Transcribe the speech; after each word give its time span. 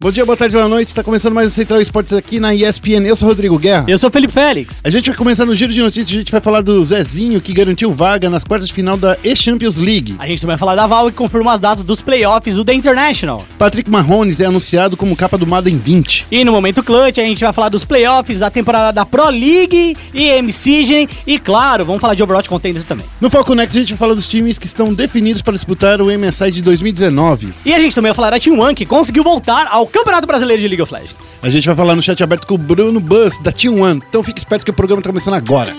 Bom 0.00 0.12
dia, 0.12 0.24
boa 0.24 0.36
tarde, 0.36 0.54
boa 0.54 0.68
noite. 0.68 0.86
Está 0.86 1.02
começando 1.02 1.34
mais 1.34 1.48
o 1.48 1.50
Central 1.50 1.80
Esportes 1.80 2.12
aqui 2.12 2.38
na 2.38 2.54
ESPN. 2.54 3.04
Eu 3.04 3.16
sou 3.16 3.26
Rodrigo 3.26 3.58
Guerra. 3.58 3.84
Eu 3.88 3.98
sou 3.98 4.08
o 4.08 4.12
Felipe 4.12 4.32
Félix. 4.32 4.80
A 4.84 4.90
gente 4.90 5.10
vai 5.10 5.18
começar 5.18 5.44
no 5.44 5.56
giro 5.56 5.72
de 5.72 5.80
notícias. 5.80 6.14
A 6.14 6.18
gente 6.20 6.30
vai 6.30 6.40
falar 6.40 6.60
do 6.60 6.84
Zezinho, 6.84 7.40
que 7.40 7.52
garantiu 7.52 7.92
vaga 7.92 8.30
nas 8.30 8.44
quartas 8.44 8.68
de 8.68 8.74
final 8.74 8.96
da 8.96 9.18
E-Champions 9.24 9.76
League. 9.76 10.14
A 10.16 10.28
gente 10.28 10.40
também 10.40 10.52
vai 10.54 10.58
falar 10.58 10.76
da 10.76 10.86
Val, 10.86 11.10
que 11.10 11.16
confirma 11.16 11.52
as 11.52 11.58
datas 11.58 11.82
dos 11.82 12.00
playoffs 12.00 12.54
do 12.54 12.64
The 12.64 12.74
International. 12.74 13.44
Patrick 13.58 13.90
Mahomes 13.90 14.38
é 14.38 14.44
anunciado 14.44 14.96
como 14.96 15.16
capa 15.16 15.36
do 15.36 15.48
Madden 15.48 15.76
20. 15.76 16.28
E 16.30 16.44
no 16.44 16.52
momento 16.52 16.80
clutch, 16.80 17.18
a 17.18 17.22
gente 17.22 17.42
vai 17.42 17.52
falar 17.52 17.68
dos 17.68 17.84
playoffs 17.84 18.38
da 18.38 18.50
temporada 18.50 18.92
da 18.92 19.04
Pro 19.04 19.28
League 19.30 19.96
e 20.14 20.28
MC 20.28 21.08
E 21.26 21.40
claro, 21.40 21.84
vamos 21.84 22.00
falar 22.00 22.14
de 22.14 22.22
Overwatch 22.22 22.48
Contenders 22.48 22.84
também. 22.84 23.04
No 23.20 23.28
Falcon 23.28 23.56
Next, 23.56 23.76
a 23.76 23.80
gente 23.80 23.94
vai 23.94 23.98
falar 23.98 24.14
dos 24.14 24.28
times 24.28 24.58
que 24.58 24.66
estão 24.66 24.94
definidos 24.94 25.42
para 25.42 25.54
disputar 25.54 26.00
o 26.00 26.06
MSI 26.06 26.52
de 26.52 26.62
2019. 26.62 27.52
E 27.66 27.74
a 27.74 27.80
gente 27.80 27.96
também 27.96 28.10
vai 28.10 28.14
falar 28.14 28.30
da 28.30 28.38
Team 28.38 28.60
One, 28.60 28.76
que 28.76 28.86
conseguiu 28.86 29.24
voltar 29.24 29.66
ao 29.68 29.87
Campeonato 29.88 30.26
Brasileiro 30.26 30.62
de 30.62 30.68
League 30.68 30.82
of 30.82 30.92
Legends. 30.92 31.34
A 31.42 31.50
gente 31.50 31.66
vai 31.66 31.76
falar 31.76 31.94
no 31.94 32.02
chat 32.02 32.22
aberto 32.22 32.46
com 32.46 32.54
o 32.54 32.58
Bruno 32.58 33.00
Buzz, 33.00 33.38
da 33.38 33.52
Team 33.52 33.80
One. 33.80 34.02
Então 34.08 34.22
fique 34.22 34.38
esperto 34.38 34.64
que 34.64 34.70
o 34.70 34.74
programa 34.74 35.02
tá 35.02 35.08
começando 35.08 35.34
agora. 35.34 35.74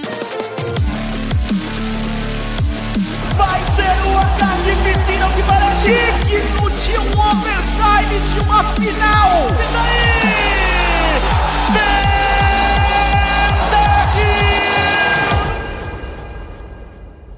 Vai 3.38 3.62
ser 3.76 4.08
o 4.08 4.18
ataque 4.18 4.72
piscina 4.84 5.30
que 5.36 5.44
parece 5.44 5.86
digno 6.28 6.70
de 6.70 6.98
um 6.98 7.20
overtime 7.20 8.20
de 8.34 8.40
uma 8.42 8.64
final. 8.64 9.48
E 9.50 9.74
daí? 9.74 10.09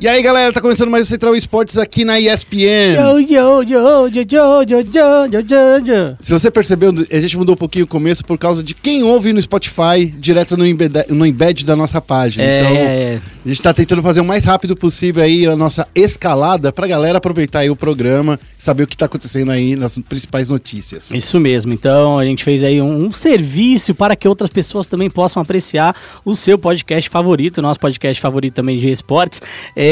E 0.02 0.08
aí, 0.08 0.24
galera, 0.24 0.52
tá 0.52 0.60
começando 0.60 0.90
mais 0.90 1.06
o 1.06 1.10
Central 1.12 1.36
Esportes 1.36 1.78
aqui 1.78 2.04
na 2.04 2.20
ESPN. 2.20 2.96
Yo, 2.96 3.20
yo, 3.20 3.62
yo, 3.62 4.08
yo, 4.08 4.24
yo, 4.26 4.64
yo, 4.64 4.82
yo, 4.82 5.26
yo, 5.28 5.40
yo, 5.42 5.86
yo. 5.86 6.18
Se 6.20 6.32
você 6.32 6.50
percebeu, 6.50 6.92
a 7.12 7.20
gente 7.20 7.38
mudou 7.38 7.54
um 7.54 7.58
pouquinho 7.58 7.86
o 7.86 7.88
começo 7.88 8.26
por 8.26 8.36
causa 8.36 8.64
de 8.64 8.74
quem 8.74 9.04
ouve 9.04 9.32
no 9.32 9.40
Spotify, 9.40 10.08
direto 10.18 10.58
no 10.58 10.66
embed, 10.66 11.06
no 11.10 11.24
embed 11.24 11.64
da 11.64 11.76
nossa 11.76 12.02
página. 12.02 12.44
É, 12.44 12.60
então, 12.62 12.72
é, 12.72 12.84
é. 12.84 13.22
a 13.46 13.48
gente 13.48 13.62
tá 13.62 13.72
tentando 13.76 14.02
fazer 14.02 14.22
o 14.22 14.26
mais 14.26 14.44
rápido 14.44 14.76
possível 14.76 15.24
aí 15.24 15.46
a 15.46 15.56
nossa 15.56 15.88
escalada 15.94 16.74
pra 16.74 16.88
galera 16.88 17.20
aproveitar 17.20 17.60
aí 17.60 17.70
o 17.70 17.76
programa, 17.76 18.40
saber 18.58 18.82
o 18.82 18.88
que 18.88 18.98
tá 18.98 19.06
acontecendo 19.06 19.52
aí 19.52 19.76
nas 19.76 20.00
principais 20.00 20.50
notícias. 20.50 21.12
Isso 21.12 21.40
mesmo, 21.40 21.74
então 21.74 22.18
a 22.18 22.26
gente 22.26 22.44
fez 22.44 22.64
aí 22.64 22.82
um, 22.82 23.06
um 23.06 23.12
serviço 23.12 23.94
para 23.94 24.16
que 24.16 24.28
outras 24.28 24.50
pessoas 24.50 24.88
também 24.88 25.12
possam 25.12 25.44
apreciar 25.44 25.96
o 26.26 26.36
seu 26.36 26.58
podcast 26.58 27.08
favorito, 27.08 27.62
nosso 27.62 27.80
podcast 27.80 28.20
favorito 28.20 28.56
também 28.56 28.80
de 28.80 28.90
esportes. 28.90 29.44
É, 29.76 29.91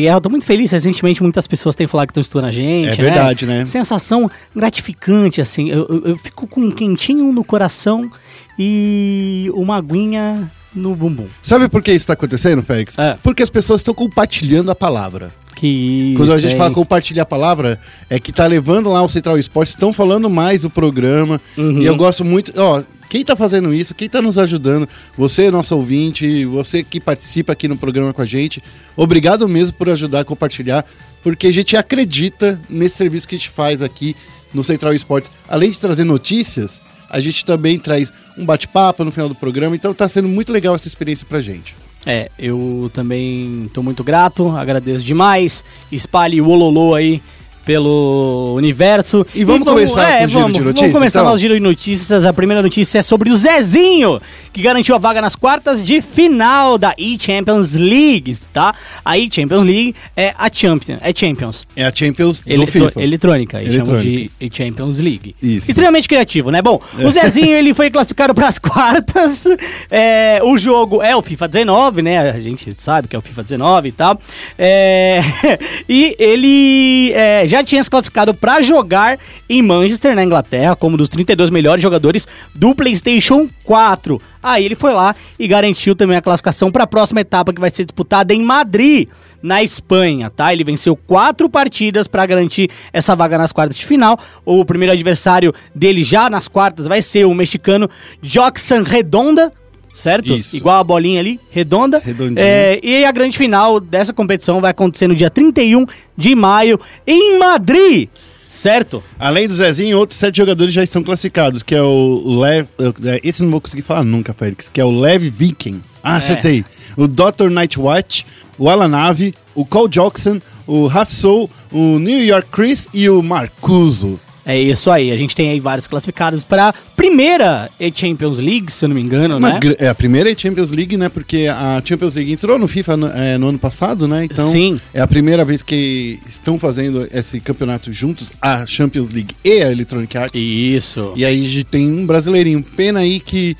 e 0.00 0.06
eu 0.06 0.20
tô 0.20 0.28
muito 0.28 0.44
feliz, 0.46 0.70
recentemente 0.72 1.22
muitas 1.22 1.46
pessoas 1.46 1.74
têm 1.74 1.86
falado 1.86 2.08
que 2.08 2.12
estão 2.12 2.20
estudando 2.20 2.48
a 2.48 2.50
gente. 2.52 2.88
É 3.00 3.04
verdade, 3.04 3.46
né? 3.46 3.64
Sensação 3.66 4.30
gratificante, 4.54 5.40
assim, 5.40 5.68
eu, 5.70 5.86
eu- 5.88 6.02
eu 6.10 6.16
fico 6.18 6.46
com 6.46 6.60
um 6.62 6.70
quentinho 6.70 7.32
no 7.32 7.44
coração 7.44 8.10
e 8.58 9.50
uma 9.54 9.76
aguinha 9.76 10.50
no 10.74 10.94
bumbum. 10.94 11.26
Sabe 11.42 11.68
por 11.68 11.82
que 11.82 11.92
isso 11.92 12.06
tá 12.06 12.12
acontecendo, 12.12 12.62
Félix? 12.62 12.98
É. 12.98 13.16
Porque 13.22 13.42
as 13.42 13.50
pessoas 13.50 13.80
estão 13.80 13.94
compartilhando 13.94 14.70
a 14.70 14.74
palavra. 14.74 15.32
Que 15.56 15.66
isso, 15.66 16.16
Quando 16.18 16.34
a 16.34 16.38
gente 16.38 16.52
hein? 16.52 16.58
fala 16.58 16.70
compartilhar 16.70 17.22
a 17.22 17.26
palavra, 17.26 17.80
é 18.10 18.20
que 18.20 18.30
tá 18.30 18.46
levando 18.46 18.90
lá 18.90 19.02
o 19.02 19.08
Central 19.08 19.38
Esportes, 19.38 19.74
estão 19.74 19.90
falando 19.90 20.28
mais 20.28 20.60
do 20.60 20.70
programa. 20.70 21.40
Uhum. 21.56 21.80
E 21.80 21.86
eu 21.86 21.96
gosto 21.96 22.22
muito. 22.22 22.52
Ó, 22.60 22.82
quem 23.08 23.24
tá 23.24 23.34
fazendo 23.34 23.72
isso, 23.72 23.94
quem 23.94 24.06
tá 24.06 24.20
nos 24.20 24.36
ajudando, 24.36 24.86
você, 25.16 25.50
nosso 25.50 25.74
ouvinte, 25.74 26.44
você 26.44 26.84
que 26.84 27.00
participa 27.00 27.54
aqui 27.54 27.66
no 27.68 27.76
programa 27.76 28.12
com 28.12 28.20
a 28.20 28.26
gente, 28.26 28.62
obrigado 28.94 29.48
mesmo 29.48 29.72
por 29.72 29.88
ajudar 29.88 30.20
a 30.20 30.24
compartilhar, 30.24 30.84
porque 31.22 31.46
a 31.46 31.52
gente 31.52 31.74
acredita 31.74 32.60
nesse 32.68 32.96
serviço 32.96 33.26
que 33.26 33.34
a 33.34 33.38
gente 33.38 33.50
faz 33.50 33.80
aqui 33.80 34.14
no 34.52 34.62
Central 34.62 34.92
Esportes. 34.92 35.30
Além 35.48 35.70
de 35.70 35.78
trazer 35.78 36.04
notícias, 36.04 36.82
a 37.08 37.18
gente 37.18 37.46
também 37.46 37.78
traz 37.78 38.12
um 38.36 38.44
bate-papo 38.44 39.04
no 39.04 39.10
final 39.10 39.28
do 39.28 39.34
programa, 39.34 39.74
então 39.74 39.94
tá 39.94 40.06
sendo 40.06 40.28
muito 40.28 40.52
legal 40.52 40.74
essa 40.74 40.88
experiência 40.88 41.24
pra 41.26 41.40
gente. 41.40 41.74
É, 42.08 42.30
eu 42.38 42.88
também 42.94 43.68
tô 43.74 43.82
muito 43.82 44.04
grato, 44.04 44.48
agradeço 44.50 45.04
demais. 45.04 45.64
Espalhe 45.90 46.40
o 46.40 46.48
Ololô 46.48 46.94
aí 46.94 47.20
pelo 47.66 48.54
universo. 48.54 49.26
E 49.34 49.44
vamos 49.44 49.66
começar 49.68 50.18
com 50.20 50.24
o 50.24 50.28
giro 50.28 50.46
de 50.52 50.60
notícias, 50.60 50.76
Vamos 50.80 50.92
começar 50.92 51.18
então? 51.20 51.24
nosso 51.30 51.38
giro 51.40 51.54
de 51.54 51.60
notícias. 51.60 52.24
A 52.24 52.32
primeira 52.32 52.62
notícia 52.62 53.00
é 53.00 53.02
sobre 53.02 53.28
o 53.30 53.36
Zezinho, 53.36 54.20
que 54.52 54.62
garantiu 54.62 54.94
a 54.94 54.98
vaga 54.98 55.20
nas 55.20 55.34
quartas 55.34 55.82
de 55.82 56.00
final 56.00 56.78
da 56.78 56.94
E-Champions 56.96 57.74
League, 57.74 58.36
tá? 58.52 58.72
A 59.04 59.18
E-Champions 59.18 59.64
League 59.64 59.94
é 60.16 60.32
a 60.38 60.48
Champions, 60.50 60.98
é 61.02 61.12
Champions. 61.14 61.64
É 61.74 61.84
a 61.84 61.92
Champions 61.94 62.42
do 62.42 62.52
Eletro- 62.52 62.86
FIFA. 62.86 63.02
eletrônica, 63.02 63.60
eles 63.60 63.76
chamam 63.78 63.94
Eletrônica. 64.00 64.30
de 64.40 64.56
Champions 64.56 64.98
League. 65.00 65.34
Isso. 65.42 65.68
Extremamente 65.70 66.08
criativo, 66.08 66.50
né? 66.52 66.62
Bom, 66.62 66.78
o 67.02 67.10
Zezinho 67.10 67.50
ele 67.56 67.74
foi 67.74 67.90
classificado 67.90 68.32
para 68.32 68.46
as 68.46 68.58
quartas. 68.60 69.44
É, 69.90 70.38
o 70.44 70.56
jogo 70.56 71.02
é 71.02 71.16
o 71.16 71.20
FIFA 71.22 71.48
19, 71.48 72.02
né? 72.02 72.30
A 72.30 72.40
gente 72.40 72.72
sabe 72.78 73.08
que 73.08 73.16
é 73.16 73.18
o 73.18 73.22
FIFA 73.22 73.42
19 73.42 73.88
e 73.88 73.92
tal. 73.92 74.20
É, 74.56 75.20
e 75.88 76.14
ele 76.18 77.12
é, 77.12 77.46
já 77.56 77.64
tinha 77.64 77.82
se 77.82 77.90
classificado 77.90 78.34
para 78.34 78.60
jogar 78.60 79.18
em 79.48 79.62
Manchester, 79.62 80.14
na 80.14 80.22
Inglaterra, 80.22 80.76
como 80.76 80.96
dos 80.96 81.08
32 81.08 81.48
melhores 81.50 81.82
jogadores 81.82 82.26
do 82.54 82.74
PlayStation 82.74 83.48
4. 83.64 84.20
Aí 84.42 84.64
ele 84.64 84.74
foi 84.74 84.92
lá 84.92 85.14
e 85.38 85.48
garantiu 85.48 85.96
também 85.96 86.16
a 86.16 86.22
classificação 86.22 86.70
para 86.70 86.84
a 86.84 86.86
próxima 86.86 87.20
etapa 87.20 87.52
que 87.52 87.60
vai 87.60 87.70
ser 87.70 87.84
disputada 87.84 88.34
em 88.34 88.42
Madrid, 88.42 89.08
na 89.42 89.62
Espanha, 89.62 90.28
tá? 90.28 90.52
Ele 90.52 90.64
venceu 90.64 90.94
quatro 90.96 91.48
partidas 91.48 92.06
para 92.06 92.26
garantir 92.26 92.70
essa 92.92 93.16
vaga 93.16 93.38
nas 93.38 93.52
quartas 93.52 93.76
de 93.76 93.86
final. 93.86 94.18
O 94.44 94.64
primeiro 94.64 94.92
adversário 94.92 95.54
dele 95.74 96.04
já 96.04 96.28
nas 96.28 96.48
quartas 96.48 96.86
vai 96.86 97.00
ser 97.00 97.24
o 97.24 97.34
mexicano 97.34 97.88
Joxan 98.20 98.82
Redonda. 98.82 99.50
Certo? 99.96 100.36
Isso. 100.36 100.54
Igual 100.54 100.78
a 100.78 100.84
bolinha 100.84 101.18
ali, 101.20 101.40
redonda. 101.50 101.98
Redondinha. 101.98 102.44
É, 102.46 102.78
e 102.82 103.06
a 103.06 103.10
grande 103.10 103.38
final 103.38 103.80
dessa 103.80 104.12
competição 104.12 104.60
vai 104.60 104.70
acontecer 104.70 105.08
no 105.08 105.14
dia 105.14 105.30
31 105.30 105.86
de 106.14 106.34
maio 106.34 106.78
em 107.06 107.38
Madrid. 107.38 108.10
Certo? 108.46 109.02
Além 109.18 109.48
do 109.48 109.54
Zezinho, 109.54 109.98
outros 109.98 110.20
sete 110.20 110.36
jogadores 110.36 110.74
já 110.74 110.82
estão 110.82 111.02
classificados, 111.02 111.62
que 111.62 111.74
é 111.74 111.80
o 111.80 112.38
Lev... 112.40 112.66
é, 112.78 113.20
Esse 113.24 113.42
não 113.42 113.50
vou 113.50 113.60
conseguir 113.60 113.82
falar 113.82 114.04
nunca, 114.04 114.34
Félix, 114.34 114.68
que 114.68 114.80
é 114.80 114.84
o 114.84 115.00
Lev 115.00 115.22
Viking. 115.30 115.80
Ah, 116.02 116.16
acertei. 116.16 116.62
O 116.94 117.08
Dr. 117.08 117.48
Nightwatch, 117.50 118.26
o 118.58 118.68
Alanave, 118.68 119.34
o 119.54 119.64
Cole 119.64 119.88
Jackson, 119.88 120.40
o 120.66 120.88
Hafsoul, 120.88 121.50
o 121.72 121.98
New 121.98 122.22
York 122.22 122.50
Chris 122.52 122.86
e 122.92 123.08
o 123.08 123.22
Marcuso. 123.22 124.20
É 124.46 124.56
isso 124.56 124.92
aí. 124.92 125.10
A 125.10 125.16
gente 125.16 125.34
tem 125.34 125.50
aí 125.50 125.58
vários 125.58 125.88
classificados 125.88 126.44
para 126.44 126.72
primeira 126.94 127.68
Champions 127.92 128.38
League, 128.38 128.70
se 128.70 128.84
eu 128.84 128.88
não 128.88 128.94
me 128.94 129.02
engano, 129.02 129.38
Uma 129.38 129.54
né? 129.54 129.60
É 129.78 129.88
a 129.88 129.94
primeira 129.94 130.32
Champions 130.38 130.70
League, 130.70 130.96
né? 130.96 131.08
Porque 131.08 131.48
a 131.48 131.82
Champions 131.84 132.14
League 132.14 132.32
entrou 132.32 132.56
no 132.56 132.68
FIFA 132.68 132.96
no, 132.96 133.06
é, 133.08 133.36
no 133.36 133.48
ano 133.48 133.58
passado, 133.58 134.06
né? 134.06 134.24
Então 134.24 134.48
Sim. 134.48 134.80
é 134.94 135.00
a 135.00 135.06
primeira 135.06 135.44
vez 135.44 135.62
que 135.62 136.20
estão 136.28 136.60
fazendo 136.60 137.08
esse 137.12 137.40
campeonato 137.40 137.92
juntos, 137.92 138.32
a 138.40 138.64
Champions 138.64 139.10
League 139.10 139.34
e 139.44 139.62
a 139.62 139.72
Electronic 139.72 140.16
Arts. 140.16 140.40
Isso. 140.40 141.12
E 141.16 141.24
aí 141.24 141.44
a 141.44 141.48
gente 141.48 141.64
tem 141.64 141.88
um 141.88 142.06
brasileirinho. 142.06 142.62
Pena 142.62 143.00
aí 143.00 143.18
que 143.18 143.56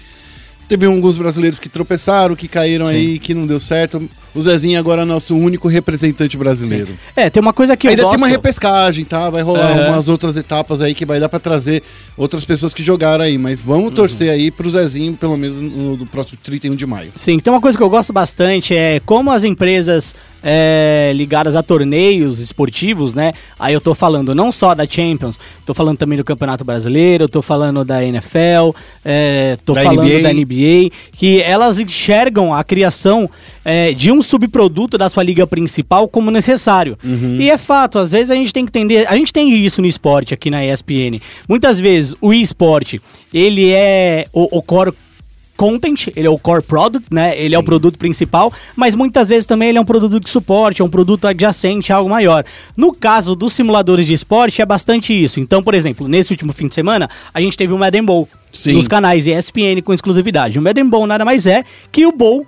teve 0.68 0.86
alguns 0.86 1.16
brasileiros 1.16 1.58
que 1.58 1.68
tropeçaram, 1.68 2.34
que 2.34 2.48
caíram 2.48 2.86
aí, 2.86 3.18
que 3.18 3.34
não 3.34 3.46
deu 3.46 3.60
certo. 3.60 4.08
O 4.34 4.42
Zezinho 4.42 4.78
agora 4.78 5.02
é 5.02 5.04
nosso 5.04 5.34
único 5.34 5.66
representante 5.68 6.36
brasileiro. 6.36 6.92
É, 7.14 7.30
tem 7.30 7.40
uma 7.40 7.52
coisa 7.52 7.76
que 7.76 7.86
eu 7.86 7.90
Ainda 7.90 8.02
gosto... 8.02 8.14
tem 8.16 8.22
uma 8.22 8.28
repescagem, 8.28 9.04
tá? 9.04 9.30
Vai 9.30 9.42
rolar 9.42 9.70
É. 9.78 9.88
umas 9.88 10.08
outras 10.08 10.36
etapas 10.36 10.80
aí 10.82 10.94
que 10.94 11.06
vai 11.06 11.18
dar 11.18 11.28
pra 11.28 11.38
trazer 11.38 11.82
outras 12.16 12.44
pessoas 12.44 12.74
que 12.74 12.82
jogaram 12.82 13.24
aí. 13.24 13.38
Mas 13.38 13.60
vamos 13.60 13.92
torcer 13.94 14.28
aí 14.30 14.50
pro 14.50 14.68
Zezinho, 14.68 15.14
pelo 15.14 15.36
menos 15.38 15.58
no, 15.58 15.96
no 15.96 16.06
próximo 16.06 16.38
31 16.42 16.74
de 16.76 16.84
maio. 16.84 17.10
Sim, 17.16 17.38
tem 17.38 17.50
uma 17.52 17.60
coisa 17.62 17.78
que 17.78 17.82
eu 17.84 17.88
gosto 17.88 18.12
bastante 18.12 18.74
é 18.74 19.00
como 19.06 19.30
as 19.30 19.42
empresas 19.42 20.14
é, 20.48 21.10
ligadas 21.12 21.56
a 21.56 21.62
torneios 21.62 22.38
esportivos, 22.38 23.14
né? 23.16 23.32
Aí 23.58 23.74
eu 23.74 23.80
tô 23.80 23.96
falando 23.96 24.32
não 24.32 24.52
só 24.52 24.76
da 24.76 24.86
Champions, 24.86 25.36
tô 25.66 25.74
falando 25.74 25.98
também 25.98 26.16
do 26.16 26.22
Campeonato 26.22 26.64
Brasileiro, 26.64 27.28
tô 27.28 27.42
falando 27.42 27.84
da 27.84 28.04
NFL, 28.04 28.70
é, 29.04 29.58
tô 29.64 29.74
Da 29.74 29.82
falando 29.82 30.06
NBA. 30.08 30.22
da 30.22 30.32
NBA, 30.32 30.90
que 31.16 31.42
elas 31.42 31.80
enxergam 31.80 32.54
a 32.54 32.62
criação 32.62 33.28
é, 33.64 33.92
de 33.92 34.12
um 34.12 34.22
subproduto 34.22 34.96
da 34.96 35.08
sua 35.08 35.24
liga 35.24 35.44
principal 35.48 36.06
como 36.06 36.30
necessário. 36.30 36.96
E 37.40 37.50
é 37.50 37.58
fato, 37.58 37.98
às 37.98 38.12
vezes 38.12 38.30
a 38.30 38.36
gente 38.36 38.52
tem 38.52 38.64
que 38.64 38.70
entender, 38.70 39.08
a 39.08 39.16
gente 39.16 39.32
tem 39.32 39.52
isso 39.52 39.80
no 39.80 39.88
esporte 39.88 40.32
aqui 40.32 40.48
na 40.48 40.64
ESPN. 40.64 41.18
Muitas 41.48 41.80
vezes 41.80 42.14
o 42.20 42.32
esporte, 42.32 43.00
ele 43.34 43.72
é 43.72 44.26
o, 44.32 44.58
o 44.58 44.62
core 44.62 44.92
content, 45.56 46.08
ele 46.14 46.26
é 46.26 46.30
o 46.30 46.38
core 46.38 46.62
product, 46.62 47.08
né? 47.10 47.38
Ele 47.38 47.54
é 47.54 47.58
o 47.58 47.62
produto 47.62 47.98
principal, 47.98 48.52
mas 48.74 48.94
muitas 48.94 49.28
vezes 49.28 49.46
também 49.46 49.70
ele 49.70 49.78
é 49.78 49.80
um 49.80 49.84
produto 49.84 50.20
de 50.20 50.28
suporte, 50.28 50.82
é 50.82 50.84
um 50.84 50.88
produto 50.88 51.26
adjacente, 51.26 51.92
algo 51.92 52.10
maior. 52.10 52.44
No 52.76 52.92
caso 52.92 53.34
dos 53.34 53.52
simuladores 53.52 54.06
de 54.06 54.14
esporte, 54.14 54.60
é 54.60 54.66
bastante 54.66 55.12
isso. 55.12 55.40
Então, 55.40 55.62
por 55.62 55.74
exemplo, 55.74 56.06
nesse 56.08 56.32
último 56.32 56.52
fim 56.52 56.68
de 56.68 56.74
semana, 56.74 57.08
a 57.32 57.40
gente 57.40 57.56
teve 57.56 57.72
o 57.72 57.78
Madden 57.78 58.04
Bowl 58.04 58.28
Sim. 58.52 58.72
nos 58.72 58.88
canais 58.88 59.26
ESPN 59.26 59.82
com 59.84 59.92
exclusividade. 59.92 60.58
O 60.58 60.62
Madden 60.62 60.88
Bowl 60.88 61.06
nada 61.06 61.24
mais 61.24 61.46
é 61.46 61.64
que 61.90 62.06
o 62.06 62.12
Bowl 62.12 62.46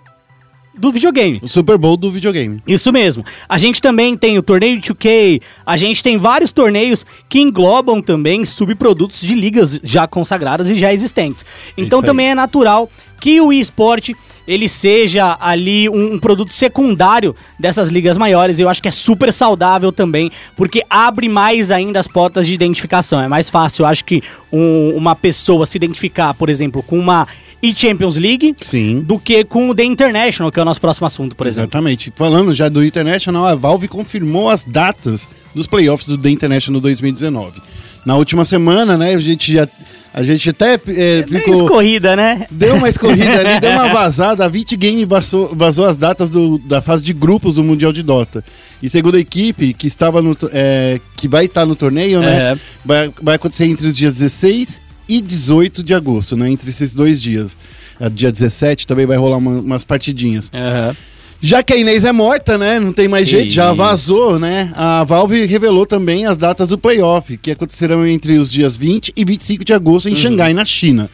do 0.78 0.92
videogame. 0.92 1.40
O 1.42 1.48
Super 1.48 1.76
Bowl 1.76 1.96
do 1.96 2.10
videogame. 2.10 2.62
Isso 2.66 2.92
mesmo. 2.92 3.24
A 3.48 3.58
gente 3.58 3.80
também 3.82 4.16
tem 4.16 4.38
o 4.38 4.42
torneio 4.42 4.78
de 4.78 4.88
2K, 4.94 5.40
a 5.66 5.76
gente 5.76 6.02
tem 6.02 6.16
vários 6.16 6.52
torneios 6.52 7.04
que 7.28 7.40
englobam 7.40 8.00
também 8.00 8.44
subprodutos 8.44 9.20
de 9.20 9.34
ligas 9.34 9.80
já 9.82 10.06
consagradas 10.06 10.70
e 10.70 10.78
já 10.78 10.92
existentes. 10.92 11.44
Então 11.76 11.98
isso 11.98 12.06
aí. 12.06 12.10
também 12.10 12.30
é 12.30 12.34
natural 12.34 12.88
que 13.20 13.40
o 13.40 13.52
eSport 13.52 14.10
ele 14.46 14.66
seja 14.66 15.36
ali 15.40 15.90
um, 15.90 16.14
um 16.14 16.18
produto 16.18 16.52
secundário 16.54 17.36
dessas 17.58 17.90
ligas 17.90 18.16
maiores. 18.16 18.58
Eu 18.58 18.66
acho 18.68 18.80
que 18.80 18.88
é 18.88 18.90
super 18.90 19.30
saudável 19.30 19.92
também, 19.92 20.30
porque 20.56 20.82
abre 20.88 21.28
mais 21.28 21.70
ainda 21.70 22.00
as 22.00 22.06
portas 22.08 22.46
de 22.46 22.54
identificação. 22.54 23.20
É 23.20 23.28
mais 23.28 23.50
fácil, 23.50 23.82
eu 23.82 23.86
acho 23.86 24.04
que 24.06 24.22
um- 24.50 24.94
uma 24.96 25.14
pessoa 25.14 25.66
se 25.66 25.76
identificar, 25.76 26.32
por 26.32 26.48
exemplo, 26.48 26.82
com 26.82 26.98
uma 26.98 27.26
e-Champions 27.62 28.16
League 28.16 28.54
Sim. 28.60 29.00
do 29.00 29.18
que 29.18 29.42
com 29.44 29.68
o 29.70 29.74
The 29.74 29.84
International, 29.84 30.50
que 30.52 30.58
é 30.58 30.62
o 30.62 30.64
nosso 30.64 30.80
próximo 30.80 31.06
assunto, 31.06 31.34
por 31.34 31.46
exemplo. 31.46 31.64
Exatamente. 31.64 32.12
Falando 32.14 32.52
já 32.54 32.68
do 32.68 32.84
International, 32.84 33.46
a 33.46 33.54
Valve 33.54 33.88
confirmou 33.88 34.48
as 34.48 34.64
datas 34.64 35.28
dos 35.54 35.66
playoffs 35.66 36.06
do 36.08 36.16
The 36.16 36.30
International 36.30 36.80
2019. 36.80 37.60
Na 38.06 38.16
última 38.16 38.44
semana, 38.44 38.96
né, 38.96 39.14
a 39.14 39.18
gente 39.18 39.52
já. 39.52 39.68
A 40.14 40.22
gente 40.22 40.48
até 40.50 40.74
é, 40.74 41.22
Bem 41.22 41.40
ficou. 41.42 41.54
escorrida, 41.54 42.16
né? 42.16 42.46
Deu 42.50 42.76
uma 42.76 42.88
escorrida 42.88 43.38
ali, 43.40 43.60
deu 43.60 43.70
uma 43.70 43.88
vazada. 43.92 44.44
A 44.44 44.48
20 44.48 44.74
Game 44.76 45.04
vazou, 45.04 45.54
vazou 45.54 45.84
as 45.86 45.96
datas 45.98 46.30
do- 46.30 46.58
da 46.58 46.80
fase 46.80 47.04
de 47.04 47.12
grupos 47.12 47.54
do 47.54 47.62
Mundial 47.62 47.92
de 47.92 48.02
Dota. 48.02 48.42
E 48.82 48.88
segundo 48.88 49.16
a 49.16 49.20
equipe 49.20 49.74
que 49.74 49.86
estava 49.86 50.22
no, 50.22 50.34
é, 50.50 50.98
que 51.16 51.28
vai 51.28 51.44
estar 51.44 51.66
no 51.66 51.76
torneio, 51.76 52.20
né? 52.20 52.52
É. 52.52 52.58
Vai, 52.84 53.12
vai 53.22 53.34
acontecer 53.36 53.66
entre 53.66 53.86
os 53.86 53.96
dias 53.96 54.14
16 54.14 54.80
e 55.08 55.20
18 55.20 55.82
de 55.82 55.94
agosto, 55.94 56.36
né? 56.36 56.50
Entre 56.50 56.68
esses 56.70 56.94
dois 56.94 57.20
dias. 57.20 57.56
É, 58.00 58.08
Dia 58.08 58.30
17 58.30 58.86
também 58.86 59.06
vai 59.06 59.16
rolar 59.16 59.38
uma- 59.38 59.60
umas 59.60 59.84
partidinhas. 59.84 60.50
Já 61.40 61.62
que 61.62 61.72
a 61.72 61.76
Inês 61.76 62.04
é 62.04 62.10
morta, 62.12 62.58
né? 62.58 62.80
Não 62.80 62.92
tem 62.92 63.06
mais 63.06 63.28
jeito, 63.28 63.50
já 63.50 63.66
isso. 63.68 63.76
vazou, 63.76 64.38
né? 64.40 64.72
A 64.74 65.04
Valve 65.04 65.46
revelou 65.46 65.86
também 65.86 66.26
as 66.26 66.36
datas 66.36 66.68
do 66.68 66.76
playoff, 66.76 67.36
que 67.38 67.52
acontecerão 67.52 68.04
entre 68.06 68.38
os 68.38 68.50
dias 68.50 68.76
20 68.76 69.12
e 69.16 69.24
25 69.24 69.64
de 69.64 69.72
agosto 69.72 70.08
em 70.08 70.16
Xangai, 70.16 70.52
na 70.52 70.64
China. 70.64 71.08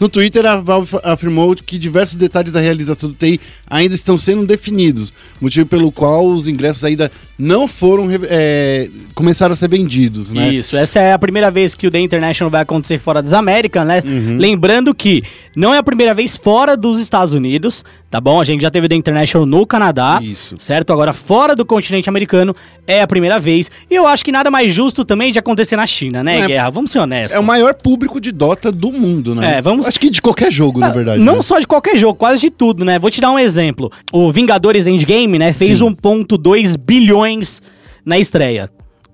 No 0.00 0.08
Twitter, 0.08 0.46
a 0.46 0.56
Valve 0.56 0.96
afirmou 1.02 1.54
que 1.54 1.78
diversos 1.78 2.16
detalhes 2.16 2.50
da 2.50 2.58
realização 2.58 3.10
do 3.10 3.14
TI 3.14 3.38
ainda 3.68 3.94
estão 3.94 4.16
sendo 4.16 4.46
definidos, 4.46 5.12
motivo 5.38 5.66
pelo 5.66 5.92
qual 5.92 6.26
os 6.26 6.48
ingressos 6.48 6.82
ainda 6.84 7.12
não 7.38 7.68
foram 7.68 8.08
é, 8.28 8.88
começaram 9.14 9.52
a 9.52 9.56
ser 9.56 9.68
vendidos, 9.68 10.32
né? 10.32 10.54
Isso, 10.54 10.74
essa 10.74 10.98
é 11.00 11.12
a 11.12 11.18
primeira 11.18 11.50
vez 11.50 11.74
que 11.74 11.86
o 11.86 11.90
The 11.90 12.00
International 12.00 12.50
vai 12.50 12.62
acontecer 12.62 12.98
fora 12.98 13.22
das 13.22 13.34
Américas, 13.34 13.86
né? 13.86 14.02
Uhum. 14.04 14.38
Lembrando 14.38 14.94
que 14.94 15.22
não 15.54 15.74
é 15.74 15.78
a 15.78 15.82
primeira 15.82 16.14
vez 16.14 16.34
fora 16.34 16.78
dos 16.78 16.98
Estados 16.98 17.34
Unidos, 17.34 17.84
tá 18.10 18.20
bom? 18.20 18.40
A 18.40 18.44
gente 18.44 18.60
já 18.62 18.70
teve 18.70 18.86
o 18.86 18.88
The 18.88 18.96
International 18.96 19.46
no 19.46 19.64
Canadá, 19.66 20.18
Isso. 20.22 20.56
certo? 20.58 20.92
Agora, 20.92 21.12
fora 21.12 21.54
do 21.54 21.64
continente 21.64 22.08
americano, 22.08 22.54
é 22.86 23.00
a 23.02 23.06
primeira 23.06 23.38
vez. 23.38 23.70
E 23.88 23.94
eu 23.94 24.06
acho 24.06 24.24
que 24.24 24.32
nada 24.32 24.50
mais 24.50 24.74
justo 24.74 25.04
também 25.04 25.30
de 25.32 25.38
acontecer 25.38 25.76
na 25.76 25.86
China, 25.86 26.22
né, 26.24 26.40
É. 26.40 26.46
Guerra? 26.46 26.70
Vamos 26.70 26.90
ser 26.90 26.98
honestos. 26.98 27.36
É 27.36 27.38
o 27.38 27.44
maior 27.44 27.74
público 27.74 28.20
de 28.20 28.32
Dota 28.32 28.72
do 28.72 28.90
mundo, 28.92 29.34
né? 29.34 29.58
É, 29.58 29.62
vamos- 29.62 29.86
Acho 29.86 30.00
que 30.00 30.10
de 30.10 30.20
qualquer 30.20 30.50
jogo, 30.50 30.80
na 30.80 30.90
verdade. 30.90 31.22
Não 31.22 31.36
né? 31.36 31.42
só 31.42 31.58
de 31.58 31.66
qualquer 31.66 31.96
jogo, 31.96 32.14
quase 32.18 32.40
de 32.40 32.50
tudo, 32.50 32.84
né? 32.84 32.98
Vou 32.98 33.10
te 33.10 33.20
dar 33.20 33.30
um 33.30 33.38
exemplo. 33.38 33.90
O 34.12 34.32
Vingadores 34.32 34.86
Endgame, 34.86 35.38
né, 35.38 35.52
fez 35.52 35.78
Sim. 35.78 35.84
1.2 35.86 36.76
bilhões 36.76 37.62
na 38.04 38.18
estreia, 38.18 38.68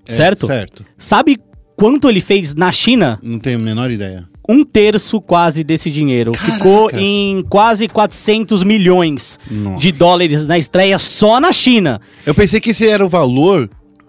É, 0.08 0.12
certo? 0.12 0.46
Certo. 0.46 0.84
Sabe 0.96 1.36
quanto 1.76 2.08
ele 2.08 2.20
fez 2.20 2.54
na 2.54 2.72
China? 2.72 3.18
Não 3.22 3.38
tenho 3.38 3.58
a 3.58 3.60
menor 3.60 3.90
ideia. 3.90 4.26
Um 4.48 4.64
terço 4.64 5.20
quase 5.20 5.62
desse 5.64 5.90
dinheiro. 5.90 6.32
Caraca. 6.32 6.52
Ficou 6.52 6.90
em 6.92 7.42
quase 7.48 7.88
400 7.88 8.62
milhões 8.62 9.38
Nossa. 9.50 9.80
de 9.80 9.92
dólares 9.92 10.46
na 10.46 10.58
estreia 10.58 10.98
só 10.98 11.40
na 11.40 11.52
China. 11.52 12.00
Eu 12.24 12.34
pensei 12.34 12.60
que 12.60 12.70
esse 12.70 12.86
era 12.88 13.04
o 13.04 13.08
valor 13.08 13.68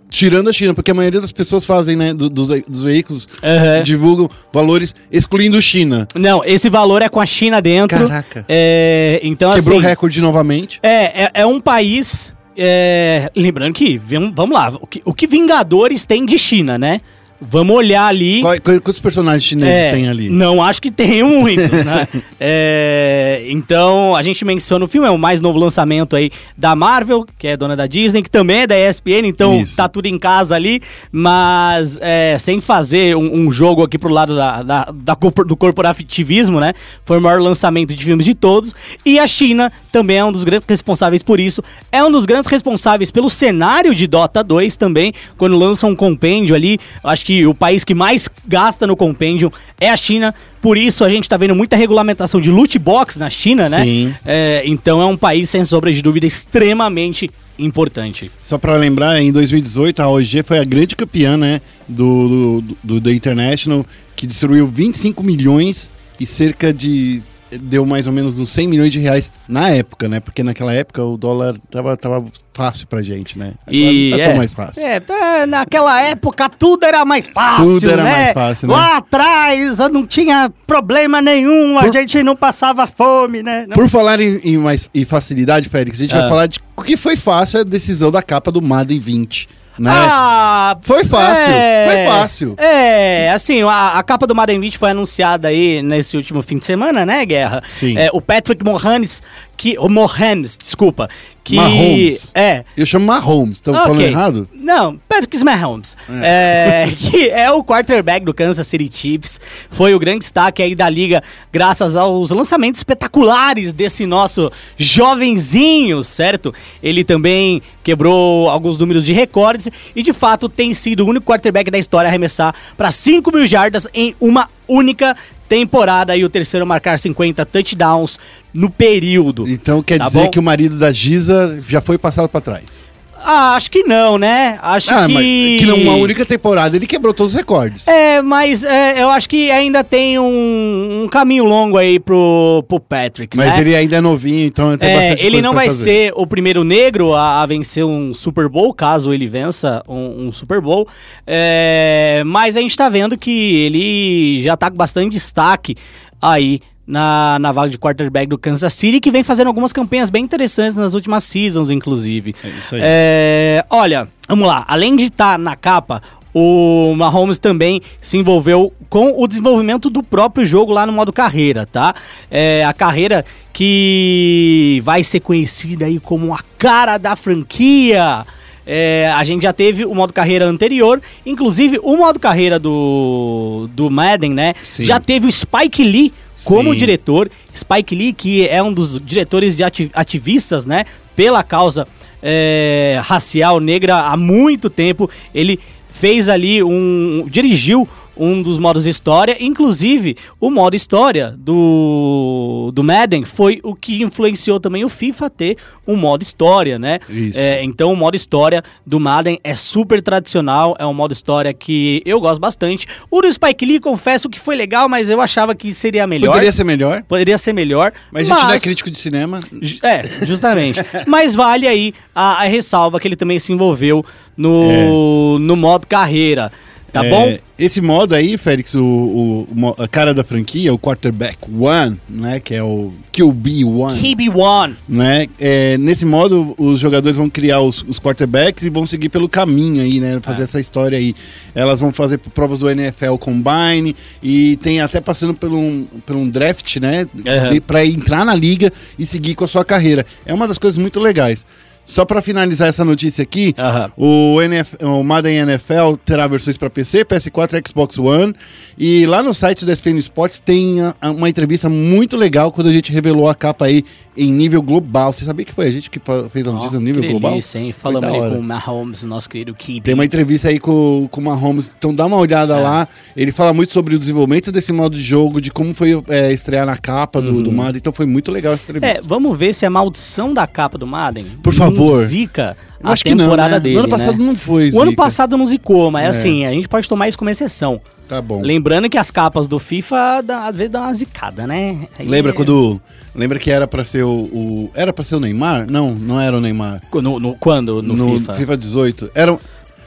tirando 0.09 0.49
a 0.49 0.53
China, 0.53 0.73
porque 0.73 0.89
a 0.89 0.93
maioria 0.93 1.19
das 1.19 1.33
pessoas 1.33 1.65
fazem, 1.65 1.97
né, 1.97 2.13
do- 2.13 2.29
dos, 2.29 2.47
dos 2.67 2.83
veículos, 2.83 3.27
Aham. 3.43 3.83
divulgam 3.83 4.29
valores 4.53 4.95
excluindo 5.11 5.61
China. 5.61 6.07
Não, 6.15 6.41
esse 6.45 6.69
valor 6.69 7.01
é 7.01 7.09
com 7.09 7.19
a 7.19 7.25
China 7.25 7.61
dentro. 7.61 8.07
Caraca. 8.07 8.45
É, 8.47 9.19
então, 9.21 9.51
Quebrou 9.51 9.75
o 9.75 9.79
assim, 9.79 9.87
recorde 9.89 10.21
novamente. 10.21 10.79
é, 10.81 11.23
é, 11.25 11.31
é 11.33 11.45
um 11.45 11.59
país. 11.59 12.33
é, 12.55 13.29
lembrando 13.35 13.73
que, 13.73 13.97
vamos 14.33 14.51
lá, 14.57 14.73
o 14.81 14.87
que, 14.87 15.01
o 15.05 15.13
que 15.13 15.27
Vingadores 15.27 16.05
tem 16.05 16.25
de 16.25 16.37
China, 16.39 16.77
né? 16.77 17.01
Vamos 17.39 17.75
olhar 17.75 18.05
ali. 18.07 18.41
Qual- 18.41 18.59
quantos 18.61 18.99
personagens 18.99 19.43
chineses 19.43 19.73
É, 19.85 19.91
tem 19.91 20.07
ali? 20.09 20.29
Não 20.29 20.61
acho 20.63 20.81
que 20.81 20.89
tenha 20.89 21.23
muitos, 21.23 21.69
né? 21.85 22.07
É, 22.39 23.43
então, 23.49 24.15
a 24.15 24.23
gente 24.23 24.43
menciona 24.43 24.83
o 24.85 24.87
filme, 24.87 25.07
é 25.07 25.11
o 25.11 25.17
mais 25.17 25.39
novo 25.39 25.59
lançamento 25.59 26.15
aí 26.15 26.31
da 26.57 26.75
Marvel, 26.75 27.25
que 27.37 27.47
é 27.47 27.55
dona 27.57 27.75
da 27.75 27.85
Disney, 27.85 28.23
que 28.23 28.29
também 28.29 28.61
é 28.61 28.67
da 28.67 28.75
ESPN, 28.77 29.27
então 29.27 29.55
Isso. 29.59 29.75
tá 29.75 29.87
tudo 29.87 30.07
em 30.07 30.17
casa 30.17 30.55
ali, 30.55 30.81
mas 31.11 31.99
é, 32.01 32.37
sem 32.39 32.59
fazer 32.61 33.15
um, 33.15 33.45
um 33.45 33.51
jogo 33.51 33.83
aqui 33.83 33.97
pro 33.99 34.09
lado 34.11 34.35
da, 34.35 34.63
da- 34.63 34.87
da 34.93 35.13
do 35.45 35.55
corporativismo, 35.55 36.59
né? 36.59 36.73
Foi 37.05 37.17
o 37.17 37.21
maior 37.21 37.39
lançamento 37.41 37.93
de 37.93 38.03
filmes 38.03 38.25
de 38.25 38.33
todos. 38.33 38.73
E 39.05 39.19
a 39.19 39.27
China 39.27 39.71
também 39.97 40.17
é 40.17 40.23
um 40.23 40.31
dos 40.31 40.43
grandes 40.43 40.67
responsáveis 40.69 41.23
por 41.23 41.39
isso. 41.39 41.63
É 41.91 42.03
um 42.03 42.11
dos 42.11 42.27
grandes 42.27 42.45
responsáveis 42.51 43.09
pelo 43.09 43.31
cenário 43.31 43.95
de 43.95 44.05
Dota 44.05 44.43
2 44.43 44.77
também, 44.77 45.11
quando 45.35 45.57
lança 45.57 45.87
um 45.87 45.95
compêndio 45.95 46.55
ali. 46.55 46.79
Eu 47.03 47.09
Acho 47.09 47.25
que 47.25 47.47
o 47.47 47.55
país 47.55 47.83
que 47.83 47.95
mais 47.95 48.29
gasta 48.47 48.85
no 48.85 48.95
compêndio 48.95 49.51
é 49.81 49.89
a 49.89 49.97
China. 49.97 50.35
Por 50.61 50.77
isso 50.77 51.03
a 51.03 51.09
gente 51.09 51.27
tá 51.27 51.35
vendo 51.35 51.55
muita 51.55 51.75
regulamentação 51.75 52.39
de 52.39 52.51
loot 52.51 52.77
box 52.77 53.17
na 53.17 53.27
China, 53.27 53.67
né? 53.67 53.83
Sim. 53.83 54.15
É, 54.23 54.61
então 54.65 55.01
é 55.01 55.05
um 55.05 55.17
país, 55.17 55.49
sem 55.49 55.65
sombra 55.65 55.91
de 55.91 56.03
dúvida, 56.03 56.27
extremamente 56.27 57.27
importante. 57.57 58.29
Só 58.39 58.59
pra 58.59 58.75
lembrar, 58.75 59.19
em 59.19 59.31
2018 59.31 59.99
a 59.99 60.09
OG 60.09 60.43
foi 60.45 60.59
a 60.59 60.63
grande 60.63 60.95
campeã, 60.95 61.35
né, 61.35 61.59
do, 61.87 62.61
do, 62.61 62.77
do 62.83 63.01
The 63.01 63.13
International, 63.13 63.83
que 64.15 64.27
distribuiu 64.27 64.67
25 64.67 65.23
milhões 65.23 65.89
e 66.19 66.25
cerca 66.27 66.71
de 66.71 67.23
deu 67.51 67.85
mais 67.85 68.07
ou 68.07 68.13
menos 68.13 68.39
uns 68.39 68.49
100 68.49 68.67
milhões 68.67 68.91
de 68.91 68.99
reais 68.99 69.31
na 69.47 69.69
época, 69.69 70.07
né? 70.09 70.19
Porque 70.19 70.43
naquela 70.43 70.73
época 70.73 71.03
o 71.03 71.17
dólar 71.17 71.55
tava, 71.71 71.95
tava 71.95 72.25
fácil 72.53 72.87
pra 72.87 73.01
gente, 73.01 73.37
né? 73.37 73.53
Agora 73.65 73.75
E 73.77 74.09
tá 74.11 74.17
é, 74.17 74.27
tão 74.29 74.37
mais 74.37 74.53
fácil. 74.53 74.85
É, 74.85 74.99
tá, 74.99 75.45
naquela 75.47 76.01
época 76.01 76.49
tudo 76.49 76.83
era 76.85 77.05
mais 77.05 77.27
fácil, 77.27 77.65
Tudo 77.79 77.91
era 77.91 78.03
né? 78.03 78.11
mais 78.11 78.33
fácil, 78.33 78.67
né? 78.67 78.73
Lá 78.73 78.97
atrás 78.97 79.77
não 79.91 80.05
tinha 80.05 80.51
problema 80.65 81.21
nenhum, 81.21 81.77
a 81.77 81.83
Por- 81.83 81.93
gente 81.93 82.21
não 82.23 82.35
passava 82.35 82.87
fome, 82.87 83.43
né? 83.43 83.65
Não- 83.67 83.75
Por 83.75 83.87
falar 83.89 84.19
em, 84.19 84.37
em 84.43 84.57
mais, 84.57 84.89
em 84.93 85.05
facilidade, 85.05 85.69
Félix, 85.69 85.99
a 85.99 86.03
gente 86.03 86.15
Ah. 86.15 86.21
vai 86.21 86.29
falar 86.29 86.47
de 86.47 86.59
o 86.75 86.81
que 86.81 86.97
foi 86.97 87.15
fácil 87.15 87.59
a 87.61 87.63
decisão 87.63 88.11
da 88.11 88.21
capa 88.21 88.51
do 88.51 88.61
Madden 88.61 88.99
20, 88.99 89.47
né? 89.79 89.91
Ah, 89.93 90.77
Foi 90.81 91.03
fácil, 91.03 91.53
foi 91.85 92.05
fácil. 92.07 92.55
É, 92.57 93.31
assim, 93.31 93.61
a, 93.63 93.97
a 93.97 94.03
capa 94.03 94.25
do 94.27 94.35
Madden 94.35 94.59
20 94.59 94.77
foi 94.77 94.91
anunciada 94.91 95.47
aí 95.47 95.81
nesse 95.81 96.15
último 96.17 96.41
fim 96.41 96.57
de 96.57 96.65
semana, 96.65 97.05
né, 97.05 97.25
Guerra? 97.25 97.61
Sim. 97.69 97.97
É, 97.97 98.09
o 98.13 98.21
Patrick 98.21 98.63
Mohanes, 98.63 99.21
que... 99.57 99.77
O 99.79 99.89
Mohanes, 99.89 100.55
desculpa. 100.61 101.09
Que... 101.43 101.55
Mahomes. 101.55 102.31
É, 102.35 102.63
Eu 102.75 102.85
chamo 102.85 103.05
Mahomes, 103.05 103.57
estão 103.57 103.73
falando 103.73 103.95
Ok. 103.99 104.05
errado? 104.07 104.49
Não, 104.53 104.99
Patrick 105.07 105.37
Mahomes. 105.43 105.95
É, 106.21 106.89
que 106.99 107.29
é 107.29 107.49
o 107.49 107.63
quarterback 107.63 108.25
do 108.25 108.33
Kansas 108.33 108.67
City 108.67 108.89
Chiefs. 108.91 109.39
Foi 109.69 109.93
o 109.93 109.99
grande 109.99 110.19
destaque 110.19 110.61
aí 110.61 110.75
da 110.75 110.89
liga, 110.89 111.23
graças 111.51 111.95
aos 111.95 112.31
lançamentos 112.31 112.79
espetaculares 112.81 113.71
desse 113.71 114.05
nosso 114.05 114.51
jovenzinho, 114.75 116.03
certo? 116.03 116.53
Ele 116.83 117.03
também 117.03 117.61
quebrou 117.83 118.49
alguns 118.49 118.77
números 118.77 119.05
de 119.05 119.13
recordes 119.13 119.69
e, 119.95 120.03
de 120.03 120.11
fato, 120.11 120.49
tem 120.49 120.73
sido 120.73 121.05
o 121.05 121.07
único 121.09 121.25
quarterback 121.25 121.71
da 121.71 121.77
história 121.77 122.07
a 122.07 122.11
arremessar 122.11 122.53
para 122.75 122.91
5 122.91 123.31
mil 123.31 123.45
jardas 123.45 123.87
em 123.93 124.13
uma 124.19 124.49
única 124.67 125.15
temporada 125.47 126.15
e 126.15 126.23
o 126.23 126.29
terceiro 126.29 126.65
marcar 126.65 126.97
50 126.99 127.45
touchdowns 127.45 128.19
no 128.53 128.69
período. 128.69 129.47
Então 129.47 129.81
quer 129.83 129.97
Tá 129.99 130.07
dizer 130.07 130.23
bom? 130.25 130.29
que 130.31 130.39
o 130.39 130.43
marido 130.43 130.77
da 130.77 130.91
Giza 130.91 131.61
já 131.67 131.81
foi 131.81 131.97
passado 131.97 132.27
pra 132.29 132.41
trás. 132.41 132.81
Ah, 133.23 133.55
acho 133.55 133.69
que 133.69 133.83
não, 133.83 134.17
né? 134.17 134.57
Acho 134.61 134.93
Ah, 134.93 135.05
que... 135.07 135.13
mas 135.13 135.23
que 135.59 135.65
numa 135.65 135.95
única 135.95 136.25
temporada 136.25 136.75
ele 136.75 136.87
quebrou 136.87 137.13
todos 137.13 137.33
os 137.33 137.37
recordes. 137.37 137.87
É, 137.87 138.21
mas 138.21 138.63
é, 138.63 139.01
eu 139.01 139.09
acho 139.09 139.27
que 139.29 139.51
ainda 139.51 139.83
tem 139.83 140.17
um, 140.19 141.03
um 141.03 141.07
caminho 141.07 141.43
longo 141.43 141.77
aí 141.77 141.99
pro, 141.99 142.63
pro 142.67 142.79
Patrick, 142.79 143.35
Mas 143.35 143.53
né? 143.55 143.61
ele 143.61 143.75
ainda 143.75 143.97
é 143.97 144.01
novinho, 144.01 144.45
então 144.45 144.77
tem 144.77 144.89
É, 144.89 144.95
bastante 145.09 145.25
ele 145.25 145.41
não 145.41 145.53
vai 145.53 145.67
fazer. 145.67 145.83
ser 145.83 146.13
o 146.15 146.25
primeiro 146.25 146.63
negro 146.63 147.13
a, 147.13 147.41
a 147.41 147.45
vencer 147.45 147.83
um 147.85 148.13
Super 148.13 148.47
Bowl, 148.47 148.73
caso 148.73 149.13
ele 149.13 149.27
vença 149.27 149.83
um, 149.87 150.27
um 150.27 150.31
Super 150.31 150.61
Bowl. 150.61 150.87
É, 151.25 152.23
mas 152.25 152.55
a 152.55 152.61
gente 152.61 152.75
tá 152.77 152.87
vendo 152.87 153.17
que 153.17 153.55
ele 153.55 154.41
já 154.43 154.55
tá 154.55 154.69
com 154.71 154.77
bastante 154.77 155.11
destaque 155.11 155.75
aí 156.21 156.61
na, 156.87 157.37
na 157.39 157.51
vaga 157.51 157.69
de 157.69 157.77
quarterback 157.77 158.27
do 158.27 158.37
Kansas 158.37 158.73
City, 158.73 159.01
que 159.01 159.11
vem 159.11 159.23
fazendo 159.23 159.47
algumas 159.47 159.73
campanhas 159.73 160.09
bem 160.09 160.23
interessantes 160.23 160.77
nas 160.77 160.93
últimas 160.93 161.25
seasons, 161.25 161.69
inclusive. 161.69 162.33
É 162.41 162.47
isso 162.47 162.75
aí. 162.75 162.81
É, 162.81 163.65
olha, 163.69 164.07
vamos 164.27 164.47
lá. 164.47 164.63
Além 164.67 164.95
de 164.95 165.03
estar 165.05 165.37
na 165.37 165.55
capa, 165.55 166.01
o 166.33 166.93
Mahomes 166.95 167.39
também 167.39 167.81
se 167.99 168.17
envolveu 168.17 168.71
com 168.89 169.21
o 169.21 169.27
desenvolvimento 169.27 169.89
do 169.89 170.01
próprio 170.01 170.45
jogo 170.45 170.71
lá 170.71 170.85
no 170.85 170.93
modo 170.93 171.11
carreira, 171.11 171.65
tá? 171.65 171.93
É, 172.31 172.63
a 172.63 172.73
carreira 172.73 173.25
que 173.51 174.81
vai 174.85 175.03
ser 175.03 175.19
conhecida 175.19 175.85
aí 175.85 175.99
como 175.99 176.33
a 176.33 176.39
cara 176.57 176.97
da 176.97 177.15
franquia. 177.15 178.25
É, 178.69 179.11
a 179.15 179.23
gente 179.23 179.43
já 179.43 179.53
teve 179.53 179.85
o 179.85 179.95
modo 179.95 180.13
carreira 180.13 180.45
anterior, 180.45 181.01
inclusive 181.25 181.79
o 181.81 181.95
modo 181.97 182.19
carreira 182.19 182.59
do, 182.59 183.69
do 183.73 183.89
Madden, 183.89 184.33
né? 184.33 184.53
Sim. 184.63 184.83
Já 184.83 184.99
teve 184.99 185.25
o 185.25 185.31
Spike 185.31 185.83
Lee 185.83 186.13
como 186.43 186.71
Sim. 186.73 186.77
diretor. 186.77 187.29
Spike 187.55 187.95
Lee, 187.95 188.13
que 188.13 188.47
é 188.47 188.61
um 188.61 188.73
dos 188.73 188.99
diretores 189.03 189.55
de 189.55 189.63
ati- 189.63 189.91
ativistas, 189.93 190.65
né? 190.65 190.85
Pela 191.15 191.43
causa 191.43 191.87
é, 192.21 192.99
racial 193.03 193.59
negra 193.59 193.95
há 194.07 194.15
muito 194.17 194.69
tempo. 194.69 195.09
Ele 195.33 195.59
fez 195.91 196.29
ali 196.29 196.61
um. 196.63 197.25
dirigiu 197.29 197.87
um 198.19 198.41
dos 198.41 198.57
modos 198.57 198.85
história, 198.85 199.37
inclusive 199.39 200.15
o 200.39 200.49
modo 200.49 200.75
história 200.75 201.35
do, 201.37 202.71
do 202.73 202.83
Madden 202.83 203.25
foi 203.25 203.59
o 203.63 203.75
que 203.75 204.01
influenciou 204.03 204.59
também 204.59 204.83
o 204.83 204.89
FIFA 204.89 205.25
a 205.25 205.29
ter 205.29 205.57
um 205.87 205.95
modo 205.95 206.21
história, 206.21 206.77
né? 206.77 206.99
Isso. 207.09 207.39
É, 207.39 207.63
então 207.63 207.91
o 207.91 207.95
modo 207.95 208.15
história 208.15 208.63
do 208.85 208.99
Madden 208.99 209.39
é 209.43 209.55
super 209.55 210.01
tradicional, 210.01 210.75
é 210.77 210.85
um 210.85 210.93
modo 210.93 211.13
história 211.13 211.53
que 211.53 212.01
eu 212.05 212.19
gosto 212.19 212.39
bastante. 212.39 212.87
O 213.09 213.21
do 213.21 213.31
Spike 213.31 213.65
Lee, 213.65 213.79
confesso 213.79 214.29
que 214.29 214.39
foi 214.39 214.55
legal, 214.55 214.89
mas 214.89 215.09
eu 215.09 215.21
achava 215.21 215.55
que 215.55 215.73
seria 215.73 216.05
melhor. 216.05 216.31
Poderia 216.31 216.51
ser 216.51 216.63
melhor, 216.63 217.03
Poderia 217.03 217.37
ser 217.37 217.53
melhor. 217.53 217.93
mas 218.11 218.29
a 218.29 218.33
gente 218.33 218.43
não 218.43 218.53
é 218.53 218.59
crítico 218.59 218.91
de 218.91 218.97
cinema. 218.99 219.41
É, 219.81 220.25
justamente. 220.25 220.79
Mas 221.07 221.35
vale 221.35 221.67
aí 221.67 221.93
a, 222.13 222.43
a 222.43 222.47
ressalva 222.47 222.99
que 222.99 223.07
ele 223.07 223.15
também 223.15 223.39
se 223.39 223.53
envolveu 223.53 224.03
no, 224.35 225.39
no 225.39 225.55
modo 225.55 225.87
carreira. 225.87 226.51
Tá 227.01 227.05
É, 227.05 227.09
bom? 227.09 227.37
Esse 227.59 227.81
modo 227.81 228.13
aí, 228.13 228.37
Félix, 228.37 228.75
o, 228.75 228.83
o- 228.83 229.75
a 229.79 229.87
cara 229.87 230.13
da 230.13 230.23
franquia, 230.23 230.71
o 230.71 230.77
quarterback 230.77 231.37
one, 231.59 231.99
né? 232.07 232.39
Que 232.39 232.53
é 232.53 232.61
o 232.63 232.93
QB 233.11 233.65
one. 233.65 233.99
KB1. 233.99 234.75
Né? 234.87 235.25
É, 235.39 235.75
nesse 235.79 236.05
modo, 236.05 236.53
os 236.57 236.79
jogadores 236.79 237.17
vão 237.17 237.27
criar 237.29 237.61
os, 237.61 237.83
os 237.87 237.99
quarterbacks 237.99 238.63
e 238.63 238.69
vão 238.69 238.85
seguir 238.85 239.09
pelo 239.09 239.27
caminho 239.27 239.81
aí, 239.81 239.99
né? 239.99 240.19
Fazer 240.21 240.43
essa 240.43 240.59
história 240.59 240.99
aí. 240.99 241.15
Elas 241.55 241.79
vão 241.79 241.91
fazer 241.91 242.19
provas 242.19 242.59
do 242.59 242.69
NFL 242.69 243.15
Combine 243.15 243.95
e 244.21 244.55
tem 244.57 244.79
até 244.79 245.01
passando 245.01 245.33
por 245.33 245.51
um, 245.51 245.85
por 246.05 246.15
um 246.15 246.29
draft, 246.29 246.77
né? 246.77 247.07
Uhum. 247.15 247.59
Pra 247.65 247.83
entrar 247.83 248.23
na 248.23 248.35
liga 248.35 248.71
e 248.99 249.05
seguir 249.05 249.33
com 249.33 249.45
a 249.45 249.47
sua 249.47 249.65
carreira. 249.65 250.05
É 250.27 250.33
uma 250.33 250.47
das 250.47 250.59
coisas 250.59 250.77
muito 250.77 250.99
legais. 250.99 251.43
Só 251.87 252.03
pra 252.03 252.21
finalizar 252.21 252.67
essa 252.67 252.83
notícia 252.83 253.23
aqui, 253.23 253.55
o, 253.97 254.37
o 254.81 255.03
Madden 255.03 255.37
NFL 255.37 255.95
terá 256.05 256.27
versões 256.27 256.57
para 256.57 256.69
PC, 256.69 257.05
PS4 257.05 257.53
e 257.63 257.69
Xbox 257.69 257.97
One. 257.97 258.35
E 258.77 259.05
lá 259.05 259.23
no 259.23 259.33
site 259.33 259.65
da 259.65 259.71
SPN 259.73 259.97
Sports 259.99 260.39
tem 260.39 260.77
uma 261.15 261.29
entrevista 261.29 261.69
muito 261.69 262.17
legal 262.17 262.51
quando 262.51 262.67
a 262.67 262.73
gente 262.73 262.91
revelou 262.91 263.29
a 263.29 263.33
capa 263.33 263.65
aí 263.65 263.83
em 264.17 264.31
nível 264.33 264.61
global. 264.61 265.13
Você 265.13 265.23
sabia 265.23 265.45
que 265.45 265.53
foi 265.53 265.67
a 265.67 265.71
gente 265.71 265.89
que 265.89 265.99
fez 266.29 266.45
a 266.45 266.51
notícia 266.51 266.77
no 266.77 266.85
nível 266.85 267.01
que 267.01 267.07
global? 267.09 267.31
delícia, 267.31 267.57
hein? 267.59 267.71
Falamos 267.71 268.09
hora. 268.09 268.31
com 268.31 268.37
o 268.39 268.43
Mahomes, 268.43 269.03
nosso 269.03 269.29
querido 269.29 269.53
KB. 269.55 269.81
Tem 269.81 269.93
uma 269.93 270.03
entrevista 270.05 270.49
aí 270.49 270.59
com, 270.59 271.07
com 271.09 271.21
o 271.21 271.23
Mahomes, 271.23 271.71
então 271.77 271.95
dá 271.95 272.05
uma 272.05 272.17
olhada 272.17 272.55
É. 272.55 272.59
lá. 272.59 272.87
Ele 273.15 273.31
fala 273.31 273.53
muito 273.53 273.71
sobre 273.71 273.95
o 273.95 273.99
desenvolvimento 273.99 274.51
desse 274.51 274.73
modo 274.73 274.95
de 274.97 275.01
jogo, 275.03 275.39
de 275.39 275.51
como 275.51 275.73
foi 275.73 276.01
é, 276.09 276.33
estrear 276.33 276.65
na 276.65 276.75
capa 276.77 277.21
do, 277.21 277.41
do 277.43 277.51
Madden. 277.51 277.77
Então 277.77 277.93
foi 277.93 278.05
muito 278.05 278.29
legal 278.29 278.53
essa 278.53 278.69
É, 278.71 278.75
entrevista. 278.75 279.03
vamos 279.07 279.37
ver 279.37 279.53
se 279.53 279.65
a 279.65 279.69
maldição 279.69 280.33
da 280.33 280.45
capa 280.45 280.77
do 280.77 280.85
Madden 280.85 281.25
Por 281.41 281.53
não 281.55 281.76
favor. 281.77 282.05
zica 282.05 282.57
a 282.83 282.91
acho 282.91 283.03
que 283.03 283.13
não, 283.15 283.25
temporada 283.25 283.55
né? 283.55 283.59
dele, 283.59 283.75
No 283.75 283.81
ano 283.81 283.89
passado 283.89 284.17
né? 284.19 284.25
não 284.25 284.35
foi, 284.35 284.69
O 284.71 284.81
ano 284.81 284.91
Zica. 284.91 285.01
passado 285.03 285.37
não 285.37 285.45
zicou, 285.45 285.89
mas 285.91 286.05
É. 286.05 286.09
assim, 286.09 286.45
a 286.45 286.51
gente 286.51 286.67
pode 286.67 286.87
tomar 286.87 287.07
isso 287.07 287.17
como 287.17 287.29
exceção. 287.29 287.79
Tá 288.07 288.21
bom. 288.21 288.41
Lembrando 288.41 288.89
que 288.89 288.97
as 288.97 289.11
capas 289.11 289.47
do 289.47 289.59
FIFA 289.59 290.21
dá- 290.21 290.47
às 290.47 290.55
vezes 290.55 290.71
dão 290.71 290.81
uma 290.83 290.93
zicada, 290.93 291.45
né? 291.45 291.87
Aí 291.99 292.07
Lembra 292.07 292.31
é- 292.31 292.33
quando. 292.35 292.79
Lembra 293.13 293.37
que 293.39 293.51
era 293.51 293.67
pra 293.67 293.83
ser 293.83 294.03
o, 294.03 294.09
o- 294.11 294.69
Era 294.73 294.93
pra 294.93 295.03
ser 295.03 295.15
o 295.15 295.19
Neymar? 295.19 295.65
Não, 295.69 295.93
não 295.93 296.19
era 296.21 296.37
o 296.37 296.39
Neymar. 296.39 296.81
No, 296.93 297.19
no- 297.19 297.35
quando? 297.35 297.81
No, 297.81 298.19
FIFA? 298.33 298.55
18. 298.55 299.11
Era, 299.13 299.37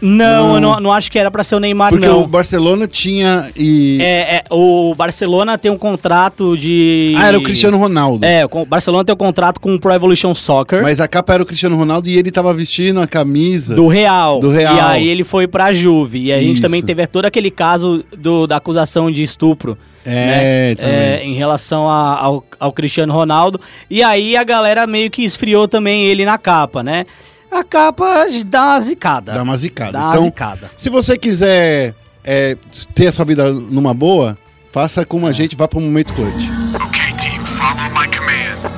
Não. 0.00 0.54
eu 0.54 0.60
não, 0.60 0.80
não 0.80 0.92
acho 0.92 1.10
que 1.10 1.18
era 1.18 1.30
pra 1.30 1.44
ser 1.44 1.54
o 1.56 1.60
Neymar, 1.60 1.90
porque 1.90 2.06
não. 2.06 2.22
o 2.22 2.26
Barcelona 2.26 2.86
tinha 2.88 3.50
e. 3.56 3.98
É, 4.00 4.36
é, 4.36 4.44
o 4.50 4.94
Barcelona 4.94 5.58
tem 5.58 5.70
um 5.70 5.76
contrato 5.78 6.56
de. 6.56 7.12
Ah, 7.16 7.26
era 7.28 7.38
o 7.38 7.42
Cristiano 7.42 7.76
Ronaldo. 7.76 8.24
É, 8.24 8.44
o 8.44 8.64
Barcelona 8.64 9.04
tem 9.04 9.12
um 9.14 9.18
contrato 9.18 9.60
com 9.60 9.74
o 9.74 9.80
Pro 9.80 9.92
Evolution 9.92 10.34
Soccer 10.34 10.82
Mas 10.82 11.00
a 11.00 11.08
capa 11.08 11.34
era 11.34 11.42
o 11.42 11.46
Cristiano 11.46 11.76
Ronaldo 11.76 12.08
e 12.08 12.16
ele 12.16 12.30
tava 12.30 12.52
vestindo 12.54 13.00
a 13.00 13.06
camisa. 13.06 13.74
do 13.74 13.86
Real. 13.88 14.40
Do 14.40 14.50
Real. 14.50 14.74
E 14.76 14.80
aí 14.80 15.08
ele 15.08 15.24
foi 15.24 15.46
pra 15.46 15.72
Juve. 15.72 16.24
E 16.24 16.32
a 16.32 16.38
gente 16.38 16.54
Isso. 16.54 16.62
também 16.62 16.82
teve 16.82 17.06
todo 17.06 17.24
aquele 17.26 17.50
caso 17.50 18.04
do, 18.16 18.46
da 18.46 18.56
acusação 18.56 19.10
de 19.10 19.22
estupro. 19.22 19.76
É, 20.04 20.74
né? 20.80 21.18
É, 21.18 21.20
em 21.24 21.34
relação 21.34 21.86
a- 21.88 22.18
ao, 22.18 22.44
ao 22.58 22.72
Cristiano 22.72 23.12
Ronaldo. 23.12 23.60
E 23.90 24.02
aí 24.02 24.34
a 24.36 24.42
galera 24.44 24.86
meio 24.86 25.10
que 25.10 25.22
esfriou 25.24 25.68
também 25.68 26.04
ele 26.06 26.24
na 26.24 26.38
capa, 26.38 26.82
né? 26.82 27.04
A 27.50 27.64
capa 27.64 28.26
dá 28.46 28.64
uma 28.66 28.80
zicada. 28.80 29.32
Dá 29.32 29.42
uma 29.42 29.56
zicada. 29.56 29.92
Dá 29.92 30.00
uma 30.04 30.12
então, 30.12 30.24
zicada. 30.24 30.70
se 30.76 30.88
você 30.88 31.18
quiser 31.18 31.94
é, 32.24 32.56
ter 32.94 33.08
a 33.08 33.12
sua 33.12 33.24
vida 33.24 33.50
numa 33.50 33.92
boa, 33.92 34.38
faça 34.72 35.04
como 35.04 35.26
É. 35.26 35.30
a 35.30 35.32
gente, 35.32 35.56
vá 35.56 35.66
pro 35.66 35.80
Momento 35.80 36.12
Clutch. 36.14 36.48
Okay, 36.86 37.12
team, 37.18 37.44
follow 37.44 37.90
my 37.90 38.06
command. 38.16 38.70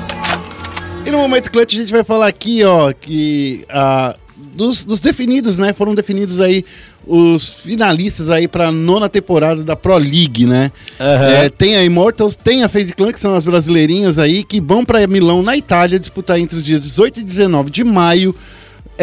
E 1.07 1.11
no 1.11 1.19
Momento 1.19 1.51
Clutch 1.53 1.75
a 1.75 1.81
gente 1.81 1.93
vai 1.93 2.03
falar 2.05 2.29
aqui, 2.29 2.65
ó, 2.65 2.93
que 2.93 3.65
ah, 3.69 4.17
dos, 4.55 4.85
dos 4.85 5.01
definidos, 5.01 5.59
né? 5.59 5.73
Foram 5.73 5.95
definidos 5.95 6.41
aí 6.41 6.65
os 7.07 7.49
finalistas 7.49 8.31
aí 8.31 8.47
pra 8.47 8.71
nona 8.71 9.09
temporada 9.09 9.65
da 9.65 9.75
Pro 9.75 9.99
League, 9.99 10.47
né? 10.47 10.71
Aham. 11.01 11.27
É, 11.27 11.49
tem 11.51 11.77
a 11.77 11.85
Immortals, 11.85 12.37
tem 12.37 12.63
a 12.63 12.69
FaZe 12.69 12.95
Clan, 12.95 13.13
que 13.13 13.19
são 13.21 13.35
as 13.35 13.45
brasileirinhas 13.45 14.19
aí, 14.19 14.45
que 14.45 14.61
vão 14.61 14.85
pra 14.85 15.05
Milão, 15.07 15.43
na 15.43 15.57
Itália, 15.57 15.99
disputar 15.99 16.39
entre 16.39 16.57
os 16.57 16.65
dias 16.65 16.81
18 16.83 17.21
e 17.21 17.23
19 17.25 17.71
de 17.71 17.83
maio 17.85 18.35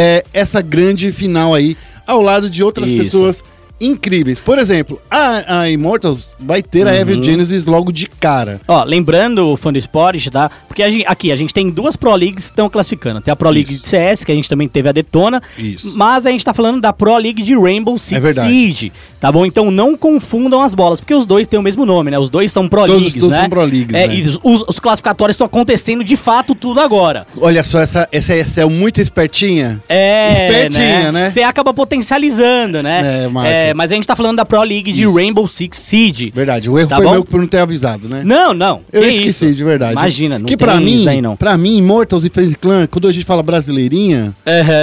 é, 0.02 0.24
essa 0.34 0.62
grande 0.62 1.12
final 1.12 1.54
aí, 1.54 1.76
ao 2.08 2.22
lado 2.22 2.50
de 2.50 2.64
outras 2.64 2.90
Isso. 2.90 3.04
pessoas 3.04 3.44
incríveis. 3.82 4.40
Por 4.40 4.58
exemplo, 4.58 5.00
a, 5.10 5.62
a 5.62 5.70
Immortals 5.70 6.28
vai 6.40 6.62
ter 6.62 6.88
a 6.88 6.92
Uhum. 6.92 6.98
Evil 6.98 7.24
Genesis 7.24 7.66
logo 7.66 7.92
de 7.92 8.08
cara. 8.08 8.60
Ó, 8.68 8.84
lembrando 8.84 9.48
o 9.50 9.58
fã 9.58 9.72
do 9.72 9.78
esporte, 9.80 10.30
tá? 10.30 10.50
Porque 10.68 10.84
a 10.84 10.90
gente- 10.90 11.06
aqui 11.08 11.32
a 11.32 11.36
gente 11.36 11.54
tem 11.54 11.70
duas 11.70 11.96
Pro 11.96 12.14
Leagues 12.16 12.46
que 12.46 12.52
estão 12.52 12.70
classificando. 12.70 13.22
Tem 13.22 13.32
a 13.32 13.36
Pro 13.36 13.50
League 13.50 13.74
Isso. 13.74 13.84
de 13.84 13.90
CS, 13.90 14.24
que 14.24 14.32
a 14.32 14.36
gente 14.36 14.50
também 14.50 14.68
teve 14.68 14.90
a 14.90 14.92
Detona. 14.92 15.42
Isso. 15.58 15.94
Mas 15.96 16.26
a 16.26 16.32
gente 16.32 16.44
tá 16.44 16.54
falando 16.54 16.82
da 16.82 16.92
Pro 16.94 17.16
League 17.18 17.42
de 17.42 17.56
Rainbow 17.56 17.98
Six 17.98 18.18
É 18.18 18.20
verdade. 18.20 18.50
Siege. 18.50 18.92
Tá 19.20 19.32
bom? 19.32 19.46
Então 19.46 19.70
não 19.70 19.98
confundam 19.98 20.62
as 20.62 20.74
bolas, 20.74 21.00
porque 21.00 21.14
os 21.14 21.26
dois 21.26 21.48
têm 21.48 21.60
o 21.60 21.64
mesmo 21.64 21.86
nome, 21.86 22.10
né? 22.12 22.18
Os 22.20 22.30
dois 22.30 22.52
são 22.52 22.68
Pro 22.70 22.82
Todos- 22.82 22.96
Leagues, 22.96 23.14
todos 23.16 23.30
né? 23.36 23.42
são 23.42 23.50
Pro 23.50 23.62
Leagues, 23.66 23.94
É, 23.96 24.08
né? 24.08 24.16
e 24.16 24.22
os, 24.44 24.64
os 24.68 24.80
classificatórios 24.80 25.36
estão 25.36 25.46
acontecendo 25.46 26.04
de 26.04 26.16
fato 26.16 26.56
tudo 26.56 26.80
agora. 26.80 27.28
Olha 27.42 27.64
só, 27.64 27.80
essa, 27.80 28.08
essa 28.12 28.36
Excel 28.36 28.70
muito 28.70 29.02
espertinha. 29.02 29.82
É, 29.90 30.32
Espertinha, 30.32 31.12
né? 31.12 31.32
Você 31.32 31.42
acaba 31.42 31.74
potencializando, 31.74 32.82
né? 32.82 33.26
É, 33.26 33.69
Marco. 33.70 33.78
mas 33.78 33.92
a 33.92 33.96
gente 33.96 34.08
tá 34.08 34.16
falando 34.16 34.38
da 34.38 34.46
Pro 34.46 34.62
League 34.64 34.92
de 34.92 35.04
Isso. 35.04 35.14
Rainbow 35.16 35.48
Six 35.48 35.78
Siege. 35.78 36.32
Verdade, 36.34 36.70
o 36.70 36.78
erro 36.78 36.90
Tá 36.90 36.96
foi 36.98 37.06
bom? 37.06 37.12
meu 37.14 37.26
por 37.26 37.40
não 37.40 37.48
ter 37.48 37.60
avisado, 37.60 38.08
né? 38.10 38.22
Não, 38.26 38.54
não. 38.54 38.82
Eu 38.92 39.02
que 39.02 39.08
esqueci, 39.10 39.46
isso? 39.48 39.56
de 39.56 39.64
verdade. 39.64 39.94
Imagina, 39.94 40.38
não 40.40 40.46
que 40.46 40.56
tem 40.58 40.66
pra 40.68 40.80
mim, 40.80 41.08
aí 41.08 41.22
não. 41.22 41.36
pra 41.36 41.58
mim, 41.58 41.78
Immortals 41.78 42.26
e 42.26 42.30
FaZe 42.30 42.56
Clan, 42.56 42.88
quando 42.88 43.08
a 43.08 43.12
gente 43.12 43.26
fala 43.26 43.42
brasileirinha, 43.44 44.34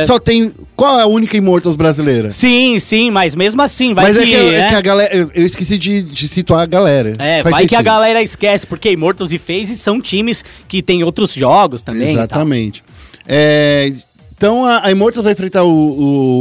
só 0.07 0.19
tem... 0.19 0.53
Qual 0.75 0.99
é 1.01 1.03
a 1.03 1.07
única 1.07 1.37
Immortals 1.37 1.75
brasileira? 1.77 2.31
Sim, 2.31 2.79
sim, 2.79 3.11
mas 3.11 3.35
mesmo 3.35 3.63
assim, 3.63 3.95
vai 3.95 4.05
Mas 4.13 4.19
que, 4.19 4.23
é, 4.23 4.27
que, 4.27 4.33
eu- 4.35 4.49
é 4.49 4.59
né? 4.59 4.69
que 4.69 4.75
a 4.75 4.81
galera... 4.83 5.17
Eu, 5.17 5.31
eu 5.35 5.47
esqueci 5.47 5.79
de, 5.79 6.03
de 6.03 6.29
situar 6.29 6.61
a 6.61 6.67
galera. 6.67 7.15
É, 7.19 7.43
Faz 7.43 7.53
vai 7.55 7.67
que 7.67 7.75
a 7.75 7.79
sentido. 7.79 7.85
galera 7.93 8.23
esquece, 8.23 8.67
porque 8.67 8.91
Immortals 8.91 9.33
e 9.33 9.39
FaZe 9.39 9.77
são 9.77 10.01
times 10.01 10.45
que 10.69 10.83
tem 10.83 11.03
outros 11.03 11.33
jogos 11.33 11.81
também. 11.81 12.13
Exatamente. 12.13 12.85
É, 13.27 13.91
então 14.37 14.65
a, 14.65 14.87
a 14.87 14.91
Immortals 14.91 15.25
vai 15.25 15.33
enfrentar 15.33 15.65
o, 15.65 15.71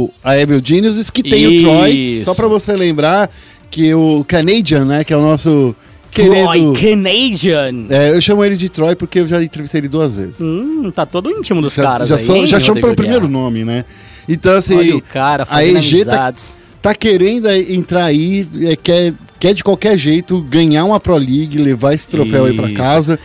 o- 0.06 0.10
a 0.22 0.36
Evil 0.38 0.60
Geniuses, 0.62 1.08
que 1.10 1.22
tem 1.22 1.46
o 1.46 1.62
Troy. 1.62 1.90
Isso. 2.18 2.24
Só 2.26 2.34
pra 2.34 2.46
você 2.46 2.74
lembrar 2.76 3.30
que 3.70 3.92
o 3.94 4.24
Canadian, 4.26 4.84
né, 4.84 5.04
que 5.04 5.12
é 5.12 5.16
o 5.16 5.22
nosso 5.22 5.74
Troy 6.12 6.28
querido... 6.30 6.72
Canadian. 6.80 7.86
É, 7.90 8.10
eu 8.10 8.20
chamo 8.20 8.44
ele 8.44 8.56
de 8.56 8.68
Troy 8.68 8.94
porque 8.94 9.20
eu 9.20 9.28
já 9.28 9.42
entrevistei 9.42 9.80
ele 9.80 9.88
duas 9.88 10.14
vezes. 10.14 10.40
Hum, 10.40 10.90
tá 10.94 11.04
todo 11.06 11.30
íntimo 11.30 11.60
dos 11.62 11.74
já 11.74 11.82
caras 11.82 12.08
já, 12.08 12.16
aí, 12.16 12.24
sou- 12.24 12.46
já 12.46 12.60
chamo 12.60 12.80
pelo 12.80 12.94
primeiro 12.94 13.28
nome, 13.28 13.64
né? 13.64 13.84
Então, 14.28 14.54
assim, 14.54 14.76
Olha 14.76 14.96
o 14.96 15.00
cara 15.02 15.42
a 15.44 15.46
fazendo 15.46 15.78
EG 15.78 15.90
tá, 16.04 16.12
amizades. 16.12 16.58
tá 16.82 16.94
querendo 16.94 17.48
entrar 17.50 18.04
aí, 18.06 18.46
é, 18.62 18.76
quer, 18.76 19.14
quer 19.38 19.54
de 19.54 19.62
qualquer 19.64 19.96
jeito 19.96 20.40
ganhar 20.42 20.84
uma 20.84 20.98
Pro 21.00 21.16
League, 21.16 21.56
levar 21.58 21.94
esse 21.94 22.08
troféu 22.08 22.44
aí 22.46 22.52
pra 22.54 22.66
Isso. 22.66 22.74
casa. 22.76 23.18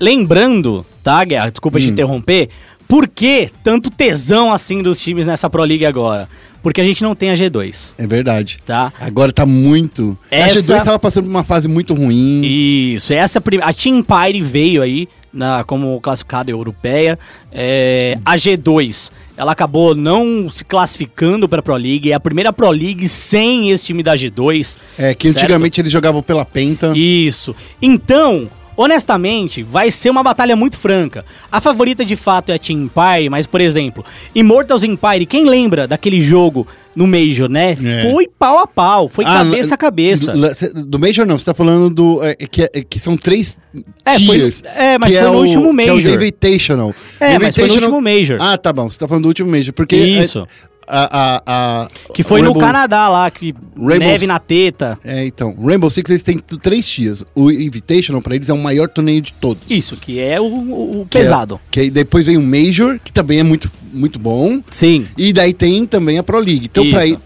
Lembrando, 0.00 0.86
tá, 1.02 1.24
Guerra? 1.24 1.50
Desculpa 1.50 1.78
te 1.80 1.86
Hum. 1.86 1.90
interromper. 1.90 2.48
Por 2.88 3.06
que 3.06 3.50
tanto 3.62 3.90
tesão 3.90 4.52
assim 4.52 4.82
dos 4.82 4.98
times 5.00 5.26
nessa 5.26 5.48
Pro 5.50 5.62
League 5.62 5.84
agora? 5.84 6.28
Porque 6.62 6.80
a 6.80 6.84
gente 6.84 7.02
não 7.02 7.14
tem 7.14 7.30
a 7.30 7.34
G2, 7.34 7.94
É 7.98 8.06
verdade. 8.06 8.58
tá? 8.66 8.92
Agora 9.00 9.32
tá 9.32 9.46
muito. 9.46 10.18
A 10.30 10.34
Essa- 10.36 10.60
G2 10.60 10.84
tava 10.84 10.98
passando 10.98 11.24
por 11.24 11.30
uma 11.30 11.44
fase 11.44 11.68
muito 11.68 11.94
ruim. 11.94 12.40
Isso, 12.44 13.12
essa 13.12 13.40
prim... 13.40 13.60
a 13.62 13.72
Team 13.72 13.98
Empire 13.98 14.40
veio 14.42 14.82
aí 14.82 15.08
na, 15.32 15.62
como 15.62 16.00
classificada 16.00 16.50
europeia. 16.50 17.16
É, 17.52 18.18
a 18.24 18.34
G2 18.36 19.10
ela 19.36 19.52
acabou 19.52 19.94
não 19.94 20.50
se 20.50 20.64
classificando 20.64 21.48
para 21.48 21.60
a 21.60 21.62
Pro 21.62 21.76
League. 21.76 22.10
É 22.10 22.14
a 22.14 22.20
primeira 22.20 22.52
Pro 22.52 22.70
League 22.70 23.06
sem 23.08 23.70
esse 23.70 23.84
time 23.84 24.02
da 24.02 24.16
G2. 24.16 24.76
É, 24.98 25.14
que 25.14 25.28
certo? 25.30 25.44
antigamente 25.44 25.80
eles 25.80 25.92
jogavam 25.92 26.22
pela 26.22 26.44
Penta. 26.44 26.92
Isso. 26.96 27.54
Então, 27.80 28.48
honestamente, 28.78 29.60
vai 29.60 29.90
ser 29.90 30.08
uma 30.08 30.22
batalha 30.22 30.54
muito 30.54 30.78
franca. 30.78 31.24
A 31.50 31.60
favorita 31.60 32.04
de 32.04 32.14
fato 32.14 32.50
é 32.50 32.54
a 32.54 32.58
Team 32.60 32.82
Empire, 32.82 33.28
mas, 33.28 33.44
por 33.44 33.60
exemplo, 33.60 34.04
Immortals 34.32 34.84
Empire, 34.84 35.26
quem 35.26 35.44
lembra 35.44 35.88
daquele 35.88 36.22
jogo 36.22 36.64
no 36.98 37.06
Major, 37.06 37.48
né? 37.48 37.76
É. 37.82 38.10
Foi 38.10 38.26
pau 38.38 38.58
a 38.58 38.66
pau, 38.66 39.08
foi 39.08 39.24
Ah, 39.24 39.34
cabeça 39.44 39.74
a 39.74 39.78
cabeça. 39.78 40.32
Do, 40.32 40.84
do 40.84 40.98
Major 40.98 41.24
não, 41.26 41.38
você 41.38 41.44
tá 41.44 41.54
falando 41.54 41.88
do. 41.94 42.22
é, 42.24 42.34
que, 42.34 42.62
é- 42.62 42.68
que 42.82 42.98
são 42.98 43.16
três 43.16 43.56
É, 44.04 44.18
foi- 44.20 44.38
tiers. 44.38 44.62
é, 44.76 44.98
mas 44.98 45.12
que 45.12 45.18
foi 45.20 45.26
no 45.30 45.34
o- 45.36 45.40
último 45.40 45.76
Que 45.76 45.82
é 45.88 45.92
o 45.92 45.96
Major. 45.96 46.12
Invitational. 46.14 46.94
É, 47.20 47.38
mas 47.38 47.54
foi 47.54 47.68
no 47.68 47.74
último 47.74 48.00
Major. 48.00 48.38
Ah, 48.40 48.58
tá 48.58 48.72
bom. 48.72 48.90
Você 48.90 48.98
tá 48.98 49.06
falando 49.06 49.22
do 49.22 49.28
último 49.28 49.50
Major. 49.50 49.72
Porque. 49.72 49.96
Isso. 49.96 50.44
A, 50.90 51.42
a, 51.46 51.82
a- 51.84 51.88
Que 52.14 52.22
foi 52.22 52.40
o 52.40 52.44
no 52.44 52.52
Rainbow- 52.52 52.66
Canadá 52.66 53.08
lá, 53.10 53.30
que 53.30 53.54
Rainbow- 53.76 53.98
neve 53.98 54.26
na 54.26 54.38
teta. 54.38 54.98
É, 55.04 55.26
então. 55.26 55.54
Rainbow 55.62 55.90
Six, 55.90 56.08
eles 56.10 56.22
têm 56.22 56.38
três 56.38 56.88
tiers. 56.88 57.22
O 57.34 57.50
Invitational, 57.50 58.22
pra 58.22 58.34
eles, 58.34 58.48
é 58.48 58.54
o 58.54 58.58
maior 58.58 58.88
torneio 58.88 59.20
de 59.20 59.34
todos. 59.34 59.62
Isso, 59.68 59.98
que 59.98 60.18
é 60.18 60.40
o, 60.40 60.44
o- 60.46 61.06
Que 61.10 61.18
é- 61.18 61.20
pesado. 61.20 61.60
que 61.70 61.80
aí 61.80 61.90
depois 61.90 62.24
vem 62.24 62.38
o 62.38 62.42
Major, 62.42 62.98
que 63.04 63.12
também 63.12 63.38
é 63.38 63.42
muito, 63.42 63.70
muito 63.92 64.18
bom. 64.18 64.60
Sim. 64.70 65.06
E 65.16 65.32
daí 65.32 65.52
tem 65.52 65.86
também 65.86 66.18
a 66.18 66.22
Pro 66.22 66.38
League. 66.38 66.66
Então, 66.66 66.84
aí, 66.98 67.16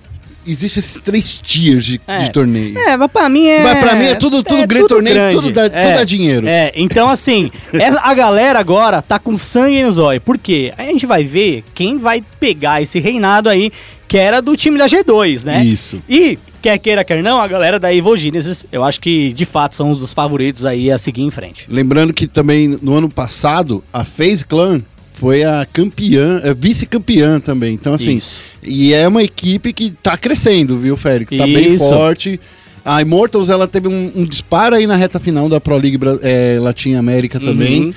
existem 0.46 0.80
esses 0.80 1.00
três 1.00 1.38
tiers 1.38 1.84
de, 1.84 2.00
É. 2.06 2.18
de 2.18 2.30
torneio. 2.32 2.76
É, 2.78 2.96
mas 2.96 3.10
pra 3.10 3.28
mim 3.28 3.46
é. 3.46 3.62
Mas 3.62 3.78
pra 3.78 3.94
mim 3.94 4.04
é 4.06 4.14
tudo- 4.14 4.42
tudo 4.42 4.66
grande 4.66 4.88
torneio, 4.88 5.30
tudo 5.32 5.50
dá- 5.50 5.68
tudo 5.70 5.94
dá 5.94 6.04
dinheiro. 6.04 6.46
É, 6.48 6.72
então 6.74 7.08
assim, 7.08 7.50
essa- 7.72 8.00
a 8.02 8.12
galera 8.14 8.58
agora 8.58 9.00
tá 9.00 9.18
com 9.18 9.36
sangue 9.36 9.82
no 9.82 9.92
zóio. 9.92 10.20
Por 10.20 10.36
quê? 10.38 10.72
Aí 10.76 10.88
a 10.88 10.92
gente 10.92 11.06
vai 11.06 11.22
ver 11.24 11.64
quem 11.74 11.98
vai 11.98 12.22
pegar 12.40 12.82
esse 12.82 12.98
reinado 12.98 13.48
aí, 13.48 13.70
que 14.08 14.18
era 14.18 14.42
do 14.42 14.56
time 14.56 14.76
da 14.78 14.86
G2, 14.86 15.44
né? 15.44 15.64
Isso. 15.64 16.02
E, 16.08 16.36
quer 16.60 16.76
queira, 16.78 17.02
quer 17.04 17.22
não, 17.22 17.40
a 17.40 17.46
galera 17.48 17.78
da 17.78 17.94
Evil 17.94 18.16
Genesis, 18.16 18.66
eu 18.72 18.84
acho 18.84 19.00
que 19.00 19.32
de 19.32 19.44
fato 19.44 19.74
são 19.76 19.90
os 19.90 20.00
dos 20.00 20.12
favoritos 20.12 20.66
aí 20.66 20.90
a 20.90 20.98
seguir 20.98 21.22
em 21.22 21.30
frente. 21.30 21.66
Lembrando 21.68 22.12
que 22.12 22.26
também 22.26 22.78
no 22.82 22.94
ano 22.96 23.08
passado, 23.08 23.82
a 23.92 24.04
FaZe 24.04 24.44
Clan 24.44 24.82
foi 25.22 25.44
a 25.44 25.64
campeã, 25.64 26.40
é 26.42 26.52
vice-campeã 26.52 27.38
também. 27.38 27.74
Então, 27.74 27.94
assim, 27.94 28.16
Isso. 28.16 28.42
e 28.60 28.92
é 28.92 29.06
uma 29.06 29.22
equipe 29.22 29.72
que 29.72 29.92
tá 29.92 30.18
crescendo, 30.18 30.76
viu, 30.76 30.96
Félix? 30.96 31.30
Tá 31.38 31.46
bem 31.46 31.74
Isso. 31.74 31.88
forte. 31.88 32.40
A 32.84 33.00
Immortals, 33.00 33.48
ela 33.48 33.68
teve 33.68 33.86
um, 33.86 34.10
um 34.16 34.26
disparo 34.26 34.74
aí 34.74 34.84
na 34.84 34.96
reta 34.96 35.20
final 35.20 35.48
da 35.48 35.60
Pro 35.60 35.76
League 35.76 35.96
é, 36.22 36.58
Latin 36.58 36.94
América 36.94 37.38
também. 37.38 37.84
Uhum. 37.84 37.94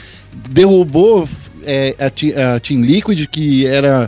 Derrubou 0.52 1.28
é, 1.66 1.96
a, 2.00 2.06
a 2.56 2.60
Team 2.60 2.82
Liquid, 2.82 3.26
que 3.26 3.66
era 3.66 4.08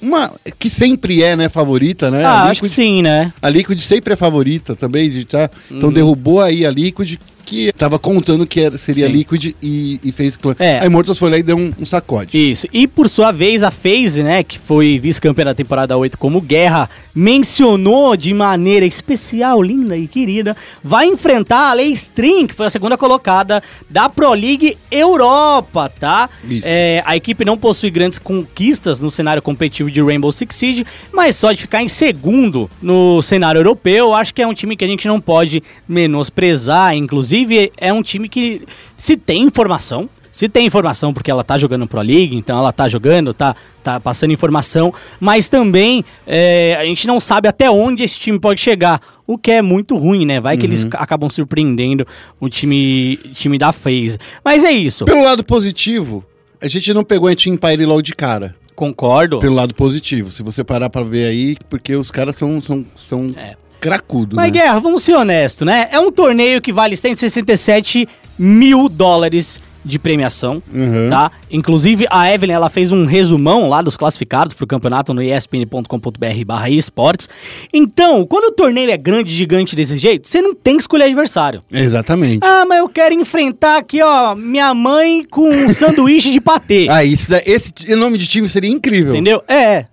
uma... 0.00 0.30
que 0.56 0.70
sempre 0.70 1.20
é, 1.20 1.34
né, 1.34 1.48
favorita, 1.48 2.12
né? 2.12 2.24
ah, 2.24 2.44
a 2.44 2.50
acho 2.50 2.62
que 2.62 2.68
sim, 2.68 3.02
né? 3.02 3.32
a 3.42 3.48
Liquid 3.48 3.80
sempre 3.80 4.12
é 4.12 4.16
favorita 4.16 4.76
também, 4.76 5.10
de 5.10 5.24
tá? 5.24 5.50
Então 5.68 5.88
Uhum. 5.88 5.92
derrubou 5.92 6.40
aí 6.40 6.64
a 6.64 6.70
Liquid, 6.70 7.16
que 7.44 7.72
tava 7.72 7.98
contando 7.98 8.46
que 8.46 8.60
era, 8.60 8.76
seria 8.78 9.06
Sim. 9.06 9.12
Liquid 9.12 9.54
e, 9.62 10.00
e 10.02 10.12
fez 10.12 10.36
clã. 10.36 10.54
É. 10.58 10.78
A 10.78 10.86
Immortals 10.86 11.18
foi 11.18 11.30
lá 11.30 11.38
e 11.38 11.42
deu 11.42 11.56
um, 11.56 11.72
um 11.78 11.84
sacode. 11.84 12.36
Isso. 12.36 12.66
E 12.72 12.86
por 12.88 13.08
sua 13.08 13.30
vez, 13.30 13.62
a 13.62 13.70
FaZe, 13.70 14.22
né, 14.22 14.42
que 14.42 14.58
foi 14.58 14.98
vice-campeã 14.98 15.44
da 15.44 15.54
temporada 15.54 15.96
8 15.96 16.16
como 16.16 16.40
Guerra, 16.40 16.88
mencionou 17.14 18.16
de 18.16 18.32
maneira 18.32 18.86
especial, 18.86 19.62
linda 19.62 19.96
e 19.96 20.08
querida, 20.08 20.56
vai 20.82 21.06
enfrentar 21.06 21.70
a 21.70 21.74
Leistrin, 21.74 22.46
que 22.46 22.54
foi 22.54 22.66
a 22.66 22.70
segunda 22.70 22.96
colocada 22.96 23.62
da 23.90 24.08
Pro 24.08 24.32
League 24.32 24.76
Europa, 24.90 25.88
tá? 25.88 26.30
Isso. 26.48 26.66
É, 26.66 27.02
a 27.04 27.14
equipe 27.16 27.44
não 27.44 27.58
possui 27.58 27.90
grandes 27.90 28.18
conquistas 28.18 29.00
no 29.00 29.10
cenário 29.10 29.42
competitivo 29.42 29.90
de 29.90 30.02
Rainbow 30.02 30.32
Six 30.32 30.56
Siege, 30.56 30.86
mas 31.12 31.36
só 31.36 31.52
de 31.52 31.60
ficar 31.60 31.82
em 31.82 31.88
segundo 31.88 32.70
no 32.80 33.20
cenário 33.22 33.58
europeu, 33.58 34.14
acho 34.14 34.32
que 34.32 34.42
é 34.42 34.46
um 34.46 34.54
time 34.54 34.76
que 34.76 34.84
a 34.84 34.88
gente 34.88 35.06
não 35.06 35.20
pode 35.20 35.62
menosprezar. 35.86 36.94
Inclusive, 36.96 37.33
é 37.76 37.92
um 37.92 38.02
time 38.02 38.28
que 38.28 38.62
se 38.96 39.16
tem 39.16 39.42
informação, 39.42 40.08
se 40.30 40.48
tem 40.48 40.66
informação 40.66 41.12
porque 41.14 41.30
ela 41.30 41.44
tá 41.44 41.56
jogando 41.56 41.86
Pro 41.86 42.00
League, 42.00 42.34
então 42.36 42.58
ela 42.58 42.72
tá 42.72 42.88
jogando, 42.88 43.32
tá, 43.32 43.54
tá 43.84 44.00
passando 44.00 44.32
informação, 44.32 44.92
mas 45.20 45.48
também 45.48 46.04
é, 46.26 46.76
a 46.78 46.84
gente 46.84 47.06
não 47.06 47.20
sabe 47.20 47.46
até 47.48 47.70
onde 47.70 48.02
esse 48.02 48.18
time 48.18 48.38
pode 48.40 48.60
chegar, 48.60 49.00
o 49.26 49.38
que 49.38 49.50
é 49.52 49.62
muito 49.62 49.96
ruim, 49.96 50.26
né? 50.26 50.40
Vai 50.40 50.56
que 50.56 50.66
eles 50.66 50.84
ca- 50.84 50.98
acabam 50.98 51.30
surpreendendo 51.30 52.04
o 52.40 52.48
time, 52.48 53.16
time 53.32 53.56
da 53.58 53.70
FaZe. 53.72 54.18
Mas 54.44 54.64
é 54.64 54.72
isso, 54.72 55.04
Pelo 55.04 55.22
lado 55.22 55.44
positivo, 55.44 56.24
a 56.60 56.66
gente 56.68 56.92
não 56.92 57.04
pegou 57.04 57.28
a 57.28 57.36
Team 57.36 57.56
Pyre 57.56 57.86
logo 57.86 58.02
de 58.02 58.14
cara. 58.14 58.54
concordo. 58.74 59.38
Pelo 59.38 59.54
lado 59.54 59.72
positivo, 59.72 60.32
se 60.32 60.42
você 60.42 60.64
parar 60.64 60.90
pra 60.90 61.02
ver 61.04 61.26
aí, 61.28 61.56
porque 61.70 61.94
os 61.94 62.10
caras 62.10 62.34
são, 62.34 62.60
são, 62.60 62.84
são 62.96 63.32
É. 63.36 63.54
cracudos, 63.84 64.34
Mas, 64.34 64.46
né? 64.46 64.60
Guerra, 64.60 64.78
vamos 64.80 65.02
ser 65.02 65.12
honestos, 65.14 65.66
né? 65.66 65.88
É 65.92 66.00
um 66.00 66.10
torneio 66.10 66.60
que 66.62 66.72
vale 66.72 66.96
167 66.96 68.08
mil 68.38 68.88
dólares 68.88 69.60
de 69.86 69.98
premiação, 69.98 70.62
Uhum. 70.72 71.10
tá? 71.10 71.30
Inclusive, 71.50 72.06
a 72.10 72.32
Evelyn, 72.32 72.54
ela 72.54 72.70
fez 72.70 72.90
um 72.90 73.04
resumão 73.04 73.68
lá 73.68 73.82
dos 73.82 73.98
classificados 73.98 74.54
pro 74.54 74.66
campeonato 74.66 75.12
no 75.12 75.20
espn.com.br 75.22 76.44
barra 76.46 76.70
esportes. 76.70 77.28
Então, 77.70 78.24
quando 78.24 78.44
o 78.44 78.52
torneio 78.52 78.90
é 78.90 78.96
grande, 78.96 79.30
gigante 79.30 79.76
desse 79.76 79.98
jeito, 79.98 80.26
você 80.26 80.40
não 80.40 80.54
tem 80.54 80.76
que 80.76 80.82
escolher 80.84 81.04
adversário. 81.04 81.60
Exatamente. 81.70 82.38
Ah, 82.42 82.64
mas 82.66 82.78
eu 82.78 82.88
quero 82.88 83.14
enfrentar 83.14 83.76
aqui, 83.76 84.00
ó, 84.00 84.34
minha 84.34 84.72
mãe 84.72 85.22
com 85.30 85.50
um 85.50 85.68
sanduíche 85.70 86.32
de 86.32 86.40
patê. 86.40 86.86
Ah, 86.94 87.04
isso 87.04 87.28
esse 87.44 87.72
nome 87.94 88.16
de 88.16 88.26
time 88.26 88.48
seria 88.48 88.70
incrível. 88.70 89.12
Entendeu? 89.12 89.42
É. 89.46 89.84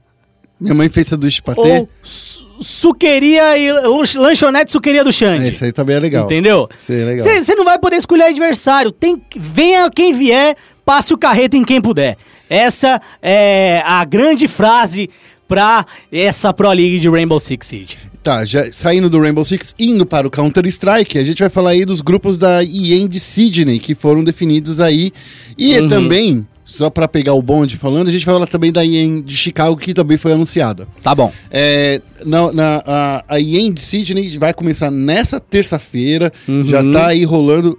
Minha 0.61 0.75
mãe 0.75 0.87
fez 0.89 1.07
sanduíche 1.07 1.37
de 1.37 1.41
patê. 1.41 1.59
Ou 1.59 1.89
su- 2.03 2.45
suqueria 2.61 3.57
e 3.57 3.71
lanchonete 4.17 4.71
suqueria 4.71 5.03
do 5.03 5.11
Xande. 5.11 5.47
É, 5.47 5.49
isso 5.49 5.63
aí 5.63 5.71
também 5.71 5.95
é 5.95 5.99
legal. 5.99 6.25
Entendeu? 6.25 6.69
É. 6.87 7.17
Você 7.41 7.55
não 7.55 7.65
vai 7.65 7.79
poder 7.79 7.95
escolher 7.97 8.25
adversário. 8.25 8.91
Tem, 8.91 9.19
venha 9.35 9.89
quem 9.89 10.13
vier, 10.13 10.55
passe 10.85 11.13
o 11.13 11.17
carreto 11.17 11.57
em 11.57 11.63
quem 11.63 11.81
puder. 11.81 12.15
Essa 12.49 13.01
é 13.21 13.81
a 13.85 14.05
grande 14.05 14.47
frase 14.47 15.09
pra 15.47 15.85
essa 16.11 16.53
Pro 16.53 16.69
League 16.71 16.99
de 16.99 17.09
Rainbow 17.09 17.39
Six 17.39 17.67
Siege. 17.67 17.97
Tá, 18.21 18.45
já 18.45 18.71
saindo 18.71 19.09
do 19.09 19.19
Rainbow 19.19 19.43
Six, 19.43 19.73
indo 19.79 20.05
para 20.05 20.27
o 20.27 20.29
Counter-Strike, 20.29 21.17
a 21.17 21.23
gente 21.23 21.39
vai 21.39 21.49
falar 21.49 21.71
aí 21.71 21.83
dos 21.83 22.01
grupos 22.01 22.37
da 22.37 22.63
EA 22.63 23.07
de 23.09 23.19
Sydney, 23.19 23.79
que 23.79 23.95
foram 23.95 24.23
definidos 24.23 24.79
aí. 24.79 25.11
E 25.57 25.79
Uhum. 25.79 25.87
também, 25.87 26.47
só 26.71 26.89
para 26.89 27.05
pegar 27.07 27.33
o 27.33 27.41
bonde 27.41 27.75
falando, 27.75 28.07
a 28.07 28.11
gente 28.11 28.25
vai 28.25 28.33
falar 28.33 28.47
também 28.47 28.71
da 28.71 28.85
EA 28.85 29.21
de 29.21 29.35
Chicago, 29.35 29.75
que 29.75 29.93
também 29.93 30.17
foi 30.17 30.31
anunciada. 30.31 30.87
Tá 31.03 31.13
bom. 31.13 31.31
É, 31.51 32.01
na, 32.25 32.51
na- 32.53 32.83
a, 32.85 33.23
a 33.27 33.39
EA 33.41 33.69
de 33.71 33.81
Sydney 33.81 34.37
vai 34.37 34.53
começar 34.53 34.89
nessa 34.89 35.37
terça-feira, 35.39 36.31
Uhum. 36.47 36.63
já 36.63 36.81
tá 36.91 37.07
aí 37.07 37.25
rolando 37.25 37.77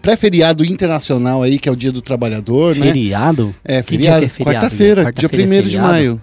pré-feriado 0.00 0.64
internacional 0.64 1.42
aí, 1.42 1.58
que 1.58 1.68
é 1.68 1.72
o 1.72 1.76
Dia 1.76 1.92
do 1.92 2.00
Trabalhador, 2.00 2.74
né? 2.76 2.86
Feriado? 2.86 3.54
É, 3.64 3.82
Que 3.82 3.96
dia 3.96 4.06
feriado, 4.12 4.24
é 4.24 4.28
feriado, 4.28 4.58
quarta-feira, 4.64 5.02
dia 5.02 5.12
Quarta-feira 5.12 5.42
é 5.42 5.46
1 5.46 5.48
de 5.62 5.62
feriado? 5.70 5.88
maio. 5.88 6.22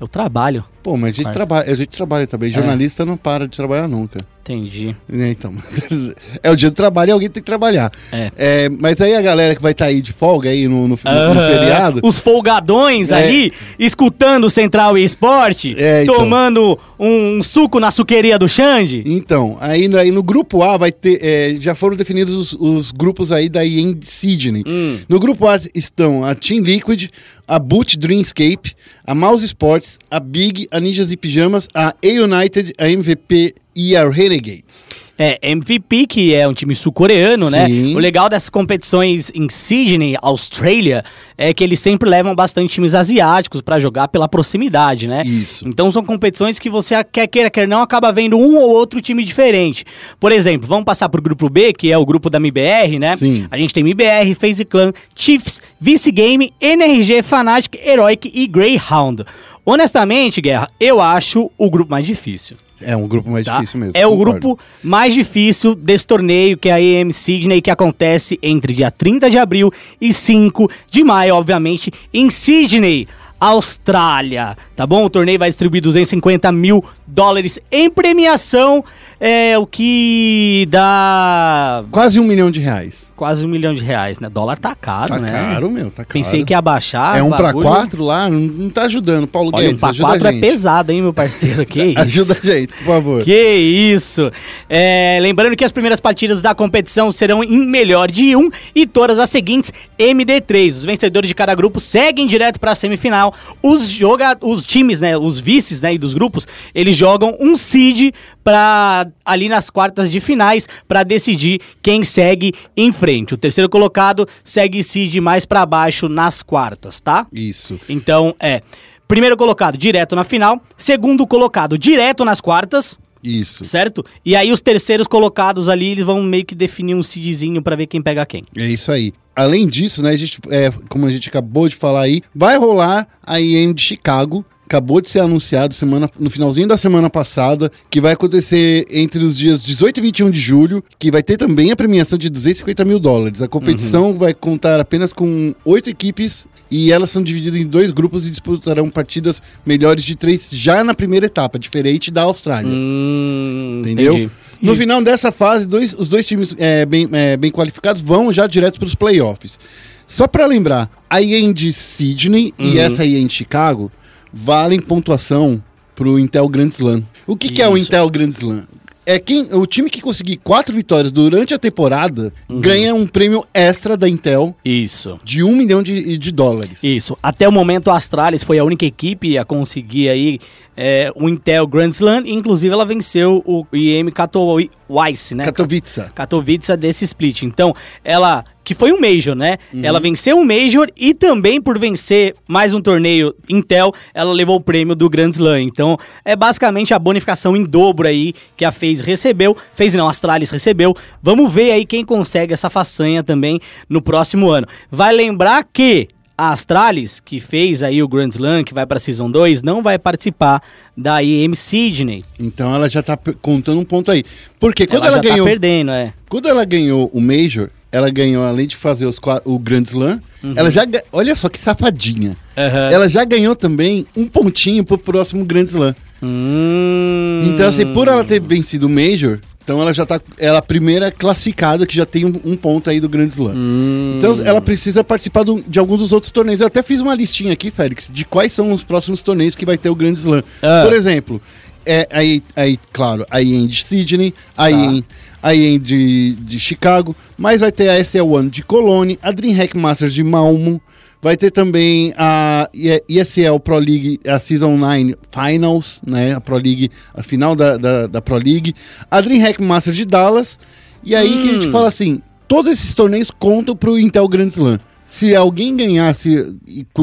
Eu 0.00 0.06
trabalho. 0.08 0.64
Pô, 0.82 0.96
mas 0.96 1.10
a 1.10 1.16
gente, 1.16 1.24
Quarta. 1.24 1.38
trabalha, 1.38 1.72
a 1.72 1.74
gente 1.74 1.88
trabalha 1.88 2.26
também. 2.26 2.52
Jornalista 2.52 3.04
não 3.04 3.16
para 3.16 3.48
de 3.48 3.56
trabalhar 3.56 3.88
nunca. 3.88 4.18
Entendi. 4.48 4.96
É, 5.12 5.28
então, 5.30 5.52
é 6.42 6.50
o 6.50 6.56
dia 6.56 6.70
do 6.70 6.74
trabalho 6.74 7.10
e 7.10 7.12
alguém 7.12 7.28
tem 7.28 7.42
que 7.42 7.46
trabalhar. 7.46 7.92
É. 8.10 8.32
É, 8.36 8.68
mas 8.70 8.98
aí 9.00 9.14
a 9.14 9.20
galera 9.20 9.54
que 9.54 9.60
vai 9.60 9.72
estar 9.72 9.84
aí 9.86 10.00
de 10.00 10.12
folga 10.12 10.48
aí 10.50 10.66
no, 10.66 10.82
no, 10.82 10.88
no- 10.88 10.96
feriado. 10.96 12.00
Os 12.02 12.18
folgadões 12.18 13.10
É. 13.10 13.16
ali, 13.16 13.52
escutando 13.78 14.44
o 14.44 14.50
Central 14.50 14.96
e 14.96 15.04
Esporte, 15.04 15.74
É, 15.78 16.02
então. 16.02 16.14
tomando 16.16 16.78
um 16.98 17.42
suco 17.42 17.78
na 17.78 17.90
suqueria 17.90 18.38
do 18.38 18.48
Xande. 18.48 19.02
Então, 19.06 19.56
aí, 19.60 19.86
no- 19.86 19.98
aí 19.98 20.10
no 20.10 20.22
grupo 20.22 20.62
A 20.62 20.76
vai 20.78 20.92
ter. 20.92 21.18
é, 21.22 21.54
já 21.60 21.74
foram 21.74 21.96
definidos 21.96 22.34
os, 22.34 22.52
os 22.54 22.90
grupos 22.90 23.30
aí 23.30 23.48
da 23.48 23.64
EA 23.66 23.94
Sydney. 24.02 24.64
Hum. 24.66 24.98
No 25.08 25.18
grupo 25.20 25.46
A 25.46 25.56
estão 25.74 26.24
a 26.24 26.34
Team 26.34 26.62
Liquid, 26.62 27.08
a 27.46 27.58
Boot 27.58 27.98
Dreamscape, 27.98 28.74
a 29.06 29.14
Mouse 29.14 29.44
Sports, 29.44 29.98
a 30.10 30.18
Big, 30.20 30.66
a 30.70 30.80
Ninjas 30.80 31.10
e 31.12 31.16
Pijamas, 31.16 31.68
a 31.74 31.88
A 31.88 31.94
United, 32.06 32.72
a 32.78 32.88
MVP 32.88 33.54
e 33.78 33.96
a 33.96 34.10
Renegades. 34.10 34.84
É, 35.20 35.36
MVP, 35.42 36.06
que 36.06 36.32
é 36.32 36.46
um 36.46 36.52
time 36.52 36.76
sul-coreano, 36.76 37.50
né? 37.50 37.66
O 37.92 37.98
legal 37.98 38.28
dessas 38.28 38.48
competições 38.48 39.32
em 39.34 39.48
Sydney, 39.48 40.16
Austrália, 40.22 41.04
é 41.36 41.52
que 41.52 41.64
eles 41.64 41.80
sempre 41.80 42.08
levam 42.08 42.36
bastante 42.36 42.72
times 42.74 42.94
asiáticos 42.94 43.60
pra 43.60 43.80
jogar 43.80 44.06
pela 44.08 44.28
proximidade, 44.28 45.08
né? 45.08 45.22
Isso. 45.24 45.66
Então 45.66 45.90
são 45.90 46.04
competições 46.04 46.60
que 46.60 46.70
você 46.70 47.02
quer 47.02 47.26
queira, 47.26 47.50
quer 47.50 47.66
não, 47.66 47.82
acaba 47.82 48.12
vendo 48.12 48.36
um 48.36 48.56
ou 48.58 48.70
outro 48.70 49.00
time 49.00 49.24
diferente. 49.24 49.84
Por 50.20 50.30
exemplo, 50.30 50.68
vamos 50.68 50.84
passar 50.84 51.08
pro 51.08 51.20
grupo 51.20 51.48
B, 51.50 51.72
que 51.72 51.90
é 51.90 51.98
o 51.98 52.06
grupo 52.06 52.30
da 52.30 52.38
MBR, 52.38 53.00
né? 53.00 53.16
Sim. 53.16 53.48
A 53.50 53.58
gente 53.58 53.74
tem 53.74 53.80
MBR, 53.80 54.36
FaZe 54.36 54.64
Clan, 54.64 54.92
Chiefs, 55.16 55.60
Vice 55.80 56.12
Game, 56.12 56.52
NRG, 56.60 57.22
Fnatic, 57.24 57.74
Heroic 57.84 58.30
e 58.32 58.46
Greyhound. 58.46 59.24
Honestamente, 59.70 60.40
Guerra, 60.40 60.66
eu 60.80 60.98
acho 60.98 61.50
o 61.58 61.70
grupo 61.70 61.90
mais 61.90 62.06
difícil. 62.06 62.56
É 62.80 62.96
um 62.96 63.06
grupo 63.06 63.28
mais 63.28 63.44
Tá? 63.44 63.56
difícil 63.58 63.78
mesmo. 63.78 63.92
É 63.94 64.06
o 64.06 64.10
concordo. 64.16 64.40
grupo 64.40 64.58
mais 64.82 65.12
difícil 65.12 65.74
desse 65.74 66.06
torneio, 66.06 66.56
que 66.56 66.70
é 66.70 66.72
a 66.72 66.80
EM 66.80 67.10
Sydney, 67.12 67.60
que 67.60 67.70
acontece 67.70 68.38
entre 68.42 68.72
dia 68.72 68.90
30 68.90 69.28
de 69.28 69.36
abril 69.36 69.70
e 70.00 70.10
5 70.10 70.70
de 70.90 71.04
maio, 71.04 71.34
obviamente, 71.34 71.92
em 72.14 72.30
Sydney. 72.30 73.06
Austrália, 73.38 74.56
tá 74.74 74.84
bom? 74.86 75.04
O 75.04 75.10
torneio 75.10 75.38
vai 75.38 75.48
distribuir 75.48 75.80
250 75.82 76.50
mil 76.50 76.82
dólares 77.06 77.60
em 77.70 77.88
premiação, 77.88 78.82
é 79.20 79.58
o 79.58 79.66
que 79.66 80.66
dá 80.70 81.84
Quase 81.90 82.20
um 82.20 82.24
milhão 82.24 82.50
de 82.50 82.60
reais. 82.60 83.12
quase 83.16 83.44
um 83.44 83.48
milhão 83.48 83.74
de 83.74 83.82
reais, 83.82 84.20
né? 84.20 84.28
Dólar 84.28 84.58
tá 84.58 84.74
caro, 84.74 85.14
Tá 85.14 85.18
né? 85.18 85.28
caro, 85.28 85.70
meu, 85.70 85.86
tá 85.90 86.04
caro. 86.04 86.12
Pensei 86.12 86.44
que 86.44 86.52
ia 86.52 86.62
baixar. 86.62 87.18
É 87.18 87.22
um 87.22 87.30
bagulho. 87.30 87.66
quatro 87.66 88.02
lá, 88.04 88.28
não, 88.28 88.70
tá 88.70 88.82
ajudando. 88.82 89.26
Paulo 89.26 89.50
Olha, 89.52 89.64
um 89.64 89.66
Guedes, 89.68 89.80
pra 89.80 89.90
ajuda 89.90 90.08
quatro 90.08 90.28
é 90.28 90.40
pesado, 90.40 90.92
hein, 90.92 91.02
meu 91.02 91.12
parceiro? 91.12 91.64
Que 91.66 91.84
isso? 91.84 92.00
Ajuda 92.00 92.38
a 92.40 92.46
gente, 92.46 92.72
por 92.74 92.84
favor. 92.84 93.24
Que 93.24 93.54
isso! 93.54 94.30
É, 94.68 95.18
lembrando 95.20 95.56
que 95.56 95.64
as 95.64 95.72
primeiras 95.72 95.98
partidas 96.00 96.40
da 96.40 96.54
competição 96.54 97.10
serão 97.10 97.42
em 97.42 97.66
melhor 97.66 98.10
de 98.10 98.36
um 98.36 98.48
e 98.74 98.86
todas 98.86 99.18
as 99.18 99.28
seguintes 99.30 99.72
MD3. 99.98 100.68
Os 100.70 100.84
vencedores 100.84 101.26
de 101.28 101.34
cada 101.34 101.54
grupo 101.54 101.80
seguem 101.80 102.26
direto 102.26 102.60
para 102.60 102.72
a 102.72 102.74
semifinal. 102.74 103.34
Os 103.62 103.88
joga 103.90 104.36
os 104.40 104.64
times, 104.64 105.00
né, 105.00 105.16
os 105.18 105.40
vices, 105.40 105.80
né, 105.80 105.94
e 105.94 105.98
dos 105.98 106.14
grupos, 106.14 106.46
eles 106.74 106.96
jogam 106.96 107.36
um 107.40 107.56
seed 107.56 108.12
para 108.48 109.06
ali 109.26 109.46
nas 109.46 109.68
quartas 109.68 110.10
de 110.10 110.20
finais 110.20 110.66
para 110.88 111.02
decidir 111.02 111.60
quem 111.82 112.02
segue 112.02 112.54
em 112.74 112.90
frente. 112.90 113.34
O 113.34 113.36
terceiro 113.36 113.68
colocado 113.68 114.26
segue 114.42 114.82
seed 114.82 115.16
mais 115.16 115.44
para 115.44 115.66
baixo 115.66 116.08
nas 116.08 116.42
quartas, 116.42 116.98
tá? 116.98 117.26
Isso. 117.30 117.78
Então, 117.90 118.34
é 118.40 118.62
primeiro 119.06 119.36
colocado 119.36 119.76
direto 119.76 120.16
na 120.16 120.24
final, 120.24 120.62
segundo 120.78 121.26
colocado 121.26 121.76
direto 121.76 122.24
nas 122.24 122.40
quartas, 122.40 122.96
Isso. 123.22 123.64
certo? 123.66 124.02
E 124.24 124.34
aí 124.34 124.50
os 124.50 124.62
terceiros 124.62 125.06
colocados 125.06 125.68
ali, 125.68 125.90
eles 125.90 126.04
vão 126.04 126.22
meio 126.22 126.46
que 126.46 126.54
definir 126.54 126.94
um 126.94 127.02
seedzinho 127.02 127.60
pra 127.60 127.76
ver 127.76 127.86
quem 127.86 128.00
pega 128.00 128.24
quem. 128.24 128.42
É 128.56 128.64
isso 128.64 128.90
aí. 128.90 129.12
Além 129.36 129.68
disso, 129.68 130.02
né, 130.02 130.08
a 130.08 130.16
gente, 130.16 130.40
é, 130.48 130.72
como 130.88 131.04
a 131.04 131.10
gente 131.10 131.28
acabou 131.28 131.68
de 131.68 131.76
falar 131.76 132.00
aí, 132.00 132.22
vai 132.34 132.56
rolar 132.56 133.06
a 133.22 133.38
IEM 133.38 133.74
de 133.74 133.82
Chicago. 133.82 134.42
Acabou 134.68 135.00
de 135.00 135.08
ser 135.08 135.20
anunciado 135.20 135.72
semana, 135.72 136.10
no 136.20 136.28
finalzinho 136.28 136.68
da 136.68 136.76
semana 136.76 137.08
passada, 137.08 137.72
que 137.88 138.02
vai 138.02 138.12
acontecer 138.12 138.86
entre 138.90 139.24
os 139.24 139.34
dias 139.34 139.62
18 139.62 139.96
e 139.96 140.00
21 140.02 140.30
de 140.30 140.38
julho, 140.38 140.84
que 140.98 141.10
vai 141.10 141.22
ter 141.22 141.38
também 141.38 141.72
a 141.72 141.76
premiação 141.76 142.18
de 142.18 142.28
250 142.28 142.84
mil 142.84 142.98
dólares. 142.98 143.40
A 143.40 143.48
competição 143.48 144.12
vai 144.12 144.34
contar 144.34 144.78
apenas 144.78 145.10
com 145.14 145.54
oito 145.64 145.88
equipes 145.88 146.46
e 146.70 146.92
elas 146.92 147.08
são 147.08 147.22
divididas 147.22 147.58
em 147.58 147.66
dois 147.66 147.90
grupos 147.90 148.26
e 148.26 148.30
disputarão 148.30 148.90
partidas 148.90 149.40
melhores 149.64 150.04
de 150.04 150.14
três 150.14 150.48
já 150.52 150.84
na 150.84 150.92
primeira 150.92 151.24
etapa, 151.24 151.58
diferente 151.58 152.10
da 152.10 152.20
Austrália. 152.24 152.70
Hum, 152.70 153.80
Entendeu? 153.80 154.12
entendi. 154.12 154.30
No 154.60 154.76
final 154.76 155.00
dessa 155.02 155.32
fase, 155.32 155.66
dois- 155.66 155.94
os 155.94 156.10
dois 156.10 156.26
times 156.26 156.54
é, 156.58 156.84
bem, 156.84 157.08
é, 157.12 157.38
bem 157.38 157.50
qualificados 157.50 158.02
vão 158.02 158.30
já 158.34 158.46
direto 158.46 158.78
para 158.78 158.86
os 158.86 158.94
playoffs. 158.94 159.58
Só 160.06 160.26
para 160.26 160.44
lembrar, 160.46 160.90
a 161.08 161.20
IEM 161.22 161.52
de 161.54 161.72
Sydney 161.72 162.52
Uhum. 162.58 162.66
e 162.68 162.78
essa 162.78 163.04
IEM 163.04 163.26
de 163.26 163.34
Chicago 163.34 163.90
valem 164.32 164.80
pontuação 164.80 165.62
para 165.94 166.08
o 166.08 166.18
Intel 166.18 166.48
Grand 166.48 166.68
Slam. 166.68 167.02
O 167.26 167.36
que, 167.36 167.50
que 167.50 167.60
é 167.62 167.68
o. 167.68 167.76
Intel 167.76 168.08
Grand 168.10 168.28
Slam? 168.30 168.62
É 169.04 169.18
quem, 169.18 169.42
o 169.54 169.64
time 169.64 169.88
que 169.88 170.02
conseguir 170.02 170.36
quatro 170.36 170.74
vitórias 170.74 171.10
durante 171.10 171.54
a 171.54 171.58
temporada 171.58 172.30
Uhum. 172.46 172.60
ganha 172.60 172.94
um 172.94 173.06
prêmio 173.06 173.42
extra 173.54 173.96
da 173.96 174.06
Intel 174.06 174.54
Isso. 174.62 175.18
de 175.24 175.42
um 175.42 175.56
milhão 175.56 175.82
de, 175.82 176.18
de 176.18 176.30
dólares. 176.30 176.84
Isso. 176.84 177.16
Até 177.22 177.48
o 177.48 177.52
momento, 177.52 177.90
a 177.90 177.96
Astralis 177.96 178.44
foi 178.44 178.58
a 178.58 178.64
única 178.64 178.84
equipe 178.84 179.38
a 179.38 179.46
conseguir 179.46 180.10
aí 180.10 180.38
é, 180.76 181.10
o 181.16 181.26
Intel 181.26 181.66
Grand 181.66 181.88
Slam. 181.88 182.24
Inclusive, 182.26 182.70
ela 182.72 182.84
venceu 182.84 183.42
o 183.46 183.64
IM 183.72 184.10
Katowice, 184.10 185.34
né? 185.34 185.44
Katowice. 185.46 186.04
Katowice 186.14 186.76
desse 186.76 187.04
split. 187.06 187.44
Então, 187.44 187.74
ela, 188.04 188.44
que 188.68 188.74
foi 188.74 188.92
um 188.92 189.00
Major, 189.00 189.34
né? 189.34 189.56
Uhum. 189.72 189.80
Ela 189.82 189.98
venceu 189.98 190.36
um 190.36 190.44
Major 190.44 190.88
e 190.94 191.14
também 191.14 191.58
por 191.58 191.78
vencer 191.78 192.34
mais 192.46 192.74
um 192.74 192.82
torneio 192.82 193.34
Intel, 193.48 193.94
ela 194.12 194.30
levou 194.30 194.56
o 194.56 194.60
prêmio 194.60 194.94
do 194.94 195.08
Grand 195.08 195.30
Slam. 195.30 195.62
Então, 195.62 195.96
é 196.22 196.36
basicamente 196.36 196.92
a 196.92 196.98
bonificação 196.98 197.56
em 197.56 197.64
dobro 197.64 198.06
aí 198.06 198.34
que 198.58 198.66
a 198.66 198.70
FaZe 198.70 199.02
recebeu. 199.02 199.56
FaZe 199.72 199.96
não, 199.96 200.06
a 200.06 200.10
Astralis 200.10 200.50
recebeu. 200.50 200.94
Vamos 201.22 201.50
ver 201.50 201.70
aí 201.72 201.86
quem 201.86 202.04
consegue 202.04 202.52
essa 202.52 202.68
façanha 202.68 203.22
também 203.24 203.58
no 203.88 204.02
próximo 204.02 204.50
ano. 204.50 204.66
Vai 204.90 205.14
lembrar 205.14 205.66
que 205.72 206.08
a 206.36 206.50
Astralis, 206.52 207.20
que 207.20 207.40
fez 207.40 207.82
aí 207.82 208.02
o 208.02 208.06
Grand 208.06 208.28
Slam, 208.28 208.64
que 208.64 208.74
vai 208.74 208.84
para 208.84 209.00
Season 209.00 209.30
2, 209.30 209.62
não 209.62 209.82
vai 209.82 209.98
participar 209.98 210.62
da 210.94 211.20
IEM 211.22 211.54
Sydney. 211.54 212.22
Então 212.38 212.74
ela 212.74 212.86
já 212.90 213.02
tá 213.02 213.16
pe- 213.16 213.32
contando 213.40 213.80
um 213.80 213.84
ponto 213.84 214.10
aí. 214.10 214.22
Porque 214.60 214.86
quando 214.86 215.06
ela, 215.06 215.16
já 215.16 215.22
ganhou. 215.22 215.38
tá 215.46 215.50
perdendo, 215.50 215.90
é. 215.90 216.12
Quando 216.28 216.46
ela 216.50 216.66
ganhou 216.66 217.10
o 217.14 217.20
Major, 217.20 217.70
ela 217.90 218.10
ganhou, 218.10 218.44
além 218.44 218.66
de 218.66 218.76
fazer 218.76 219.06
os, 219.06 219.18
o 219.44 219.58
Grand 219.58 219.82
Slam, 219.82 220.20
Uhum. 220.42 220.54
ela 220.56 220.70
já. 220.70 220.86
Olha 221.12 221.34
só 221.34 221.48
que 221.48 221.58
safadinha. 221.58 222.36
Aham. 222.56 222.90
Ela 222.92 223.08
já 223.08 223.24
ganhou 223.24 223.56
também 223.56 224.06
um 224.16 224.26
pontinho 224.28 224.84
pro 224.84 224.96
próximo 224.96 225.44
Grand 225.44 225.64
Slam. 225.64 225.94
Hum. 226.22 227.42
Então, 227.44 227.68
assim, 227.68 227.92
por 227.92 228.08
ela 228.08 228.24
ter 228.24 228.40
vencido 228.40 228.86
o 228.86 228.90
Major, 228.90 229.38
então 229.64 229.80
ela 229.80 229.92
já 229.92 230.06
tá. 230.06 230.20
Ela 230.38 230.56
é 230.56 230.58
a 230.58 230.62
primeira 230.62 231.10
classificada 231.10 231.84
que 231.86 231.94
já 231.94 232.06
tem 232.06 232.24
um, 232.24 232.40
um 232.44 232.56
ponto 232.56 232.88
aí 232.88 233.00
do 233.00 233.08
Grand 233.08 233.26
Slam. 233.28 233.54
Hum. 233.56 234.14
Então 234.18 234.34
ela 234.44 234.60
precisa 234.60 235.02
participar 235.02 235.42
do- 235.44 235.62
de 235.66 235.78
alguns 235.78 235.98
dos 235.98 236.12
outros 236.12 236.30
torneios. 236.32 236.60
Eu 236.60 236.66
até 236.68 236.82
fiz 236.82 237.00
uma 237.00 237.14
listinha 237.14 237.52
aqui, 237.52 237.70
Félix, 237.70 238.10
de 238.12 238.24
quais 238.24 238.52
são 238.52 238.72
os 238.72 238.82
próximos 238.82 239.22
torneios 239.22 239.54
que 239.54 239.66
vai 239.66 239.76
ter 239.76 239.90
o 239.90 239.94
Grand 239.94 240.12
Slam. 240.14 240.42
Ah. 240.62 240.82
Por 240.84 240.92
exemplo, 240.94 241.40
é, 241.84 242.06
aí, 242.10 242.42
aí, 242.56 242.78
claro, 242.92 243.26
a 243.30 243.40
IEM 243.42 243.66
de 243.66 243.84
Sydney, 243.84 244.32
a 244.56 244.64
Tá. 244.64 244.70
IEM, 244.70 245.04
a 245.48 245.78
de, 245.78 246.34
de 246.34 246.58
Chicago, 246.60 247.14
mas 247.36 247.60
vai 247.60 247.72
ter 247.72 247.88
a 247.88 247.98
SL1 247.98 248.50
de 248.50 248.62
Cologne, 248.62 249.18
a 249.22 249.30
DreamHack 249.30 249.76
Masters 249.76 250.14
de 250.14 250.22
Malmo, 250.22 250.80
vai 251.20 251.36
ter 251.36 251.50
também 251.50 252.12
a 252.16 252.68
ESL 253.08 253.58
Pro 253.62 253.78
League, 253.78 254.18
a 254.26 254.38
Season 254.38 254.76
9 254.76 255.14
Finals, 255.30 256.00
né, 256.06 256.34
a 256.34 256.40
Pro 256.40 256.56
League, 256.56 256.90
a 257.14 257.22
final 257.22 257.56
da, 257.56 257.76
da, 257.76 258.06
da 258.06 258.20
Pro 258.20 258.36
League, 258.36 258.74
a 259.10 259.20
DreamHack 259.20 259.62
Masters 259.62 259.96
de 259.96 260.04
Dallas, 260.04 260.58
e 261.02 261.14
aí 261.14 261.28
que 261.28 261.34
a 261.34 261.52
Hum. 261.52 261.60
gente 261.60 261.70
fala 261.70 261.88
assim, 261.88 262.20
todos 262.46 262.70
esses 262.72 262.94
torneios 262.94 263.30
contam 263.30 263.76
pro 263.76 263.98
Intel 263.98 264.26
Grand 264.28 264.48
Slam. 264.48 264.78
Se 265.04 265.34
alguém 265.34 265.74
ganhar, 265.74 266.14
se, 266.14 266.54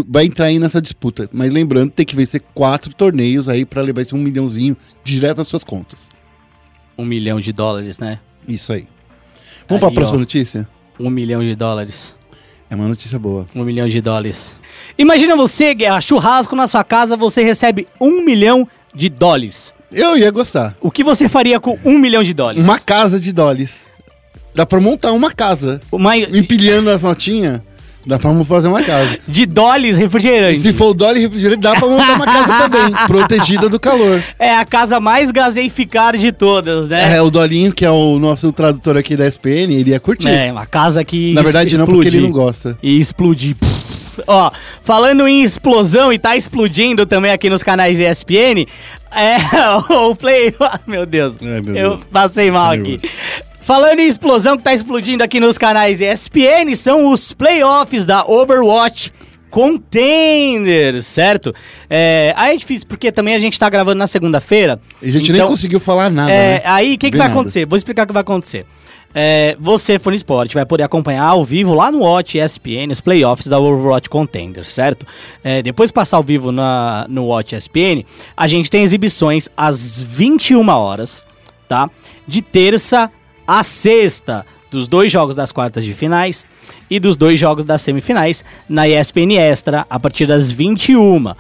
vai 0.08 0.26
entrar 0.26 0.46
aí 0.46 0.60
nessa 0.60 0.80
disputa. 0.80 1.28
Mas 1.34 1.52
lembrando, 1.52 1.90
tem 1.90 2.06
que 2.06 2.16
vencer 2.16 2.40
quatro 2.54 2.94
torneios 2.94 3.50
aí 3.50 3.66
pra 3.66 3.82
levar 3.82 4.02
esse 4.02 4.14
um 4.14 4.20
milhãozinho 4.20 4.78
direto 5.04 5.42
às 5.42 5.48
suas 5.48 5.64
contas. 5.64 6.02
Um 6.96 7.04
milhão 7.04 7.40
de 7.40 7.52
dólares, 7.52 7.98
né? 7.98 8.20
Isso 8.48 8.74
aí. 8.74 8.88
Vamos 9.68 9.80
pra 9.80 9.90
Aí, 9.90 9.96
próxima 9.96 10.18
ó. 10.18 10.20
notícia? 10.20 10.68
Um 11.00 11.10
milhão 11.10 11.42
de 11.42 11.56
dólares. 11.56 12.16
É 12.70 12.76
uma 12.76 12.88
notícia 12.88 13.18
boa. 13.20 13.46
Um 13.56 13.64
milhão 13.64 13.88
de 13.88 14.02
dólares. 14.02 14.58
Imagina 14.98 15.36
você, 15.36 15.74
Guerra, 15.74 16.02
churrasco 16.02 16.56
na 16.56 16.68
sua 16.68 16.84
casa, 16.84 17.16
você 17.16 17.44
recebe 17.44 17.88
um 18.00 18.24
milhão 18.24 18.68
de 18.94 19.10
dólares. 19.10 19.74
Eu 19.92 20.18
ia 20.18 20.32
gostar. 20.32 20.76
O 20.82 20.90
que 20.92 21.04
você 21.04 21.30
faria 21.30 21.60
com 21.60 21.78
um 21.86 21.98
milhão 21.98 22.24
de 22.24 22.34
dólares? 22.34 22.64
Uma 22.64 22.80
casa 22.80 23.20
de 23.20 23.32
dólares. 23.32 23.86
Dá 24.54 24.66
pra 24.66 24.80
montar 24.80 25.12
uma 25.12 25.32
casa. 25.32 25.80
Uma... 25.92 26.18
Empilhando 26.18 26.90
as 26.90 27.04
notinhas, 27.04 27.62
dá 28.06 28.20
pra 28.20 28.34
fazer 28.46 28.68
uma 28.68 28.82
casa. 28.84 29.18
De 29.28 29.46
dólares 29.46 29.98
E 29.98 30.02
refrigerante. 30.02 30.60
se 30.60 30.74
for 30.74 30.90
o 30.90 30.94
dólar 30.94 31.18
e 31.18 31.22
refrigerante, 31.22 31.60
dá 31.62 31.76
pra 31.76 31.88
montar 31.88 32.14
uma 32.16 32.26
casa 32.26 32.70
também, 32.70 32.92
protegida 33.08 33.68
do 33.70 33.80
calor. 33.80 34.24
É 34.40 34.56
a 34.56 34.66
casa 34.66 35.00
mais 35.00 35.32
gaseificada 35.32 36.18
de 36.18 36.32
todas, 36.32 36.88
né? 36.88 37.16
É, 37.18 37.22
o 37.22 37.30
Dolinho, 37.30 37.74
que 37.74 37.86
é 37.86 37.92
o 37.92 38.18
nosso 38.20 38.52
tradutor 38.52 38.98
aqui 38.98 39.16
da 39.16 39.28
SPN, 39.28 39.74
ele 39.74 39.92
ia 39.92 40.00
curtir. 40.00 40.28
É, 40.28 40.52
uma 40.52 40.66
casa 40.66 41.04
que. 41.04 41.34
Na 41.34 41.42
verdade, 41.42 41.78
não, 41.78 41.86
porque 41.86 42.08
ele 42.08 42.22
não 42.22 42.32
gosta. 42.32 42.78
E 42.82 43.00
explodir. 43.00 43.56
Ó, 44.28 44.50
falando 44.82 45.28
em 45.28 45.44
explosão 45.44 46.14
e 46.14 46.18
tá 46.18 46.38
explodindo 46.38 47.06
também 47.06 47.32
aqui 47.32 47.50
nos 47.50 47.62
canais 47.62 48.00
ESPN, 48.00 48.66
é 49.12 49.36
o 49.94 50.16
Play. 50.16 50.54
Ah, 50.62 50.80
Meu 50.88 51.06
Deus, 51.06 51.36
Ai, 51.42 51.62
meu 51.62 51.76
eu 51.76 51.90
Deus. 51.98 52.04
passei 52.10 52.50
mal 52.50 52.70
Ai, 52.72 52.78
aqui. 52.80 53.00
Falando 53.66 54.00
em 54.00 54.08
explosão 54.08 54.56
que 54.56 54.62
tá 54.62 54.76
explodindo 54.76 55.24
aqui 55.24 55.40
nos 55.40 55.58
canais 55.58 56.00
ESPN, 56.00 56.76
são 56.76 57.12
os 57.12 57.34
playoffs 57.34 58.06
da 58.06 58.24
Overwatch 58.24 59.12
Contender, 59.50 61.02
certo? 61.02 61.52
É, 61.90 62.32
aí 62.38 62.54
é 62.54 62.58
difícil, 62.60 62.88
porque 62.88 63.12
também 63.12 63.34
a 63.34 63.40
gente 63.40 63.58
tá 63.58 63.68
gravando 63.68 63.98
na 63.98 64.06
segunda-feira. 64.06 64.80
A 65.02 65.08
gente 65.08 65.32
nem 65.32 65.42
então- 65.42 65.48
conseguiu 65.48 65.80
falar 65.80 66.12
nada, 66.12 66.32
é, 66.32 66.60
né? 66.60 66.62
Aí, 66.64 66.94
o 66.94 66.98
que, 67.00 67.10
que 67.10 67.18
vai 67.18 67.28
nada. 67.28 67.40
acontecer? 67.40 67.66
Vou 67.66 67.76
explicar 67.76 68.04
o 68.04 68.06
que 68.06 68.14
vai 68.14 68.22
acontecer. 68.22 68.68
É, 69.16 69.58
você, 69.60 69.98
Fone 69.98 70.18
Sport, 70.18 70.54
vai 70.54 70.66
poder 70.68 70.84
acompanhar 70.84 71.24
ao 71.24 71.44
vivo 71.44 71.74
lá 71.74 71.92
no 71.92 72.02
Watch 72.02 72.38
ESPN 72.38 72.92
os 72.92 73.02
playoffs 73.02 73.48
da 73.48 73.58
Overwatch 73.58 74.12
Contender, 74.12 74.64
certo? 74.64 75.08
É, 75.44 75.64
depois 75.64 75.90
de 75.90 75.94
passar 75.94 76.18
ao 76.18 76.24
vivo 76.24 76.52
na, 76.52 77.08
no 77.10 77.26
Watch 77.26 77.56
ESPN, 77.56 78.06
a 78.38 78.46
gente 78.46 78.70
tem 78.70 78.84
exibições 78.84 79.50
às 79.58 80.04
21 80.04 80.70
horas, 80.70 81.24
tá? 81.68 81.90
De 82.28 82.44
terça 82.44 83.10
a 83.48 83.64
sexta, 83.64 84.46
dos 84.72 84.88
dois 84.88 85.12
jogos 85.12 85.36
das 85.36 85.52
quartas 85.52 85.84
de 85.84 85.94
finais 85.94 86.46
e 86.90 87.00
dos 87.00 87.16
dois 87.16 87.40
jogos 87.40 87.64
das 87.64 87.82
semifinais 87.82 88.44
na 88.68 88.88
ESPN 88.88 89.38
Extra, 89.38 89.86
a 89.90 90.00
partir 90.00 90.26
das 90.26 90.52
21 90.52 91.34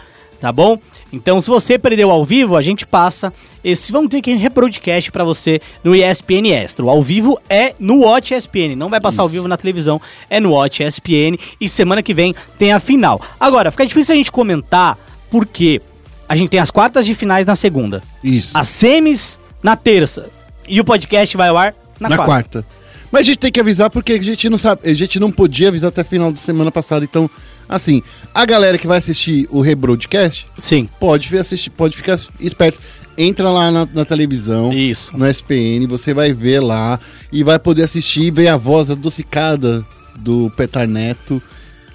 tá 0.46 0.52
bom? 0.52 0.78
Então, 1.12 1.40
se 1.42 1.50
você 1.50 1.80
perdeu 1.80 2.12
ao 2.12 2.24
vivo, 2.24 2.56
a 2.56 2.62
gente 2.62 2.86
passa 2.86 3.34
esse. 3.64 3.92
Vamos 3.92 4.10
ter 4.10 4.22
que 4.22 4.34
rebroadcast 4.34 5.12
pra 5.12 5.24
você 5.24 5.60
no 5.84 5.96
ESPN 5.96 6.52
Extra. 6.52 6.86
O 6.86 6.90
ao 6.90 7.02
vivo 7.02 7.40
é 7.50 7.74
no 7.80 8.02
Watch 8.02 8.34
ESPN, 8.34 8.76
não 8.76 8.90
vai 8.90 9.00
passar 9.00 9.24
ao 9.24 9.30
vivo 9.30 9.48
na 9.48 9.58
televisão, 9.58 10.00
é 10.30 10.40
no 10.40 10.52
Watch 10.52 10.84
ESPN. 10.84 11.38
E 11.60 11.68
semana 11.68 12.04
que 12.04 12.14
vem 12.14 12.36
tem 12.60 12.74
a 12.74 12.80
final. 12.80 13.20
Agora, 13.40 13.72
fica 13.72 13.86
difícil 13.88 14.14
a 14.14 14.18
gente 14.18 14.32
comentar 14.32 14.98
porque 15.32 15.82
a 16.28 16.36
gente 16.36 16.50
tem 16.50 16.60
as 16.60 16.70
quartas 16.70 17.06
de 17.06 17.16
finais 17.16 17.46
na 17.46 17.56
segunda, 17.56 18.02
Isso. 18.24 18.56
as 18.56 18.68
semis 18.68 19.40
na 19.62 19.76
terça 19.76 20.30
e 20.68 20.80
o 20.80 20.86
podcast 20.86 21.36
vai 21.38 21.50
ao 21.50 21.58
ar 21.58 21.74
na, 22.00 22.10
na 22.10 22.16
quarta. 22.18 22.62
quarta. 22.62 22.66
Mas 23.12 23.22
a 23.22 23.24
gente 23.24 23.38
tem 23.38 23.52
que 23.52 23.60
avisar 23.60 23.90
porque 23.90 24.14
a 24.14 24.22
gente 24.22 24.50
não 24.50 24.58
sabe, 24.58 24.90
a 24.90 24.94
gente 24.94 25.20
não 25.20 25.32
podia 25.32 25.70
avisar 25.70 25.88
até 25.90 26.04
final 26.04 26.32
de 26.32 26.40
semana 26.40 26.72
passada. 26.72 27.06
Então, 27.06 27.30
assim, 27.70 28.02
a 28.34 28.46
galera 28.46 28.78
que 28.78 28.88
vai 28.88 28.98
assistir 28.98 29.48
o 29.50 29.62
rebroadcast 29.62 30.48
Sim, 30.60 30.90
pode 31.00 31.30
ver- 31.30 31.40
assistir, 31.40 31.70
pode 31.70 31.96
ficar 31.96 32.20
esperto. 32.40 32.80
Entra 33.18 33.50
lá 33.50 33.72
na, 33.72 33.88
na 33.94 34.04
televisão, 34.04 34.74
isso. 34.74 35.16
no 35.18 35.26
SPN, 35.26 35.88
você 35.88 36.14
vai 36.14 36.34
ver 36.34 36.60
lá 36.60 37.00
e 37.32 37.44
vai 37.44 37.58
poder 37.58 37.84
assistir, 37.84 38.30
ver 38.32 38.50
a 38.50 38.58
voz 38.58 38.90
adocicada 38.90 39.86
do 40.18 40.52
Petar 40.58 40.86
Neto, 40.86 41.42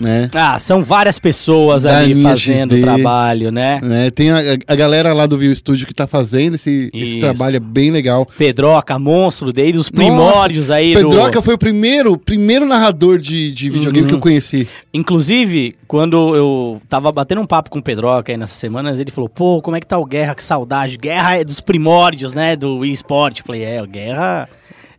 né? 0.01 0.29
Ah, 0.35 0.59
são 0.59 0.83
várias 0.83 1.19
pessoas 1.19 1.83
Da 1.83 1.99
ali 1.99 2.23
fazendo 2.23 2.75
o 2.75 2.81
trabalho, 2.81 3.51
né? 3.51 3.81
né? 3.83 4.11
Tem 4.11 4.31
a, 4.31 4.39
a 4.67 4.75
galera 4.75 5.13
lá 5.13 5.27
do 5.27 5.37
Viu 5.37 5.55
Studio 5.55 5.87
que 5.87 5.95
tá 5.95 6.07
fazendo 6.07 6.55
esse, 6.55 6.91
esse 6.95 7.19
trabalho, 7.21 7.57
é 7.57 7.61
bem 7.61 7.91
legal. 7.91 8.27
Pedroca, 8.39 8.99
monstro, 8.99 9.53
desde 9.53 9.79
os 9.79 9.91
primórdios 9.91 10.69
Nossa, 10.69 10.79
aí 10.79 10.95
Pedroca 10.95 11.41
do... 11.41 11.43
foi 11.43 11.55
o 11.55 11.59
primeiro, 11.59 12.17
primeiro 12.17 12.65
narrador 12.67 13.19
de, 13.19 13.53
de 13.53 13.69
videogame 13.69 14.01
Uhum. 14.03 14.09
que 14.09 14.15
eu 14.15 14.21
conheci. 14.21 14.67
Inclusive, 14.95 15.75
quando 15.87 16.35
eu 16.35 16.81
tava 16.89 17.13
batendo 17.13 17.41
um 17.41 17.47
papo 17.47 17.69
com 17.69 17.79
o 17.79 17.83
Pedroca 17.83 18.33
aí 18.33 18.39
nessas 18.39 18.57
semanas, 18.57 18.99
ele 18.99 19.11
falou, 19.11 19.29
pô, 19.29 19.61
como 19.61 19.77
é 19.77 19.81
que 19.81 19.87
tá 19.87 19.99
o 19.99 20.05
Guerra? 20.07 20.35
Que 20.35 20.43
saudade. 20.43 20.97
Guerra 20.97 21.39
é 21.39 21.45
dos 21.45 21.61
primórdios, 21.61 22.33
né, 22.35 22.57
do 22.57 22.85
eSport. 22.85 23.39
Eu 23.39 23.45
falei, 23.45 23.63
é, 23.65 23.83
o 23.83 23.87
Guerra 23.87 24.49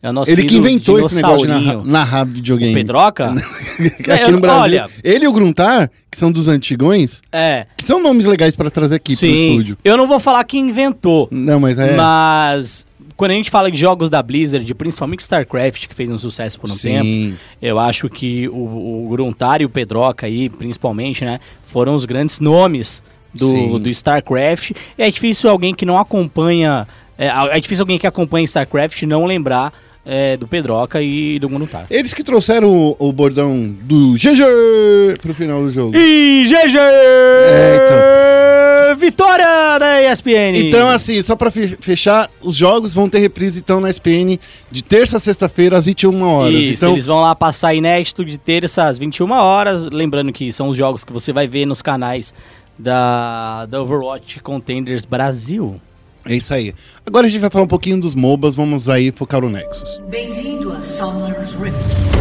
é 0.03 0.09
o 0.09 0.13
nosso 0.13 0.31
Ele 0.31 0.43
que 0.45 0.55
inventou 0.57 0.99
esse 0.99 1.15
negócio 1.15 1.47
de 1.47 1.47
narrar, 1.47 1.83
narrar 1.85 2.23
videogame. 2.25 2.71
O 2.71 2.75
Pedroca? 2.75 3.25
Aqui 3.99 4.11
É, 4.11 4.27
no 4.31 4.39
Brasil. 4.39 4.61
olha- 4.61 4.89
Ele 5.03 5.25
e 5.25 5.27
o 5.27 5.33
Gruntar, 5.33 5.89
que 6.09 6.17
são 6.17 6.31
dos 6.31 6.47
antigões, 6.47 7.21
É, 7.31 7.65
que 7.77 7.85
são 7.85 8.01
nomes 8.01 8.25
legais 8.25 8.55
pra 8.55 8.69
trazer 8.71 8.95
aqui 8.95 9.15
pro 9.15 9.25
sim. 9.27 9.49
estúdio. 9.51 9.77
Eu 9.83 9.97
não 9.97 10.07
vou 10.07 10.19
falar 10.19 10.43
quem 10.43 10.69
inventou, 10.69 11.27
Não, 11.31 11.59
mas 11.59 11.77
é. 11.79 11.95
mas... 11.95 12.89
Quando 13.17 13.31
a 13.31 13.35
gente 13.35 13.51
fala 13.51 13.69
de 13.69 13.77
jogos 13.77 14.09
da 14.09 14.23
Blizzard, 14.23 14.73
principalmente 14.73 15.19
StarCraft, 15.19 15.85
que 15.87 15.93
fez 15.93 16.09
um 16.09 16.17
sucesso 16.17 16.59
por 16.59 16.71
um 16.71 16.75
tempo, 16.75 17.03
Sim. 17.05 17.35
Eu 17.61 17.77
acho 17.77 18.09
que 18.09 18.49
o, 18.49 19.05
o 19.05 19.09
Gruntar 19.11 19.61
e 19.61 19.65
o 19.65 19.69
Pedroca 19.69 20.25
aí, 20.25 20.49
principalmente, 20.49 21.23
né, 21.23 21.39
foram 21.67 21.93
os 21.93 22.05
grandes 22.05 22.39
nomes 22.39 23.03
do, 23.31 23.49
Sim. 23.49 23.79
do 23.79 23.89
StarCraft. 23.89 24.71
E 24.97 25.03
é 25.03 25.11
difícil 25.11 25.51
alguém 25.51 25.71
que 25.75 25.85
não 25.85 25.99
acompanha, 25.99 26.87
é, 27.15 27.27
é 27.27 27.59
difícil 27.59 27.83
alguém 27.83 27.99
que 27.99 28.07
acompanha 28.07 28.43
StarCraft 28.45 29.03
não 29.03 29.25
lembrar 29.25 29.71
é, 30.05 30.35
do 30.37 30.47
Pedroca 30.47 31.01
e 31.01 31.39
do 31.39 31.47
Gruntar. 31.49 31.85
Eles 31.89 32.13
que 32.13 32.23
trouxeram 32.23 32.69
o, 32.69 32.95
o 32.99 33.11
bordão 33.13 33.73
do 33.81 34.13
GG 34.13 35.17
pro 35.21 35.33
final 35.33 35.61
do 35.61 35.71
jogo. 35.71 35.95
E 35.95 36.45
GG! 36.47 36.77
É, 36.77 38.95
Vitória 38.97 39.79
da 39.79 40.01
ESPN! 40.11 40.55
Então, 40.57 40.89
assim, 40.89 41.21
só 41.21 41.35
pra 41.35 41.49
fe- 41.49 41.77
fechar, 41.79 42.29
os 42.41 42.55
jogos 42.55 42.93
vão 42.93 43.09
ter 43.09 43.19
reprise 43.19 43.59
então 43.59 43.79
na 43.79 43.89
SPN 43.89 44.37
de 44.69 44.83
terça 44.83 45.17
a 45.17 45.19
sexta-feira 45.19 45.77
às 45.77 45.85
21 45.85 46.21
horas. 46.23 46.53
Isso, 46.53 46.73
então, 46.73 46.91
eles 46.93 47.05
vão 47.05 47.21
lá 47.21 47.33
passar 47.35 47.73
inédito 47.73 48.23
de 48.25 48.37
terça 48.37 48.85
às 48.85 48.97
21 48.99 49.31
horas. 49.31 49.85
Lembrando 49.89 50.31
que 50.33 50.51
são 50.51 50.69
os 50.69 50.77
jogos 50.77 51.03
que 51.03 51.13
você 51.13 51.31
vai 51.33 51.47
ver 51.47 51.65
nos 51.65 51.81
canais 51.81 52.33
da, 52.77 53.65
da 53.67 53.81
Overwatch 53.81 54.39
Contenders 54.41 55.05
Brasil. 55.05 55.79
É 56.25 56.35
isso 56.35 56.53
aí. 56.53 56.73
Agora 57.05 57.27
a 57.27 57.29
gente 57.29 57.41
vai 57.41 57.49
falar 57.49 57.65
um 57.65 57.67
pouquinho 57.67 57.99
dos 57.99 58.13
MOBAs, 58.13 58.55
vamos 58.55 58.89
aí 58.89 59.11
focar 59.11 59.41
no 59.41 59.49
Nexus. 59.49 60.01
Bem-vindo 60.09 60.71
a 60.71 60.81
Summoner's 60.81 61.53
Rift. 61.53 62.20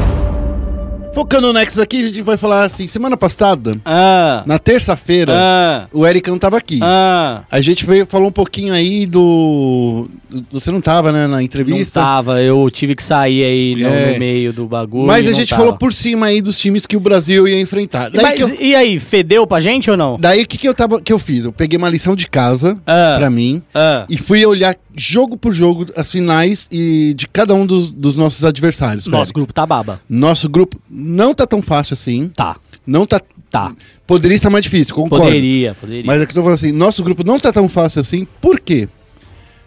Focando 1.13 1.49
no 1.49 1.53
Nexus 1.53 1.79
aqui, 1.81 2.05
a 2.05 2.07
gente 2.07 2.23
vai 2.23 2.37
falar 2.37 2.63
assim, 2.65 2.87
semana 2.87 3.17
passada, 3.17 3.77
Ah, 3.85 4.45
na 4.47 4.59
terça-feira, 4.61 5.33
ah, 5.37 5.89
o 5.93 6.07
Ericão 6.07 6.39
tava 6.39 6.57
aqui. 6.57 6.79
ah. 6.83 7.43
A 7.51 7.61
gente 7.61 7.85
veio, 7.85 8.07
falou 8.07 8.29
um 8.29 8.33
pouquinho 8.33 8.73
aí 8.73 9.07
do... 9.07 10.09
Você 10.53 10.71
não 10.71 10.81
tava, 10.81 11.11
né, 11.11 11.23
na 11.27 11.29
Não 11.37 11.41
entrevista? 11.41 12.01
tava, 12.01 12.41
eu 12.41 12.71
tive 12.71 12.95
que 12.95 13.03
sair 13.03 13.43
aí 13.43 13.75
no, 13.83 13.89
É. 13.89 14.13
no 14.13 14.19
meio 14.21 14.53
do 14.53 14.67
bagulho. 14.67 15.07
Mas 15.09 15.27
a 15.27 15.31
não 15.31 15.39
gente 15.41 15.49
tava. 15.51 15.63
falou 15.63 15.77
por 15.77 15.93
cima 15.93 16.27
aí 16.27 16.41
dos 16.41 16.57
times 16.57 16.87
que 16.87 16.97
o 16.97 17.01
Brasil 17.01 17.49
ia 17.49 17.61
enfrentar. 17.61 18.09
Daí, 18.11 18.23
Mas 18.23 18.35
que 18.37 18.43
eu, 18.43 18.57
e 18.61 18.75
aí, 18.77 19.01
fedeu 19.01 19.45
pra 19.49 19.59
gente 19.59 19.91
ou 19.91 19.97
não? 19.97 20.17
daí 20.21 20.47
que, 20.47 20.57
que 20.57 20.69
eu 20.69 20.75
tava, 20.75 21.01
que 21.03 21.13
eu 21.13 21.19
fiz? 21.19 21.45
Eu 21.45 21.53
peguei 21.53 21.77
uma 21.77 21.89
lição 21.89 22.15
de 22.15 22.29
casa 22.29 22.79
Ah. 22.87 23.17
pra 23.19 23.29
mim 23.29 23.61
Ah, 23.75 24.07
e 24.09 24.17
fui 24.17 24.47
olhar 24.47 24.77
jogo 25.01 25.37
por 25.37 25.53
jogo 25.53 25.87
as 25.97 26.11
finais 26.13 26.69
e 26.71 27.15
de 27.17 27.27
cada 27.27 27.55
um 27.55 27.65
dos, 27.65 27.91
dos 27.91 28.17
nossos 28.17 28.45
adversários. 28.45 29.07
nosso 29.07 29.17
Félix. 29.27 29.33
grupo 29.33 29.53
tá 29.53 29.65
baba. 29.67 30.01
Nosso 30.09 30.49
grupo 30.49 30.79
não 30.91 31.35
tá 31.35 31.47
tão 31.47 31.63
fácil 31.63 31.95
assim. 31.95 32.29
Tá, 32.29 32.57
Não 32.87 33.07
tá. 33.07 33.21
tá. 33.51 33.73
Poderia 34.07 34.35
estar 34.35 34.51
mais 34.51 34.63
difícil, 34.65 34.95
concordo. 34.95 35.25
Poderia, 35.25 35.75
poderia. 35.75 36.05
Mas 36.05 36.21
é 36.21 36.27
que 36.27 36.33
eu 36.33 36.35
tô 36.35 36.41
falando 36.43 36.55
assim, 36.55 36.73
nosso 36.73 37.03
grupo 37.03 37.25
não 37.25 37.39
tá 37.41 37.53
tão 37.53 37.69
fácil 37.69 38.01
assim, 38.01 38.27
por 38.41 38.61
quê? 38.61 38.89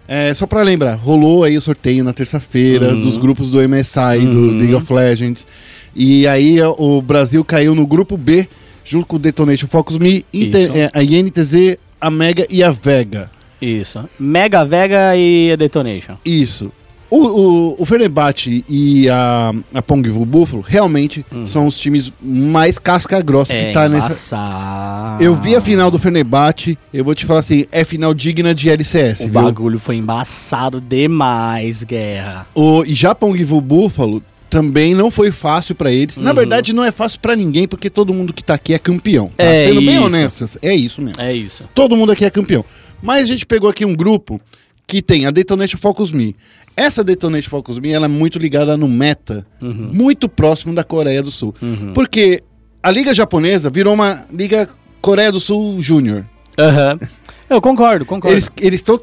É, 0.07 0.33
só 0.33 0.45
pra 0.45 0.61
lembrar, 0.63 0.95
rolou 0.95 1.43
aí 1.45 1.57
o 1.57 1.61
sorteio 1.61 2.03
na 2.03 2.11
terça-feira 2.13 2.93
Uhum. 2.93 3.01
dos 3.01 3.15
grupos 3.17 3.49
do 3.49 3.57
MSI, 3.61 4.27
do 4.29 4.37
Uhum. 4.37 4.57
League 4.57 4.75
of 4.75 4.93
Legends. 4.93 5.47
E 5.95 6.27
aí 6.27 6.59
ó, 6.61 6.75
o 6.77 7.01
Brasil 7.01 7.43
caiu 7.45 7.73
no 7.73 7.87
grupo 7.87 8.17
B, 8.17 8.47
junto 8.83 9.05
com 9.07 9.15
o 9.15 9.19
Detonation 9.19 9.67
Focus 9.67 9.97
Me, 9.97 10.25
Inte- 10.33 10.57
Isso. 10.57 10.77
é, 10.77 10.91
a 10.93 11.01
INTZ, 11.01 11.77
a 12.01 12.11
Mega 12.11 12.45
e 12.49 12.61
a 12.61 12.69
Vega. 12.71 13.31
Isso. 13.63 14.03
Mega 14.19 14.63
Vega 14.65 15.15
e 15.15 15.51
a 15.51 15.55
Detonation. 15.55 16.15
Isso. 16.25 16.71
O, 17.09 17.17
o, 17.17 17.75
o 17.83 17.85
Fenerbahçe 17.85 18.65
e 18.67 19.07
a, 19.07 19.53
a 19.71 19.81
Pongvu 19.83 20.25
Buffalo 20.25 20.63
realmente 20.67 21.23
são 21.45 21.67
os 21.67 21.77
times 21.77 22.11
mais 22.19 22.79
casca-grossa 22.79 23.55
que 23.55 23.71
tá 23.71 23.87
nessa, 23.87 24.07
embaçado. 24.07 25.23
Eu 25.23 25.35
vi 25.35 25.55
a 25.55 25.61
final 25.61 25.91
do 25.91 25.99
Fenerbahçe, 25.99 26.75
eu 26.91 27.03
vou 27.05 27.13
te 27.13 27.25
falar 27.27 27.41
assim, 27.41 27.65
é 27.71 27.85
final 27.85 28.15
digna 28.15 28.55
de 28.55 28.67
LCS, 28.67 29.19
O 29.21 29.23
viu? 29.25 29.33
bagulho 29.33 29.77
foi 29.79 29.97
embaçado 29.97 30.81
demais, 30.81 31.83
guerra. 31.83 32.47
O 32.55 32.83
e 32.83 32.95
Japão 32.95 33.35
Givu 33.37 33.61
Buffalo 33.61 34.21
também 34.49 34.95
não 34.95 35.11
foi 35.11 35.29
fácil 35.31 35.75
pra 35.75 35.91
eles. 35.91 36.17
Na 36.17 36.31
Uhum. 36.31 36.35
verdade, 36.35 36.73
não 36.73 36.83
é 36.83 36.91
fácil 36.91 37.19
pra 37.19 37.35
ninguém, 37.35 37.67
porque 37.67 37.89
todo 37.91 38.13
mundo 38.13 38.33
que 38.33 38.43
tá 38.43 38.55
aqui 38.55 38.73
é 38.73 38.79
campeão. 38.79 39.29
Tá? 39.37 39.43
É 39.43 39.67
Sendo 39.67 39.81
bem 39.81 39.95
isso. 39.95 40.03
honesto, 40.05 40.59
é 40.63 40.75
isso 40.75 41.01
mesmo. 41.01 41.21
É 41.21 41.33
isso. 41.33 41.63
Todo 41.75 41.95
mundo 41.95 42.11
aqui 42.11 42.25
é 42.25 42.29
campeão. 42.29 42.63
Mas 43.01 43.23
a 43.23 43.25
gente 43.25 43.45
pegou 43.45 43.69
aqui 43.69 43.85
um 43.85 43.95
grupo 43.95 44.39
que 44.87 45.01
tem 45.01 45.25
a 45.25 45.31
Detonation 45.31 45.77
Focus 45.77 46.11
Me. 46.11 46.35
Essa 46.75 47.03
Detonation 47.03 47.49
Focus 47.49 47.77
Me, 47.79 47.91
ela 47.91 48.05
é 48.05 48.09
muito 48.09 48.39
ligada 48.39 48.75
no 48.77 48.87
meta, 48.87 49.45
Uhum. 49.61 49.89
muito 49.93 50.27
próximo 50.27 50.73
da 50.73 50.83
Coreia 50.83 51.21
do 51.21 51.31
Sul. 51.31 51.53
Porque 51.93 52.41
a 52.81 52.89
liga 52.91 53.13
japonesa 53.13 53.69
virou 53.69 53.93
uma 53.93 54.25
liga 54.31 54.67
Coreia 55.01 55.31
do 55.31 55.39
Sul 55.39 55.79
Júnior. 55.81 56.25
Aham. 56.57 56.97
Eu 57.49 57.61
concordo, 57.61 58.03
concordo. 58.05 58.33
Eles 58.33 58.49
eles 58.59 58.79
estão. 58.79 58.97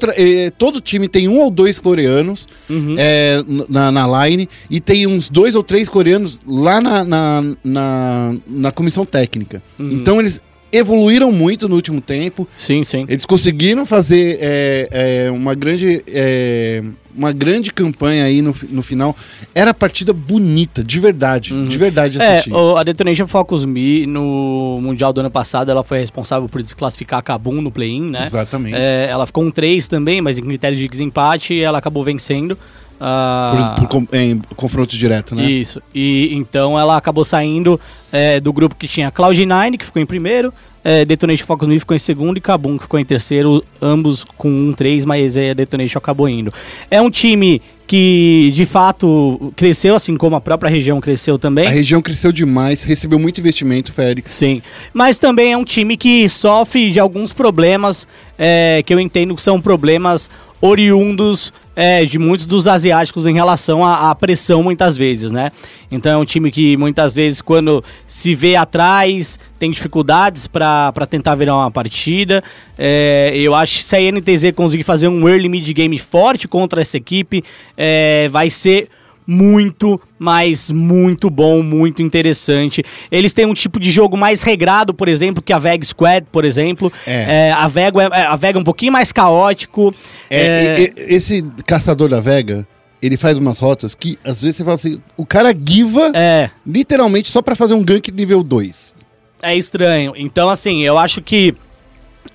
todo 0.57 0.81
time 0.81 1.07
tem 1.07 1.27
um 1.29 1.37
ou 1.39 1.49
dois 1.49 1.79
coreanos 1.79 2.47
Uhum. 2.69 2.95
é, 2.97 3.41
n- 3.47 3.65
na, 3.69 3.91
na 3.91 4.27
line 4.27 4.49
e 4.69 4.81
tem 4.81 5.07
uns 5.07 5.29
dois 5.29 5.55
ou 5.55 5.63
três 5.63 5.87
coreanos 5.87 6.37
lá 6.45 6.81
na, 6.81 7.03
na, 7.05 7.41
na, 7.63 8.35
na 8.47 8.71
comissão 8.71 9.05
técnica. 9.05 9.63
Uhum. 9.79 9.91
Então 9.91 10.19
eles 10.19 10.41
evoluíram 10.71 11.31
muito 11.31 11.67
no 11.67 11.75
último 11.75 11.99
tempo. 12.01 12.47
Sim, 12.55 12.83
sim. 12.83 13.05
Eles 13.07 13.25
conseguiram 13.25 13.85
fazer 13.85 14.37
é, 14.41 14.89
é, 15.27 15.31
uma, 15.31 15.53
grande, 15.53 16.01
é, 16.07 16.83
uma 17.15 17.31
grande 17.31 17.71
campanha 17.73 18.23
aí 18.25 18.41
no, 18.41 18.55
no 18.69 18.81
final. 18.81 19.15
Era 19.53 19.73
partida 19.73 20.13
bonita, 20.13 20.83
de 20.83 20.99
verdade. 20.99 21.67
De 21.67 21.77
verdade 21.77 22.17
de 22.17 22.23
É, 22.23 22.31
assistir. 22.33 22.53
o- 22.53 22.77
a 22.77 22.83
Detonation 22.83 23.27
Focus 23.27 23.65
Me 23.65 24.05
no 24.05 24.79
Mundial 24.81 25.11
do 25.11 25.19
ano 25.21 25.31
passado, 25.31 25.69
ela 25.69 25.83
foi 25.83 25.99
responsável 25.99 26.47
por 26.47 26.61
desclassificar 26.63 27.19
a 27.19 27.21
Kabum 27.21 27.61
no 27.61 27.71
play-in, 27.71 28.09
né? 28.11 28.25
Exatamente. 28.25 28.75
É, 28.75 29.07
ela 29.09 29.25
ficou 29.25 29.43
um 29.43 29.51
3 29.51 29.87
também, 29.87 30.21
mas 30.21 30.37
em 30.37 30.41
critério 30.41 30.77
de 30.77 30.87
desempate 30.87 31.59
ela 31.59 31.77
acabou 31.77 32.03
vencendo. 32.03 32.57
Ah, 33.03 33.75
Por, 33.79 33.87
por 33.87 34.15
em 34.15 34.39
confronto 34.55 34.95
direto, 34.95 35.33
né? 35.33 35.49
Isso. 35.49 35.81
E 35.93 36.29
então 36.33 36.77
ela 36.77 36.95
acabou 36.95 37.25
saindo 37.25 37.81
é, 38.11 38.39
do 38.39 38.53
grupo 38.53 38.75
que 38.75 38.87
tinha 38.87 39.11
Cloud9, 39.11 39.79
que 39.79 39.85
ficou 39.85 39.99
em 39.99 40.05
primeiro, 40.05 40.53
é, 40.83 41.03
Detonation 41.03 41.45
Focus 41.47 41.67
Me 41.67 41.79
ficou 41.79 41.95
em 41.95 41.99
segundo 41.99 42.37
e 42.37 42.41
Kabum 42.41 42.77
que 42.77 42.83
ficou 42.83 42.99
em 42.99 43.05
terceiro, 43.05 43.63
ambos 43.81 44.23
com 44.37 44.49
um 44.49 44.71
3, 44.71 45.03
mas 45.05 45.35
é, 45.35 45.49
a 45.49 45.53
Detonation 45.55 45.97
acabou 45.97 46.29
indo. 46.29 46.53
É 46.91 47.01
um 47.01 47.09
time 47.09 47.59
que 47.87 48.51
de 48.53 48.65
fato 48.65 49.51
cresceu, 49.55 49.95
assim 49.95 50.15
como 50.15 50.35
a 50.35 50.41
própria 50.41 50.69
região 50.69 51.01
cresceu 51.01 51.39
também. 51.39 51.65
A 51.65 51.71
região 51.71 52.03
cresceu 52.03 52.31
demais, 52.31 52.83
recebeu 52.83 53.17
muito 53.17 53.39
investimento, 53.39 53.91
Félix. 53.91 54.31
Sim, 54.31 54.61
mas 54.93 55.17
também 55.17 55.53
é 55.53 55.57
um 55.57 55.65
time 55.65 55.97
que 55.97 56.29
sofre 56.29 56.91
de 56.91 56.99
alguns 56.99 57.33
problemas 57.33 58.07
é, 58.37 58.83
que 58.85 58.93
eu 58.93 58.99
entendo 58.99 59.35
que 59.35 59.41
são 59.41 59.59
problemas 59.59 60.29
oriundos 60.61 61.51
é, 61.75 62.03
de 62.05 62.19
muitos 62.19 62.45
dos 62.45 62.67
asiáticos 62.67 63.25
em 63.25 63.33
relação 63.33 63.85
à, 63.85 64.09
à 64.09 64.15
pressão, 64.15 64.61
muitas 64.61 64.97
vezes, 64.97 65.31
né? 65.31 65.51
Então 65.91 66.11
é 66.11 66.17
um 66.17 66.25
time 66.25 66.51
que 66.51 66.75
muitas 66.77 67.15
vezes, 67.15 67.41
quando 67.41 67.83
se 68.05 68.35
vê 68.35 68.55
atrás, 68.55 69.39
tem 69.57 69.71
dificuldades 69.71 70.47
para 70.47 70.91
tentar 71.09 71.35
virar 71.35 71.55
uma 71.55 71.71
partida. 71.71 72.43
É, 72.77 73.31
eu 73.35 73.55
acho 73.55 73.79
que 73.79 73.83
se 73.83 73.95
a 73.95 74.11
NTZ 74.11 74.51
conseguir 74.55 74.83
fazer 74.83 75.07
um 75.07 75.27
early 75.27 75.49
mid 75.49 75.67
game 75.73 75.97
forte 75.97 76.47
contra 76.47 76.81
essa 76.81 76.97
equipe, 76.97 77.43
é, 77.77 78.27
vai 78.29 78.49
ser 78.49 78.87
muito, 79.25 79.99
mas 80.19 80.69
muito 80.71 81.29
bom, 81.29 81.61
muito 81.63 82.01
interessante. 82.01 82.83
Eles 83.11 83.33
têm 83.33 83.45
um 83.45 83.53
tipo 83.53 83.79
de 83.79 83.91
jogo 83.91 84.17
mais 84.17 84.41
regrado, 84.43 84.93
por 84.93 85.07
exemplo, 85.07 85.41
que 85.41 85.53
a 85.53 85.59
Vega 85.59 85.85
Squad, 85.85 86.25
por 86.31 86.45
exemplo. 86.45 86.91
É. 87.07 87.47
É, 87.49 87.51
a, 87.51 87.67
Vega, 87.67 88.01
é, 88.03 88.25
a 88.25 88.35
Vega 88.35 88.57
é 88.59 88.61
um 88.61 88.63
pouquinho 88.63 88.91
mais 88.91 89.11
caótico. 89.11 89.93
É, 90.29 90.45
É, 90.45 90.79
e- 90.79 90.83
e- 90.85 91.15
esse 91.15 91.41
caçador 91.65 92.09
da 92.09 92.19
Vega, 92.19 92.67
ele 93.01 93.17
faz 93.17 93.37
umas 93.37 93.57
rotas 93.59 93.95
que, 93.95 94.17
às 94.23 94.41
vezes, 94.41 94.57
você 94.57 94.63
fala 94.63 94.75
assim, 94.75 94.99
o 95.17 95.25
cara 95.25 95.53
giva 95.53 96.11
é, 96.13 96.49
literalmente 96.65 97.29
só 97.31 97.41
pra 97.41 97.55
fazer 97.55 97.73
um 97.73 97.83
gank 97.83 98.11
nível 98.11 98.43
2. 98.43 98.95
é 99.43 99.55
estranho. 99.57 100.13
Então, 100.15 100.49
assim, 100.49 100.83
eu 100.83 100.97
acho 100.99 101.19
que 101.21 101.55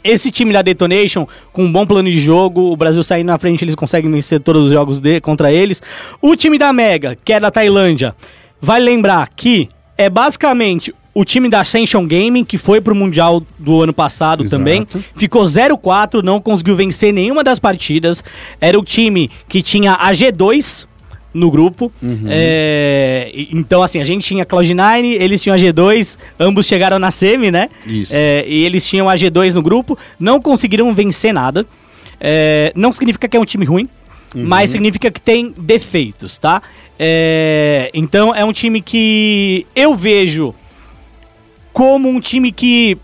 esse 0.02 0.30
time 0.30 0.52
da 0.52 0.62
Detonation, 0.62 1.26
com 1.52 1.64
um 1.64 1.72
bom 1.72 1.86
plano 1.86 2.10
de 2.10 2.18
jogo, 2.18 2.72
o 2.72 2.76
Brasil 2.76 3.02
saindo 3.02 3.26
na 3.26 3.38
frente, 3.38 3.64
eles 3.64 3.74
conseguem 3.74 4.10
vencer 4.10 4.40
todos 4.40 4.66
os 4.66 4.72
jogos 4.72 5.00
de, 5.00 5.20
contra 5.20 5.52
eles. 5.52 5.82
O 6.20 6.36
time 6.36 6.58
da 6.58 6.72
Mega, 6.72 7.16
que 7.24 7.32
é 7.32 7.40
da 7.40 7.50
Tailândia, 7.50 8.14
vai 8.60 8.80
lembrar 8.80 9.28
que 9.34 9.68
é 9.98 10.08
basicamente 10.08 10.94
o 11.14 11.24
time 11.24 11.48
da 11.48 11.60
Ascension 11.60 12.06
Gaming, 12.06 12.44
que 12.44 12.58
foi 12.58 12.78
pro 12.78 12.94
Mundial 12.94 13.42
do 13.58 13.80
ano 13.82 13.92
passado 13.92 14.44
Exato. 14.44 14.58
também. 14.58 14.86
Ficou 15.14 15.44
0-4, 15.44 16.22
não 16.22 16.40
conseguiu 16.40 16.76
vencer 16.76 17.10
nenhuma 17.10 17.42
das 17.42 17.58
partidas. 17.58 18.22
Era 18.60 18.78
o 18.78 18.84
time 18.84 19.30
que 19.48 19.62
tinha 19.62 19.94
a 19.94 20.12
G2 20.12 20.86
no 21.36 21.50
grupo. 21.50 21.92
É, 22.28 23.30
e- 23.34 23.48
então, 23.52 23.82
assim, 23.82 24.00
a 24.00 24.04
gente 24.04 24.26
tinha 24.26 24.44
Cloud9, 24.46 25.04
eles 25.20 25.42
tinham 25.42 25.54
a 25.54 25.58
G2, 25.58 26.18
ambos 26.38 26.66
chegaram 26.66 26.98
na 26.98 27.10
semi, 27.10 27.50
né? 27.50 27.68
Isso. 27.86 28.12
É, 28.14 28.44
e 28.48 28.64
eles 28.64 28.86
tinham 28.86 29.08
a 29.08 29.14
G2 29.14 29.54
no 29.54 29.62
grupo, 29.62 29.96
não 30.18 30.40
conseguiram 30.40 30.92
vencer 30.94 31.32
nada. 31.32 31.66
É, 32.20 32.72
não 32.74 32.90
significa 32.92 33.28
que 33.28 33.36
é 33.36 33.40
um 33.40 33.44
time 33.44 33.64
ruim, 33.64 33.88
mas 34.34 34.70
significa 34.70 35.10
que 35.10 35.20
tem 35.20 35.54
defeitos, 35.56 36.36
tá? 36.38 36.62
É, 36.98 37.90
então 37.94 38.34
é 38.34 38.44
um 38.44 38.52
time 38.52 38.80
que 38.82 39.66
eu 39.76 39.94
vejo 39.94 40.54
como 41.72 42.08
um 42.08 42.20
time 42.20 42.50
que 42.52 42.96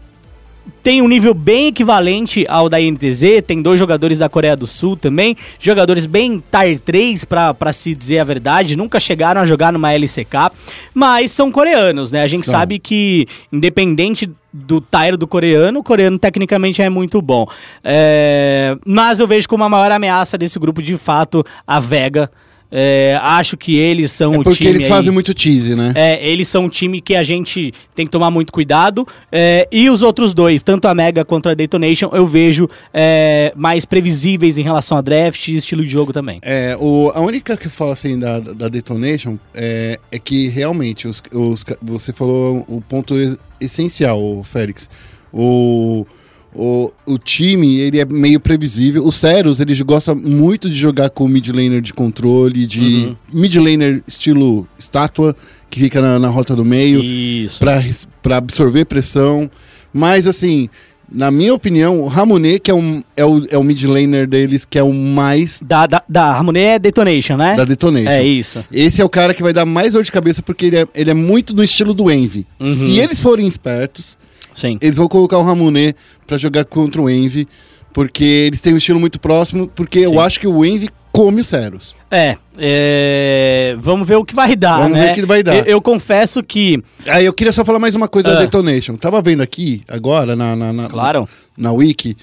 tem 0.82 1.00
um 1.00 1.08
nível 1.08 1.32
bem 1.32 1.68
equivalente 1.68 2.44
ao 2.48 2.68
da 2.68 2.80
INTZ, 2.80 3.42
tem 3.46 3.62
dois 3.62 3.78
jogadores 3.78 4.18
da 4.18 4.28
Coreia 4.28 4.56
do 4.56 4.66
Sul 4.66 4.96
também, 4.96 5.36
jogadores 5.58 6.06
bem 6.06 6.42
Tier 6.50 6.78
3, 6.78 7.24
pra, 7.24 7.54
pra 7.54 7.72
se 7.72 7.94
dizer 7.94 8.18
a 8.18 8.24
verdade, 8.24 8.76
nunca 8.76 8.98
chegaram 8.98 9.40
a 9.40 9.46
jogar 9.46 9.72
numa 9.72 9.92
LCK, 9.92 10.50
mas 10.92 11.30
são 11.30 11.52
coreanos, 11.52 12.10
né? 12.10 12.22
A 12.22 12.26
gente 12.26 12.44
São. 12.44 12.52
sabe 12.52 12.78
que, 12.78 13.26
independente 13.52 14.30
do 14.52 14.80
Tier 14.80 15.16
do 15.16 15.26
coreano, 15.26 15.80
o 15.80 15.82
coreano 15.82 16.18
tecnicamente 16.18 16.82
é 16.82 16.88
muito 16.88 17.22
bom. 17.22 17.46
É, 17.82 18.76
mas 18.84 19.20
eu 19.20 19.26
vejo 19.26 19.48
como 19.48 19.64
a 19.64 19.68
maior 19.68 19.90
ameaça 19.90 20.36
desse 20.36 20.58
grupo, 20.58 20.82
de 20.82 20.96
fato, 20.98 21.44
a 21.66 21.80
Vega. 21.80 22.30
É, 22.74 23.18
acho 23.22 23.54
que 23.56 23.76
eles 23.76 24.10
são 24.10 24.32
É 24.32 24.38
o 24.38 24.42
porque 24.42 24.58
time 24.58 24.70
eles 24.70 24.82
aí- 24.84 24.88
fazem 24.88 25.12
muito 25.12 25.34
tease, 25.34 25.74
né? 25.76 25.92
é, 25.94 26.26
eles 26.26 26.48
são 26.48 26.64
um 26.64 26.68
time 26.70 27.02
que 27.02 27.14
a 27.14 27.22
gente 27.22 27.72
tem 27.94 28.06
que 28.06 28.10
tomar 28.12 28.30
muito 28.30 28.50
cuidado. 28.52 29.06
é, 29.30 29.68
e 29.70 29.90
os 29.90 30.00
outros 30.02 30.32
dois, 30.32 30.62
tanto 30.62 30.88
a 30.88 30.94
Mega 30.94 31.22
quanto 31.24 31.48
a 31.50 31.54
Detonation, 31.54 32.08
eu 32.14 32.24
vejo 32.26 32.68
é, 32.94 33.52
mais 33.54 33.84
previsíveis 33.84 34.56
em 34.56 34.62
relação 34.62 34.96
a 34.96 35.02
draft 35.02 35.48
e 35.48 35.56
estilo 35.56 35.84
de 35.84 35.90
jogo 35.90 36.12
também. 36.14 36.38
É, 36.42 36.74
o, 36.80 37.10
a 37.14 37.20
única 37.20 37.56
que 37.58 37.66
eu 37.66 37.70
falo 37.70 37.92
assim 37.92 38.18
da, 38.18 38.40
da 38.40 38.68
Detonation 38.68 39.36
é, 39.54 39.98
é 40.10 40.18
que 40.18 40.48
realmente 40.48 41.06
os, 41.06 41.22
os 41.30 41.62
você 41.82 42.12
falou 42.12 42.64
o 42.66 42.80
ponto 42.80 43.20
es- 43.20 43.36
essencial, 43.60 44.42
Félix. 44.44 44.88
O, 45.32 46.06
o, 46.54 46.90
o 47.06 47.18
time 47.18 47.78
ele 47.78 47.98
é 48.00 48.04
meio 48.04 48.38
previsível. 48.38 49.04
O 49.06 49.10
Ceros 49.12 49.60
ele 49.60 49.74
gosta 49.82 50.14
muito 50.14 50.68
de 50.68 50.74
jogar 50.74 51.10
com 51.10 51.26
mid 51.26 51.48
laner 51.48 51.80
de 51.80 51.92
controle, 51.94 52.66
de 52.66 53.16
mid 53.32 53.54
laner 53.56 54.02
estilo 54.06 54.66
estátua, 54.78 55.34
que 55.70 55.80
fica 55.80 56.00
na, 56.02 56.18
na 56.18 56.28
rota 56.28 56.54
do 56.54 56.64
meio. 56.64 57.02
Isso. 57.02 57.58
pra 57.58 57.78
res- 57.78 58.06
pra 58.22 58.36
absorver 58.36 58.84
pressão. 58.84 59.50
Mas, 59.94 60.26
assim, 60.26 60.68
na 61.10 61.30
minha 61.30 61.52
opinião, 61.54 62.00
o 62.00 62.06
Ramonet, 62.06 62.60
que 62.60 62.70
é, 62.70 62.74
um, 62.74 63.02
é, 63.16 63.24
o, 63.24 63.46
é 63.50 63.58
o 63.58 63.62
mid 63.64 63.82
laner 63.84 64.26
deles, 64.26 64.64
que 64.64 64.78
é 64.78 64.82
o 64.82 64.92
mais 64.92 65.60
Da, 65.62 65.86
da, 65.86 66.02
da 66.08 66.24
Harmonia 66.26 66.62
é 66.74 66.78
Detonation, 66.78 67.36
né? 67.36 67.54
da 67.54 67.64
Detonation. 67.64 68.10
É 68.10 68.22
isso. 68.24 68.64
Esse 68.72 69.00
é 69.02 69.04
o 69.04 69.08
cara 69.08 69.34
que 69.34 69.42
vai 69.42 69.52
dar 69.52 69.64
mais 69.66 69.92
dor 69.92 70.02
de 70.02 70.12
cabeça, 70.12 70.42
porque 70.42 70.66
ele 70.66 70.76
é, 70.78 70.86
ele 70.94 71.10
é 71.10 71.14
muito 71.14 71.52
do 71.52 71.62
estilo 71.64 71.92
do 71.94 72.10
Envy. 72.10 72.46
Uhum. 72.60 72.74
Se 72.74 72.98
eles 72.98 73.20
forem 73.20 73.46
espertos, 73.46 74.16
Sim. 74.52 74.78
eles 74.80 74.96
vão 74.96 75.08
colocar 75.08 75.38
o 75.38 75.42
Ramonet 75.42 75.96
pra 76.26 76.36
jogar 76.36 76.64
contra 76.64 77.00
o 77.02 77.08
Envy, 77.10 77.48
porque 77.92 78.24
eles 78.24 78.60
têm 78.60 78.74
um 78.74 78.76
estilo 78.78 79.00
muito 79.00 79.18
próximo, 79.20 79.68
porque 79.68 80.04
Sim. 80.06 80.14
eu 80.14 80.20
acho 80.20 80.38
que 80.40 80.46
o 80.46 80.64
Envy 80.64 80.88
come 81.10 81.40
o 81.40 81.44
Ceros. 81.44 81.94
É, 82.10 82.36
é, 82.58 83.76
vamos 83.78 84.06
ver 84.08 84.16
o 84.16 84.24
que 84.24 84.34
vai 84.34 84.54
dar, 84.56 84.78
Vamos 84.78 84.92
né? 84.98 85.06
ver 85.06 85.12
o 85.12 85.14
que 85.14 85.26
vai 85.26 85.42
dar. 85.42 85.56
Eu, 85.56 85.64
eu 85.64 85.80
confesso 85.82 86.42
que, 86.42 86.82
Aí 87.06 87.24
eu 87.26 87.32
queria 87.34 87.52
só 87.52 87.64
falar 87.64 87.78
mais 87.78 87.94
uma 87.94 88.08
coisa 88.08 88.28
Ah. 88.30 88.34
da 88.34 88.40
Detonation. 88.40 88.96
Tava 88.96 89.20
vendo 89.22 89.42
aqui, 89.42 89.82
agora, 89.88 90.34
na, 90.36 90.54
na, 90.56 90.72
na, 90.72 90.88
claro, 90.88 91.28
na 91.56 91.72
Wiki. 91.72 92.16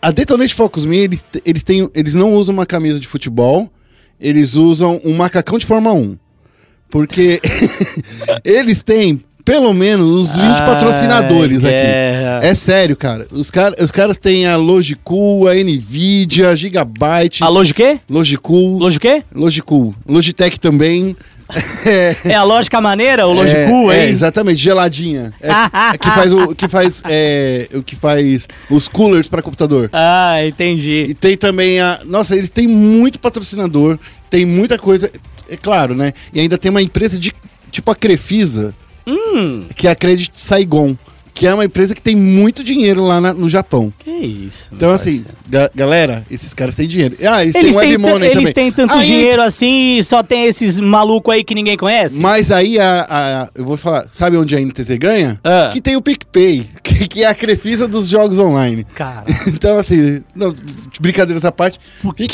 A 0.00 0.10
Detonation 0.10 0.56
Focus 0.56 0.84
Me, 0.84 0.98
eles, 0.98 1.24
eles, 1.44 1.62
têm, 1.62 1.88
eles 1.94 2.14
não 2.14 2.34
usam 2.34 2.52
uma 2.54 2.66
camisa 2.66 2.98
de 2.98 3.06
futebol, 3.06 3.70
eles 4.20 4.54
usam 4.54 5.00
um 5.04 5.14
macacão 5.14 5.58
de 5.58 5.66
Fórmula 5.66 5.94
1. 5.94 6.18
Porque 6.90 7.40
eles 8.44 8.82
têm 8.82 9.22
pelo 9.44 9.72
menos 9.72 10.06
uns 10.06 10.36
20 10.36 10.42
Ai, 10.42 10.66
patrocinadores 10.66 11.64
aqui. 11.64 11.76
É 12.42 12.54
sério, 12.54 12.96
cara. 12.96 13.26
Os, 13.30 13.50
cara, 13.50 13.74
os 13.82 13.90
caras 13.90 14.16
têm 14.16 14.46
a 14.46 14.56
Logicool, 14.56 15.48
a 15.48 15.54
Nvidia, 15.54 16.50
a 16.50 16.54
Gigabyte, 16.54 17.42
a 17.42 17.50
o 17.50 17.64
quê? 17.74 17.98
Logicool, 18.08 18.78
quê? 19.00 19.22
Logicool, 19.34 19.94
Logitech 20.06 20.58
também. 20.58 21.16
é, 21.84 22.16
É 22.24 22.34
a 22.34 22.44
lógica 22.44 22.80
maneira, 22.80 23.26
o 23.26 23.32
Logicool, 23.32 23.92
é, 23.92 23.98
é, 23.98 24.04
hein? 24.06 24.10
exatamente, 24.12 24.60
geladinha. 24.60 25.32
É, 25.40 25.48
é 25.94 25.98
que 25.98 26.08
faz 26.08 26.32
o 26.32 26.54
que 26.54 26.68
faz 26.68 27.02
é, 27.08 27.68
o 27.74 27.82
que 27.82 27.96
faz 27.96 28.48
os 28.70 28.88
coolers 28.88 29.28
para 29.28 29.42
computador. 29.42 29.90
Ah, 29.92 30.36
entendi. 30.46 31.06
E 31.08 31.14
tem 31.14 31.36
também 31.36 31.80
a, 31.80 32.00
nossa, 32.04 32.36
eles 32.36 32.48
têm 32.48 32.68
muito 32.68 33.18
patrocinador, 33.18 33.98
tem 34.30 34.46
muita 34.46 34.78
coisa, 34.78 35.10
é 35.48 35.56
claro, 35.56 35.94
né? 35.94 36.12
E 36.32 36.40
ainda 36.40 36.56
tem 36.56 36.70
uma 36.70 36.82
empresa 36.82 37.18
de 37.18 37.32
tipo 37.70 37.90
a 37.90 37.94
Crefisa, 37.94 38.74
Hum, 39.06 39.64
que 39.76 39.86
é 39.88 39.90
a 39.90 39.94
Credit 39.96 40.32
Saigon, 40.36 40.96
que 41.34 41.46
é 41.46 41.54
uma 41.54 41.64
empresa 41.64 41.94
que 41.94 42.02
tem 42.02 42.14
muito 42.14 42.62
dinheiro 42.62 43.02
lá 43.02 43.20
na- 43.20 43.32
no 43.32 43.48
Japão. 43.48 43.92
que 43.98 44.10
isso. 44.10 44.68
Então 44.72 44.90
assim, 44.90 45.24
ga- 45.48 45.70
galera, 45.74 46.24
esses 46.30 46.52
caras 46.54 46.74
têm 46.74 46.86
dinheiro. 46.86 47.16
Ah, 47.26 47.42
eles, 47.42 47.54
Eles 47.54 47.74
têm 47.74 47.90
web 47.92 47.98
money 47.98 48.28
eles 48.28 48.34
também. 48.38 48.52
têm 48.52 48.70
tanto 48.72 48.94
Aí- 48.94 49.06
dinheiro 49.06 49.42
assim 49.42 49.96
e 49.98 50.04
só 50.04 50.22
tem 50.22 50.44
esses 50.44 50.78
malucos 50.78 51.34
aí 51.34 51.42
que 51.42 51.54
ninguém 51.54 51.76
conhece? 51.76 52.20
Mas 52.20 52.52
aí 52.52 52.78
a, 52.78 53.06
a- 53.08 53.48
eu 53.54 53.64
vou 53.64 53.76
falar, 53.76 54.06
sabe 54.12 54.36
onde 54.36 54.54
a 54.54 54.60
NTZ 54.60 54.96
ganha? 54.98 55.40
Ah. 55.42 55.70
Que 55.72 55.80
tem 55.80 55.96
o 55.96 56.02
PicPay, 56.02 56.64
que, 56.84 57.08
que 57.08 57.24
é 57.24 57.28
a 57.28 57.34
Crefisa 57.34 57.88
dos 57.88 58.06
jogos 58.08 58.38
online. 58.38 58.84
Cara, 58.94 59.24
Então, 59.48 59.78
assim, 59.78 60.22
não, 60.36 60.54
brincadeiras 61.00 61.44
à 61.44 61.50
parte, 61.50 61.78
por 62.02 62.14
quê? 62.14 62.28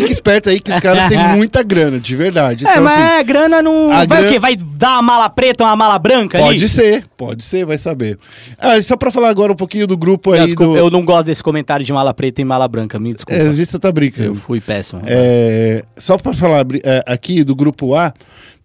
Fique 0.00 0.12
esperto 0.12 0.48
aí 0.50 0.60
que 0.60 0.70
os 0.72 0.78
caras 0.80 1.08
têm 1.08 1.18
muita 1.36 1.62
grana, 1.62 1.98
de 2.00 2.16
verdade. 2.16 2.66
É, 2.66 2.70
Então, 2.70 2.82
mas 2.84 2.92
assim, 3.00 3.20
a 3.20 3.22
grana 3.22 3.62
não. 3.62 3.90
a 3.90 3.96
vai 3.98 4.06
grana- 4.06 4.26
o 4.28 4.30
quê? 4.32 4.38
Vai 4.38 4.56
dar 4.56 4.92
uma 4.94 5.02
mala 5.02 5.30
preta, 5.30 5.64
uma 5.64 5.76
mala 5.76 5.98
branca 5.98 6.38
ali? 6.38 6.46
pode 6.46 6.68
ser, 6.68 7.04
pode 7.16 7.42
ser, 7.42 7.64
vai 7.66 7.78
saber. 7.78 8.18
Ah, 8.58 8.80
só 8.82 8.96
pra 8.96 9.10
falar 9.10 9.28
agora 9.30 9.52
um 9.52 9.56
pouquinho 9.56 9.86
do 9.86 9.96
grupo 9.96 10.30
Não, 10.32 10.38
aí 10.40 10.46
desculpa, 10.46 10.72
do... 10.72 10.78
Eu 10.78 10.90
não 10.90 11.04
gosto 11.04 11.26
desse 11.26 11.42
comentário 11.42 11.84
de 11.84 11.92
mala 11.92 12.12
preta 12.12 12.40
e 12.40 12.44
mala 12.44 12.66
branca, 12.68 12.98
me 12.98 13.12
desculpa. 13.12 13.40
É, 13.40 13.48
a 13.48 13.52
gente 13.54 13.78
tá 13.78 13.88
eu 13.88 13.92
brincando. 13.92 14.34
fui 14.36 14.60
péssimo. 14.60 15.02
É, 15.06 15.84
só 15.96 16.16
pra 16.18 16.32
falar 16.34 16.64
é, 16.84 17.02
aqui 17.06 17.44
do 17.44 17.54
grupo 17.54 17.94
A, 17.94 18.12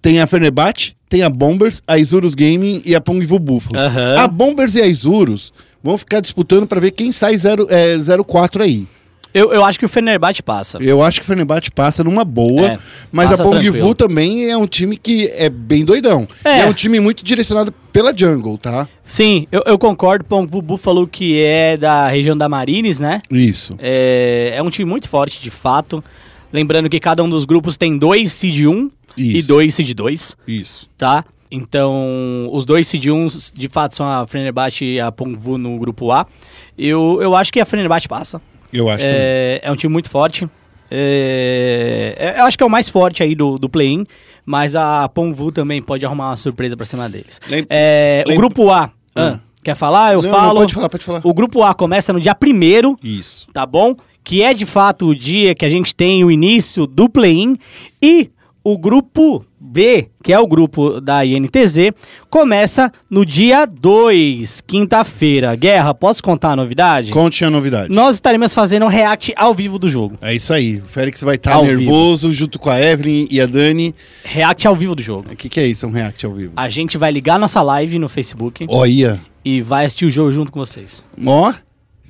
tem 0.01 0.21
a 0.21 0.27
Fenerbahçe, 0.27 0.95
tem 1.09 1.23
a 1.23 1.29
Bombers, 1.29 1.81
a 1.87 1.97
Isurus 1.97 2.35
Gaming 2.35 2.81
e 2.85 2.95
a 2.95 3.01
Pongvu 3.01 3.39
Buffalo. 3.39 3.77
Aham. 3.77 4.17
A 4.19 4.27
Bombers 4.27 4.75
e 4.75 4.81
a 4.81 4.85
Isurus 4.87 5.53
vão 5.83 5.97
ficar 5.97 6.19
disputando 6.19 6.67
pra 6.67 6.79
ver 6.79 6.91
quem 6.91 7.11
sai 7.11 7.37
0, 7.37 7.67
é, 7.69 7.95
04 8.25 8.63
aí. 8.63 8.85
Eu, 9.33 9.51
eu 9.53 9.63
acho 9.63 9.77
que 9.77 9.85
o 9.85 9.89
Fenerbahçe 9.89 10.41
passa. 10.41 10.77
Eu 10.81 11.03
acho 11.03 11.19
que 11.19 11.23
o 11.25 11.27
Fenerbahçe 11.27 11.69
passa 11.71 12.03
numa 12.03 12.23
boa, 12.25 12.67
É, 12.73 12.79
mas 13.11 13.31
a 13.31 13.43
Pongvu 13.43 13.93
também 13.93 14.49
é 14.49 14.57
um 14.57 14.65
time 14.65 14.97
que 14.97 15.27
é 15.35 15.49
bem 15.49 15.85
doidão. 15.85 16.27
É. 16.43 16.59
É 16.61 16.65
um 16.65 16.73
time 16.73 16.99
muito 16.99 17.23
direcionado 17.23 17.71
pela 17.91 18.15
jungle, 18.15 18.57
tá? 18.57 18.87
Sim, 19.03 19.47
eu, 19.51 19.63
eu 19.65 19.77
concordo. 19.77 20.23
Pongvu 20.25 20.61
Buffalo, 20.61 21.07
que 21.07 21.41
é 21.41 21.77
da 21.77 22.07
região 22.07 22.37
da 22.37 22.47
Marines, 22.49 22.99
né? 22.99 23.21
Isso. 23.31 23.75
É, 23.79 24.53
é 24.55 24.63
um 24.63 24.69
time 24.69 24.89
muito 24.89 25.07
forte, 25.09 25.41
de 25.41 25.49
fato. 25.51 26.03
Lembrando 26.51 26.89
que 26.89 26.99
cada 26.99 27.23
um 27.23 27.29
dos 27.29 27.45
grupos 27.45 27.77
tem 27.77 27.97
dois 27.97 28.31
Seed 28.33 28.65
1 28.65 28.91
e 29.17 29.37
Isso. 29.39 29.47
dois 29.47 29.75
Seed 29.75 29.93
2, 29.93 30.37
Isso. 30.47 30.89
tá? 30.97 31.25
Então, 31.49 32.49
os 32.51 32.65
dois 32.65 32.87
Seed 32.87 33.05
1 33.07 33.27
de 33.53 33.67
fato 33.67 33.95
são 33.95 34.05
a 34.05 34.27
Fenerbahçe 34.27 34.85
e 34.85 34.99
a 34.99 35.11
Pongvu 35.11 35.57
no 35.57 35.77
grupo 35.79 36.11
A. 36.11 36.25
Eu, 36.77 37.19
eu 37.21 37.35
acho 37.35 37.51
que 37.51 37.59
a 37.59 37.65
Fenerbahçe 37.65 38.07
passa. 38.07 38.41
Eu 38.73 38.89
acho. 38.89 39.05
É, 39.07 39.59
é 39.63 39.71
um 39.71 39.75
time 39.75 39.91
muito 39.91 40.09
forte. 40.09 40.47
É, 40.89 42.15
é, 42.17 42.39
eu 42.39 42.45
acho 42.45 42.57
que 42.57 42.63
é 42.63 42.67
o 42.67 42.69
mais 42.69 42.89
forte 42.89 43.21
aí 43.23 43.35
do, 43.35 43.57
do 43.57 43.69
play-in, 43.69 44.05
mas 44.45 44.75
a 44.75 45.07
Ponvu 45.09 45.51
também 45.51 45.81
pode 45.81 46.05
arrumar 46.05 46.29
uma 46.29 46.37
surpresa 46.37 46.75
pra 46.77 46.85
cima 46.85 47.09
deles. 47.09 47.39
Lem- 47.49 47.65
É, 47.69 48.23
o 48.27 48.35
grupo 48.35 48.69
A, 48.71 48.89
ah, 49.15 49.39
quer 49.63 49.75
falar? 49.75 50.13
Eu 50.13 50.21
Não, 50.21 50.29
falo. 50.29 50.47
não, 50.47 50.61
pode 50.61 50.73
falar, 50.73 50.89
pode 50.89 51.03
falar. 51.05 51.21
O 51.23 51.33
grupo 51.33 51.63
A 51.63 51.73
começa 51.73 52.13
no 52.13 52.19
dia 52.21 52.35
1 52.41 52.95
Isso. 53.03 53.47
tá 53.51 53.65
bom? 53.65 53.95
Que 54.23 54.41
é 54.43 54.53
de 54.53 54.65
fato 54.65 55.07
o 55.07 55.15
dia 55.15 55.55
que 55.55 55.65
a 55.65 55.69
gente 55.69 55.93
tem 55.95 56.23
o 56.23 56.31
início 56.31 56.85
do 56.85 57.09
play-in 57.09 57.57
e 58.01 58.29
o 58.63 58.77
grupo 58.77 59.45
B, 59.59 60.09
que 60.23 60.31
é 60.31 60.39
o 60.39 60.45
grupo 60.45 61.01
da 61.01 61.25
INTZ, 61.25 61.91
começa 62.29 62.91
no 63.09 63.25
dia 63.25 63.65
2, 63.65 64.61
quinta-feira. 64.61 65.55
Guerra, 65.55 65.93
posso 65.93 66.21
contar 66.21 66.51
a 66.51 66.55
novidade? 66.55 67.11
Conte 67.11 67.43
a 67.43 67.49
novidade. 67.49 67.91
Nós 67.91 68.15
estaremos 68.15 68.53
fazendo 68.53 68.85
um 68.85 68.89
react 68.89 69.33
ao 69.35 69.53
vivo 69.53 69.79
do 69.79 69.89
jogo. 69.89 70.17
É 70.21 70.35
isso 70.35 70.53
aí. 70.53 70.77
O 70.77 70.87
Félix 70.87 71.21
vai 71.21 71.35
estar 71.35 71.53
Ao 71.53 71.65
nervoso 71.65 72.31
junto 72.31 72.59
com 72.59 72.69
a 72.69 72.79
Evelyn 72.79 73.27
e 73.31 73.41
a 73.41 73.45
Dani. 73.47 73.95
React 74.23 74.67
ao 74.67 74.75
vivo 74.75 74.93
do 74.93 75.01
jogo. 75.01 75.31
O 75.31 75.35
que, 75.35 75.49
que 75.49 75.59
é 75.59 75.65
isso? 75.65 75.87
Um 75.87 75.91
react 75.91 76.25
ao 76.25 76.33
vivo? 76.33 76.53
A 76.55 76.69
gente 76.69 76.97
vai 76.97 77.11
ligar 77.11 77.39
nossa 77.39 77.61
live 77.61 77.97
no 77.97 78.07
Facebook 78.07 78.65
Olha. 78.69 79.19
e 79.43 79.61
vai 79.61 79.85
assistir 79.85 80.05
o 80.05 80.11
jogo 80.11 80.29
junto 80.31 80.51
com 80.51 80.59
vocês. 80.59 81.05
Ó. 81.25 81.53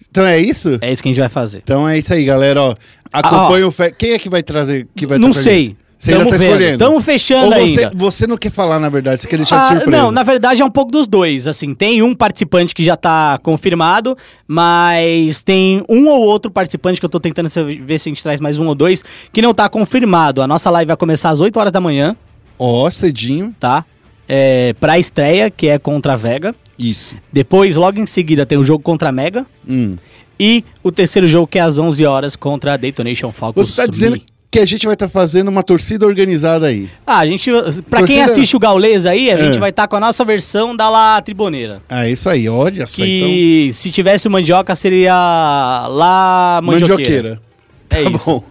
Então 0.10 0.26
é 0.26 0.40
isso? 0.40 0.78
É 0.82 0.92
isso 0.92 1.02
que 1.02 1.10
a 1.10 1.12
gente 1.12 1.20
vai 1.20 1.30
fazer. 1.30 1.60
Então 1.64 1.88
é 1.88 1.98
isso 1.98 2.14
aí, 2.14 2.24
galera. 2.26 2.62
Ó, 2.62 2.76
acompanha 3.12 3.68
o 3.68 3.72
Félix. 3.72 3.98
Quem 3.98 4.12
é 4.12 4.20
que 4.20 4.30
vai 4.30 4.44
trazer? 4.44 4.88
Que 4.96 5.06
vai 5.06 5.18
Não 5.18 5.32
sei. 5.32 5.76
Você 5.98 6.12
Tamo 6.12 6.30
tá 6.30 6.38
vendo. 6.38 6.44
escolhendo? 6.46 6.78
Tamo 6.78 7.02
fechando 7.02 7.46
Ou 7.56 7.68
você, 7.68 7.84
ainda. 7.86 7.92
você 7.96 8.28
não 8.28 8.38
quer 8.38 8.52
falar, 8.52 8.80
na 8.80 8.88
verdade, 8.88 9.20
você 9.22 9.28
quer 9.28 9.38
deixar 9.38 9.58
Ah, 9.60 9.62
de 9.62 9.68
surpresa. 9.78 9.92
Não, 10.04 10.12
na 10.12 10.22
verdade 10.22 10.62
é 10.62 10.66
um 10.66 10.70
pouco 10.70 10.92
dos 10.92 11.08
dois. 11.08 11.48
Assim, 11.48 11.74
tem 11.74 12.04
um 12.04 12.14
participante 12.14 12.76
que 12.76 12.84
já 12.84 12.96
tá 12.96 13.40
confirmado, 13.42 14.16
mas 14.48 15.42
tem 15.42 15.84
um 15.90 16.08
ou 16.08 16.20
outro 16.22 16.52
participante 16.52 17.00
que 17.00 17.06
eu 17.06 17.10
tô 17.10 17.20
tentando 17.20 17.50
se- 17.50 17.64
ver 17.64 17.98
se 18.00 18.10
a 18.10 18.12
gente 18.12 18.22
traz 18.22 18.40
mais 18.40 18.58
um 18.60 18.68
ou 18.68 18.76
dois 18.76 19.04
que 19.34 19.42
não 19.42 19.54
tá 19.54 19.68
confirmado. 19.70 20.42
A 20.42 20.48
nossa 20.48 20.70
live 20.70 20.88
vai 20.88 20.98
começar 20.98 21.30
às 21.32 21.40
8 21.40 21.58
horas 21.60 21.72
da 21.74 21.82
manhã, 21.82 22.16
Ó, 22.60 22.90
cedinho. 22.92 23.56
tá? 23.60 23.84
É, 24.28 24.74
pra 24.80 25.00
estreia, 25.00 25.50
que 25.50 25.68
é 25.68 25.80
contra 25.80 26.14
a 26.14 26.16
Vega. 26.16 26.54
Isso. 26.78 27.16
Depois, 27.34 27.76
logo 27.76 28.00
em 28.00 28.06
seguida, 28.06 28.46
tem 28.46 28.58
o 28.58 28.64
jogo 28.64 28.84
contra 28.84 29.10
a 29.10 29.12
Mega. 29.12 29.46
Hum. 29.68 29.96
E 30.40 30.64
o 30.84 30.92
terceiro 30.92 31.28
jogo, 31.28 31.48
que 31.48 31.58
é 31.58 31.62
às 31.62 31.80
11 31.80 32.06
horas, 32.06 32.36
contra 32.36 32.74
a 32.74 32.78
Detonation 32.78 33.32
Falcons. 33.32 33.70
Você 33.70 33.82
tá 33.82 33.88
dizendo 33.88 34.14
Me. 34.14 34.24
Que 34.50 34.60
a 34.60 34.66
gente 34.66 34.86
vai 34.86 34.94
estar 34.94 35.10
fazendo 35.10 35.50
uma 35.50 35.62
torcida 35.62 36.06
organizada 36.06 36.68
aí. 36.68 36.90
Ah, 37.06 37.20
a 37.20 37.26
gente. 37.28 37.52
Pra 37.90 38.00
quem 38.00 38.16
Torcida- 38.18 38.24
assiste 38.26 38.56
o 38.56 38.60
Gaules 38.60 39.06
aí, 39.06 39.30
a 39.30 39.34
É. 39.34 39.38
gente 39.38 39.60
vai 39.60 39.70
estar 39.72 39.88
com 39.88 39.96
a 39.98 40.00
nossa 40.00 40.24
versão 40.24 40.76
da 40.76 40.90
La 40.90 41.22
Triboneira. 41.22 41.82
Ah, 41.90 42.08
isso 42.08 42.30
aí. 42.30 42.48
Olha 42.48 42.88
só, 42.88 43.04
então. 43.04 43.28
Que 43.28 43.70
se 43.74 43.90
tivesse 43.92 44.28
mandioca 44.30 44.74
seria 44.76 45.14
lá 45.90 46.60
mandioqueira. 46.64 47.40
Mandioqueira. 47.40 47.42
É 47.90 48.04
Tá 48.04 48.10
isso. 48.12 48.26
bom. 48.32 48.44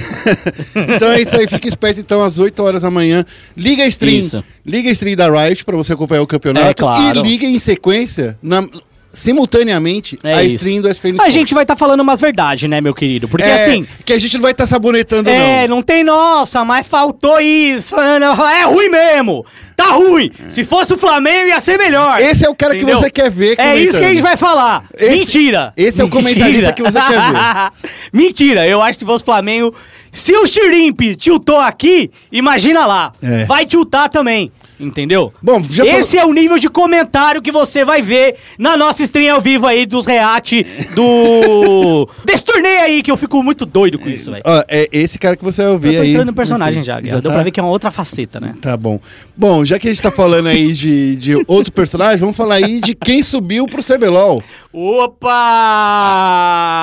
então 0.94 1.10
é 1.10 1.20
isso 1.20 1.36
aí, 1.36 1.46
fica 1.46 1.68
esperto 1.68 2.00
então 2.00 2.22
às 2.24 2.38
8 2.38 2.62
horas 2.62 2.82
da 2.82 2.90
manhã. 2.90 3.24
Liga 3.56 3.82
a 3.82 3.86
stream. 3.86 4.18
Isso. 4.20 4.44
Liga 4.64 4.88
a 4.88 4.92
stream 4.92 5.16
da 5.16 5.28
Riot 5.30 5.64
pra 5.64 5.76
você 5.76 5.92
acompanhar 5.92 6.22
o 6.22 6.26
campeonato. 6.26 6.66
É, 6.66 6.74
claro. 6.74 7.18
E 7.18 7.22
liga 7.22 7.44
em 7.46 7.58
sequência, 7.58 8.38
na- 8.42 8.66
simultaneamente, 9.12 10.18
É 10.22 10.34
a 10.34 10.42
isso. 10.44 10.56
stream 10.56 10.80
do 10.80 10.88
SPN 10.88 11.10
A 11.10 11.14
Sports. 11.16 11.34
gente 11.34 11.54
vai 11.54 11.64
estar 11.64 11.76
falando 11.76 12.00
umas 12.00 12.20
verdades, 12.20 12.68
né, 12.68 12.80
meu 12.80 12.94
querido? 12.94 13.28
Porque 13.28 13.46
É, 13.46 13.54
assim. 13.54 13.86
Que 14.04 14.12
a 14.12 14.18
gente 14.18 14.34
não 14.34 14.42
vai 14.42 14.52
estar 14.52 14.66
sabonetando, 14.66 15.28
É, 15.28 15.66
não. 15.66 15.76
não 15.76 15.82
tem 15.82 16.04
nossa, 16.04 16.64
mas 16.64 16.86
faltou 16.86 17.40
isso. 17.40 17.94
É 17.98 18.64
ruim 18.64 18.88
mesmo. 18.88 19.44
Tá 19.76 19.92
ruim. 19.92 20.30
Se 20.50 20.62
fosse 20.64 20.92
o 20.92 20.98
Flamengo, 20.98 21.48
ia 21.48 21.60
ser 21.60 21.78
melhor. 21.78 22.20
Esse 22.20 22.44
é 22.44 22.48
o 22.50 22.54
cara 22.54 22.72
que 22.74 22.82
Entendeu? 22.82 22.98
você 23.00 23.10
quer 23.10 23.30
ver 23.30 23.58
É 23.58 23.76
isso 23.76 23.98
que 23.98 24.04
a 24.04 24.08
gente 24.08 24.20
vai 24.22 24.36
falar. 24.36 24.84
Esse- 24.94 25.10
Mentira. 25.10 25.72
esse 25.76 26.00
é 26.00 26.04
o 26.04 26.06
Mentira. 26.06 26.22
comentarista 26.22 26.72
que 26.72 26.82
você 26.82 26.98
quer 27.00 27.08
ver. 27.32 27.72
Mentira. 28.12 28.66
Eu 28.66 28.82
acho 28.82 28.98
que 28.98 29.04
se 29.04 29.06
fosse 29.06 29.22
o 29.22 29.24
Flamengo. 29.24 29.74
Se 30.12 30.32
o 30.34 30.46
Chirimp 30.46 31.00
tiltou 31.16 31.58
aqui, 31.58 32.10
imagina 32.30 32.84
lá. 32.84 33.12
É. 33.22 33.44
Vai 33.44 33.64
tiltar 33.64 34.08
também. 34.08 34.52
Entendeu? 34.80 35.32
Bom, 35.42 35.60
Esse 35.84 36.16
é 36.18 36.24
o 36.24 36.32
nível 36.32 36.58
de 36.58 36.68
comentário 36.70 37.42
que 37.42 37.52
você 37.52 37.84
vai 37.84 38.00
ver 38.00 38.36
na 38.58 38.76
nossa 38.76 39.02
stream 39.02 39.34
ao 39.34 39.40
vivo 39.40 39.66
aí 39.66 39.84
dos 39.84 40.06
react 40.06 40.64
do. 40.94 42.08
Desse 42.24 42.44
torneio 42.44 42.80
aí, 42.80 43.02
que 43.02 43.10
eu 43.10 43.16
fico 43.16 43.42
muito 43.42 43.66
doido 43.66 43.98
com 43.98 44.08
isso, 44.08 44.30
velho. 44.30 44.42
Ó, 44.46 44.62
é 44.66 44.88
esse 44.90 45.18
cara 45.18 45.36
que 45.36 45.44
você 45.44 45.62
vai 45.62 45.72
ouvir 45.72 45.88
Eu 45.88 45.94
tô 45.96 46.00
aí. 46.02 46.10
entrando 46.10 46.26
no 46.28 46.32
personagem 46.34 46.82
já, 46.82 47.00
já 47.00 47.08
já 47.08 47.14
deu 47.20 47.22
tá? 47.30 47.30
pra 47.34 47.42
ver 47.42 47.50
que 47.50 47.60
é 47.60 47.62
uma 47.62 47.70
outra 47.70 47.90
faceta, 47.90 48.40
né? 48.40 48.54
Tá 48.60 48.76
bom. 48.76 48.98
Bom, 49.36 49.64
já 49.64 49.78
que 49.78 49.86
a 49.88 49.90
gente 49.90 50.02
tá 50.02 50.10
falando 50.10 50.46
aí 50.48 50.72
de, 50.72 51.16
de 51.16 51.44
outro 51.46 51.72
personagem, 51.72 52.18
vamos 52.18 52.36
falar 52.36 52.54
aí 52.56 52.80
de 52.80 52.94
quem 52.94 53.22
subiu 53.22 53.66
pro 53.66 53.82
CBLOL. 53.84 54.42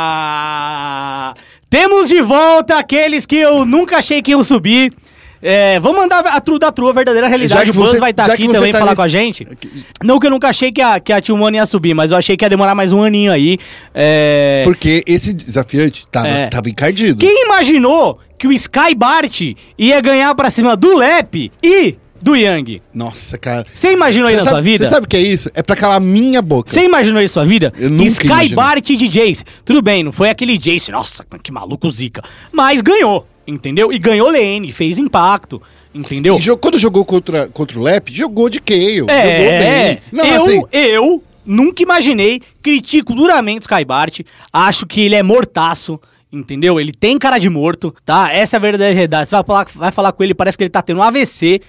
Opa! 0.08 1.34
Temos 1.70 2.08
de 2.08 2.22
volta 2.22 2.78
aqueles 2.78 3.26
que 3.26 3.36
eu 3.36 3.66
nunca 3.66 3.98
achei 3.98 4.22
que 4.22 4.32
iam 4.32 4.43
subir. 4.43 4.93
É, 5.41 5.79
vamos 5.79 5.97
mandar 5.99 6.19
a 6.25 6.41
tru 6.41 6.57
da 6.57 6.71
tru, 6.71 6.89
a 6.89 6.93
verdadeira 6.93 7.27
realidade. 7.27 7.69
O 7.69 7.73
Buzz 7.73 7.99
vai 7.99 8.11
estar 8.11 8.25
já 8.27 8.33
aqui 8.33 8.47
também 8.47 8.71
tá 8.71 8.79
falar 8.79 8.91
nesse- 8.91 8.95
com 8.97 9.01
a 9.03 9.07
gente. 9.07 9.47
Não 10.03 10.19
que 10.19 10.27
eu 10.27 10.31
nunca 10.31 10.49
achei 10.49 10.71
que 10.71 10.81
a, 10.81 10.99
que 10.99 11.13
a 11.13 11.21
Team 11.21 11.41
One 11.41 11.57
ia 11.57 11.65
subir, 11.65 11.93
mas 11.93 12.11
eu 12.11 12.17
achei 12.17 12.35
que 12.35 12.43
ia 12.43 12.49
demorar 12.49 12.73
mais 12.73 12.91
um 12.91 13.03
aninho 13.03 13.31
aí. 13.31 13.57
É... 13.93 14.61
Porque 14.65 15.03
esse 15.05 15.33
desafiante 15.33 16.05
tava, 16.11 16.27
É. 16.27 16.47
tava 16.47 16.69
encardido. 16.69 17.19
Quem 17.19 17.45
imaginou 17.45 18.19
que 18.38 18.47
o 18.47 18.51
Sky 18.51 18.93
Bart 18.95 19.41
ia 19.77 20.01
ganhar 20.01 20.33
pra 20.35 20.49
cima 20.49 20.75
do 20.75 20.95
Lep 20.97 21.51
e 21.63 21.95
do 22.21 22.35
Yang? 22.35 22.81
Nossa, 22.93 23.38
cara. 23.38 23.65
Você 23.71 23.91
imaginou 23.93 24.27
aí 24.27 24.33
Você 24.35 24.39
na 24.39 24.43
sabe, 24.45 24.55
sua 24.55 24.61
vida? 24.61 24.85
Você 24.85 24.89
sabe 24.89 25.05
o 25.05 25.09
que 25.09 25.17
é 25.17 25.21
isso? 25.21 25.51
É 25.53 25.61
pra 25.61 25.75
calar 25.75 26.01
minha 26.01 26.41
boca. 26.41 26.71
Você 26.71 26.81
imaginou 26.81 27.21
isso 27.21 27.38
na 27.39 27.43
sua 27.45 27.49
vida? 27.49 27.71
Eu 27.77 27.89
nunca 27.91 28.09
Sky 28.09 28.25
imaginei. 28.27 28.55
Bart 28.55 28.85
de 28.85 29.07
Jace. 29.07 29.43
Tudo 29.63 29.81
bem, 29.83 30.03
não 30.03 30.11
foi 30.11 30.29
aquele 30.29 30.57
Jace, 30.57 30.91
nossa, 30.91 31.23
que 31.43 31.51
maluco 31.51 31.89
zica. 31.91 32.23
Mas 32.51 32.81
ganhou, 32.81 33.27
entendeu? 33.48 33.91
E 33.93 33.98
ganhou 33.98 34.30
lane, 34.30 34.72
fez 34.72 34.98
impacto, 34.98 35.62
entendeu? 35.95 36.36
E 36.36 36.39
jo- 36.39 36.58
quando 36.58 36.78
jogou 36.78 37.06
contra, 37.06 37.48
contra 37.48 37.80
o 37.80 37.82
Lep, 37.82 38.14
jogou 38.14 38.50
de 38.50 38.60
Kayle. 38.60 38.98
Jogou 38.98 39.16
É, 39.16 39.60
bem. 39.89 40.00
Não, 40.12 40.26
eu, 40.26 40.41
assim, 40.43 40.62
eu 40.72 41.24
nunca 41.45 41.82
imaginei, 41.82 42.41
critico 42.62 43.14
duramente 43.16 43.62
o 43.62 43.70
Sky 43.72 43.86
Bart, 43.86 44.20
acho 44.52 44.86
que 44.86 45.02
ele 45.02 45.16
é 45.16 45.24
mortaço, 45.24 46.00
entendeu? 46.32 46.80
Ele 46.80 46.91
tem 46.91 47.18
cara 47.18 47.38
de 47.39 47.50
morto, 47.50 47.95
tá? 48.06 48.30
Essa 48.34 48.56
é 48.56 48.58
a 48.58 48.62
verdadeira 48.62 48.93
realidade. 48.93 49.30
Você 49.30 49.36
vai 49.36 49.43
falar, 49.45 49.68
vai 49.74 49.91
falar 49.91 50.12
com 50.12 50.24
ele, 50.24 50.34
parece 50.34 50.58
que 50.58 50.64
ele 50.66 50.70
tá 50.70 50.82
tendo 50.82 50.98
um 51.00 51.04
AVC, 51.04 51.62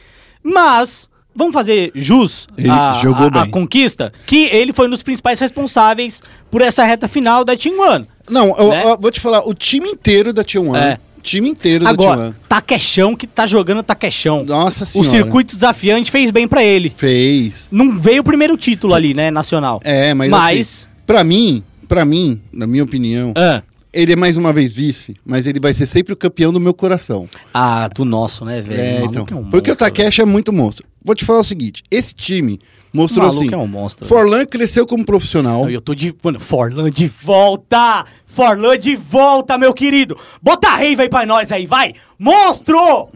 mas... 0.42 1.08
Vamos 1.36 1.52
fazer 1.54 1.92
jus 1.94 2.48
à, 2.68 2.98
jogou 3.00 3.26
à- 3.26 3.42
à 3.42 3.42
bem. 3.42 3.50
conquista? 3.52 4.12
Que 4.26 4.46
ele 4.46 4.72
foi 4.72 4.88
um 4.88 4.90
dos 4.90 5.04
principais 5.04 5.38
responsáveis 5.38 6.20
por 6.50 6.60
essa 6.60 6.82
reta 6.82 7.06
final 7.06 7.44
da 7.44 7.56
Team 7.56 7.78
One. 7.78 8.04
não, 8.28 8.56
eu, 8.58 8.68
né? 8.70 8.82
eu 8.84 8.98
vou 8.98 9.08
te 9.12 9.20
falar, 9.20 9.46
o 9.46 9.54
time 9.54 9.88
inteiro 9.88 10.32
da 10.32 10.42
T1, 10.42 10.74
É. 10.76 10.98
time 11.22 11.48
inteiro 11.50 11.86
Agora, 11.86 12.30
T1. 12.30 12.34
Taquechão 12.48 13.14
que 13.16 13.26
tá 13.26 13.46
jogando 13.46 13.82
Taquechão. 13.82 14.44
Nossa 14.44 14.84
O 14.84 14.86
senhora. 14.86 15.10
circuito 15.10 15.54
desafiante 15.54 16.10
fez 16.10 16.30
bem 16.30 16.46
pra 16.48 16.62
ele. 16.64 16.92
Fez. 16.96 17.68
Não 17.70 17.98
veio 17.98 18.20
o 18.20 18.24
primeiro 18.24 18.56
título 18.56 18.94
ali, 18.94 19.12
né, 19.14 19.30
nacional. 19.30 19.80
É, 19.84 20.14
mas, 20.14 20.30
Mas- 20.30 20.60
assim, 20.60 20.86
pra 21.06 21.22
mim, 21.24 21.62
pra 21.86 22.04
mim, 22.04 22.40
na 22.52 22.66
minha 22.66 22.84
opinião, 22.84 23.32
Ah, 23.36 23.62
ele 23.92 24.12
é 24.12 24.16
mais 24.16 24.36
uma 24.36 24.52
vez 24.52 24.74
vice, 24.74 25.16
mas 25.24 25.46
ele 25.46 25.58
vai 25.60 25.72
ser 25.72 25.86
sempre 25.86 26.12
o 26.12 26.16
campeão 26.16 26.52
do 26.52 26.60
meu 26.60 26.74
coração. 26.74 27.28
Ah, 27.52 27.88
do 27.94 28.04
nosso, 28.04 28.44
né, 28.44 28.60
velho? 28.60 28.80
É, 28.80 29.04
então. 29.04 29.26
é 29.30 29.34
um 29.34 29.44
porque 29.50 29.70
o 29.70 29.72
monstro, 29.72 29.76
Takeshi 29.76 30.20
é 30.20 30.24
muito 30.24 30.52
monstro. 30.52 30.86
Vou 31.02 31.14
te 31.14 31.24
falar 31.24 31.40
o 31.40 31.44
seguinte, 31.44 31.82
esse 31.90 32.14
time 32.14 32.60
mostrou 32.92 33.26
maluco 33.26 33.44
assim, 33.46 33.54
é 33.54 33.56
um 33.56 33.66
monstro, 33.66 34.06
Forlan 34.06 34.44
cresceu 34.44 34.86
como 34.86 35.04
profissional. 35.04 35.64
velho. 35.64 35.76
Eu 35.76 35.80
tô 35.80 35.94
de. 35.94 36.14
Mano, 36.22 36.40
Forlan 36.40 36.90
de 36.90 37.06
volta! 37.08 38.04
Forlan 38.26 38.78
de 38.78 38.94
volta, 38.96 39.56
meu 39.58 39.72
querido! 39.72 40.16
Bota 40.42 40.68
a 40.68 40.76
raiva 40.76 41.02
aí 41.02 41.08
pra 41.08 41.24
nós 41.26 41.50
aí, 41.52 41.66
vai! 41.66 41.94
Monstro! 42.18 43.08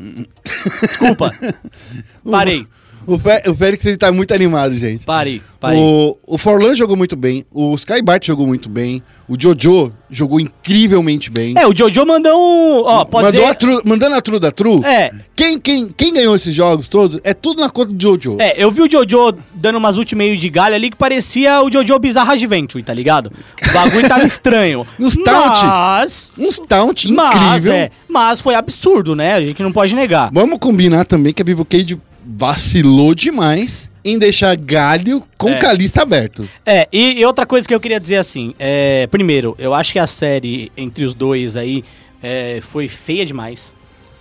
Desculpa. 0.82 1.30
Parei, 2.28 2.66
O, 3.06 3.18
Fé- 3.18 3.42
o 3.48 3.54
Félix 3.54 3.84
ele 3.86 3.96
tá 3.96 4.10
muito 4.12 4.32
animado, 4.34 4.76
gente. 4.76 5.04
parei, 5.04 5.40
parei. 5.60 5.78
O, 5.80 6.16
o 6.26 6.38
Forlan 6.38 6.74
jogou 6.74 6.96
muito 6.96 7.16
bem, 7.16 7.44
o 7.52 7.74
Skybart 7.74 8.26
jogou 8.26 8.46
muito 8.46 8.68
bem, 8.68 9.02
o 9.28 9.36
Jojo 9.40 9.92
jogou 10.10 10.38
incrivelmente 10.40 11.30
bem. 11.30 11.54
É, 11.56 11.66
o 11.66 11.74
Jojo 11.74 12.04
mandou 12.06 12.32
um. 12.38 12.82
Ó, 12.84 13.04
pode 13.04 13.26
Mandou 13.26 13.40
ser. 13.42 13.48
a 13.48 13.54
tru, 13.54 13.80
mandando 13.84 14.14
a 14.16 14.20
tru 14.20 14.38
da 14.38 14.50
tru. 14.50 14.84
É. 14.84 15.10
Quem, 15.34 15.58
quem, 15.58 15.88
quem 15.88 16.12
ganhou 16.14 16.36
esses 16.36 16.54
jogos 16.54 16.88
todos 16.88 17.18
é 17.24 17.32
tudo 17.34 17.60
na 17.60 17.70
conta 17.70 17.92
do 17.92 18.00
Jojo. 18.02 18.36
É, 18.40 18.54
eu 18.62 18.70
vi 18.70 18.82
o 18.82 18.90
Jojo 18.90 19.36
dando 19.54 19.78
umas 19.78 19.96
ult 19.96 20.14
meio 20.14 20.36
de 20.36 20.48
galho 20.50 20.74
ali 20.74 20.90
que 20.90 20.96
parecia 20.96 21.62
o 21.62 21.72
Jojo 21.72 21.98
Bizarra 21.98 22.34
Adventure, 22.34 22.82
tá 22.84 22.92
ligado? 22.94 23.32
O 23.68 23.72
bagulho 23.72 24.08
tava 24.08 24.24
estranho. 24.24 24.86
Nos 24.98 25.16
taunt. 25.16 25.62
Mas. 25.64 26.30
Uns 26.38 26.58
taunt 26.58 27.04
Mas, 27.10 27.34
incrível. 27.34 27.72
é, 27.72 27.90
mas 28.08 28.40
foi 28.40 28.54
absurdo, 28.54 29.14
né? 29.16 29.34
A 29.34 29.40
gente 29.40 29.62
não 29.62 29.72
pode 29.72 29.94
negar. 29.94 30.30
Vamos 30.32 30.58
combinar 30.58 31.04
também 31.04 31.32
que 31.32 31.40
a 31.42 31.44
Vivo 31.44 31.64
Cage 31.64 31.98
vacilou 32.24 33.14
demais 33.14 33.90
em 34.04 34.18
deixar 34.18 34.56
galho 34.56 35.22
com 35.38 35.50
É. 35.50 35.58
caliça 35.58 36.02
aberto. 36.02 36.48
É, 36.66 36.88
e, 36.92 37.20
e 37.20 37.24
outra 37.24 37.46
coisa 37.46 37.66
que 37.68 37.74
eu 37.74 37.80
queria 37.80 38.00
dizer 38.00 38.16
assim, 38.16 38.54
é, 38.58 39.06
primeiro, 39.08 39.54
eu 39.58 39.72
acho 39.74 39.92
que 39.92 39.98
a 39.98 40.06
série 40.06 40.72
entre 40.76 41.04
os 41.04 41.14
dois 41.14 41.56
aí 41.56 41.84
é, 42.22 42.58
foi 42.60 42.88
feia 42.88 43.24
demais, 43.24 43.72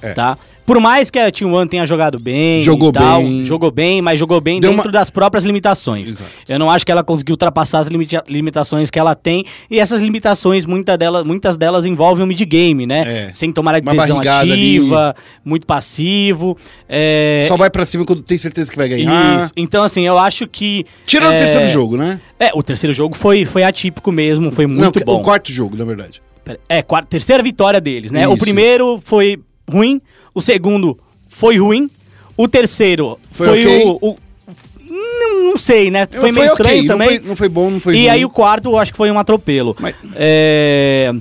É. 0.01 0.13
tá? 0.13 0.37
Por 0.65 0.79
mais 0.79 1.09
que 1.09 1.17
a 1.19 1.29
Team 1.31 1.51
One 1.53 1.67
tenha 1.69 1.85
jogado 1.85 2.17
bem, 2.21 2.63
Jogou 2.63 2.91
tal, 2.91 3.21
bem. 3.21 3.43
jogou 3.43 3.71
bem, 3.71 4.01
mas 4.01 4.19
jogou 4.19 4.39
bem 4.39 4.59
Deu 4.61 4.69
dentro 4.71 4.85
uma- 4.87 4.91
das 4.91 5.09
próprias 5.09 5.43
limitações. 5.43 6.09
Exato. 6.09 6.29
Eu 6.47 6.59
não 6.59 6.69
acho 6.69 6.85
que 6.85 6.91
ela 6.91 7.03
conseguiu 7.03 7.33
ultrapassar 7.33 7.79
as 7.79 7.87
limita- 7.87 8.23
limitações 8.29 8.89
que 8.89 8.97
ela 8.99 9.15
tem, 9.15 9.43
e 9.69 9.79
essas 9.79 9.99
limitações, 10.01 10.63
muita 10.65 10.97
dela, 10.97 11.23
muitas 11.23 11.57
delas 11.57 11.85
envolvem 11.85 12.23
o 12.23 12.27
mid-game, 12.27 12.85
né? 12.85 13.27
É. 13.29 13.33
Sem 13.33 13.51
tomar 13.51 13.75
a 13.75 13.79
decisão 13.79 14.19
ativa, 14.19 15.15
muito 15.43 15.65
passivo. 15.67 16.57
é, 16.87 17.45
Só 17.47 17.57
vai 17.57 17.69
pra 17.69 17.83
cima 17.85 18.05
quando 18.05 18.21
tem 18.21 18.37
certeza 18.37 18.71
que 18.71 18.77
vai 18.77 18.87
ganhar. 18.87 19.41
Isso. 19.43 19.51
Então, 19.57 19.83
assim, 19.83 20.05
eu 20.05 20.17
acho 20.17 20.47
que. 20.47 20.85
Tirando 21.05 21.33
é, 21.33 21.35
o 21.35 21.39
terceiro 21.39 21.67
jogo, 21.67 21.97
né? 21.97 22.21
É, 22.39 22.51
o 22.53 22.61
terceiro 22.63 22.93
jogo 22.93 23.15
foi, 23.15 23.45
foi 23.45 23.63
atípico 23.63 24.11
mesmo, 24.11 24.51
foi 24.51 24.67
muito 24.67 24.99
Não, 24.99 25.05
bom. 25.05 25.19
o 25.19 25.21
quarto 25.21 25.51
jogo, 25.51 25.75
na 25.75 25.85
verdade. 25.85 26.21
É, 26.69 26.81
quarta, 26.81 27.07
terceira 27.09 27.41
vitória 27.43 27.79
deles, 27.81 28.11
né? 28.11 28.27
O 28.27 28.31
Isso. 28.33 28.39
primeiro 28.43 28.99
foi 29.03 29.37
ruim, 29.69 30.01
o 30.33 30.41
segundo 30.41 30.97
foi 31.27 31.57
ruim, 31.59 31.89
o 32.37 32.47
terceiro 32.47 33.17
Foi 33.31 33.47
foi, 33.47 33.65
ok? 33.65 33.85
o, 34.01 34.09
o- 34.11 34.15
Não, 34.89 35.43
não 35.51 35.57
sei, 35.57 35.89
né? 35.91 36.07
Foi 36.11 36.31
meio 36.31 36.47
ok, 36.51 36.53
estranho 36.65 36.83
não 36.83 36.87
também. 36.97 37.07
foi- 37.19 37.27
Não 37.29 37.35
foi, 37.35 37.49
bom, 37.49 37.69
não 37.69 37.79
foi 37.79 37.93
e 37.95 37.99
ruim. 37.99 38.09
aí 38.09 38.25
o 38.25 38.29
quarto, 38.29 38.69
eu 38.69 38.77
acho 38.77 38.91
que 38.91 38.97
foi 38.97 39.09
um 39.11 39.17
atropelo. 39.19 39.75
Mas- 39.79 39.95
É, 40.15 41.11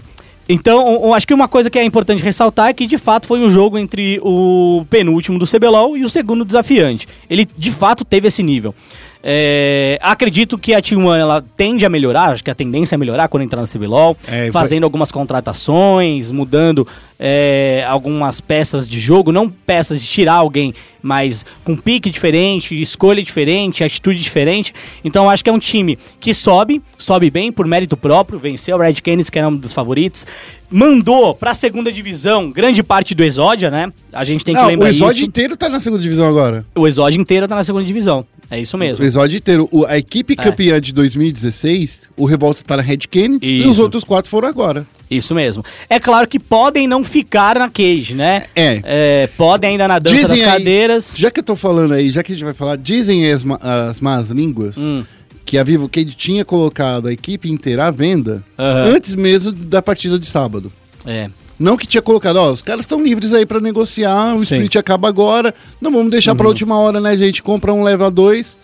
Então, 0.48 1.14
acho 1.14 1.28
que 1.28 1.32
uma 1.34 1.46
coisa 1.46 1.70
que 1.70 1.78
é 1.78 1.84
importante 1.84 2.24
ressaltar 2.24 2.70
é 2.70 2.72
que 2.72 2.84
de 2.84 2.98
fato 2.98 3.26
foi 3.28 3.38
um 3.38 3.48
jogo 3.48 3.78
entre 3.78 4.18
o 4.20 4.84
penúltimo 4.90 5.38
do 5.38 5.46
CBLOL 5.46 5.96
e 5.96 6.04
o 6.04 6.10
segundo 6.10 6.44
desafiante. 6.44 7.06
Ele 7.28 7.46
de 7.56 7.70
fato 7.70 8.04
teve 8.04 8.26
esse 8.26 8.42
nível. 8.42 8.74
É, 9.22 9.96
acredito 10.02 10.58
que 10.58 10.74
a 10.74 10.82
Team 10.82 11.04
One 11.06 11.20
ela 11.20 11.44
tende 11.56 11.84
a 11.86 11.88
melhorar, 11.88 12.32
acho 12.32 12.42
que 12.42 12.50
a 12.50 12.54
tendência 12.54 12.96
é 12.96 12.98
melhorar 12.98 13.28
quando 13.28 13.44
entrar 13.44 13.60
no 13.60 13.68
CBLOL, 13.68 14.16
É, 14.26 14.50
fazendo 14.50 14.82
algumas 14.82 15.12
contratações, 15.12 16.32
mudando 16.32 16.84
é, 17.22 17.84
algumas 17.86 18.40
peças 18.40 18.88
de 18.88 18.98
jogo, 18.98 19.30
não 19.30 19.48
peças 19.50 20.00
de 20.00 20.08
tirar 20.08 20.32
alguém, 20.34 20.72
mas 21.02 21.44
com 21.62 21.76
pique 21.76 22.08
diferente, 22.08 22.80
escolha 22.80 23.22
diferente, 23.22 23.84
atitude 23.84 24.22
diferente. 24.22 24.72
Então 25.04 25.28
acho 25.28 25.44
que 25.44 25.50
é 25.50 25.52
um 25.52 25.58
time 25.58 25.98
que 26.18 26.32
sobe, 26.32 26.80
sobe 26.96 27.30
bem 27.30 27.52
por 27.52 27.66
mérito 27.66 27.94
próprio, 27.94 28.38
venceu 28.38 28.76
o 28.76 28.80
Red 28.80 28.94
Canids, 28.94 29.28
que 29.28 29.38
era 29.38 29.48
um 29.48 29.54
dos 29.54 29.74
favoritos, 29.74 30.26
mandou 30.70 31.34
pra 31.34 31.52
segunda 31.52 31.92
divisão 31.92 32.50
grande 32.50 32.82
parte 32.82 33.14
do 33.14 33.22
Exódia, 33.22 33.70
né? 33.70 33.92
A 34.12 34.24
gente 34.24 34.42
tem 34.44 34.54
que 34.54 34.60
Não, 34.60 34.68
o 34.68 34.70
lembrar 34.70 34.88
Exódio 34.88 35.18
isso. 35.18 35.26
inteiro 35.26 35.56
tá 35.58 35.68
na 35.68 35.80
segunda 35.80 36.02
divisão 36.02 36.26
agora. 36.26 36.64
O 36.74 36.88
Exódio 36.88 37.20
inteiro 37.20 37.46
tá 37.46 37.54
na 37.54 37.64
segunda 37.64 37.84
divisão. 37.84 38.24
É 38.50 38.58
isso 38.58 38.76
O 38.76 38.80
mesmo. 38.80 39.04
Exódio 39.04 39.36
inteiro. 39.36 39.68
O- 39.70 39.84
a 39.86 39.96
equipe 39.98 40.32
É. 40.38 40.42
campeã 40.42 40.80
de 40.80 40.92
2016, 40.92 42.02
o 42.16 42.24
Revolta 42.24 42.62
tá 42.66 42.76
na 42.76 42.82
Red 42.82 42.98
Kennedy 43.10 43.58
e 43.58 43.62
os 43.66 43.72
Isso. 43.72 43.82
outros 43.82 44.02
quatro 44.04 44.30
foram 44.30 44.48
agora. 44.48 44.86
Isso 45.10 45.34
mesmo. 45.34 45.64
É 45.88 45.98
claro 45.98 46.28
que 46.28 46.38
podem 46.38 46.86
não 46.86 47.02
ficar 47.02 47.58
na 47.58 47.68
cage, 47.68 48.14
né? 48.14 48.44
É. 48.54 48.80
É, 48.84 49.26
podem 49.36 49.70
ainda 49.72 49.88
na 49.88 49.98
dança 49.98 50.14
Dizem 50.16 50.28
das 50.28 50.38
aí- 50.48 50.58
cadeiras. 50.58 51.14
Já 51.16 51.30
que 51.30 51.40
eu 51.40 51.44
tô 51.44 51.56
falando 51.56 51.94
aí, 51.94 52.10
já 52.10 52.22
que 52.22 52.30
a 52.32 52.34
gente 52.36 52.44
vai 52.44 52.54
falar, 52.54 52.76
dizem 52.76 53.28
as, 53.30 53.44
as 53.60 53.98
más 54.00 54.30
línguas 54.30 54.76
Hum. 54.78 55.04
que 55.44 55.58
a 55.58 55.64
Vivo 55.64 55.88
Cade 55.88 56.14
tinha 56.14 56.44
colocado 56.44 57.08
a 57.08 57.12
equipe 57.12 57.50
inteira 57.50 57.86
à 57.86 57.90
venda 57.90 58.44
Aham. 58.56 58.94
antes 58.94 59.14
mesmo 59.16 59.50
da 59.50 59.82
partida 59.82 60.16
de 60.18 60.26
sábado. 60.26 60.70
É. 61.04 61.28
Não 61.58 61.76
que 61.76 61.86
tinha 61.86 62.00
colocado, 62.00 62.36
ó, 62.36 62.52
os 62.52 62.62
caras 62.62 62.82
estão 62.84 63.02
livres 63.02 63.34
aí 63.34 63.44
pra 63.44 63.60
negociar, 63.60 64.34
o 64.34 64.38
Sim. 64.46 64.54
split 64.54 64.76
acaba 64.76 65.08
agora, 65.08 65.52
não 65.80 65.90
vamos 65.90 66.10
deixar 66.10 66.34
pra 66.34 66.46
última 66.48 66.78
hora, 66.78 67.00
né, 67.00 67.16
gente? 67.16 67.42
Compra 67.42 67.74
um, 67.74 67.82
leva 67.82 68.10
dois. 68.10 68.56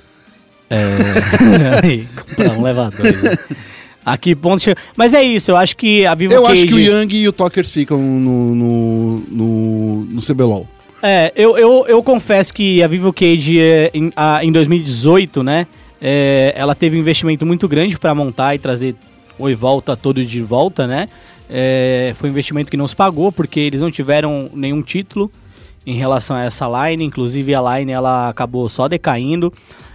Aí, 1.82 2.06
comprar 2.26 2.58
um 2.58 2.62
leva 2.62 2.90
dois. 2.90 3.38
Né? 4.06 4.12
Aqui 4.12 4.34
ponto 4.34 4.62
chega. 4.62 4.80
Mas 4.96 5.12
é 5.14 5.22
isso, 5.22 5.50
eu 5.50 5.56
acho 5.56 5.76
que 5.76 6.06
a 6.06 6.14
Vivo 6.14 6.32
Eu 6.32 6.42
Cage... 6.44 6.52
acho 6.62 6.66
que 6.66 6.74
o 6.74 6.78
Young 6.78 7.14
e 7.14 7.28
o 7.28 7.32
Talkers 7.32 7.70
ficam 7.70 7.98
no, 8.00 8.54
no, 8.54 9.16
no, 9.30 10.04
no 10.04 10.22
CBLOL. 10.22 10.66
É, 11.02 11.32
eu, 11.36 11.58
eu, 11.58 11.84
eu 11.86 12.02
confesso 12.02 12.52
que 12.54 12.82
a 12.82 12.88
Vivo 12.88 13.12
Cage 13.12 13.60
é, 13.60 13.90
em, 13.92 14.12
a- 14.16 14.44
em 14.44 14.50
2018, 14.52 15.42
né? 15.42 15.66
é, 16.00 16.52
ela 16.56 16.74
teve 16.74 16.96
um 16.96 17.00
investimento 17.00 17.44
muito 17.46 17.66
grande 17.68 17.98
para 17.98 18.14
montar 18.14 18.54
e 18.54 18.58
trazer 18.58 18.94
o 19.38 19.54
volta 19.54 19.96
todo 19.96 20.24
de 20.24 20.42
volta, 20.42 20.86
né? 20.86 21.08
É, 21.48 22.12
foi 22.16 22.28
um 22.28 22.32
investimento 22.32 22.70
que 22.70 22.76
não 22.76 22.88
se 22.88 22.96
pagou 22.96 23.30
porque 23.30 23.60
eles 23.60 23.80
não 23.80 23.90
tiveram 23.90 24.50
nenhum 24.54 24.82
título 24.82 25.30
em 25.86 25.94
relação 25.94 26.36
a 26.36 26.42
essa 26.44 26.66
line, 26.66 27.04
inclusive 27.04 27.54
a 27.54 27.78
line 27.78 27.92
ela 27.92 28.28
acabou 28.28 28.68
só 28.68 28.88
decaindo. 28.88 29.52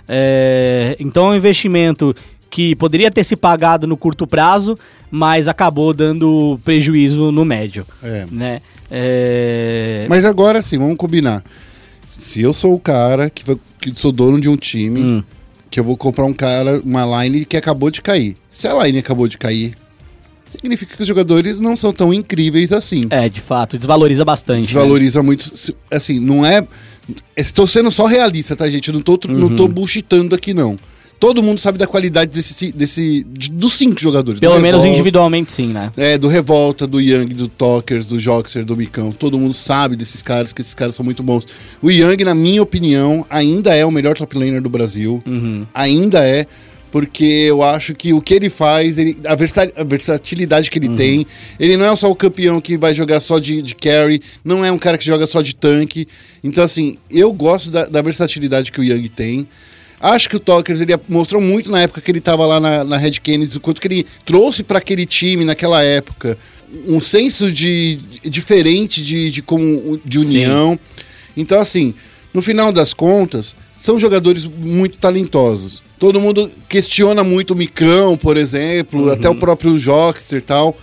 É, 0.07 0.95
então 0.99 1.28
é 1.28 1.30
um 1.30 1.36
investimento 1.36 2.16
que 2.51 2.75
poderia 2.75 3.09
ter 3.09 3.23
se 3.23 3.35
pagado 3.35 3.87
no 3.87 3.95
curto 3.97 4.27
prazo, 4.27 4.77
mas 5.09 5.47
acabou 5.47 5.93
dando 5.93 6.59
prejuízo 6.63 7.31
no 7.31 7.43
médio, 7.45 7.85
É. 8.03 8.25
né? 8.29 8.61
É, 9.23 10.05
Mas 10.09 10.25
agora 10.25 10.61
sim, 10.61 10.77
vamos 10.77 10.97
combinar. 10.97 11.43
Se 12.15 12.41
eu 12.41 12.53
sou 12.53 12.73
o 12.73 12.79
cara 12.79 13.29
que, 13.29 13.43
vai- 13.45 13.57
que 13.79 13.91
sou 13.95 14.11
dono 14.11 14.39
de 14.39 14.49
um 14.49 14.55
time, 14.57 15.01
Hum. 15.01 15.23
que 15.71 15.79
eu 15.79 15.83
vou 15.83 15.95
comprar 15.97 16.25
um 16.25 16.33
cara, 16.33 16.81
uma 16.85 17.23
line 17.23 17.45
que 17.45 17.55
acabou 17.57 17.89
de 17.89 18.01
cair. 18.01 18.35
Se 18.49 18.67
a 18.67 18.83
line 18.83 18.99
acabou 18.99 19.27
de 19.29 19.37
cair, 19.37 19.73
significa 20.49 20.95
que 20.95 21.01
os 21.01 21.07
jogadores 21.07 21.57
não 21.59 21.75
são 21.77 21.93
tão 21.93 22.13
incríveis 22.13 22.71
assim. 22.73 23.07
É, 23.09 23.29
de 23.29 23.39
fato, 23.41 23.77
desvaloriza 23.77 24.25
bastante. 24.25 24.59
né? 24.61 24.65
Desvaloriza 24.67 25.23
muito. 25.23 25.43
se- 25.57 25.75
Assim, 25.89 26.19
não 26.19 26.45
é. 26.45 26.67
Estou 27.35 27.65
sendo 27.65 27.89
só 27.89 28.05
realista, 28.05 28.55
tá, 28.57 28.69
gente? 28.69 28.89
Eu 28.89 28.93
não 28.93 29.01
tô, 29.01 29.17
tr- 29.17 29.31
não 29.31 29.47
Uhum. 29.47 29.55
tô 29.55 29.67
bullshitando 29.67 30.35
aqui, 30.35 30.53
não. 30.53 30.77
Todo 31.22 31.43
mundo 31.43 31.59
sabe 31.59 31.78
da 31.78 31.86
qualidade 31.86 32.32
desse, 32.32 32.72
desse 32.72 33.24
de- 33.30 33.51
dos 33.51 33.74
cinco 33.76 34.01
jogadores. 34.01 34.39
Pelo 34.41 34.55
menos 34.59 34.82
Revolta, 34.82 34.88
individualmente, 34.89 35.51
sim, 35.51 35.67
né? 35.67 35.91
É, 35.95 36.17
do 36.17 36.28
Revolta, 36.28 36.88
do 36.88 36.99
Young, 36.99 37.28
do 37.36 37.47
Talkers, 37.47 38.07
do 38.07 38.19
Joxer, 38.19 38.65
do 38.65 38.76
Micão. 38.76 39.11
Todo 39.11 39.39
mundo 39.39 39.53
sabe 39.53 39.95
desses 39.95 40.24
caras, 40.24 40.51
que 40.51 40.61
esses 40.63 40.74
caras 40.74 40.95
são 40.95 41.05
muito 41.05 41.22
bons. 41.22 41.45
O 41.80 41.91
Young, 41.91 42.24
na 42.24 42.34
minha 42.34 42.61
opinião, 42.63 43.24
ainda 43.30 43.76
é 43.76 43.86
o 43.86 43.91
melhor 43.91 44.17
top 44.17 44.36
laner 44.36 44.63
do 44.63 44.69
Brasil. 44.69 45.22
Uhum. 45.28 45.63
Ainda 45.76 46.26
é. 46.26 46.47
Porque 46.91 47.24
eu 47.24 47.63
acho 47.63 47.93
que 47.95 48.11
o 48.11 48.19
que 48.22 48.34
ele 48.34 48.49
faz, 48.49 48.97
ele- 48.97 49.15
a, 49.26 49.34
versa- 49.34 49.72
a 49.78 49.84
versatilidade 49.84 50.69
que 50.69 50.78
ele 50.78 50.89
Uhum. 50.89 50.95
tem, 50.97 51.26
ele 51.57 51.78
não 51.78 51.86
é 51.86 51.95
só 51.95 52.11
o 52.11 52.15
campeão 52.15 52.59
que 52.59 52.78
vai 52.78 52.93
jogar 52.93 53.22
só 53.22 53.39
de, 53.39 53.61
de 53.61 53.76
carry, 53.76 54.19
não 54.43 54.65
é 54.65 54.69
um 54.72 54.78
cara 54.78 54.97
que 54.97 55.05
joga 55.05 55.26
só 55.26 55.41
de 55.41 55.55
tanque. 55.55 56.05
Então, 56.43 56.63
assim, 56.63 56.97
eu 57.09 57.32
gosto 57.32 57.72
da, 57.72 57.86
da 57.86 58.01
versatilidade 58.01 58.72
que 58.74 58.82
o 58.82 58.84
Young 58.84 59.07
tem. 59.07 59.47
Acho 60.01 60.27
que 60.27 60.35
o 60.35 60.39
Talkers 60.39 60.81
ele 60.81 60.97
mostrou 61.07 61.39
muito 61.41 61.69
na 61.69 61.81
época 61.81 62.01
que 62.01 62.09
ele 62.09 62.17
estava 62.19 62.45
lá 62.45 62.59
na, 62.59 62.83
na 62.83 62.97
Red 62.97 63.11
Kennedy, 63.21 63.55
o 63.57 63.59
quanto 63.59 63.79
que 63.79 63.87
ele 63.87 64.05
trouxe 64.25 64.63
para 64.63 64.79
aquele 64.79 65.05
time 65.05 65.45
naquela 65.45 65.83
época 65.83 66.37
um 66.87 66.99
senso 66.99 67.51
de, 67.51 67.95
de- 68.23 68.29
diferente 68.29 69.03
de, 69.03 69.29
de, 69.29 69.41
como, 69.41 69.99
de 70.03 70.17
união. 70.17 70.79
Então, 71.37 71.59
assim, 71.59 71.93
no 72.33 72.41
final 72.41 72.71
das 72.71 72.93
contas, 72.93 73.55
são 73.77 73.99
jogadores 73.99 74.45
muito 74.45 74.97
talentosos. 74.97 75.83
Todo 75.99 76.19
mundo 76.19 76.49
questiona 76.67 77.23
muito 77.23 77.51
o 77.53 77.55
Micão, 77.55 78.17
por 78.17 78.37
exemplo, 78.37 79.11
até 79.11 79.29
o 79.29 79.35
próprio 79.35 79.77
Jockster 79.77 80.39
e 80.39 80.41
tal. 80.41 80.75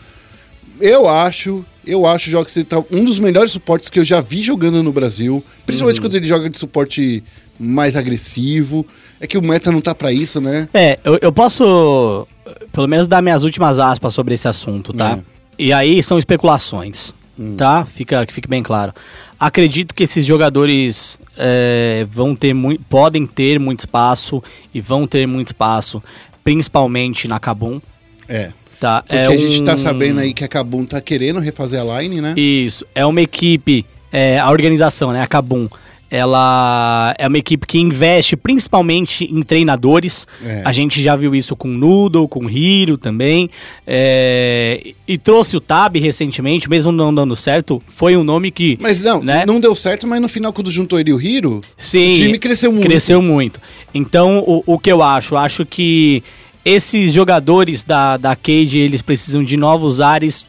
Eu 0.80 1.08
acho, 1.08 1.64
eu 1.89 2.07
acho 2.07 2.28
o 2.28 2.30
Jockster 2.30 2.64
tá 2.64 2.78
um 2.91 3.05
dos 3.05 3.18
melhores 3.18 3.51
suportes 3.51 3.89
que 3.89 3.99
eu 3.99 4.05
já 4.05 4.20
vi 4.20 4.43
jogando 4.43 4.82
no 4.82 4.93
Brasil, 4.93 5.43
principalmente 5.64 6.01
quando 6.01 6.14
ele 6.14 6.26
joga 6.26 6.51
de 6.51 6.59
suporte 6.59 7.24
mais 7.59 7.97
agressivo. 7.97 8.86
É 9.18 9.26
que 9.26 9.39
o 9.39 9.43
meta 9.43 9.72
não 9.72 9.80
tá 9.80 9.95
pra 9.95 10.12
isso, 10.12 10.41
né? 10.41 10.68
É, 10.72 10.99
eu, 11.03 11.18
eu 11.20 11.32
posso, 11.32 12.28
pelo 12.72 12.86
menos, 12.86 13.09
dar 13.09 13.20
minhas 13.22 13.43
últimas 13.43 13.78
aspas 13.78 14.14
sobre 14.14 14.34
esse 14.34 14.47
assunto, 14.47 14.93
tá? 14.93 15.16
Hum. 15.16 15.22
E 15.59 15.72
aí 15.72 16.01
são 16.03 16.18
especulações, 16.18 17.14
tá? 17.57 17.84
Fica, 17.84 18.24
que 18.24 18.32
fique 18.32 18.47
bem 18.47 18.62
claro. 18.62 18.93
Acredito 19.41 19.95
que 19.95 20.05
esses 20.05 20.24
jogadores 20.24 21.18
é, 21.36 22.07
vão 22.11 22.36
ter 22.36 22.55
muito, 22.55 22.84
podem 22.84 23.26
ter 23.26 23.59
muito 23.59 23.80
espaço 23.80 24.43
e 24.72 24.80
vão 24.80 25.07
ter 25.07 25.26
muito 25.26 25.49
espaço, 25.49 26.03
principalmente 26.45 27.26
na 27.26 27.41
Kabum, 27.41 27.80
É. 28.28 28.53
tá? 28.81 29.03
Porque 29.03 29.14
é 29.16 29.26
a 29.26 29.37
gente 29.37 29.62
tá 29.62 29.74
um- 29.74 29.79
sabendo 29.79 30.20
aí 30.20 30.33
que 30.33 30.45
a 30.45 30.49
Kabum 30.49 30.85
tá 30.85 31.01
querendo 31.01 31.39
refazer 31.41 31.81
a 31.81 32.01
line, 32.01 32.20
né? 32.20 32.35
Isso, 32.37 32.85
é 32.95 33.05
uma 33.05 33.20
equipe, 33.20 33.85
é, 34.12 34.39
a 34.39 34.51
organização, 34.51 35.12
né, 35.12 35.20
a 35.22 35.26
Kabum, 35.26 35.68
ela 36.11 37.14
é 37.18 37.29
uma 37.29 37.37
equipe 37.37 37.66
que 37.66 37.79
investe 37.79 38.35
principalmente 38.35 39.24
em 39.31 39.43
treinadores. 39.43 40.26
É. 40.43 40.62
A 40.64 40.72
gente 40.72 41.03
já 41.03 41.14
viu 41.14 41.35
isso 41.35 41.55
com 41.55 41.68
Noodle, 41.68 42.26
com 42.26 42.49
Hiro 42.49 42.97
também. 42.97 43.51
é, 43.87 44.93
e 45.07 45.18
trouxe 45.18 45.57
o 45.57 45.61
Tab 45.61 45.97
recentemente, 45.99 46.68
mesmo 46.68 46.93
não 46.93 47.14
dando 47.14 47.35
certo, 47.37 47.83
foi 47.89 48.16
um 48.16 48.24
nome 48.24 48.51
que. 48.51 48.79
Mas 48.81 49.03
não, 49.03 49.22
né? 49.22 49.45
não 49.47 49.61
deu 49.61 49.74
certo, 49.74 50.07
mas 50.07 50.20
no 50.20 50.29
final, 50.29 50.53
quando 50.53 50.70
juntou 50.70 50.99
ele 50.99 51.11
e 51.11 51.12
o 51.12 51.20
Hiro, 51.20 51.61
Sim, 51.76 52.12
o 52.12 52.14
time 52.16 52.39
cresceu 52.39 52.72
muito. 52.72 52.87
Cresceu 52.87 53.20
muito. 53.20 53.61
Então, 53.93 54.39
o, 54.47 54.62
o 54.66 54.79
que 54.79 54.91
eu 54.91 55.03
acho? 55.03 55.37
Acho 55.37 55.66
que 55.66 56.22
esses 56.64 57.12
jogadores 57.12 57.82
da, 57.84 58.16
da 58.16 58.34
Cade, 58.36 58.78
eles 58.78 59.02
precisam 59.02 59.42
de 59.44 59.56
novos 59.56 60.00
ares, 60.00 60.44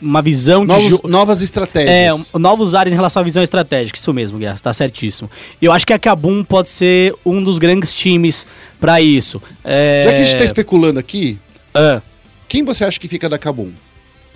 uma 0.00 0.22
visão 0.22 0.62
de 0.62 0.68
Novos- 0.68 0.88
jogo. 0.90 1.08
novas 1.08 1.40
É, 1.40 1.44
estratégias. 1.44 2.30
um- 2.34 2.38
novos 2.38 2.74
ares 2.74 2.92
em 2.92 2.96
relação 2.96 3.20
à 3.20 3.24
visão 3.24 3.42
estratégica, 3.42 3.98
isso 3.98 4.12
mesmo, 4.14 4.38
Guerra, 4.38 4.56
tá 4.62 4.72
certíssimo. 4.72 5.28
E 5.60 5.64
eu 5.64 5.72
acho 5.72 5.86
que 5.86 5.92
a 5.92 5.98
Kabum 5.98 6.44
pode 6.44 6.68
ser 6.68 7.14
um 7.26 7.42
dos 7.42 7.58
grandes 7.58 7.92
times 7.92 8.46
pra 8.80 9.00
isso. 9.00 9.42
É... 9.64 10.02
Já 10.04 10.10
que 10.12 10.16
a 10.16 10.22
gente 10.24 10.36
tá 10.38 10.44
especulando 10.44 10.98
aqui, 11.00 11.38
Ah, 11.74 12.00
quem 12.48 12.64
você 12.64 12.84
acha 12.84 12.98
que 12.98 13.08
fica 13.08 13.28
da 13.28 13.38
Kabum? 13.38 13.72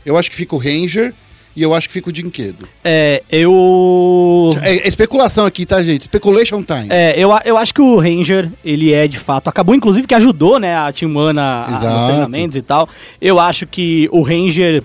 Eu 0.04 0.16
acho 0.18 0.28
que 0.30 0.36
fica 0.36 0.54
o 0.54 0.58
Ranger, 0.58 1.14
e 1.56 1.62
eu 1.62 1.74
acho 1.74 1.86
que 1.88 1.92
fica 1.92 2.08
o 2.08 2.12
Dinquedo. 2.12 2.68
É, 2.84 3.22
eu. 3.30 4.54
É, 4.62 4.76
é 4.78 4.88
especulação 4.88 5.44
aqui, 5.44 5.66
tá, 5.66 5.82
gente? 5.82 6.04
Speculation 6.04 6.62
time. 6.62 6.86
É, 6.90 7.14
eu, 7.18 7.30
eu 7.44 7.56
acho 7.56 7.74
que 7.74 7.80
o 7.80 7.98
Ranger, 7.98 8.50
ele 8.64 8.92
é 8.92 9.06
de 9.06 9.18
fato. 9.18 9.48
Acabou, 9.48 9.74
inclusive, 9.74 10.06
que 10.06 10.14
ajudou, 10.14 10.58
né, 10.58 10.74
a 10.76 10.92
Team 10.92 11.14
One 11.16 11.38
a- 11.38 11.64
a- 11.66 11.70
nos 11.70 12.04
treinamentos 12.04 12.56
e 12.56 12.62
tal. 12.62 12.88
Eu 13.20 13.38
acho 13.38 13.66
que 13.66 14.08
o 14.12 14.22
Ranger 14.22 14.82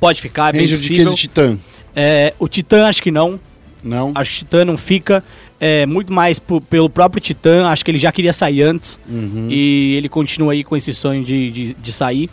pode 0.00 0.20
ficar, 0.20 0.50
é 0.50 0.52
bem 0.52 0.60
Ranger 0.62 0.78
possível. 0.78 1.10
de 1.10 1.16
Titã? 1.16 1.58
É, 1.94 2.32
o 2.38 2.48
Titã, 2.48 2.86
acho 2.86 3.02
que 3.02 3.10
não. 3.10 3.40
Não? 3.82 4.12
Acho 4.14 4.30
que 4.30 4.36
o 4.36 4.38
Titã 4.40 4.64
não 4.64 4.76
fica. 4.76 5.22
É, 5.60 5.84
muito 5.86 6.12
mais 6.12 6.40
pelo 6.70 6.88
próprio 6.88 7.20
Titã. 7.20 7.66
Acho 7.68 7.84
que 7.84 7.90
ele 7.90 7.98
já 7.98 8.12
queria 8.12 8.32
sair 8.32 8.62
antes. 8.62 9.00
Uhum. 9.08 9.48
E 9.50 9.94
ele 9.96 10.08
continua 10.08 10.52
aí 10.52 10.62
com 10.62 10.76
esse 10.76 10.94
sonho 10.94 11.24
de, 11.24 11.50
de, 11.50 11.74
de 11.74 11.92
sair. 11.92 12.30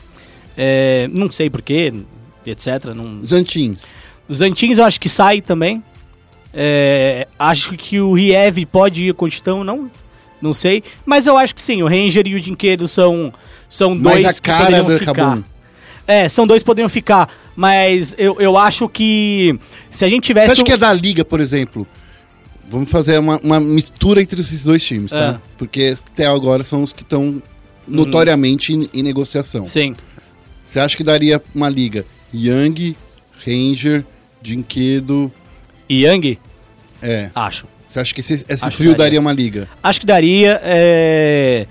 É, 0.58 1.10
não 1.12 1.32
sei 1.32 1.50
porquê, 1.50 1.92
etc. 2.52 2.86
Não... 2.96 3.20
Os 3.20 3.32
Antins. 3.32 3.88
Os 4.28 4.42
Antins 4.42 4.78
eu 4.78 4.86
acho 4.86 5.00
que 5.00 5.10
sai 5.10 5.42
também. 5.42 5.84
É, 6.54 7.28
acho 7.38 7.74
que 7.76 8.00
o 8.00 8.14
Riev 8.14 8.66
pode 8.72 9.04
ir 9.04 9.14
com 9.14 9.26
o 9.26 9.30
Titã, 9.30 9.62
não, 9.64 9.92
não 10.42 10.54
sei. 10.54 10.84
Mas 11.06 11.28
eu 11.28 11.38
acho 11.38 11.54
que 11.54 11.62
sim, 11.62 11.84
o 11.84 11.88
Ranger 11.88 12.26
e 12.28 12.36
o 12.36 12.40
Dinquedo 12.40 12.88
são, 12.88 13.34
são 13.68 13.94
Mas 13.94 14.24
dois 14.24 14.26
a 14.26 14.42
cara 14.42 14.84
que 14.84 14.92
do 14.92 15.00
ficar. 15.00 15.14
Kabum. 15.14 15.44
É, 16.08 16.30
são 16.30 16.48
dois 16.48 16.62
que 16.62 16.66
poderiam 16.66 16.88
ficar. 16.88 17.30
Mas 17.56 18.16
eu, 18.18 18.40
eu 18.40 18.58
acho 18.58 18.88
que 18.88 19.60
se 19.90 20.06
a 20.06 20.08
gente 20.08 20.24
tivesse. 20.24 20.48
Você 20.48 20.52
acha 20.54 20.62
um- 20.62 20.66
que 20.66 20.72
é 20.72 20.78
da 20.78 20.94
Liga, 20.94 21.26
por 21.26 21.40
exemplo? 21.40 21.88
Vamos 22.70 22.90
fazer 22.90 23.20
uma, 23.20 23.38
uma 23.40 23.60
mistura 23.60 24.22
entre 24.22 24.40
esses 24.42 24.64
dois 24.64 24.84
times, 24.84 25.12
tá? 25.12 25.40
É. 25.40 25.40
Porque 25.58 25.96
até 26.12 26.26
agora 26.26 26.64
são 26.64 26.82
os 26.84 26.92
que 26.92 27.04
estão 27.04 27.42
notoriamente 27.88 28.74
em, 28.74 28.90
em 28.94 29.04
negociação. 29.04 29.68
Sim. 29.68 29.96
Você 30.66 30.80
acha 30.80 30.98
que 30.98 31.04
daria 31.04 31.42
uma 31.54 31.70
liga? 31.70 32.06
Yang, 32.36 32.96
Ranger, 33.46 34.04
Dinquedo. 34.42 35.32
Yang? 35.90 36.40
É. 37.02 37.30
Acho. 37.34 37.66
Você 37.88 38.00
acha 38.00 38.14
que 38.14 38.20
esse, 38.20 38.34
esse 38.34 38.66
Acho 38.66 38.78
trio 38.78 38.92
daria. 38.92 38.98
daria 39.06 39.20
uma 39.22 39.32
liga? 39.32 39.70
Acho 39.82 40.02
que 40.02 40.06
daria. 40.06 40.60
é, 40.64 41.66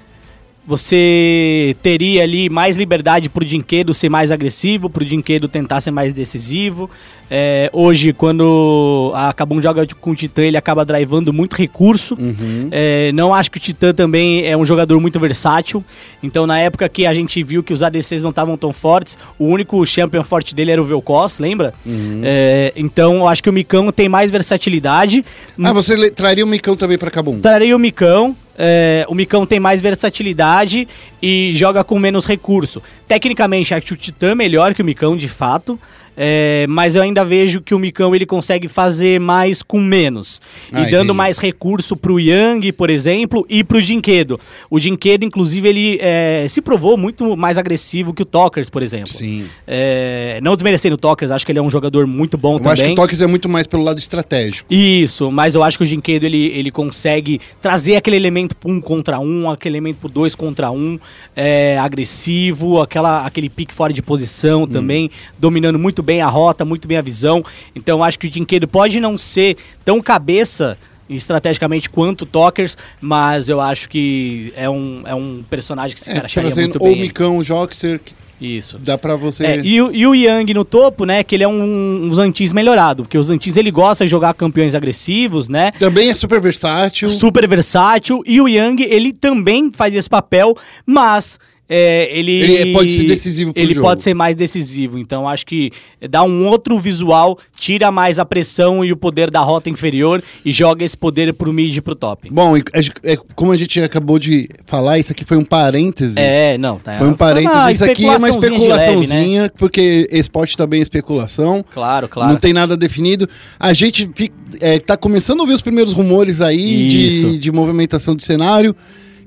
Você 0.66 1.76
teria 1.82 2.22
ali 2.22 2.48
mais 2.48 2.78
liberdade 2.78 3.28
pro 3.28 3.44
Dinquedo 3.44 3.92
ser 3.92 4.08
mais 4.08 4.32
agressivo, 4.32 4.88
pro 4.88 5.04
Dinquedo 5.04 5.46
tentar 5.46 5.82
ser 5.82 5.90
mais 5.90 6.14
decisivo. 6.14 6.88
É, 7.30 7.68
hoje, 7.70 8.14
quando 8.14 9.12
a 9.14 9.32
Kabum 9.32 9.60
joga 9.60 9.86
com 10.00 10.12
o 10.12 10.14
Titã, 10.14 10.42
ele 10.42 10.56
acaba 10.56 10.82
drivando 10.82 11.34
muito 11.34 11.54
recurso. 11.54 12.14
Uhum. 12.18 12.68
É, 12.70 13.12
não 13.12 13.34
acho 13.34 13.50
que 13.50 13.58
o 13.58 13.60
Titã 13.60 13.92
também 13.92 14.46
é 14.46 14.56
um 14.56 14.64
jogador 14.64 14.98
muito 15.00 15.20
versátil. 15.20 15.84
Então, 16.22 16.46
na 16.46 16.58
época 16.58 16.88
que 16.88 17.04
a 17.04 17.12
gente 17.12 17.42
viu 17.42 17.62
que 17.62 17.72
os 17.72 17.82
ADCs 17.82 18.22
não 18.22 18.30
estavam 18.30 18.56
tão 18.56 18.72
fortes, 18.72 19.18
o 19.38 19.44
único 19.44 19.84
champion 19.84 20.24
forte 20.24 20.54
dele 20.54 20.70
era 20.70 20.80
o 20.80 20.84
Vel'Koz, 20.84 21.38
lembra? 21.38 21.74
Uhum. 21.84 22.22
É, 22.24 22.72
então, 22.74 23.16
eu 23.16 23.28
acho 23.28 23.42
que 23.42 23.50
o 23.50 23.52
Micão 23.52 23.92
tem 23.92 24.08
mais 24.08 24.30
versatilidade. 24.30 25.22
Ah, 25.62 25.74
você 25.74 26.10
traria 26.10 26.44
o 26.44 26.48
Micão 26.48 26.74
também 26.74 26.96
pra 26.96 27.10
Kabum? 27.10 27.38
Trarei 27.40 27.74
o 27.74 27.78
Micão. 27.78 28.34
É, 28.56 29.04
o 29.08 29.14
Micão 29.14 29.44
tem 29.44 29.58
mais 29.58 29.80
versatilidade 29.80 30.86
e 31.20 31.52
joga 31.54 31.82
com 31.82 31.98
menos 31.98 32.26
recurso. 32.26 32.82
Tecnicamente, 33.06 33.74
acho 33.74 33.86
que 33.86 33.92
o 33.94 33.96
Titã 33.96 34.30
é 34.30 34.34
melhor 34.34 34.74
que 34.74 34.82
o 34.82 34.84
Micão, 34.84 35.16
de 35.16 35.28
fato. 35.28 35.78
É, 36.16 36.66
mas 36.68 36.96
eu 36.96 37.02
ainda 37.02 37.24
vejo 37.24 37.60
que 37.60 37.74
o 37.74 37.78
Micão 37.78 38.14
ele 38.14 38.26
consegue 38.26 38.68
fazer 38.68 39.18
mais 39.20 39.62
com 39.62 39.80
menos. 39.80 40.40
Ah, 40.72 40.82
e 40.82 40.84
dando 40.90 41.04
entendi. 41.04 41.16
mais 41.16 41.38
recurso 41.38 41.96
pro 41.96 42.18
Yang, 42.18 42.72
por 42.72 42.90
exemplo, 42.90 43.44
e 43.48 43.64
pro 43.64 43.82
Dinquedo. 43.82 44.38
O 44.70 44.78
Dinquedo, 44.78 45.24
inclusive, 45.24 45.68
ele 45.68 45.98
é, 46.00 46.46
se 46.48 46.60
provou 46.60 46.96
muito 46.96 47.36
mais 47.36 47.58
agressivo 47.58 48.12
que 48.12 48.22
o 48.22 48.26
Tokers, 48.26 48.70
por 48.70 48.82
exemplo. 48.82 49.12
Sim. 49.12 49.46
É, 49.66 50.38
não 50.42 50.54
desmerecendo 50.54 50.94
o 50.94 50.98
Tokers, 50.98 51.30
acho 51.30 51.44
que 51.44 51.52
ele 51.52 51.58
é 51.58 51.62
um 51.62 51.70
jogador 51.70 52.06
muito 52.06 52.36
bom 52.36 52.54
Eu 52.54 52.58
também. 52.58 52.72
acho 52.72 52.82
que 52.84 52.92
o 52.92 52.94
Tokens 52.94 53.20
é 53.20 53.26
muito 53.26 53.48
mais 53.48 53.66
pelo 53.66 53.82
lado 53.82 53.98
estratégico. 53.98 54.72
Isso, 54.72 55.30
mas 55.30 55.54
eu 55.54 55.62
acho 55.62 55.78
que 55.78 55.84
o 55.84 55.86
Jinquedo 55.86 56.24
ele, 56.26 56.46
ele 56.46 56.70
consegue 56.70 57.40
trazer 57.60 57.96
aquele 57.96 58.16
elemento 58.16 58.56
pro 58.56 58.70
um 58.70 58.80
contra 58.80 59.18
um, 59.18 59.50
aquele 59.50 59.76
elemento 59.76 59.98
pro 59.98 60.08
dois 60.08 60.34
contra 60.34 60.70
um, 60.70 60.98
é, 61.34 61.78
agressivo, 61.78 62.80
aquela, 62.80 63.24
aquele 63.24 63.48
pique 63.48 63.74
fora 63.74 63.92
de 63.92 64.02
posição 64.02 64.66
também, 64.66 65.10
dominando 65.38 65.78
muito 65.78 66.02
bem 66.04 66.20
a 66.20 66.28
rota, 66.28 66.64
muito 66.64 66.86
bem 66.86 66.96
a 66.98 67.02
visão. 67.02 67.42
Então 67.74 68.04
acho 68.04 68.18
que 68.18 68.28
o 68.28 68.32
Jinquedo 68.32 68.68
pode 68.68 69.00
não 69.00 69.18
ser 69.18 69.56
tão 69.84 70.00
cabeça 70.00 70.78
estrategicamente 71.08 71.88
quanto 71.90 72.22
o 72.22 72.26
Tokers, 72.26 72.76
mas 73.00 73.48
eu 73.48 73.60
acho 73.60 73.88
que 73.88 74.52
é 74.56 74.68
um, 74.70 75.02
é 75.04 75.14
um 75.14 75.42
personagem 75.48 75.96
que 75.96 76.02
se 76.02 76.10
É, 76.10 76.16
encaixaria 76.16 76.50
trazendo 76.50 76.70
muito 76.70 76.82
ou 76.82 76.88
bem. 76.88 76.94
o 76.94 76.96
aí. 77.02 77.02
Micão, 77.08 77.36
o 77.38 77.44
Joxer, 77.44 78.00
que 78.00 78.14
Isso. 78.40 78.78
dá 78.78 78.96
pra 78.96 79.14
você... 79.14 79.44
É, 79.46 79.60
e, 79.62 79.82
o- 79.82 79.92
e 79.94 80.06
o 80.06 80.14
Yang 80.14 80.54
no 80.54 80.64
topo, 80.64 81.04
né? 81.04 81.22
Que 81.22 81.34
ele 81.36 81.44
é 81.44 81.48
um, 81.48 82.06
um 82.06 82.14
Zantis 82.14 82.52
melhorado. 82.52 83.02
Porque 83.04 83.18
o 83.18 83.22
Zantis 83.22 83.56
ele 83.58 83.70
gosta 83.70 84.04
de 84.04 84.10
jogar 84.10 84.32
campeões 84.34 84.74
agressivos, 84.74 85.46
né? 85.48 85.72
Também 85.78 86.08
é 86.08 86.14
super 86.14 86.40
versátil. 86.40 87.10
Super 87.10 87.46
versátil. 87.46 88.22
E 88.26 88.40
o 88.40 88.48
Yang, 88.48 88.84
ele 88.84 89.12
também 89.12 89.70
faz 89.70 89.94
esse 89.94 90.08
papel, 90.08 90.56
mas. 90.86 91.38
É, 91.68 92.08
ele, 92.16 92.32
Ele 92.32 92.72
pode 92.74 92.92
ser 92.92 93.04
decisivo 93.04 93.54
pro 93.54 93.62
Ele 93.62 93.72
jogo. 93.74 93.86
pode 93.86 94.02
ser 94.02 94.12
mais 94.12 94.36
decisivo. 94.36 94.98
Então, 94.98 95.26
acho 95.28 95.46
que 95.46 95.70
dá 96.10 96.22
um 96.22 96.46
outro 96.46 96.78
visual, 96.78 97.38
tira 97.56 97.90
mais 97.90 98.18
a 98.18 98.24
pressão 98.24 98.84
e 98.84 98.92
o 98.92 98.96
poder 98.96 99.30
da 99.30 99.40
rota 99.40 99.70
inferior 99.70 100.22
e 100.44 100.52
joga 100.52 100.84
esse 100.84 100.96
poder 100.96 101.32
pro 101.32 101.52
mid 101.52 101.74
e 101.76 101.80
pro 101.80 101.94
top. 101.94 102.28
Bom, 102.30 102.56
é- 102.56 102.62
é 103.02 103.16
como 103.34 103.50
a 103.52 103.56
gente 103.56 103.80
acabou 103.80 104.18
de 104.18 104.48
falar, 104.66 104.98
isso 104.98 105.10
aqui 105.12 105.24
foi 105.24 105.38
um 105.38 105.44
parêntese. 105.44 106.14
É, 106.18 106.58
não, 106.58 106.78
tá. 106.78 106.96
Foi 106.98 107.08
um 107.08 107.14
parênteses. 107.14 107.56
uma 107.56 107.72
isso 107.72 107.84
aqui 107.84 108.04
é 108.04 108.16
uma 108.16 108.28
especulaçãozinha 108.28 109.20
leve, 109.42 109.42
né? 109.44 109.50
porque 109.56 110.06
esporte 110.12 110.56
também 110.56 110.80
é 110.80 110.82
especulação. 110.82 111.64
Claro, 111.72 112.08
claro. 112.08 112.30
Não 112.32 112.38
tem 112.38 112.52
nada 112.52 112.76
definido. 112.76 113.28
A 113.58 113.72
gente 113.72 114.08
fi- 114.14 114.30
é, 114.60 114.78
tá 114.78 114.96
começando 114.96 115.40
a 115.40 115.42
ouvir 115.44 115.54
os 115.54 115.62
primeiros 115.62 115.92
rumores 115.94 116.40
aí 116.42 116.86
de, 116.86 117.38
de 117.38 117.50
movimentação 117.52 118.14
de 118.14 118.22
cenário. 118.22 118.76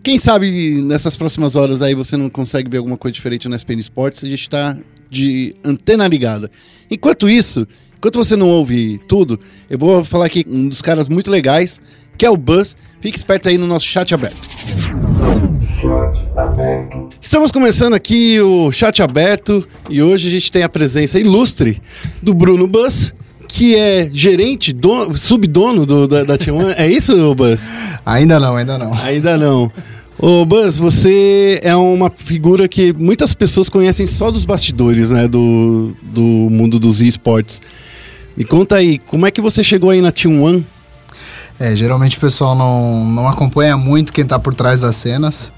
Quem 0.08 0.18
sabe 0.18 0.82
nessas 0.84 1.18
próximas 1.18 1.58
horas 1.58 1.82
aí 1.82 1.94
você 1.94 2.16
não 2.16 2.30
consegue 2.30 2.70
ver 2.70 2.78
alguma 2.78 2.96
coisa 2.96 3.14
diferente 3.14 3.50
no 3.50 3.56
SPN 3.58 3.82
Esportes. 3.82 4.24
A 4.24 4.30
gente 4.30 4.50
tá 4.50 4.78
de 5.10 5.54
antena 5.66 6.08
ligada. 6.08 6.50
Enquanto 6.90 7.28
isso, 7.28 7.68
enquanto 7.98 8.16
você 8.16 8.34
não 8.38 8.48
ouve 8.48 9.02
tudo, 9.06 9.38
eu 9.70 9.78
vou 9.78 10.06
falar 10.06 10.28
aqui 10.28 10.46
com 10.46 10.56
um 10.56 10.70
dos 10.70 10.82
caras 10.82 11.10
muito 11.10 11.30
legais, 11.30 11.82
que 12.18 12.26
é 12.26 12.30
o 12.30 12.38
Buzz. 12.38 12.78
Fique 13.02 13.18
esperto 13.18 13.50
aí 13.50 13.58
no 13.58 13.68
nosso 13.68 13.86
chat 13.86 14.14
aberto. 14.14 14.38
Estamos 17.22 17.52
começando 17.52 17.94
aqui 17.94 18.40
o 18.40 18.72
chat 18.72 19.04
aberto 19.04 19.68
e 19.90 20.02
hoje 20.02 20.30
a 20.30 20.32
gente 20.32 20.50
tem 20.50 20.64
a 20.64 20.70
presença 20.70 21.20
ilustre 21.20 21.82
do 22.24 22.34
Bruno 22.34 22.66
Bus, 22.66 23.14
que 23.50 23.76
é 23.76 24.10
gerente, 24.14 24.72
dono, 24.72 25.18
subdono 25.18 25.86
do, 25.86 26.08
da, 26.08 26.24
da 26.24 26.38
T1. 26.38 26.76
É 26.78 26.88
isso, 26.88 27.36
Bus? 27.36 27.60
Ainda 28.06 28.40
não, 28.40 28.56
ainda 28.56 28.78
não. 28.78 28.94
Ainda 28.94 29.38
não. 29.38 29.70
Ô, 30.20 30.44
Buzz, 30.46 30.78
você 30.78 31.60
é 31.62 31.76
uma 31.76 32.10
figura 32.10 32.68
que 32.68 32.92
muitas 32.92 33.36
pessoas 33.36 33.70
conhecem 33.70 34.08
só 34.08 34.32
dos 34.32 34.46
bastidores, 34.46 35.12
né, 35.12 35.28
do, 35.28 35.96
do 36.02 36.22
mundo 36.22 36.80
dos 36.80 37.02
esportes. 37.02 37.62
Me 38.36 38.44
conta 38.44 38.78
aí, 38.78 38.98
como 38.98 39.28
é 39.28 39.32
que 39.32 39.40
você 39.40 39.64
chegou 39.64 39.92
aí 39.92 40.02
na 40.02 40.12
T1? 40.12 40.64
É, 41.60 41.76
geralmente 41.76 42.18
o 42.18 42.20
pessoal 42.20 42.56
não, 42.56 43.06
não 43.06 43.28
acompanha 43.28 43.78
muito 43.78 44.12
quem 44.12 44.26
tá 44.26 44.40
por 44.40 44.56
trás 44.56 44.80
das 44.80 44.96
cenas, 44.96 45.52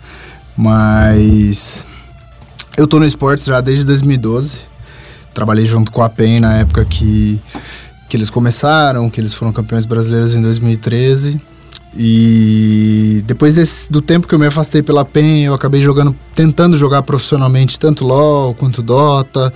mas 0.57 1.85
eu 2.75 2.85
tô 2.85 2.99
no 2.99 3.05
esportes 3.05 3.45
já 3.45 3.61
desde 3.61 3.85
2012. 3.85 4.59
Trabalhei 5.33 5.65
junto 5.65 5.89
com 5.89 6.03
a 6.03 6.09
PEN 6.09 6.41
na 6.41 6.57
época 6.57 6.83
que, 6.83 7.39
que 8.09 8.17
eles 8.17 8.29
começaram, 8.29 9.09
que 9.09 9.21
eles 9.21 9.33
foram 9.33 9.53
campeões 9.53 9.85
brasileiros 9.85 10.33
em 10.33 10.41
2013. 10.41 11.39
E 11.95 13.23
depois 13.25 13.55
desse, 13.55 13.91
do 13.91 14.01
tempo 14.01 14.27
que 14.27 14.35
eu 14.35 14.39
me 14.39 14.45
afastei 14.45 14.83
pela 14.83 15.03
PEN, 15.03 15.45
eu 15.45 15.53
acabei 15.53 15.81
jogando, 15.81 16.15
tentando 16.35 16.77
jogar 16.77 17.01
profissionalmente 17.01 17.79
tanto 17.79 18.05
LoL 18.05 18.53
quanto 18.53 18.81
Dota. 18.81 19.51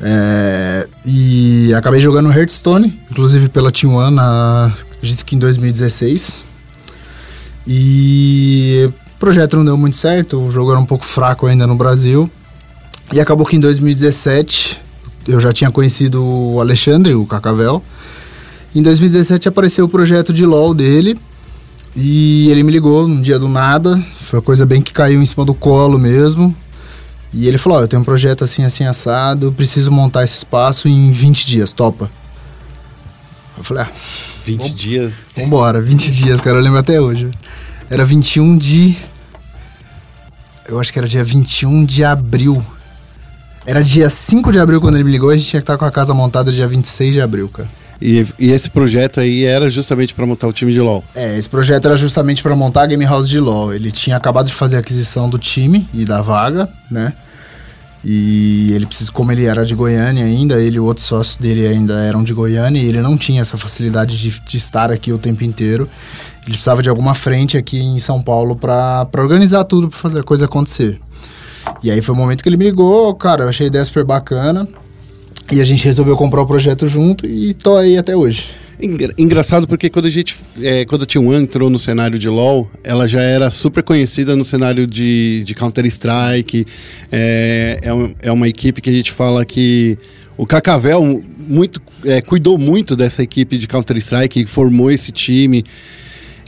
é, 0.00 0.88
e 1.04 1.72
acabei 1.74 2.00
jogando 2.00 2.32
Hearthstone, 2.32 2.98
inclusive 3.10 3.48
pela 3.48 3.70
Team 3.70 3.94
One, 3.94 4.16
na, 4.16 4.72
acredito 4.96 5.24
que 5.24 5.36
em 5.36 5.38
2016. 5.38 6.44
E 7.66 8.90
o 9.14 9.18
projeto 9.18 9.56
não 9.56 9.64
deu 9.64 9.76
muito 9.76 9.96
certo, 9.96 10.40
o 10.40 10.50
jogo 10.50 10.70
era 10.70 10.80
um 10.80 10.86
pouco 10.86 11.04
fraco 11.04 11.46
ainda 11.46 11.66
no 11.66 11.76
Brasil. 11.76 12.30
E 13.12 13.20
acabou 13.20 13.46
que 13.46 13.56
em 13.56 13.60
2017 13.60 14.80
eu 15.26 15.38
já 15.38 15.52
tinha 15.52 15.70
conhecido 15.70 16.24
o 16.24 16.60
Alexandre, 16.60 17.14
o 17.14 17.24
Cacavel. 17.24 17.82
Em 18.74 18.82
2017 18.82 19.48
apareceu 19.48 19.84
o 19.84 19.88
projeto 19.88 20.32
de 20.32 20.44
LoL 20.44 20.74
dele. 20.74 21.18
E 21.96 22.50
ele 22.50 22.62
me 22.62 22.72
ligou 22.72 23.06
num 23.08 23.20
dia 23.20 23.38
do 23.38 23.48
nada. 23.48 24.02
Foi 24.22 24.38
uma 24.38 24.44
coisa 24.44 24.64
bem 24.64 24.80
que 24.80 24.92
caiu 24.92 25.20
em 25.20 25.26
cima 25.26 25.44
do 25.44 25.54
colo 25.54 25.98
mesmo. 25.98 26.54
E 27.32 27.46
ele 27.46 27.58
falou: 27.58 27.78
Ó, 27.78 27.82
eu 27.82 27.88
tenho 27.88 28.02
um 28.02 28.04
projeto 28.04 28.44
assim, 28.44 28.64
assim, 28.64 28.84
assado. 28.84 29.52
Preciso 29.52 29.90
montar 29.90 30.24
esse 30.24 30.38
espaço 30.38 30.88
em 30.88 31.10
20 31.10 31.46
dias, 31.46 31.72
topa. 31.72 32.10
Eu 33.56 33.64
falei: 33.64 33.84
ah, 33.84 33.90
20 34.44 34.70
dias. 34.70 35.12
vambora, 35.36 35.80
20 35.80 36.10
dias, 36.10 36.40
cara. 36.40 36.58
Eu 36.58 36.62
lembro 36.62 36.78
até 36.78 37.00
hoje. 37.00 37.28
Era 37.90 38.04
21 38.04 38.56
de. 38.56 38.96
Eu 40.68 40.78
acho 40.78 40.92
que 40.92 40.98
era 40.98 41.08
dia 41.08 41.24
21 41.24 41.84
de 41.84 42.04
abril. 42.04 42.64
Era 43.66 43.82
dia 43.82 44.08
5 44.08 44.52
de 44.52 44.58
abril 44.58 44.80
quando 44.80 44.94
ele 44.94 45.04
me 45.04 45.10
ligou, 45.10 45.28
a 45.28 45.36
gente 45.36 45.48
tinha 45.48 45.60
que 45.60 45.64
estar 45.64 45.76
com 45.76 45.84
a 45.84 45.90
casa 45.90 46.14
montada 46.14 46.50
dia 46.50 46.66
26 46.66 47.12
de 47.12 47.20
abril, 47.20 47.48
cara. 47.48 47.68
E, 48.00 48.26
e 48.38 48.50
esse 48.50 48.70
projeto 48.70 49.18
aí 49.18 49.44
era 49.44 49.68
justamente 49.68 50.14
para 50.14 50.24
montar 50.24 50.46
o 50.46 50.52
time 50.52 50.72
de 50.72 50.80
LoL. 50.80 51.02
É, 51.14 51.36
esse 51.36 51.48
projeto 51.48 51.86
era 51.86 51.96
justamente 51.96 52.42
para 52.42 52.54
montar 52.54 52.82
a 52.82 52.86
Game 52.86 53.04
House 53.04 53.28
de 53.28 53.40
LoL. 53.40 53.74
Ele 53.74 53.90
tinha 53.90 54.16
acabado 54.16 54.46
de 54.46 54.54
fazer 54.54 54.76
a 54.76 54.80
aquisição 54.80 55.28
do 55.28 55.38
time 55.38 55.88
e 55.92 56.04
da 56.04 56.22
vaga, 56.22 56.68
né? 56.90 57.12
E 58.04 58.72
ele 58.72 58.86
precisa, 58.86 59.10
como 59.10 59.32
ele 59.32 59.44
era 59.44 59.66
de 59.66 59.74
Goiânia 59.74 60.24
ainda, 60.24 60.60
ele 60.60 60.76
e 60.76 60.80
o 60.80 60.84
outro 60.84 61.02
sócio 61.02 61.42
dele 61.42 61.66
ainda 61.66 61.94
eram 61.94 62.22
de 62.22 62.32
Goiânia 62.32 62.80
e 62.80 62.86
ele 62.86 63.00
não 63.02 63.16
tinha 63.16 63.40
essa 63.40 63.56
facilidade 63.56 64.16
de, 64.16 64.40
de 64.40 64.56
estar 64.56 64.92
aqui 64.92 65.12
o 65.12 65.18
tempo 65.18 65.42
inteiro. 65.42 65.88
Ele 66.42 66.52
precisava 66.52 66.80
de 66.80 66.88
alguma 66.88 67.14
frente 67.14 67.56
aqui 67.56 67.80
em 67.80 67.98
São 67.98 68.22
Paulo 68.22 68.54
para 68.54 69.06
organizar 69.16 69.64
tudo, 69.64 69.88
para 69.88 69.98
fazer 69.98 70.20
a 70.20 70.22
coisa 70.22 70.44
acontecer. 70.44 71.00
E 71.82 71.90
aí 71.90 72.00
foi 72.00 72.14
o 72.14 72.18
momento 72.18 72.42
que 72.42 72.48
ele 72.48 72.56
me 72.56 72.64
ligou, 72.64 73.12
cara, 73.14 73.44
eu 73.44 73.48
achei 73.48 73.66
a 73.66 73.68
ideia 73.68 73.84
super 73.84 74.04
bacana. 74.04 74.66
E 75.50 75.60
a 75.60 75.64
gente 75.64 75.82
resolveu 75.84 76.16
comprar 76.16 76.42
o 76.42 76.46
projeto 76.46 76.86
junto 76.86 77.24
e 77.26 77.54
tô 77.54 77.76
aí 77.76 77.96
até 77.96 78.14
hoje. 78.14 78.46
Engra- 78.80 79.14
Engraçado 79.18 79.66
porque 79.66 79.88
quando 79.88 80.04
a 80.06 80.10
gente, 80.10 80.36
é, 80.62 80.84
quando 80.84 81.02
a 81.02 81.06
T1 81.06 81.40
entrou 81.42 81.68
no 81.70 81.78
cenário 81.78 82.18
de 82.18 82.28
LoL, 82.28 82.70
ela 82.84 83.08
já 83.08 83.20
era 83.22 83.50
super 83.50 83.82
conhecida 83.82 84.36
no 84.36 84.44
cenário 84.44 84.86
de, 84.86 85.42
de 85.44 85.54
Counter-Strike. 85.54 86.66
É, 87.10 87.78
é, 87.82 87.94
um- 87.94 88.14
é 88.22 88.30
uma 88.30 88.46
equipe 88.46 88.80
que 88.80 88.90
a 88.90 88.92
gente 88.92 89.10
fala 89.10 89.44
que 89.44 89.98
o 90.36 90.46
Cacavel 90.46 91.24
muito, 91.48 91.80
é, 92.04 92.20
cuidou 92.20 92.58
muito 92.58 92.94
dessa 92.94 93.22
equipe 93.22 93.56
de 93.56 93.66
Counter-Strike, 93.66 94.44
formou 94.46 94.90
esse 94.90 95.10
time. 95.10 95.64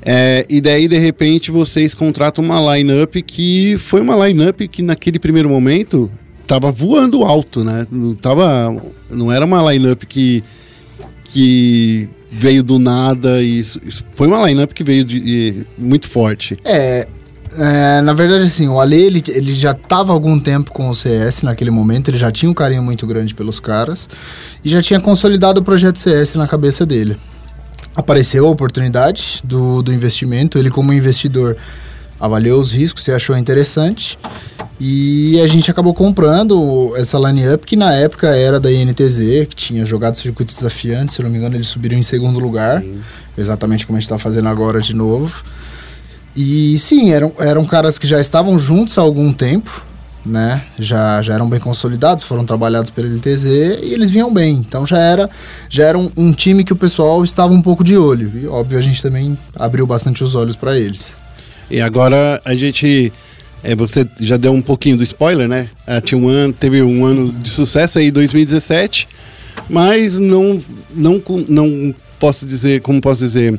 É, 0.03 0.47
e 0.49 0.61
daí, 0.61 0.87
de 0.89 0.99
repente, 0.99 1.51
vocês 1.51 1.95
contratam 1.95 2.45
uma 2.45 2.77
lineup 2.77 3.17
que 3.27 3.77
foi 3.79 4.01
uma 4.03 4.27
lineup 4.29 4.61
que 4.71 4.83
naquele 4.83 5.19
primeiro 5.19 5.49
momento 5.49 6.11
tava 6.51 6.73
voando 6.73 7.23
alto, 7.23 7.63
né? 7.63 7.87
Não, 7.93 8.13
tava, 8.13 8.75
não 9.09 9.31
era 9.31 9.45
uma 9.45 9.71
lineup 9.73 10.03
que, 10.03 10.43
que 11.23 12.09
veio 12.29 12.65
do 12.65 12.77
nada. 12.77 13.41
E 13.41 13.61
isso, 13.61 13.81
isso 13.87 14.05
foi 14.17 14.27
uma 14.27 14.45
lineup 14.49 14.73
que 14.73 14.83
veio 14.83 15.05
de, 15.05 15.19
e- 15.19 15.67
muito 15.79 16.09
forte. 16.09 16.59
É, 16.65 17.07
é, 17.57 18.01
na 18.01 18.13
verdade, 18.13 18.43
assim, 18.43 18.67
o 18.67 18.81
Ale, 18.81 18.97
ele, 19.01 19.23
ele 19.29 19.55
já 19.55 19.71
estava 19.71 20.13
algum 20.13 20.41
tempo 20.41 20.73
com 20.73 20.89
o 20.89 20.95
CS 20.95 21.43
naquele 21.43 21.71
momento, 21.71 22.09
ele 22.11 22.19
já 22.19 22.33
tinha 22.33 22.51
um 22.51 22.55
carinho 22.55 22.83
muito 22.83 23.07
grande 23.07 23.33
pelos 23.33 23.61
caras 23.61 24.09
e 24.65 24.69
já 24.69 24.83
tinha 24.83 24.99
consolidado 24.99 25.61
o 25.61 25.63
projeto 25.63 26.01
CS 26.01 26.35
na 26.35 26.49
cabeça 26.49 26.85
dele. 26.85 27.17
Apareceu 27.95 28.45
a 28.45 28.51
oportunidade 28.51 29.41
do, 29.45 29.83
do 29.83 29.93
investimento, 29.93 30.59
ele 30.59 30.69
como 30.71 30.93
investidor 30.93 31.57
avaliou 32.19 32.61
os 32.61 32.73
riscos 32.73 33.07
e 33.07 33.13
achou 33.13 33.37
interessante 33.37 34.19
e 34.81 35.39
a 35.41 35.47
gente 35.47 35.71
acabou 35.71 35.93
comprando 35.93 36.95
essa 36.97 37.19
line-up 37.19 37.67
que 37.67 37.77
na 37.77 37.93
época 37.93 38.29
era 38.29 38.59
da 38.59 38.73
INTZ, 38.73 39.47
que 39.49 39.55
tinha 39.55 39.85
jogado 39.85 40.17
circuito 40.17 40.55
desafiante, 40.55 41.13
se 41.13 41.21
eu 41.21 41.25
não 41.25 41.31
me 41.31 41.37
engano 41.37 41.55
eles 41.55 41.69
subiram 41.69 41.99
em 41.99 42.03
segundo 42.03 42.39
lugar, 42.39 42.83
exatamente 43.37 43.87
como 43.87 43.99
a 43.99 44.01
gente 44.01 44.07
está 44.07 44.19
fazendo 44.19 44.49
agora 44.49 44.81
de 44.81 44.95
novo. 44.95 45.45
E 46.35 46.79
sim, 46.79 47.13
eram, 47.13 47.33
eram 47.39 47.65
caras 47.67 47.99
que 47.99 48.07
já 48.07 48.19
estavam 48.19 48.59
juntos 48.59 48.97
há 48.97 49.03
algum 49.03 49.33
tempo, 49.35 49.85
né? 50.25 50.63
Já, 50.79 51.21
já 51.21 51.35
eram 51.35 51.49
bem 51.49 51.61
consolidados, 51.61 52.25
foram 52.25 52.47
trabalhados 52.47 52.89
pela 52.89 53.07
LTZ 53.07 53.45
e 53.45 53.93
eles 53.93 54.09
vinham 54.09 54.33
bem. 54.33 54.55
Então 54.55 54.87
já 54.87 54.99
era, 54.99 55.29
já 55.69 55.85
era 55.85 55.99
um, 55.99 56.11
um 56.17 56.33
time 56.33 56.65
que 56.65 56.73
o 56.73 56.77
pessoal 56.77 57.23
estava 57.23 57.53
um 57.53 57.61
pouco 57.61 57.85
de 57.85 57.99
olho. 57.99 58.33
E 58.35 58.47
óbvio, 58.47 58.79
a 58.79 58.83
gente 58.83 59.03
também 59.03 59.37
abriu 59.55 59.87
bastante 59.87 60.25
os 60.25 60.35
olhos 60.35 60.57
para 60.57 60.79
eles. 60.79 61.15
E 61.71 61.81
agora 61.81 62.41
a 62.45 62.55
gente. 62.55 63.13
É, 63.63 63.75
você 63.75 64.07
já 64.21 64.37
deu 64.37 64.53
um 64.53 64.63
pouquinho 64.63 64.97
do 64.97 65.03
spoiler, 65.03 65.49
né? 65.49 65.69
A 65.87 66.01
T1 66.01 66.55
teve 66.59 66.83
um 66.83 67.05
ano 67.05 67.33
de 67.33 67.51
sucesso 67.51 67.99
aí, 67.99 68.11
2017, 68.11 69.09
mas 69.69 70.19
não, 70.19 70.61
não, 70.95 71.23
não 71.49 71.95
posso 72.19 72.47
dizer, 72.47 72.81
como 72.81 73.01
posso 73.01 73.23
dizer, 73.23 73.59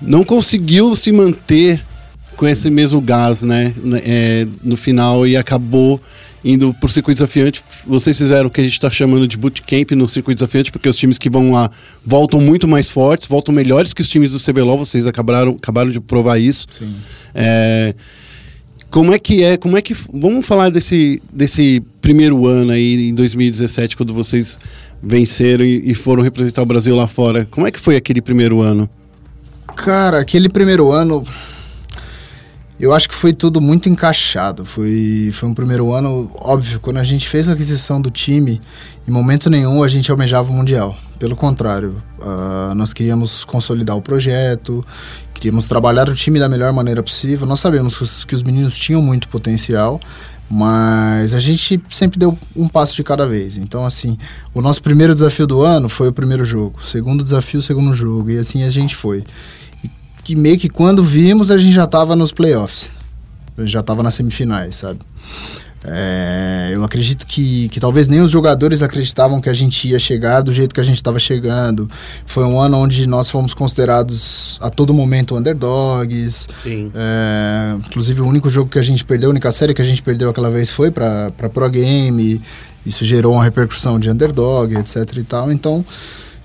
não 0.00 0.24
conseguiu 0.24 0.94
se 0.96 1.12
manter 1.12 1.82
com 2.36 2.46
esse 2.46 2.70
mesmo 2.70 3.00
gás, 3.00 3.42
né? 3.42 3.72
É, 4.04 4.46
no 4.62 4.76
final 4.76 5.26
e 5.26 5.36
acabou 5.36 6.00
indo 6.44 6.72
pro 6.74 6.88
circuito 6.88 7.18
desafiante. 7.18 7.62
Vocês 7.86 8.16
fizeram 8.16 8.46
o 8.46 8.50
que 8.50 8.60
a 8.60 8.64
gente 8.64 8.72
está 8.72 8.90
chamando 8.90 9.26
de 9.26 9.36
bootcamp 9.36 9.90
no 9.92 10.08
circuito 10.08 10.38
desafiante, 10.38 10.70
porque 10.70 10.88
os 10.88 10.96
times 10.96 11.18
que 11.18 11.28
vão 11.28 11.52
lá 11.52 11.70
voltam 12.04 12.40
muito 12.40 12.66
mais 12.68 12.88
fortes, 12.88 13.26
voltam 13.26 13.52
melhores 13.52 13.92
que 13.92 14.00
os 14.00 14.08
times 14.08 14.30
do 14.32 14.40
CBLOL, 14.40 14.78
vocês 14.78 15.06
acabaram, 15.06 15.52
acabaram 15.52 15.90
de 15.90 16.00
provar 16.00 16.38
isso. 16.38 16.66
Sim. 16.70 16.94
É, 17.34 17.94
como 18.90 19.12
é 19.12 19.18
que 19.18 19.42
é? 19.42 19.56
Como 19.56 19.76
é 19.76 19.82
que 19.82 19.94
vamos 20.12 20.46
falar 20.46 20.70
desse 20.70 21.22
desse 21.32 21.82
primeiro 22.00 22.46
ano 22.46 22.72
aí 22.72 23.08
em 23.08 23.14
2017 23.14 23.96
quando 23.96 24.14
vocês 24.14 24.58
venceram 25.02 25.64
e, 25.64 25.90
e 25.90 25.94
foram 25.94 26.22
representar 26.22 26.62
o 26.62 26.66
Brasil 26.66 26.96
lá 26.96 27.06
fora? 27.06 27.46
Como 27.50 27.66
é 27.66 27.70
que 27.70 27.78
foi 27.78 27.96
aquele 27.96 28.22
primeiro 28.22 28.60
ano? 28.60 28.88
Cara, 29.76 30.20
aquele 30.20 30.48
primeiro 30.48 30.90
ano. 30.90 31.24
Eu 32.80 32.94
acho 32.94 33.08
que 33.08 33.14
foi 33.14 33.32
tudo 33.32 33.60
muito 33.60 33.88
encaixado. 33.88 34.64
Foi, 34.64 35.30
foi 35.32 35.48
um 35.48 35.54
primeiro 35.54 35.92
ano, 35.92 36.30
óbvio, 36.34 36.78
quando 36.78 36.98
a 36.98 37.04
gente 37.04 37.28
fez 37.28 37.48
a 37.48 37.52
aquisição 37.52 38.00
do 38.00 38.08
time, 38.08 38.60
em 39.06 39.10
momento 39.10 39.50
nenhum 39.50 39.82
a 39.82 39.88
gente 39.88 40.10
almejava 40.10 40.50
o 40.50 40.54
Mundial. 40.54 40.96
Pelo 41.18 41.34
contrário, 41.34 42.02
ah, 42.22 42.72
nós 42.76 42.92
queríamos 42.92 43.44
consolidar 43.44 43.96
o 43.96 44.02
projeto, 44.02 44.84
queríamos 45.34 45.66
trabalhar 45.66 46.08
o 46.08 46.14
time 46.14 46.38
da 46.38 46.48
melhor 46.48 46.72
maneira 46.72 47.02
possível. 47.02 47.46
Nós 47.46 47.60
sabemos 47.60 47.96
que 47.96 48.02
os, 48.02 48.24
que 48.24 48.34
os 48.34 48.42
meninos 48.42 48.78
tinham 48.78 49.02
muito 49.02 49.28
potencial, 49.28 50.00
mas 50.50 51.34
a 51.34 51.40
gente 51.40 51.82
sempre 51.90 52.18
deu 52.18 52.38
um 52.56 52.68
passo 52.68 52.94
de 52.94 53.02
cada 53.02 53.26
vez. 53.26 53.56
Então, 53.56 53.84
assim, 53.84 54.16
o 54.54 54.62
nosso 54.62 54.82
primeiro 54.82 55.12
desafio 55.12 55.46
do 55.46 55.62
ano 55.62 55.88
foi 55.88 56.08
o 56.08 56.12
primeiro 56.12 56.44
jogo, 56.44 56.84
segundo 56.86 57.24
desafio, 57.24 57.60
segundo 57.60 57.92
jogo, 57.92 58.30
e 58.30 58.38
assim 58.38 58.62
a 58.62 58.70
gente 58.70 58.94
foi 58.94 59.24
que 60.24 60.36
meio 60.36 60.58
que 60.58 60.68
quando 60.68 61.02
vimos 61.02 61.50
a 61.50 61.56
gente 61.56 61.74
já 61.74 61.84
estava 61.84 62.14
nos 62.14 62.32
playoffs. 62.32 62.90
Já 63.60 63.80
estava 63.80 64.02
nas 64.02 64.14
semifinais, 64.14 64.76
sabe? 64.76 65.00
É, 65.90 66.70
eu 66.72 66.84
acredito 66.84 67.26
que, 67.26 67.68
que 67.68 67.80
talvez 67.80 68.08
nem 68.08 68.20
os 68.20 68.30
jogadores 68.30 68.82
acreditavam 68.82 69.40
que 69.40 69.48
a 69.48 69.54
gente 69.54 69.88
ia 69.88 69.98
chegar 69.98 70.40
do 70.42 70.52
jeito 70.52 70.74
que 70.74 70.80
a 70.80 70.84
gente 70.84 70.96
estava 70.96 71.18
chegando. 71.18 71.90
Foi 72.26 72.44
um 72.44 72.60
ano 72.60 72.78
onde 72.78 73.06
nós 73.06 73.30
fomos 73.30 73.54
considerados 73.54 74.58
a 74.60 74.70
todo 74.70 74.92
momento 74.92 75.36
underdogs. 75.36 76.46
Sim. 76.50 76.90
É, 76.94 77.74
inclusive, 77.86 78.20
o 78.20 78.26
único 78.26 78.50
jogo 78.50 78.70
que 78.70 78.78
a 78.78 78.82
gente 78.82 79.04
perdeu, 79.04 79.30
a 79.30 79.32
única 79.32 79.50
série 79.50 79.72
que 79.72 79.82
a 79.82 79.84
gente 79.84 80.02
perdeu 80.02 80.28
aquela 80.28 80.50
vez 80.50 80.70
foi 80.70 80.90
para 80.90 81.30
Pro 81.52 81.68
Game. 81.70 82.40
Isso 82.84 83.04
gerou 83.04 83.34
uma 83.34 83.44
repercussão 83.44 83.98
de 83.98 84.10
underdog, 84.10 84.76
etc 84.76 85.16
e 85.16 85.22
tal. 85.22 85.50
Então, 85.50 85.84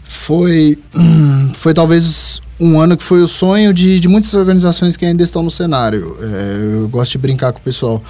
foi, 0.04 0.78
foi 1.56 1.74
talvez 1.74 2.41
um 2.60 2.80
ano 2.80 2.96
que 2.96 3.04
foi 3.04 3.22
o 3.22 3.28
sonho 3.28 3.74
de, 3.74 4.00
de 4.00 4.08
muitas 4.08 4.34
organizações 4.34 4.96
que 4.96 5.06
ainda 5.06 5.24
estão 5.24 5.44
no 5.44 5.52
cenário. 5.52 6.16
É, 6.22 6.82
eu 6.82 6.88
gosto 6.88 7.12
de 7.12 7.18
brincar 7.18 7.52
com 7.52 7.60
o 7.60 7.62
pessoal. 7.62 8.02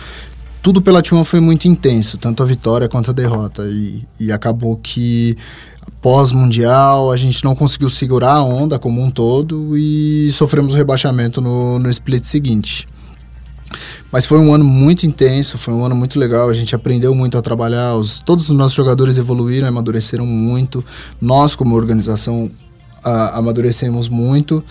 Tudo 0.64 0.82
pela 0.82 1.04
T1 1.04 1.26
foi 1.26 1.42
muito 1.42 1.68
intenso, 1.68 2.18
tanto 2.18 2.42
a 2.42 2.46
vitória 2.46 2.88
quanto 2.88 3.10
a 3.12 3.14
derrota. 3.14 3.64
E, 3.68 4.02
e 4.18 4.32
acabou 4.32 4.78
que 4.78 5.36
pós-mundial 6.02 7.12
a 7.12 7.18
gente 7.18 7.44
não 7.44 7.54
conseguiu 7.54 7.90
segurar 7.90 8.36
a 8.36 8.44
onda 8.44 8.80
como 8.80 9.02
um 9.02 9.12
todo 9.12 9.78
e 9.78 10.32
sofremos 10.32 10.74
o 10.74 10.78
rebaixamento 10.78 11.42
no, 11.42 11.78
no 11.80 11.90
split 11.90 12.24
seguinte. 12.24 12.88
Mas 14.10 14.26
foi 14.26 14.40
um 14.40 14.54
ano 14.54 14.64
muito 14.64 15.06
intenso, 15.06 15.58
foi 15.58 15.74
um 15.74 15.84
ano 15.84 15.98
muito 15.98 16.18
legal. 16.18 16.50
A 16.50 16.54
gente 16.54 16.74
aprendeu 16.74 17.14
muito 17.14 17.38
a 17.38 17.42
trabalhar. 17.42 17.96
Os, 17.96 18.22
todos 18.22 18.50
os 18.50 18.56
nossos 18.56 18.74
jogadores 18.74 19.18
evoluíram, 19.18 19.68
amadureceram 19.68 20.26
muito. 20.26 20.82
Nós, 21.20 21.56
como 21.56 21.76
organização, 21.76 22.50
a, 23.04 23.38
amadurecemos 23.38 24.08
muito. 24.08 24.64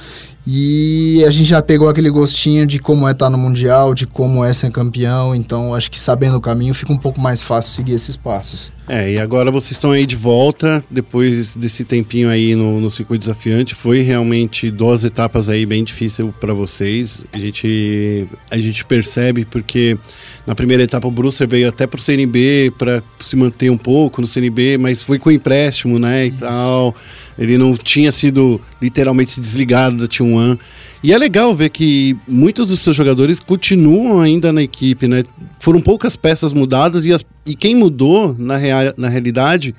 E 0.47 1.25
a 1.25 1.31
gente 1.31 1.45
já 1.45 1.63
pegou 1.63 1.89
aquele 1.89 2.11
gostinho 2.11 2.67
de 2.67 2.81
como 2.81 3.07
é 3.07 3.13
estar 3.13 3.31
no 3.31 3.39
Mundial, 3.39 3.95
de 3.95 4.07
como 4.07 4.45
é 4.45 4.53
ser 4.53 4.71
campeão. 4.73 5.35
Então, 5.35 5.73
acho 5.73 5.91
que 5.91 6.01
sabendo 6.01 6.37
o 6.37 6.41
caminho, 6.41 6.75
fica 6.75 6.93
um 6.93 6.99
pouco 6.99 7.21
mais 7.21 7.41
fácil 7.41 7.71
seguir 7.71 7.93
esses 7.93 8.17
passos. 8.17 8.73
É, 8.89 9.13
e 9.13 9.19
agora 9.19 9.51
vocês 9.51 9.73
estão 9.73 9.93
aí 9.93 10.05
de 10.05 10.17
volta, 10.17 10.85
depois 10.91 11.55
desse 11.55 11.85
tempinho 11.85 12.29
aí 12.29 12.57
no, 12.57 12.81
no 12.81 12.91
circuito 12.91 13.21
desafiante. 13.21 13.75
Foi 13.75 14.01
realmente 14.03 14.69
duas 14.71 15.05
etapas 15.05 15.49
aí 15.49 15.65
bem 15.65 15.85
difíceis 15.85 16.29
para 16.41 16.53
vocês. 16.53 17.25
A 17.33 17.39
gente, 17.39 18.27
a 18.51 18.57
gente 18.57 18.85
percebe 18.85 19.45
porque 19.45 19.97
na 20.45 20.57
primeira 20.57 20.83
etapa 20.83 21.07
o 21.07 21.11
Brewster 21.11 21.47
veio 21.47 21.69
até 21.69 21.87
pro 21.87 22.03
CNB 22.03 22.73
para 22.77 23.01
se 23.21 23.37
manter 23.37 23.71
um 23.71 23.79
pouco 23.79 24.21
no 24.21 24.27
CNB, 24.27 24.77
mas 24.77 25.01
foi 25.01 25.19
com 25.19 25.31
empréstimo, 25.31 26.01
né, 26.01 26.27
e 26.27 26.33
tal. 26.33 26.95
Ele 27.39 27.57
não 27.57 27.77
tinha 27.77 28.13
sido 28.13 28.61
literalmente 28.81 29.41
desligado 29.41 29.97
da 29.97 30.07
T1. 30.07 30.59
E 31.03 31.13
é 31.13 31.19
legal 31.19 31.55
ver 31.55 31.71
que 31.71 32.17
muitos 32.29 32.69
dos 32.69 32.81
seus 32.81 32.95
jogadores 32.95 33.41
continuam 33.41 34.21
ainda 34.21 34.53
na 34.53 34.63
equipe, 34.63 35.09
né? 35.09 35.25
Foram 35.59 35.81
poucas 35.81 36.15
peças 36.15 36.53
mudadas 36.53 37.05
e, 37.07 37.13
as- 37.13 37.25
e 37.47 37.55
quem 37.57 37.75
mudou, 37.75 38.37
na, 38.39 38.57
rea- 38.57 38.95
na 38.97 39.09
realidade, 39.09 39.75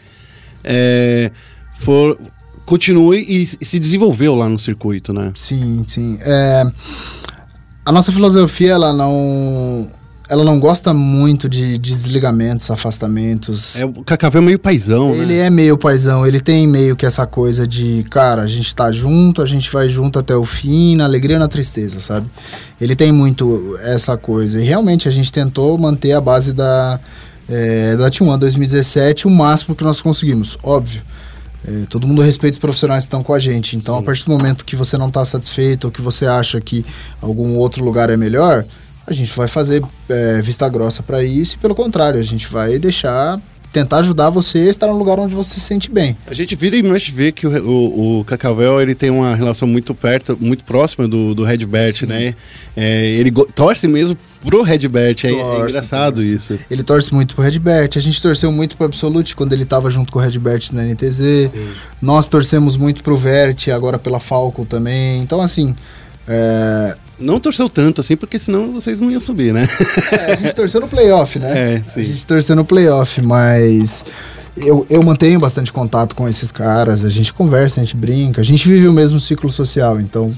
é, 0.63 1.31
for, 1.79 2.17
continuou 2.65 3.13
e, 3.15 3.43
e 3.43 3.65
se 3.65 3.79
desenvolveu 3.79 4.35
lá 4.35 4.49
no 4.49 4.57
circuito, 4.59 5.13
né? 5.13 5.31
Sim, 5.35 5.85
sim. 5.87 6.17
É, 6.21 6.63
a 7.85 7.91
nossa 7.91 8.11
filosofia, 8.11 8.71
ela 8.73 8.91
não, 8.93 9.89
ela 10.29 10.43
não 10.43 10.59
gosta 10.59 10.93
muito 10.93 11.49
de, 11.49 11.77
de 11.77 11.91
desligamentos, 11.91 12.71
afastamentos. 12.71 13.75
É, 13.75 13.85
o 13.85 14.03
Cacavê 14.03 14.37
é 14.37 14.41
meio 14.41 14.59
paizão, 14.59 15.13
Ele 15.13 15.35
né? 15.35 15.47
é 15.47 15.49
meio 15.49 15.77
paizão, 15.77 16.25
ele 16.25 16.39
tem 16.39 16.65
meio 16.65 16.95
que 16.95 17.05
essa 17.05 17.25
coisa 17.27 17.67
de, 17.67 18.05
cara, 18.09 18.41
a 18.41 18.47
gente 18.47 18.73
tá 18.73 18.91
junto, 18.91 19.41
a 19.41 19.45
gente 19.45 19.69
vai 19.71 19.89
junto 19.89 20.17
até 20.17 20.35
o 20.35 20.45
fim, 20.45 20.95
na 20.95 21.03
alegria 21.03 21.35
e 21.35 21.39
na 21.39 21.47
tristeza, 21.47 21.99
sabe? 21.99 22.27
Ele 22.79 22.95
tem 22.95 23.11
muito 23.11 23.77
essa 23.81 24.15
coisa. 24.15 24.61
E 24.61 24.65
realmente 24.65 25.07
a 25.07 25.11
gente 25.11 25.31
tentou 25.31 25.77
manter 25.77 26.13
a 26.13 26.21
base 26.21 26.53
da, 26.53 26.99
é, 27.49 27.95
da 27.97 28.09
T1 28.09 28.37
2017 28.37 29.27
o 29.27 29.29
máximo 29.29 29.75
que 29.75 29.83
nós 29.83 30.01
conseguimos, 30.01 30.57
óbvio. 30.63 31.01
É, 31.65 31.85
todo 31.89 32.05
mundo 32.05 32.21
respeita 32.21 32.55
os 32.55 32.59
profissionais 32.59 33.03
que 33.03 33.07
estão 33.07 33.23
com 33.23 33.33
a 33.33 33.39
gente. 33.39 33.77
Então, 33.77 33.97
a 33.97 34.03
partir 34.03 34.25
do 34.25 34.31
momento 34.31 34.65
que 34.65 34.75
você 34.75 34.97
não 34.97 35.07
está 35.07 35.23
satisfeito 35.23 35.85
ou 35.85 35.91
que 35.91 36.01
você 36.01 36.25
acha 36.25 36.59
que 36.59 36.85
algum 37.21 37.55
outro 37.55 37.83
lugar 37.83 38.09
é 38.09 38.17
melhor, 38.17 38.65
a 39.05 39.13
gente 39.13 39.35
vai 39.35 39.47
fazer 39.47 39.83
é, 40.09 40.41
vista 40.41 40.67
grossa 40.69 41.03
para 41.03 41.23
isso 41.23 41.55
e, 41.55 41.57
pelo 41.57 41.75
contrário, 41.75 42.19
a 42.19 42.23
gente 42.23 42.47
vai 42.47 42.79
deixar, 42.79 43.39
tentar 43.71 43.97
ajudar 43.97 44.29
você 44.29 44.59
a 44.59 44.69
estar 44.69 44.87
no 44.87 44.97
lugar 44.97 45.19
onde 45.19 45.35
você 45.35 45.55
se 45.55 45.59
sente 45.59 45.91
bem. 45.91 46.15
A 46.25 46.33
gente 46.33 46.55
vira 46.55 46.77
e 46.77 46.83
mexe 46.83 47.11
vê 47.11 47.31
que 47.31 47.45
o, 47.45 47.65
o, 47.65 48.19
o 48.19 48.25
Cacavel 48.25 48.81
ele 48.81 48.95
tem 48.95 49.09
uma 49.09 49.35
relação 49.35 49.67
muito 49.67 49.93
perto, 49.93 50.37
muito 50.39 50.63
próxima 50.63 51.07
do, 51.07 51.35
do 51.35 51.43
Redbert, 51.43 52.05
né? 52.07 52.33
É, 52.77 53.07
ele 53.09 53.31
torce 53.53 53.87
mesmo 53.87 54.17
pro 54.41 54.61
Redbert, 54.61 55.17
é, 55.25 55.31
é 55.31 55.59
engraçado 55.59 56.15
torce. 56.15 56.33
isso. 56.33 56.59
Ele 56.71 56.83
torce 56.83 57.13
muito 57.13 57.35
pro 57.35 57.43
Redbert, 57.43 57.91
a 57.97 57.99
gente 57.99 58.21
torceu 58.21 58.51
muito 58.51 58.77
pro 58.77 58.85
Absolute 58.85 59.35
quando 59.35 59.51
ele 59.51 59.65
tava 59.65 59.91
junto 59.91 60.13
com 60.13 60.19
o 60.19 60.21
Redbert 60.21 60.69
na 60.71 60.83
NTZ. 60.83 61.53
Nós 62.01 62.29
torcemos 62.29 62.77
muito 62.77 63.03
pro 63.03 63.17
Vert, 63.17 63.67
agora 63.67 63.99
pela 63.99 64.19
Falco 64.19 64.65
também. 64.65 65.21
Então, 65.21 65.41
assim, 65.41 65.75
é, 66.27 66.95
Não 67.19 67.39
torceu 67.39 67.69
tanto 67.69 68.01
assim, 68.01 68.15
porque 68.15 68.39
senão 68.39 68.71
vocês 68.71 68.99
não 68.99 69.09
iam 69.09 69.19
subir, 69.19 69.53
né? 69.53 69.67
É, 70.11 70.33
a 70.33 70.35
gente 70.35 70.53
torceu 70.53 70.81
no 70.81 70.87
playoff, 70.87 71.39
né? 71.39 71.53
É, 71.53 71.83
sim. 71.87 72.01
A 72.01 72.03
gente 72.03 72.25
torceu 72.25 72.55
no 72.55 72.65
playoff, 72.65 73.21
mas 73.21 74.03
eu, 74.57 74.85
eu 74.89 75.01
mantenho 75.01 75.39
bastante 75.39 75.71
contato 75.71 76.15
com 76.15 76.27
esses 76.27 76.51
caras, 76.51 77.03
a 77.03 77.09
gente 77.09 77.33
conversa, 77.33 77.79
a 77.79 77.83
gente 77.83 77.95
brinca, 77.95 78.41
a 78.41 78.43
gente 78.43 78.67
vive 78.67 78.87
o 78.87 78.93
mesmo 78.93 79.19
ciclo 79.19 79.51
social, 79.51 79.99
então 79.99 80.31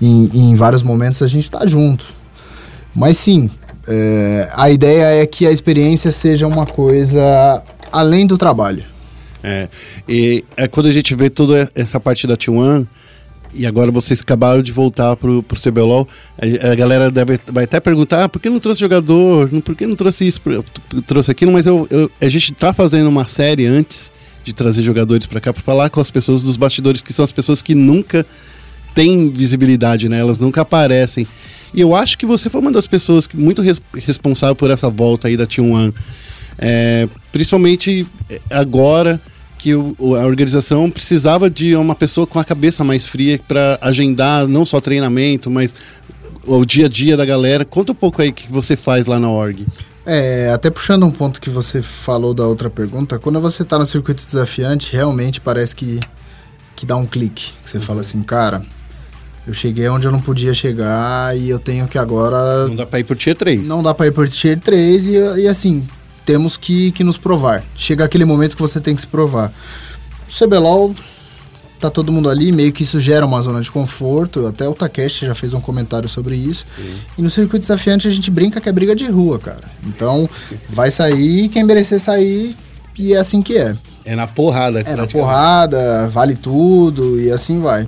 em, 0.00 0.30
em 0.32 0.54
vários 0.54 0.82
momentos 0.82 1.22
a 1.22 1.26
gente 1.26 1.50
tá 1.50 1.66
junto. 1.66 2.04
Mas 2.94 3.18
sim, 3.18 3.50
é, 3.86 4.48
a 4.54 4.70
ideia 4.70 5.22
é 5.22 5.26
que 5.26 5.46
a 5.46 5.50
experiência 5.50 6.12
seja 6.12 6.46
uma 6.46 6.66
coisa 6.66 7.62
além 7.90 8.26
do 8.26 8.38
trabalho. 8.38 8.84
É, 9.42 9.68
e 10.08 10.44
é 10.56 10.68
quando 10.68 10.86
a 10.86 10.92
gente 10.92 11.14
vê 11.14 11.28
toda 11.28 11.70
essa 11.74 11.98
parte 11.98 12.26
da 12.26 12.36
T1, 12.36 12.86
e 13.54 13.66
agora 13.66 13.90
vocês 13.90 14.20
acabaram 14.20 14.62
de 14.62 14.72
voltar 14.72 15.14
pro, 15.16 15.42
pro 15.42 15.60
CBLOL, 15.60 16.08
a, 16.38 16.72
a 16.72 16.74
galera 16.74 17.10
deve, 17.10 17.38
vai 17.48 17.64
até 17.64 17.78
perguntar, 17.80 18.24
ah, 18.24 18.28
por 18.28 18.40
que 18.40 18.48
não 18.48 18.58
trouxe 18.60 18.80
jogador? 18.80 19.48
Por 19.62 19.74
que 19.76 19.86
não 19.86 19.96
trouxe 19.96 20.26
isso? 20.26 20.40
Trouxe 21.06 21.30
aquilo? 21.30 21.52
Mas 21.52 21.66
eu, 21.66 21.86
eu- 21.90 22.10
a 22.20 22.28
gente 22.28 22.52
tá 22.52 22.72
fazendo 22.72 23.08
uma 23.08 23.26
série 23.26 23.66
antes 23.66 24.10
de 24.44 24.52
trazer 24.52 24.82
jogadores 24.82 25.26
para 25.26 25.40
cá 25.40 25.52
para 25.52 25.62
falar 25.62 25.88
com 25.90 26.00
as 26.00 26.10
pessoas 26.10 26.42
dos 26.42 26.56
bastidores, 26.56 27.00
que 27.02 27.12
são 27.12 27.24
as 27.24 27.30
pessoas 27.32 27.62
que 27.62 27.74
nunca 27.74 28.26
têm 28.94 29.30
visibilidade, 29.30 30.08
né? 30.08 30.18
Elas 30.20 30.38
nunca 30.38 30.62
aparecem. 30.62 31.26
E 31.74 31.80
eu 31.80 31.94
acho 31.94 32.18
que 32.18 32.26
você 32.26 32.50
foi 32.50 32.60
uma 32.60 32.72
das 32.72 32.86
pessoas 32.86 33.28
muito 33.32 33.62
res- 33.62 33.80
responsável 33.94 34.54
por 34.56 34.70
essa 34.70 34.90
volta 34.90 35.28
aí 35.28 35.36
da 35.36 35.46
T1. 35.46 35.92
É, 36.58 37.08
principalmente 37.30 38.06
é, 38.28 38.40
agora 38.50 39.20
que 39.62 39.76
o- 39.76 40.16
a 40.16 40.26
organização 40.26 40.90
precisava 40.90 41.48
de 41.48 41.76
uma 41.76 41.94
pessoa 41.94 42.26
com 42.26 42.36
a 42.40 42.44
cabeça 42.44 42.82
mais 42.82 43.06
fria 43.06 43.38
para 43.46 43.78
agendar 43.80 44.48
não 44.48 44.64
só 44.64 44.80
treinamento, 44.80 45.48
mas 45.48 45.72
o 46.44 46.64
dia 46.64 46.86
a 46.86 46.88
dia 46.88 47.16
da 47.16 47.24
galera. 47.24 47.64
Conta 47.64 47.92
um 47.92 47.94
pouco 47.94 48.20
aí 48.20 48.30
o 48.30 48.32
que 48.32 48.50
você 48.50 48.74
faz 48.76 49.06
lá 49.06 49.20
na 49.20 49.30
org. 49.30 49.64
É, 50.04 50.50
até 50.52 50.68
puxando 50.68 51.06
um 51.06 51.12
ponto 51.12 51.40
que 51.40 51.48
você 51.48 51.80
falou 51.80 52.34
da 52.34 52.44
outra 52.44 52.68
pergunta, 52.68 53.20
quando 53.20 53.40
você 53.40 53.62
tá 53.64 53.78
no 53.78 53.86
circuito 53.86 54.24
desafiante, 54.24 54.92
realmente 54.92 55.40
parece 55.40 55.76
que, 55.76 56.00
que 56.74 56.84
dá 56.84 56.96
um 56.96 57.06
clique. 57.06 57.52
Que 57.62 57.70
você 57.70 57.78
fala 57.78 58.00
assim, 58.00 58.20
cara, 58.20 58.62
eu 59.46 59.54
cheguei 59.54 59.88
onde 59.88 60.08
eu 60.08 60.10
não 60.10 60.20
podia 60.20 60.52
chegar 60.52 61.38
e 61.38 61.48
eu 61.48 61.60
tenho 61.60 61.86
que 61.86 61.96
agora. 61.98 62.66
Não 62.66 62.74
dá 62.74 62.84
para 62.84 62.98
ir 62.98 63.04
por 63.04 63.16
Tier 63.16 63.36
3. 63.36 63.68
Não 63.68 63.80
dá 63.80 63.94
pra 63.94 64.08
ir 64.08 64.12
por 64.12 64.28
tier 64.28 64.58
3 64.58 65.06
e, 65.06 65.12
e 65.42 65.46
assim, 65.46 65.86
temos 66.24 66.56
que, 66.56 66.92
que 66.92 67.02
nos 67.04 67.16
provar. 67.16 67.62
Chega 67.74 68.04
aquele 68.04 68.24
momento 68.24 68.56
que 68.56 68.62
você 68.62 68.80
tem 68.80 68.94
que 68.94 69.00
se 69.00 69.06
provar. 69.06 69.52
O 70.28 70.32
CBLOL, 70.46 70.94
tá 71.78 71.90
todo 71.90 72.12
mundo 72.12 72.30
ali, 72.30 72.52
meio 72.52 72.72
que 72.72 72.84
isso 72.84 73.00
gera 73.00 73.26
uma 73.26 73.40
zona 73.42 73.60
de 73.60 73.70
conforto. 73.70 74.46
Até 74.46 74.68
o 74.68 74.74
Takeshi 74.74 75.26
já 75.26 75.34
fez 75.34 75.52
um 75.52 75.60
comentário 75.60 76.08
sobre 76.08 76.36
isso. 76.36 76.64
E 77.18 77.22
no 77.22 77.28
circuito 77.28 77.60
desafiante 77.60 78.06
a 78.06 78.10
gente 78.10 78.30
brinca 78.30 78.60
que 78.60 78.68
é 78.68 78.72
briga 78.72 78.94
de 78.94 79.06
rua, 79.10 79.38
cara. 79.38 79.64
Então, 79.86 80.28
vai 80.68 80.90
sair 80.90 81.48
quem 81.48 81.64
merecer 81.64 81.98
sair 81.98 82.54
e 82.96 83.14
é 83.14 83.18
assim 83.18 83.42
que 83.42 83.56
é. 83.58 83.74
É 84.04 84.16
na 84.16 84.26
porrada. 84.26 84.80
É, 84.80 84.96
na 84.96 85.06
porrada, 85.06 86.08
vale 86.08 86.34
tudo 86.34 87.20
e 87.20 87.30
assim 87.30 87.60
vai. 87.60 87.86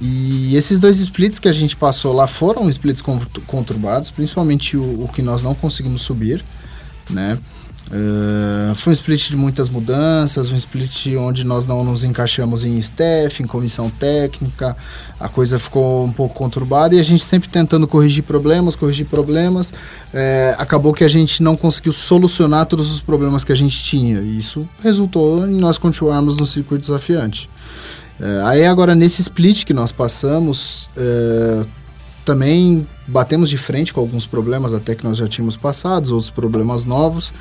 E 0.00 0.56
esses 0.56 0.80
dois 0.80 0.98
splits 0.98 1.38
que 1.38 1.48
a 1.48 1.52
gente 1.52 1.76
passou 1.76 2.12
lá 2.12 2.26
foram 2.26 2.68
splits 2.68 3.00
con- 3.00 3.20
conturbados, 3.46 4.10
principalmente 4.10 4.76
o, 4.76 5.04
o 5.04 5.08
que 5.12 5.22
nós 5.22 5.42
não 5.42 5.54
conseguimos 5.54 6.02
subir, 6.02 6.44
né? 7.08 7.38
Uh, 7.88 8.74
foi 8.74 8.92
um 8.92 8.94
split 8.94 9.28
de 9.28 9.36
muitas 9.36 9.68
mudanças, 9.68 10.50
um 10.50 10.56
split 10.56 11.08
onde 11.18 11.44
nós 11.44 11.66
não 11.66 11.84
nos 11.84 12.04
encaixamos 12.04 12.64
em 12.64 12.78
staff, 12.78 13.42
em 13.42 13.46
comissão 13.46 13.90
técnica, 13.90 14.74
a 15.20 15.28
coisa 15.28 15.58
ficou 15.58 16.04
um 16.04 16.12
pouco 16.12 16.34
conturbada 16.34 16.94
e 16.94 17.00
a 17.00 17.02
gente 17.02 17.24
sempre 17.24 17.48
tentando 17.48 17.86
corrigir 17.86 18.22
problemas, 18.24 18.74
corrigir 18.74 19.06
problemas. 19.06 19.72
É, 20.12 20.54
acabou 20.58 20.92
que 20.92 21.04
a 21.04 21.08
gente 21.08 21.42
não 21.42 21.54
conseguiu 21.54 21.92
solucionar 21.92 22.66
todos 22.66 22.90
os 22.90 23.00
problemas 23.00 23.44
que 23.44 23.52
a 23.52 23.56
gente 23.56 23.82
tinha. 23.82 24.20
E 24.20 24.38
isso 24.38 24.68
resultou 24.82 25.46
em 25.46 25.54
nós 25.60 25.76
continuarmos 25.76 26.36
no 26.38 26.46
circuito 26.46 26.80
desafiante. 26.86 27.48
É, 28.20 28.42
aí 28.44 28.64
agora 28.64 28.94
nesse 28.94 29.20
split 29.20 29.64
que 29.64 29.74
nós 29.74 29.92
passamos, 29.92 30.88
é, 30.96 31.64
também 32.24 32.86
batemos 33.06 33.50
de 33.50 33.56
frente 33.56 33.92
com 33.92 34.00
alguns 34.00 34.26
problemas 34.26 34.72
até 34.72 34.94
que 34.94 35.04
nós 35.04 35.18
já 35.18 35.26
tínhamos 35.26 35.56
passados, 35.56 36.10
outros 36.10 36.30
problemas 36.30 36.84
novos. 36.84 37.32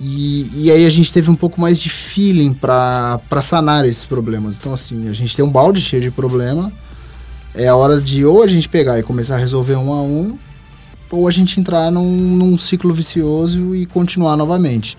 E, 0.00 0.50
e 0.54 0.70
aí 0.70 0.84
a 0.84 0.90
gente 0.90 1.12
teve 1.12 1.30
um 1.30 1.34
pouco 1.34 1.60
mais 1.60 1.78
de 1.78 1.88
feeling 1.88 2.52
para 2.52 3.20
sanar 3.42 3.84
esses 3.84 4.04
problemas. 4.04 4.58
Então 4.58 4.72
assim, 4.72 5.08
a 5.08 5.12
gente 5.12 5.34
tem 5.34 5.44
um 5.44 5.50
balde 5.50 5.80
cheio 5.80 6.02
de 6.02 6.10
problema. 6.10 6.72
É 7.54 7.68
a 7.68 7.76
hora 7.76 8.00
de 8.00 8.24
ou 8.24 8.42
a 8.42 8.46
gente 8.46 8.68
pegar 8.68 8.98
e 8.98 9.02
começar 9.02 9.36
a 9.36 9.38
resolver 9.38 9.76
um 9.76 9.92
a 9.92 10.02
um, 10.02 10.38
ou 11.10 11.28
a 11.28 11.30
gente 11.30 11.60
entrar 11.60 11.90
num, 11.90 12.10
num 12.10 12.56
ciclo 12.56 12.92
vicioso 12.92 13.74
e 13.74 13.86
continuar 13.86 14.36
novamente. 14.36 14.96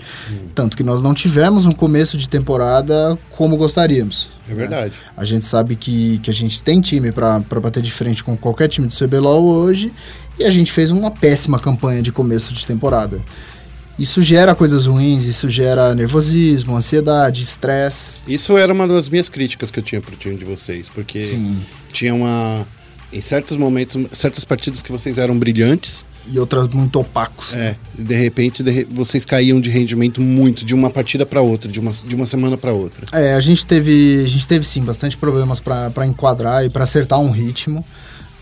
Tanto 0.55 0.78
que 0.78 0.84
nós 0.84 1.01
não 1.01 1.14
tivemos 1.14 1.66
um 1.66 1.72
começo 1.72 2.18
de 2.18 2.30
temporada 2.30 3.18
como 3.32 3.58
gostaríamos. 3.58 4.30
É 4.49 4.53
verdade. 4.53 4.93
A 5.16 5.26
gente 5.26 5.45
sabe 5.45 5.76
que, 5.76 6.20
que 6.20 6.30
a 6.30 6.34
gente 6.34 6.62
tem 6.64 6.80
time 6.80 7.12
para 7.12 7.39
bater 7.62 7.82
de 7.82 7.91
frente 7.91 8.24
com 8.24 8.38
qualquer 8.38 8.70
time 8.70 8.88
do 8.88 8.93
CBLOL 8.93 9.43
hoje 9.43 9.91
e 10.39 10.45
a 10.45 10.49
gente 10.49 10.72
fez 10.72 10.91
uma 10.91 11.12
péssima 11.12 11.60
campanha 11.60 12.01
de 12.01 12.12
começo 12.12 12.53
de 12.53 12.66
temporada. 12.66 13.22
Isso 13.99 14.22
gera 14.22 14.53
coisas 14.53 14.86
ruins, 14.86 15.26
isso 15.26 15.49
gera 15.49 15.95
nervosismo, 15.95 16.76
ansiedade, 16.76 17.41
estresse. 17.41 18.24
Isso 18.28 18.55
era 18.55 18.72
uma 18.72 18.88
das 18.88 19.10
minhas 19.10 19.28
críticas 19.28 19.72
que 19.72 19.80
eu 19.80 19.84
tinha 19.84 19.99
pro 19.99 20.16
time 20.16 20.38
de 20.38 20.45
vocês, 20.45 20.88
porque 20.88 21.20
Sim. 21.20 21.60
tinha 21.91 22.14
uma. 22.14 22.66
Em 23.12 23.22
certos 23.22 23.55
momentos, 23.58 24.05
certas 24.14 24.43
partidas 24.43 24.82
que 24.82 24.91
vocês 24.91 25.18
eram 25.18 25.38
brilhantes, 25.39 26.03
E 26.30 26.38
outras 26.39 26.68
muito 26.68 26.99
opacos. 26.99 27.53
é, 27.55 27.78
de 27.97 28.14
repente 28.16 28.62
de 28.62 28.70
re- 28.70 28.84
vocês 28.89 29.24
caíam 29.26 29.62
de 29.62 29.70
rendimento 29.70 30.20
muito 30.22 30.66
de 30.66 30.74
uma 30.76 30.89
partida 30.89 31.26
para 31.26 31.39
outra, 31.41 31.72
de 31.72 31.80
uma, 31.80 31.91
de 31.91 32.16
uma 32.16 32.26
semana 32.26 32.58
para 32.58 32.74
outra. 32.74 33.05
É, 33.14 33.34
a 33.34 33.39
gente 33.39 33.66
teve, 33.66 34.24
a 34.26 34.28
gente 34.28 34.45
teve 34.45 34.66
sim 34.66 34.82
bastante 34.82 35.16
problemas 35.16 35.60
para 35.62 36.05
enquadrar 36.05 36.66
e 36.66 36.70
para 36.70 36.84
acertar 36.84 37.18
um 37.20 37.32
ritmo, 37.32 37.84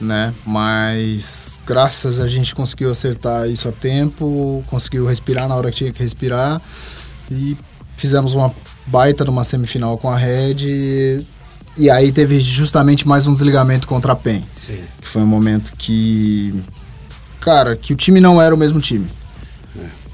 né? 0.01 0.33
Mas 0.45 1.59
graças 1.65 2.19
a 2.19 2.27
gente 2.27 2.55
conseguiu 2.55 2.89
acertar 2.89 3.47
isso 3.47 3.67
a 3.67 3.71
tempo, 3.71 4.63
conseguiu 4.67 5.05
respirar 5.05 5.47
na 5.47 5.55
hora 5.55 5.69
que 5.69 5.77
tinha 5.77 5.91
que 5.93 6.01
respirar 6.01 6.59
e 7.29 7.55
fizemos 7.95 8.33
uma 8.33 8.51
baita 8.87 9.23
numa 9.23 9.43
semifinal 9.43 9.95
com 9.97 10.09
a 10.09 10.17
Red 10.17 11.23
e, 11.77 11.89
aí 11.89 12.11
teve 12.11 12.39
justamente 12.39 13.07
mais 13.07 13.27
um 13.27 13.33
desligamento 13.33 13.87
contra 13.87 14.13
a 14.13 14.15
PEN, 14.15 14.43
Sim. 14.59 14.79
que 15.01 15.07
foi 15.07 15.21
um 15.21 15.27
momento 15.27 15.73
que 15.77 16.53
cara, 17.39 17.75
que 17.75 17.93
o 17.93 17.95
time 17.95 18.19
não 18.19 18.41
era 18.41 18.55
o 18.55 18.57
mesmo 18.57 18.79
time. 18.81 19.07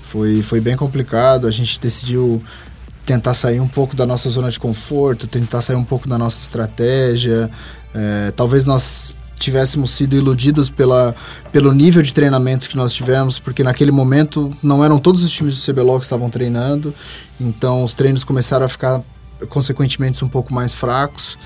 Foi, 0.02 0.42
foi 0.42 0.60
bem 0.60 0.76
complicado, 0.76 1.48
a 1.48 1.52
gente 1.52 1.80
decidiu 1.80 2.44
tentar 3.06 3.34
sair 3.34 3.62
um 3.62 3.68
pouco 3.68 3.96
da 3.96 4.06
nossa 4.06 4.30
zona 4.30 4.52
de 4.52 4.60
conforto, 4.60 5.26
tentar 5.26 5.62
sair 5.62 5.78
um 5.78 5.86
pouco 5.86 6.10
da 6.10 6.18
nossa 6.18 6.42
estratégia. 6.42 7.50
É, 7.96 8.32
talvez 8.36 8.66
nós 8.66 9.16
tivéssemos 9.40 9.92
sido 9.92 10.16
iludidos 10.16 10.70
pela, 10.70 11.16
pelo 11.52 11.72
nível 11.72 12.02
de 12.02 12.14
treinamento 12.14 12.70
que 12.70 12.76
nós 12.76 12.92
tivemos, 12.92 13.40
porque 13.40 13.64
naquele 13.64 13.92
momento 13.92 14.56
não 14.62 14.84
eram 14.84 15.00
todos 15.00 15.24
os 15.24 15.32
times 15.32 15.58
do 15.58 15.74
CBLOL 15.74 16.00
que 16.00 16.06
estavam 16.06 16.30
treinando, 16.30 16.94
então 17.40 17.84
os 17.84 17.94
treinos 17.94 18.24
começaram 18.26 18.66
a 18.66 18.70
ficar 18.70 19.02
consequentemente 19.50 20.24
um 20.24 20.30
pouco 20.30 20.54
mais 20.54 20.74
fracos 20.74 21.38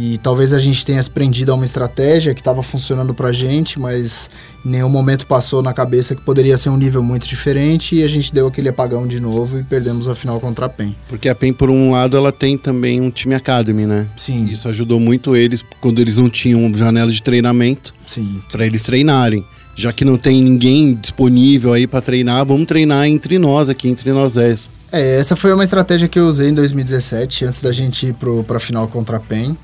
E 0.00 0.16
talvez 0.18 0.52
a 0.52 0.60
gente 0.60 0.86
tenha 0.86 1.02
se 1.02 1.10
prendido 1.10 1.50
a 1.50 1.56
uma 1.56 1.64
estratégia 1.64 2.32
que 2.32 2.40
estava 2.40 2.62
funcionando 2.62 3.12
pra 3.12 3.32
gente, 3.32 3.80
mas 3.80 4.30
em 4.64 4.68
nenhum 4.68 4.88
momento 4.88 5.26
passou 5.26 5.60
na 5.60 5.72
cabeça 5.72 6.14
que 6.14 6.22
poderia 6.22 6.56
ser 6.56 6.68
um 6.68 6.76
nível 6.76 7.02
muito 7.02 7.26
diferente 7.26 7.96
e 7.96 8.04
a 8.04 8.06
gente 8.06 8.32
deu 8.32 8.46
aquele 8.46 8.68
apagão 8.68 9.08
de 9.08 9.18
novo 9.18 9.58
e 9.58 9.64
perdemos 9.64 10.06
a 10.06 10.14
final 10.14 10.38
contra 10.38 10.66
a 10.66 10.68
PEN. 10.68 10.94
Porque 11.08 11.28
a 11.28 11.34
PEN, 11.34 11.52
por 11.52 11.68
um 11.68 11.90
lado, 11.90 12.16
ela 12.16 12.30
tem 12.30 12.56
também 12.56 13.00
um 13.00 13.10
time 13.10 13.34
academy, 13.34 13.86
né? 13.86 14.06
Sim. 14.16 14.46
Isso 14.46 14.68
ajudou 14.68 15.00
muito 15.00 15.34
eles 15.34 15.64
quando 15.80 16.00
eles 16.00 16.16
não 16.16 16.30
tinham 16.30 16.72
janela 16.74 17.10
de 17.10 17.20
treinamento 17.20 17.92
Sim. 18.06 18.40
para 18.52 18.64
eles 18.64 18.84
treinarem. 18.84 19.44
Já 19.74 19.92
que 19.92 20.04
não 20.04 20.16
tem 20.16 20.40
ninguém 20.40 20.94
disponível 20.94 21.72
aí 21.72 21.88
para 21.88 22.00
treinar, 22.00 22.46
vamos 22.46 22.68
treinar 22.68 23.06
entre 23.06 23.36
nós 23.36 23.68
aqui, 23.68 23.88
entre 23.88 24.12
nós 24.12 24.34
10. 24.34 24.77
É, 24.90 25.18
essa 25.18 25.36
foi 25.36 25.52
uma 25.52 25.64
estratégia 25.64 26.08
que 26.08 26.18
eu 26.18 26.26
usei 26.26 26.48
em 26.48 26.54
2017, 26.54 27.44
antes 27.44 27.60
da 27.60 27.72
gente 27.72 28.06
ir 28.06 28.14
pro, 28.14 28.42
pra 28.44 28.58
final 28.58 28.88
contra 28.88 29.18
a 29.18 29.20
PEN. 29.20 29.56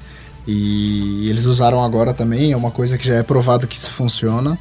E 0.47 1.29
eles 1.31 1.47
usaram 1.47 1.83
agora 1.83 2.13
também, 2.13 2.53
é 2.53 2.57
uma 2.57 2.71
coisa 2.71 2.99
que 2.99 3.07
já 3.07 3.15
é 3.15 3.23
provado 3.23 3.67
que 3.67 3.77
isso 3.77 3.91
funciona. 3.91 4.59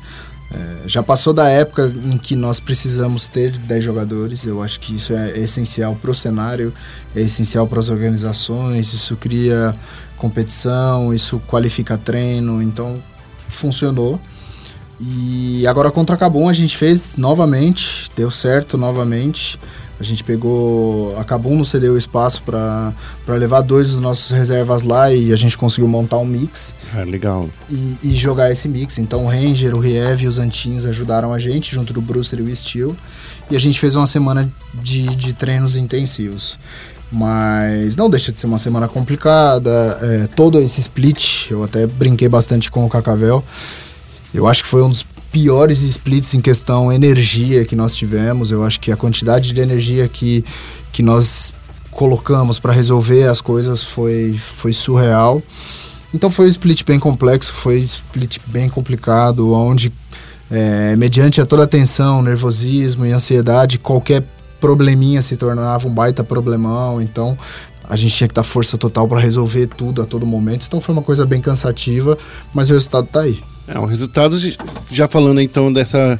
É, 0.49 0.87
já 0.87 1.03
passou 1.03 1.33
da 1.33 1.49
época 1.49 1.93
em 2.05 2.17
que 2.17 2.35
nós 2.35 2.59
precisamos 2.59 3.27
ter 3.27 3.51
10 3.51 3.83
jogadores, 3.83 4.45
eu 4.45 4.61
acho 4.61 4.79
que 4.79 4.95
isso 4.95 5.11
é 5.13 5.39
essencial 5.39 5.95
para 5.95 6.11
o 6.11 6.15
cenário, 6.15 6.71
é 7.15 7.21
essencial 7.21 7.67
para 7.67 7.79
as 7.79 7.89
organizações, 7.89 8.93
isso 8.93 9.17
cria 9.17 9.75
competição, 10.15 11.13
isso 11.13 11.39
qualifica 11.47 11.97
treino, 11.97 12.61
então 12.61 13.01
funcionou. 13.49 14.19
E 15.01 15.65
agora 15.67 15.91
contra 15.91 16.15
a 16.15 16.17
Cabum 16.17 16.47
a 16.47 16.53
gente 16.53 16.77
fez 16.77 17.15
novamente, 17.17 18.09
deu 18.15 18.31
certo 18.31 18.77
novamente. 18.77 19.59
A 20.03 20.05
gente 20.05 20.21
pegou. 20.21 21.17
A 21.17 21.23
Cabum 21.23 21.55
nos 21.55 21.69
cedeu 21.69 21.97
espaço 21.97 22.43
para 22.43 22.93
levar 23.25 23.61
dois 23.61 23.91
dos 23.91 23.99
nossos 24.01 24.31
reservas 24.31 24.81
lá 24.81 25.09
e 25.13 25.31
a 25.31 25.35
gente 25.37 25.57
conseguiu 25.57 25.87
montar 25.87 26.17
um 26.17 26.25
mix 26.25 26.73
Ah, 26.93 27.03
legal. 27.05 27.49
e, 27.69 27.95
e 28.03 28.13
jogar 28.15 28.51
esse 28.51 28.67
mix. 28.67 28.97
Então 28.97 29.23
o 29.23 29.29
Ranger, 29.29 29.73
o 29.73 29.79
Riev 29.79 30.23
e 30.23 30.27
os 30.27 30.37
Antins 30.37 30.83
ajudaram 30.83 31.31
a 31.33 31.39
gente, 31.39 31.73
junto 31.73 31.93
do 31.93 32.01
Brucer 32.01 32.37
e 32.39 32.41
o 32.41 32.53
Steel. 32.53 32.93
E 33.49 33.55
a 33.55 33.59
gente 33.59 33.79
fez 33.79 33.95
uma 33.95 34.05
semana 34.05 34.51
de, 34.73 35.15
de 35.15 35.31
treinos 35.31 35.77
intensivos. 35.77 36.59
Mas 37.09 37.95
não 37.95 38.09
deixa 38.09 38.31
de 38.33 38.39
ser 38.39 38.45
uma 38.47 38.57
semana 38.57 38.89
complicada. 38.89 39.97
é, 40.01 40.27
todo 40.35 40.59
esse 40.59 40.81
split, 40.81 41.49
eu 41.49 41.63
até 41.63 41.87
brinquei 41.87 42.27
bastante 42.27 42.69
com 42.69 42.85
o 42.85 42.89
Cacavel. 42.89 43.41
Eu 44.33 44.47
acho 44.47 44.63
que 44.63 44.67
foi 44.69 44.81
um 44.83 44.89
dos 44.89 45.03
piores 45.33 45.81
splits 45.81 46.35
em 46.35 46.39
questão 46.39 46.93
energia 46.93 47.65
que 47.65 47.75
nós 47.75 47.95
tivemos. 47.95 48.51
Eu 48.51 48.63
acho 48.63 48.79
que 48.79 48.91
a 48.91 48.95
quantidade 48.95 49.51
de 49.51 49.59
energia 49.59 50.07
que, 50.07 50.45
que 50.91 51.01
nós 51.01 51.55
colocamos 51.89 52.59
para 52.59 52.71
resolver 52.71 53.23
as 53.23 53.41
coisas 53.41 53.83
foi, 53.83 54.37
foi 54.37 54.71
surreal. 54.71 55.41
Então 56.13 56.29
foi 56.29 56.45
um 56.45 56.49
split 56.49 56.85
bem 56.85 56.99
complexo, 56.99 57.51
foi 57.51 57.81
um 57.81 57.83
split 57.83 58.37
bem 58.45 58.69
complicado, 58.69 59.51
onde 59.51 59.91
é, 60.51 60.95
mediante 60.95 61.41
a 61.41 61.47
toda 61.47 61.63
a 61.63 61.67
tensão, 61.67 62.21
nervosismo 62.21 63.03
e 63.03 63.11
ansiedade, 63.11 63.79
qualquer 63.79 64.23
probleminha 64.61 65.19
se 65.19 65.35
tornava 65.35 65.87
um 65.87 65.91
baita 65.91 66.23
problemão. 66.23 67.01
Então 67.01 67.35
a 67.89 67.95
gente 67.95 68.15
tinha 68.15 68.27
que 68.27 68.35
dar 68.35 68.43
força 68.43 68.77
total 68.77 69.07
para 69.07 69.19
resolver 69.19 69.65
tudo 69.65 69.99
a 69.99 70.05
todo 70.05 70.27
momento. 70.27 70.65
Então 70.67 70.79
foi 70.79 70.93
uma 70.93 71.01
coisa 71.01 71.25
bem 71.25 71.41
cansativa, 71.41 72.19
mas 72.53 72.69
o 72.69 72.73
resultado 72.73 73.07
tá 73.07 73.21
aí. 73.21 73.41
É, 73.67 73.79
o 73.79 73.85
resultado, 73.85 74.37
já 74.91 75.07
falando 75.07 75.39
então 75.39 75.71
dessa, 75.71 76.19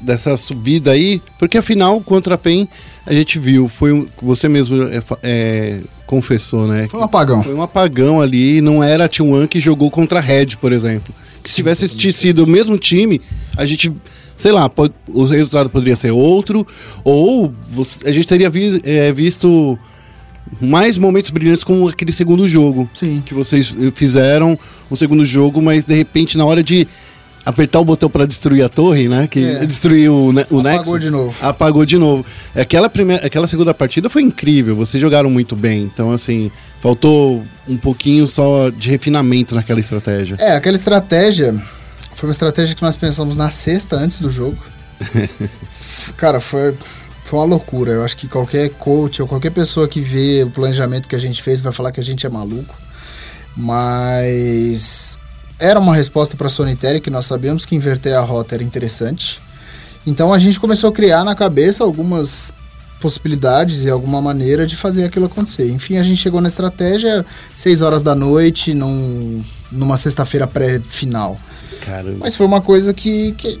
dessa 0.00 0.36
subida 0.36 0.90
aí, 0.92 1.20
porque 1.38 1.56
afinal, 1.58 2.00
contra 2.00 2.34
a 2.34 2.38
PEN, 2.38 2.68
a 3.06 3.12
gente 3.14 3.38
viu, 3.38 3.68
foi 3.68 3.92
um, 3.92 4.06
você 4.22 4.48
mesmo 4.48 4.82
é, 4.84 5.02
é, 5.22 5.78
confessou, 6.06 6.66
né? 6.66 6.86
Foi 6.88 7.00
um 7.00 7.04
apagão. 7.04 7.42
Foi 7.42 7.54
um 7.54 7.62
apagão 7.62 8.20
ali, 8.20 8.60
não 8.60 8.82
era 8.84 9.06
a 9.06 9.08
T1 9.08 9.48
que 9.48 9.58
jogou 9.60 9.90
contra 9.90 10.18
a 10.18 10.22
Red, 10.22 10.56
por 10.60 10.72
exemplo. 10.72 11.14
Que 11.42 11.48
se 11.48 11.56
tivesse 11.56 11.88
ti- 11.96 12.12
sido 12.12 12.44
o 12.44 12.46
mesmo 12.46 12.76
time, 12.78 13.20
a 13.56 13.64
gente, 13.64 13.90
sei 14.36 14.52
lá, 14.52 14.68
pode- 14.68 14.92
o 15.08 15.24
resultado 15.24 15.70
poderia 15.70 15.96
ser 15.96 16.10
outro, 16.10 16.66
ou 17.02 17.50
você- 17.72 18.06
a 18.06 18.12
gente 18.12 18.26
teria 18.26 18.50
vi- 18.50 18.82
é, 18.84 19.10
visto 19.12 19.78
mais 20.60 20.96
momentos 20.98 21.30
brilhantes 21.30 21.62
como 21.64 21.88
aquele 21.88 22.12
segundo 22.12 22.48
jogo. 22.48 22.88
Sim. 22.94 23.22
Que 23.24 23.34
vocês 23.34 23.74
eh, 23.78 23.92
fizeram 23.94 24.58
o 24.88 24.96
segundo 24.96 25.24
jogo, 25.24 25.60
mas 25.60 25.84
de 25.84 25.94
repente, 25.94 26.36
na 26.38 26.44
hora 26.44 26.62
de 26.62 26.88
apertar 27.44 27.80
o 27.80 27.84
botão 27.84 28.10
para 28.10 28.26
destruir 28.26 28.62
a 28.62 28.68
torre, 28.68 29.08
né? 29.08 29.26
Que 29.26 29.44
É. 29.44 29.64
destruiu 29.66 30.14
o, 30.14 30.32
ne- 30.32 30.46
o 30.50 30.60
Apagou 30.60 30.62
Nexus. 30.94 31.00
de 31.00 31.10
novo. 31.10 31.34
Apagou 31.40 31.86
de 31.86 31.98
novo. 31.98 32.24
Aquela, 32.54 32.88
primeira, 32.90 33.26
aquela 33.26 33.46
segunda 33.48 33.72
partida 33.72 34.10
foi 34.10 34.22
incrível, 34.22 34.76
vocês 34.76 35.00
jogaram 35.00 35.30
muito 35.30 35.56
bem. 35.56 35.82
Então, 35.82 36.12
assim, 36.12 36.50
faltou 36.82 37.42
um 37.66 37.76
pouquinho 37.78 38.26
só 38.28 38.68
de 38.70 38.90
refinamento 38.90 39.54
naquela 39.54 39.80
estratégia. 39.80 40.36
É, 40.38 40.54
aquela 40.54 40.76
estratégia 40.76 41.54
foi 42.14 42.28
uma 42.28 42.32
estratégia 42.32 42.74
que 42.76 42.82
nós 42.82 42.94
pensamos 42.96 43.36
na 43.38 43.50
sexta 43.50 43.96
antes 43.96 44.20
do 44.20 44.30
jogo. 44.30 44.58
Cara, 46.16 46.40
foi, 46.40 46.74
foi 47.30 47.38
uma 47.38 47.46
loucura. 47.46 47.92
Eu 47.92 48.04
acho 48.04 48.16
que 48.16 48.26
qualquer 48.26 48.70
coach 48.70 49.22
ou 49.22 49.28
qualquer 49.28 49.50
pessoa 49.50 49.86
que 49.86 50.00
vê 50.00 50.42
o 50.42 50.50
planejamento 50.50 51.08
que 51.08 51.14
a 51.14 51.18
gente 51.18 51.40
fez 51.40 51.60
vai 51.60 51.72
falar 51.72 51.92
que 51.92 52.00
a 52.00 52.02
gente 52.02 52.26
é 52.26 52.28
maluco. 52.28 52.74
Mas 53.56 55.16
era 55.56 55.78
uma 55.78 55.94
resposta 55.94 56.36
para 56.36 56.48
a 56.48 56.50
Sonitéria 56.50 57.00
que 57.00 57.08
nós 57.08 57.26
sabíamos 57.26 57.64
que 57.64 57.76
inverter 57.76 58.16
a 58.16 58.20
rota 58.20 58.56
era 58.56 58.64
interessante. 58.64 59.40
Então 60.04 60.32
a 60.32 60.40
gente 60.40 60.58
começou 60.58 60.90
a 60.90 60.92
criar 60.92 61.22
na 61.22 61.36
cabeça 61.36 61.84
algumas 61.84 62.52
possibilidades 63.00 63.84
e 63.84 63.90
alguma 63.90 64.20
maneira 64.20 64.66
de 64.66 64.74
fazer 64.74 65.04
aquilo 65.04 65.26
acontecer. 65.26 65.70
Enfim, 65.70 65.98
a 65.98 66.02
gente 66.02 66.20
chegou 66.20 66.40
na 66.40 66.48
estratégia 66.48 67.24
6 67.56 67.80
horas 67.80 68.02
da 68.02 68.14
noite, 68.14 68.74
num, 68.74 69.44
numa 69.70 69.96
sexta-feira 69.96 70.48
pré-final. 70.48 71.38
Mas 72.18 72.34
foi 72.34 72.44
uma 72.44 72.60
coisa 72.60 72.92
que, 72.92 73.32
que, 73.32 73.60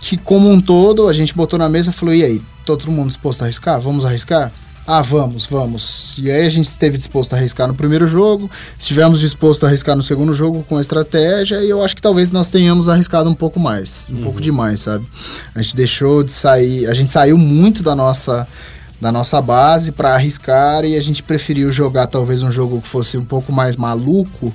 que, 0.00 0.16
como 0.16 0.50
um 0.50 0.60
todo, 0.60 1.06
a 1.06 1.12
gente 1.12 1.32
botou 1.32 1.58
na 1.58 1.68
mesa 1.68 1.90
e 1.90 1.92
falou: 1.92 2.12
e 2.14 2.24
aí, 2.24 2.42
todo 2.76 2.90
mundo 2.90 3.08
disposto 3.08 3.42
a 3.42 3.44
arriscar? 3.46 3.80
Vamos 3.80 4.04
arriscar? 4.04 4.52
Ah, 4.86 5.00
vamos, 5.00 5.46
vamos. 5.46 6.14
E 6.18 6.30
aí 6.30 6.44
a 6.44 6.48
gente 6.48 6.66
esteve 6.66 6.96
disposto 6.96 7.32
a 7.32 7.36
arriscar 7.36 7.66
no 7.66 7.74
primeiro 7.74 8.06
jogo, 8.06 8.50
estivemos 8.78 9.20
dispostos 9.20 9.64
a 9.64 9.68
arriscar 9.68 9.96
no 9.96 10.02
segundo 10.02 10.34
jogo 10.34 10.62
com 10.68 10.76
a 10.76 10.80
estratégia, 10.80 11.62
e 11.62 11.70
eu 11.70 11.82
acho 11.82 11.94
que 11.96 12.02
talvez 12.02 12.30
nós 12.30 12.50
tenhamos 12.50 12.88
arriscado 12.88 13.28
um 13.28 13.34
pouco 13.34 13.58
mais, 13.58 14.08
um 14.10 14.22
pouco 14.22 14.40
demais, 14.40 14.80
sabe? 14.80 15.06
A 15.54 15.62
gente 15.62 15.76
deixou 15.76 16.22
de 16.22 16.32
sair, 16.32 16.86
a 16.86 16.94
gente 16.94 17.10
saiu 17.10 17.38
muito 17.38 17.82
da 17.82 17.94
nossa 17.94 18.46
da 19.00 19.12
nossa 19.12 19.40
base 19.40 19.92
para 19.92 20.14
arriscar 20.14 20.84
e 20.84 20.96
a 20.96 21.00
gente 21.00 21.22
preferiu 21.22 21.70
jogar 21.70 22.08
talvez 22.08 22.42
um 22.42 22.50
jogo 22.50 22.80
que 22.80 22.88
fosse 22.88 23.16
um 23.16 23.24
pouco 23.24 23.52
mais 23.52 23.76
maluco, 23.76 24.52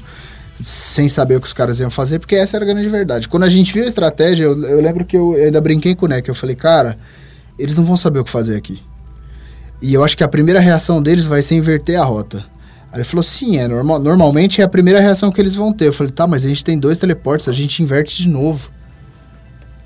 sem 0.61 1.07
saber 1.07 1.38
o 1.38 1.41
que 1.41 1.47
os 1.47 1.53
caras 1.53 1.80
iam 1.80 1.89
fazer, 1.89 2.20
porque 2.20 2.36
essa 2.36 2.57
era 2.57 2.66
a 2.66 2.68
grande 2.68 2.89
verdade. 2.89 3.28
Quando 3.28 3.43
a 3.43 3.49
gente 3.49 3.72
viu 3.72 3.84
a 3.84 3.88
estratégia, 3.88 4.43
eu, 4.43 4.61
eu 4.64 4.82
lembro 4.82 5.05
que 5.05 5.16
eu, 5.16 5.34
eu 5.36 5.45
ainda 5.45 5.61
brinquei 5.61 5.95
com 5.95 6.05
o 6.05 6.09
Neck, 6.09 6.28
eu 6.28 6.36
falei, 6.36 6.55
cara, 6.55 6.97
eles 7.58 7.78
não 7.78 7.86
vão 7.86 7.97
saber 7.97 8.20
o 8.20 8.24
que 8.24 8.30
fazer 8.30 8.56
aqui. 8.56 8.82
E 9.82 9.93
eu 9.93 10.04
acho 10.04 10.16
que 10.16 10.24
a 10.24 10.28
primeira 10.28 10.60
reação 10.60 11.01
deles 11.01 11.26
vai 11.26 11.41
ser 11.41 11.56
inverter 11.56 11.99
a 11.99 12.04
rota. 12.04 12.45
Aí 12.91 12.97
ele 12.99 13.04
falou, 13.04 13.24
sim, 13.24 13.58
é 13.58 13.68
normal, 13.68 13.99
normalmente 13.99 14.62
é 14.62 14.64
a 14.64 14.68
primeira 14.68 14.99
reação 14.99 15.32
que 15.32 15.41
eles 15.41 15.56
vão 15.56 15.74
ter. 15.74 15.88
Eu 15.88 15.93
falei, 15.93 16.12
tá, 16.12 16.28
mas 16.28 16.45
a 16.45 16.47
gente 16.47 16.64
tem 16.64 16.78
dois 16.78 16.97
teleportes, 16.97 17.49
a 17.49 17.51
gente 17.51 17.82
inverte 17.82 18.16
de 18.16 18.30
novo. 18.30 18.72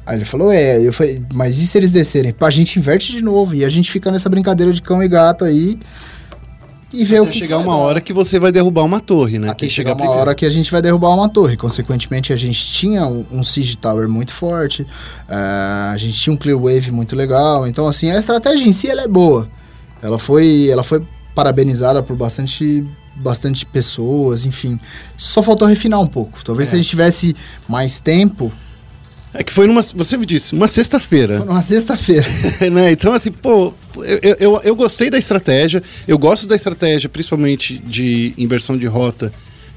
Aí 0.05 0.18
ele 0.18 0.26
falou, 0.26 0.51
é, 0.51 0.86
eu 0.86 0.93
falei, 0.93 1.24
mas 1.34 1.57
e 1.57 1.65
se 1.65 1.78
eles 1.78 1.91
descerem? 1.91 2.32
Pá, 2.32 2.47
a 2.47 2.51
gente 2.51 2.78
inverte 2.78 3.11
de 3.11 3.22
novo. 3.22 3.55
E 3.55 3.65
a 3.65 3.70
gente 3.70 3.91
fica 3.91 4.11
nessa 4.11 4.30
brincadeira 4.30 4.72
de 4.72 4.82
cão 4.82 5.01
e 5.03 5.07
gato 5.07 5.43
aí. 5.43 5.80
E 6.94 7.04
o 7.20 7.24
Até 7.24 7.32
que 7.34 7.40
chegar 7.40 7.58
vai 7.58 7.66
uma 7.66 7.74
dar. 7.76 7.80
hora 7.82 8.02
que 8.02 8.14
você 8.14 8.40
vai 8.40 8.52
derrubar 8.52 8.84
uma 8.84 9.00
torre, 9.02 9.38
né? 9.38 9.50
Até 9.50 9.60
Quem 9.62 9.70
chegar 9.70 9.90
chegar 9.90 9.92
uma 9.92 9.98
primeiro. 9.98 10.22
hora 10.22 10.34
que 10.36 10.46
a 10.46 10.50
gente 10.50 10.72
vai 10.72 10.82
derrubar 10.82 11.10
uma 11.14 11.28
torre. 11.28 11.58
Consequentemente, 11.58 12.32
a 12.32 12.36
gente 12.38 12.66
tinha 12.66 13.06
um, 13.06 13.26
um 13.32 13.44
Siege 13.44 13.78
Tower 13.78 14.08
muito 14.08 14.34
forte, 14.34 14.88
ah, 15.28 15.92
a 15.94 15.98
gente 15.98 16.14
tinha 16.18 16.34
um 16.34 16.38
Clear 16.38 16.58
Wave 16.58 16.92
muito 16.92 17.16
legal. 17.16 17.68
Então, 17.68 17.88
assim, 17.88 18.10
a 18.10 18.18
estratégia 18.18 18.66
em 18.66 18.72
si 18.72 18.90
ela 18.90 19.02
é 19.04 19.08
boa. 19.08 19.50
Ela 20.02 20.18
foi, 20.18 20.70
ela 20.72 20.84
foi 20.84 21.06
parabenizada 21.36 22.02
por 22.02 22.16
bastante, 22.16 22.86
bastante 23.16 23.66
pessoas, 23.66 24.46
enfim. 24.46 24.80
Só 25.18 25.42
faltou 25.42 25.68
refinar 25.68 26.00
um 26.00 26.08
pouco. 26.08 26.44
Talvez 26.44 26.70
É. 26.70 26.72
se 26.72 26.76
a 26.76 26.80
gente 26.80 26.90
tivesse 26.90 27.36
mais 27.68 28.00
tempo, 28.00 28.52
É 29.34 29.43
que 29.43 29.51
foi 29.51 29.67
numa. 29.67 29.82
Você 29.82 30.17
me 30.17 30.25
disse, 30.25 30.53
uma 30.53 30.67
sexta-feira. 30.67 31.38
foi 31.38 31.47
numa 31.47 31.61
sexta-feira. 31.61 32.28
né? 32.71 32.91
Então, 32.91 33.13
assim, 33.13 33.32
pô, 33.32 33.73
eu, 33.97 34.36
eu, 34.39 34.61
eu 34.63 34.75
gostei 34.75 35.09
da 35.09 35.17
estratégia. 35.17 35.84
Eu 36.07 36.17
gosto 36.17 36.47
da 36.47 36.55
estratégia, 36.55 37.09
principalmente 37.09 37.78
de 37.78 38.34
inversão 38.38 38.78
de 38.78 38.88
rota, 38.88 39.32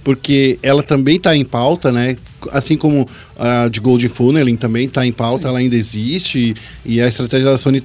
porque 0.05 0.59
ela 0.63 0.83
também 0.83 1.17
está 1.17 1.37
em 1.37 1.45
pauta, 1.45 1.91
né? 1.91 2.17
Assim 2.53 2.77
como 2.77 3.07
a 3.39 3.69
de 3.69 3.81
Golden 3.81 4.09
Funneling 4.09 4.57
também 4.57 4.87
está 4.87 5.05
em 5.05 5.13
pauta, 5.13 5.49
ela 5.49 5.59
ainda 5.59 5.77
existe. 5.77 6.55
E, 6.85 6.95
e 6.95 7.01
a 7.01 7.09
estratégia 7.09 7.51
da 7.51 7.59
Sony. 7.59 7.83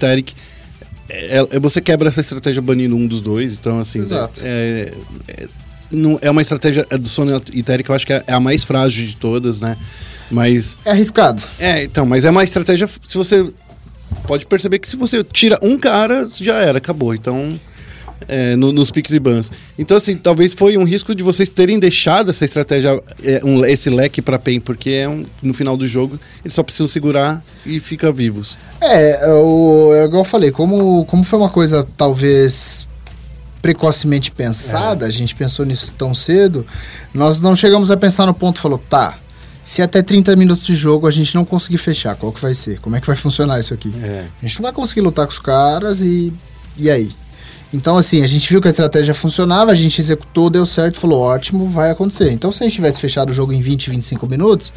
É, 1.09 1.47
é- 1.51 1.59
você 1.59 1.81
quebra 1.81 2.09
essa 2.09 2.21
estratégia 2.21 2.61
banindo 2.61 2.95
um 2.95 3.07
dos 3.07 3.21
dois, 3.21 3.53
então 3.53 3.79
assim. 3.79 3.99
Exato. 3.99 4.39
É, 4.43 4.93
é, 5.27 5.47
não, 5.91 6.17
é 6.21 6.29
uma 6.31 6.41
estratégia 6.41 6.85
é 6.89 6.97
do 6.97 7.07
Sony 7.07 7.31
e 7.53 7.61
Taric, 7.63 7.89
eu 7.89 7.95
acho 7.95 8.05
que 8.05 8.13
é 8.13 8.23
a 8.27 8.39
mais 8.39 8.63
frágil 8.63 9.05
de 9.05 9.15
todas, 9.15 9.59
né? 9.59 9.77
Mas 10.31 10.77
É 10.85 10.91
arriscado. 10.91 11.41
é, 11.59 11.83
então, 11.83 12.05
mas 12.05 12.25
é 12.25 12.29
uma 12.29 12.43
estratégia. 12.43 12.89
Se 13.05 13.17
você. 13.17 13.45
Pode 14.27 14.45
perceber 14.45 14.79
que 14.79 14.87
se 14.89 14.95
você 14.95 15.23
tira 15.23 15.59
um 15.61 15.77
cara, 15.77 16.27
já 16.39 16.55
era, 16.55 16.77
acabou. 16.77 17.13
Então. 17.13 17.59
é, 18.29 18.55
no- 18.55 18.71
nos 18.71 18.89
picks 18.89 19.13
e 19.13 19.19
bans. 19.19 19.51
Então, 19.77 19.97
assim, 19.97 20.15
talvez 20.15 20.53
foi 20.53 20.77
um 20.77 20.85
risco 20.85 21.13
de 21.13 21.21
vocês 21.21 21.49
terem 21.49 21.77
deixado 21.77 22.31
essa 22.31 22.45
estratégia, 22.45 22.99
é, 23.21 23.41
um- 23.43 23.63
esse 23.65 23.89
leque 23.89 24.21
pra 24.21 24.39
PEN, 24.39 24.59
porque 24.61 24.89
é 24.89 25.07
um- 25.07 25.25
no 25.43 25.53
final 25.53 25.75
do 25.75 25.85
jogo 25.85 26.17
eles 26.43 26.53
só 26.53 26.63
precisam 26.63 26.87
segurar 26.87 27.43
e 27.65 27.77
fica 27.79 28.11
vivos. 28.13 28.57
É, 28.81 29.19
o, 29.33 29.91
é 29.93 30.05
igual 30.05 30.21
eu 30.21 30.25
falei, 30.25 30.49
como, 30.49 31.03
como 31.05 31.23
foi 31.25 31.37
uma 31.37 31.49
coisa 31.49 31.85
talvez 31.97 32.87
precocemente 33.61 34.31
pensada, 34.31 35.05
a 35.05 35.09
gente 35.09 35.35
pensou 35.35 35.65
nisso 35.65 35.93
tão 35.97 36.15
cedo, 36.15 36.65
nós 37.13 37.41
não 37.41 37.55
chegamos 37.55 37.91
a 37.91 37.97
pensar 37.97 38.25
no 38.25 38.33
ponto, 38.33 38.59
falou, 38.61 38.77
tá, 38.77 39.19
se 39.65 39.81
até 39.81 40.01
30 40.01 40.35
minutos 40.35 40.65
de 40.65 40.75
jogo 40.75 41.07
a 41.07 41.11
gente 41.11 41.33
não 41.35 41.43
conseguir 41.43 41.79
fechar, 41.79 42.15
qual 42.15 42.31
que 42.31 42.39
vai 42.41 42.53
ser? 42.53 42.79
Como 42.79 42.95
é 42.95 43.01
que 43.01 43.07
vai 43.07 43.15
funcionar 43.15 43.59
isso 43.59 43.73
aqui? 43.73 43.91
É. 44.01 44.25
A 44.41 44.45
gente 44.45 44.57
não 44.59 44.63
vai 44.63 44.71
conseguir 44.71 45.01
lutar 45.01 45.25
com 45.25 45.33
os 45.33 45.39
caras 45.39 46.01
e, 46.01 46.31
e 46.77 46.89
aí? 46.89 47.11
Então, 47.73 47.97
assim, 47.97 48.23
a 48.23 48.27
gente 48.27 48.47
viu 48.47 48.61
que 48.61 48.67
a 48.67 48.71
estratégia 48.71 49.13
funcionava, 49.13 49.71
a 49.71 49.75
gente 49.75 49.99
executou, 49.99 50.49
deu 50.49 50.65
certo, 50.65 50.99
falou, 50.99 51.19
ótimo, 51.19 51.67
vai 51.67 51.91
acontecer. 51.91 52.31
Então, 52.31 52.51
se 52.51 52.63
a 52.63 52.67
gente 52.67 52.75
tivesse 52.75 53.01
fechado 53.01 53.31
o 53.31 53.33
jogo 53.33 53.51
em 53.51 53.59
20, 53.59 53.89
25 53.89 54.27
minutos, 54.27 54.71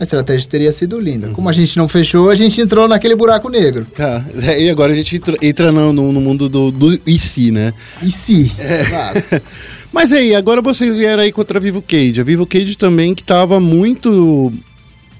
a 0.00 0.04
estratégia 0.04 0.48
teria 0.48 0.70
sido 0.72 0.98
linda. 1.00 1.28
Como 1.30 1.48
a 1.48 1.52
gente 1.52 1.76
não 1.76 1.88
fechou, 1.88 2.30
a 2.30 2.34
gente 2.34 2.60
entrou 2.60 2.86
naquele 2.88 3.16
buraco 3.16 3.48
negro. 3.50 3.84
Tá, 3.94 4.24
é, 4.42 4.62
e 4.62 4.70
agora 4.70 4.92
a 4.92 4.96
gente 4.96 5.16
entra, 5.16 5.36
entra 5.42 5.72
no, 5.72 5.92
no- 5.92 6.20
mundo 6.20 6.48
do, 6.48 6.70
do 6.70 7.00
e 7.04 7.18
se, 7.18 7.50
né? 7.50 7.74
E 8.00 8.10
se? 8.10 8.52
Exato. 8.58 9.42
Mas 9.92 10.12
aí, 10.12 10.34
agora 10.34 10.60
vocês 10.60 10.94
vieram 10.96 11.22
aí 11.22 11.32
contra 11.32 11.58
a 11.58 11.60
Vivo 11.60 11.82
Cage. 11.82 12.20
A 12.20 12.24
Vivo 12.24 12.46
Cage 12.46 12.76
também 12.76 13.14
que 13.14 13.24
tava 13.24 13.58
muito 13.58 14.52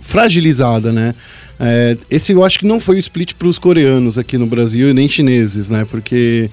fragilizada, 0.02 0.92
né? 0.92 1.14
É, 1.60 1.96
esse 2.10 2.32
eu 2.32 2.44
acho 2.44 2.58
que 2.60 2.66
não 2.66 2.78
foi 2.78 2.96
o 2.96 2.98
split 3.00 3.34
para 3.34 3.48
os 3.48 3.58
coreanos 3.58 4.16
aqui 4.16 4.38
no 4.38 4.46
Brasil 4.46 4.90
e 4.90 4.94
nem 4.94 5.08
chineses, 5.08 5.68
né? 5.68 5.84
Porque 5.90 6.48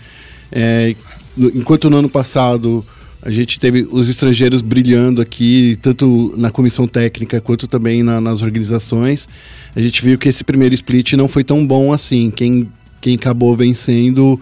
é, 0.51 0.95
enquanto 1.37 1.89
no 1.89 1.97
ano 1.97 2.09
passado 2.09 2.83
a 3.21 3.29
gente 3.29 3.59
teve 3.59 3.87
os 3.91 4.07
estrangeiros 4.09 4.61
brilhando 4.61 5.21
aqui, 5.21 5.77
tanto 5.81 6.31
na 6.37 6.51
comissão 6.51 6.87
técnica 6.87 7.41
quanto 7.41 7.67
também 7.67 8.03
na- 8.03 8.21
nas 8.21 8.41
organizações, 8.43 9.27
a 9.75 9.81
gente 9.81 10.03
viu 10.03 10.17
que 10.17 10.29
esse 10.29 10.43
primeiro 10.43 10.75
split 10.75 11.13
não 11.13 11.27
foi 11.27 11.43
tão 11.43 11.65
bom 11.65 11.91
assim. 11.91 12.29
Quem, 12.31 12.67
quem 13.01 13.15
acabou 13.15 13.55
vencendo 13.55 14.39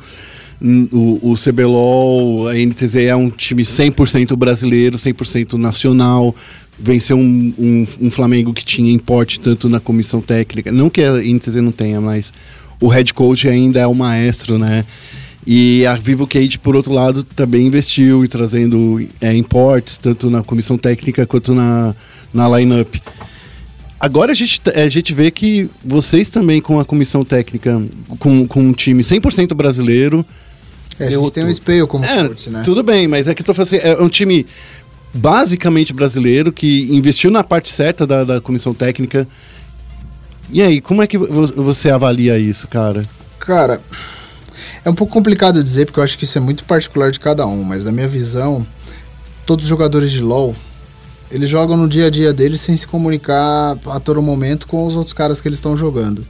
O, 0.63 1.31
o 1.31 1.35
CBLOL, 1.35 2.47
a 2.47 2.53
NTZ 2.53 2.95
é 2.95 3.15
um 3.15 3.29
time 3.29 3.63
100% 3.63 4.35
brasileiro, 4.37 4.97
100% 4.97 5.53
nacional. 5.53 6.33
Venceu 6.79 7.17
um, 7.17 7.53
um, 7.57 7.87
um 8.01 8.09
Flamengo 8.09 8.53
que 8.53 8.63
tinha 8.63 8.91
importe 8.91 9.39
tanto 9.39 9.67
na 9.67 9.79
comissão 9.79 10.21
técnica. 10.21 10.71
Não 10.71 10.89
que 10.89 11.03
a 11.03 11.17
NTZ 11.17 11.55
não 11.55 11.71
tenha, 11.71 11.99
mas 11.99 12.31
o 12.79 12.87
head 12.87 13.13
coach 13.13 13.47
ainda 13.47 13.81
é 13.81 13.87
o 13.87 13.93
maestro, 13.93 14.57
né? 14.57 14.85
E 15.45 15.85
a 15.85 15.95
Vivo 15.95 16.25
Cage, 16.25 16.57
por 16.57 16.75
outro 16.75 16.93
lado, 16.93 17.23
também 17.23 17.67
investiu 17.67 18.23
e 18.23 18.27
trazendo 18.29 19.05
é, 19.19 19.35
importes, 19.35 19.97
tanto 19.97 20.29
na 20.29 20.41
comissão 20.41 20.77
técnica 20.77 21.25
quanto 21.25 21.53
na, 21.53 21.93
na 22.33 22.57
line-up. 22.57 23.01
Agora 23.99 24.31
a 24.31 24.35
gente, 24.35 24.61
a 24.73 24.87
gente 24.87 25.13
vê 25.13 25.31
que 25.31 25.69
vocês 25.83 26.29
também, 26.29 26.61
com 26.61 26.79
a 26.79 26.85
comissão 26.85 27.25
técnica, 27.25 27.81
com, 28.19 28.47
com 28.47 28.61
um 28.61 28.73
time 28.73 29.03
100% 29.03 29.53
brasileiro, 29.53 30.25
É, 30.99 31.03
a 31.05 31.09
gente 31.09 31.13
Eu 31.23 31.31
tem 31.31 31.43
um 31.43 31.49
espelho 31.49 31.87
como 31.87 32.05
é, 32.05 32.27
coach, 32.27 32.49
né? 32.49 32.61
Tudo 32.63 32.83
bem, 32.83 33.07
mas 33.07 33.27
é 33.27 33.33
que 33.33 33.41
eu 33.41 33.45
tô 33.45 33.53
falando 33.53 33.67
assim, 33.67 33.77
é 33.77 34.01
um 34.01 34.09
time 34.09 34.45
basicamente 35.13 35.93
brasileiro 35.93 36.51
que 36.51 36.93
investiu 36.95 37.29
na 37.31 37.43
parte 37.43 37.71
certa 37.71 38.05
da, 38.07 38.23
da 38.23 38.41
comissão 38.41 38.73
técnica. 38.73 39.27
E 40.51 40.61
aí, 40.61 40.81
como 40.81 41.01
é 41.01 41.07
que 41.07 41.17
vo- 41.17 41.47
você 41.63 41.89
avalia 41.89 42.37
isso, 42.37 42.67
cara? 42.67 43.03
Cara, 43.39 43.81
é 44.83 44.89
um 44.89 44.95
pouco 44.95 45.13
complicado 45.13 45.63
dizer, 45.63 45.85
porque 45.85 45.99
eu 45.99 46.03
acho 46.03 46.17
que 46.17 46.23
isso 46.23 46.37
é 46.37 46.41
muito 46.41 46.63
particular 46.63 47.11
de 47.11 47.19
cada 47.19 47.45
um, 47.45 47.63
mas 47.63 47.83
na 47.85 47.91
minha 47.91 48.07
visão, 48.07 48.65
todos 49.45 49.65
os 49.65 49.69
jogadores 49.69 50.11
de 50.11 50.21
LoL, 50.21 50.55
eles 51.31 51.49
jogam 51.49 51.75
no 51.77 51.87
dia 51.87 52.07
a 52.07 52.09
dia 52.09 52.31
deles 52.33 52.61
sem 52.61 52.75
se 52.77 52.85
comunicar 52.85 53.77
a 53.87 53.99
todo 53.99 54.21
momento 54.21 54.67
com 54.67 54.85
os 54.85 54.95
outros 54.95 55.13
caras 55.13 55.41
que 55.41 55.47
eles 55.47 55.57
estão 55.57 55.75
jogando. 55.75 56.25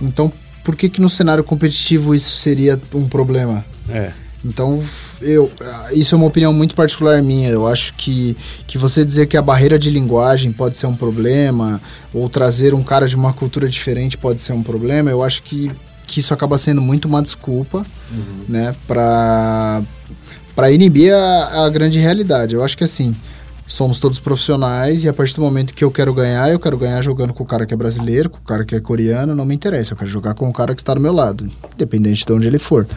Então, 0.00 0.32
por 0.64 0.74
que 0.76 0.88
que 0.88 1.00
no 1.00 1.08
cenário 1.08 1.44
competitivo 1.44 2.14
isso 2.14 2.36
seria 2.36 2.80
um 2.94 3.06
problema? 3.08 3.64
É. 3.88 4.12
Então, 4.44 4.82
eu, 5.20 5.50
ah, 5.60 5.90
isso 5.92 6.14
é 6.14 6.18
uma 6.18 6.26
opinião 6.26 6.52
muito 6.52 6.74
particular 6.74 7.22
minha. 7.22 7.48
Eu 7.48 7.66
acho 7.66 7.94
que, 7.94 8.36
que 8.66 8.76
você 8.76 9.04
dizer 9.04 9.26
que 9.26 9.36
a 9.36 9.42
barreira 9.42 9.78
de 9.78 9.88
linguagem 9.88 10.52
pode 10.52 10.76
ser 10.76 10.86
um 10.86 10.96
problema, 10.96 11.80
ou 12.12 12.28
trazer 12.28 12.74
um 12.74 12.82
cara 12.82 13.06
de 13.06 13.14
uma 13.14 13.32
cultura 13.32 13.68
diferente 13.68 14.18
pode 14.18 14.40
ser 14.40 14.52
um 14.52 14.62
problema, 14.62 15.10
eu 15.10 15.22
acho 15.22 15.42
que, 15.44 15.70
que 16.06 16.18
isso 16.20 16.34
acaba 16.34 16.58
sendo 16.58 16.82
muito 16.82 17.06
uma 17.06 17.22
desculpa, 17.22 17.86
né, 18.48 18.74
pra, 18.86 19.80
pra 20.56 20.72
inibir 20.72 21.14
a, 21.14 21.64
a 21.64 21.70
grande 21.70 22.00
realidade. 22.00 22.54
Eu 22.54 22.64
acho 22.64 22.76
que 22.76 22.84
assim, 22.84 23.14
somos 23.64 24.00
todos 24.00 24.18
profissionais 24.18 25.04
e 25.04 25.08
a 25.08 25.12
partir 25.12 25.36
do 25.36 25.42
momento 25.42 25.72
que 25.72 25.84
eu 25.84 25.90
quero 25.90 26.12
ganhar, 26.12 26.50
eu 26.50 26.58
quero 26.58 26.76
ganhar 26.76 27.00
jogando 27.00 27.32
com 27.32 27.44
o 27.44 27.46
cara 27.46 27.64
que 27.64 27.72
é 27.72 27.76
brasileiro, 27.76 28.28
com 28.28 28.38
o 28.38 28.42
cara 28.42 28.64
que 28.64 28.74
é 28.74 28.80
coreano, 28.80 29.36
não 29.36 29.44
me 29.44 29.54
interessa. 29.54 29.92
Eu 29.92 29.96
quero 29.96 30.10
jogar 30.10 30.34
com 30.34 30.48
o 30.48 30.52
cara 30.52 30.74
que 30.74 30.80
está 30.80 30.92
do 30.94 31.00
meu 31.00 31.12
lado, 31.12 31.48
independente 31.74 32.26
de 32.26 32.32
onde 32.32 32.48
ele 32.48 32.58
for. 32.58 32.88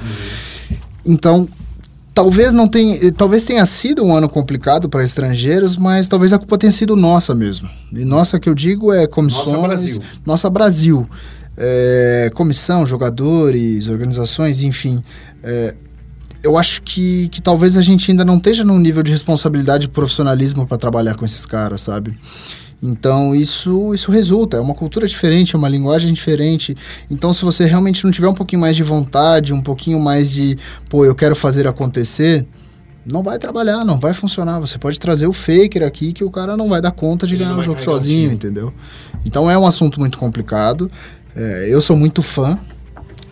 Então, 1.05 1.47
talvez 2.13 2.53
não 2.53 2.67
tenha, 2.67 2.95
eh, 2.95 3.11
talvez 3.11 3.43
tenha 3.45 3.65
sido 3.65 4.03
um 4.03 4.15
ano 4.15 4.27
complicado 4.29 4.87
para 4.89 5.03
estrangeiros, 5.03 5.75
mas 5.77 6.07
talvez 6.07 6.31
a 6.33 6.37
culpa 6.37 6.57
tenha 6.57 6.71
sido 6.71 6.95
nossa 6.95 7.35
mesmo. 7.35 7.69
E 7.91 8.03
nossa 8.05 8.39
que 8.39 8.47
eu 8.49 8.55
digo 8.55 8.91
é 8.93 9.05
comissões, 9.07 9.47
Nossa 9.47 9.61
Brasil. 9.67 10.01
nossa 10.25 10.49
Brasil, 10.49 11.09
É, 11.57 12.29
comissão, 12.33 12.85
jogadores, 12.85 13.87
organizações, 13.87 14.61
enfim. 14.61 15.01
É, 15.41 15.73
eu 16.43 16.57
acho 16.57 16.81
que, 16.81 17.29
que 17.29 17.41
talvez 17.41 17.77
a 17.77 17.81
gente 17.81 18.11
ainda 18.11 18.25
não 18.25 18.35
esteja 18.35 18.65
num 18.65 18.77
nível 18.77 19.01
de 19.01 19.09
responsabilidade 19.11 19.85
e 19.85 19.89
profissionalismo 19.89 20.67
para 20.67 20.77
trabalhar 20.77 21.15
com 21.15 21.23
esses 21.23 21.45
caras, 21.45 21.79
sabe? 21.79 22.13
Então 22.81 23.33
isso 23.33 23.93
isso 23.93 24.11
resulta, 24.11 24.57
é 24.57 24.59
uma 24.59 24.73
cultura 24.73 25.07
diferente, 25.07 25.55
é 25.55 25.57
uma 25.57 25.69
linguagem 25.69 26.13
diferente. 26.13 26.75
Então 27.09 27.33
se 27.33 27.43
você 27.43 27.65
realmente 27.65 28.03
não 28.03 28.11
tiver 28.11 28.27
um 28.27 28.33
pouquinho 28.33 28.61
mais 28.61 28.75
de 28.75 28.83
vontade, 28.83 29.53
um 29.53 29.61
pouquinho 29.61 29.99
mais 29.99 30.31
de, 30.31 30.57
pô, 30.89 31.05
eu 31.05 31.15
quero 31.15 31.35
fazer 31.35 31.67
acontecer, 31.67 32.45
não 33.11 33.21
vai 33.21 33.37
trabalhar, 33.37 33.85
não 33.85 33.99
vai 33.99 34.13
funcionar. 34.13 34.59
Você 34.59 34.77
pode 34.77 34.99
trazer 34.99 35.27
o 35.27 35.33
faker 35.33 35.83
aqui 35.83 36.11
que 36.11 36.23
o 36.23 36.31
cara 36.31 36.57
não 36.57 36.67
vai 36.67 36.81
dar 36.81 36.91
conta 36.91 37.27
de 37.27 37.35
Ele 37.35 37.43
ganhar 37.43 37.57
o 37.57 37.61
jogo 37.61 37.79
o 37.79 37.83
sozinho, 37.83 38.31
entendeu? 38.31 38.73
Então 39.25 39.49
é 39.49 39.57
um 39.57 39.65
assunto 39.65 39.99
muito 39.99 40.17
complicado. 40.17 40.89
É, 41.35 41.67
eu 41.69 41.81
sou 41.81 41.95
muito 41.95 42.21
fã 42.21 42.57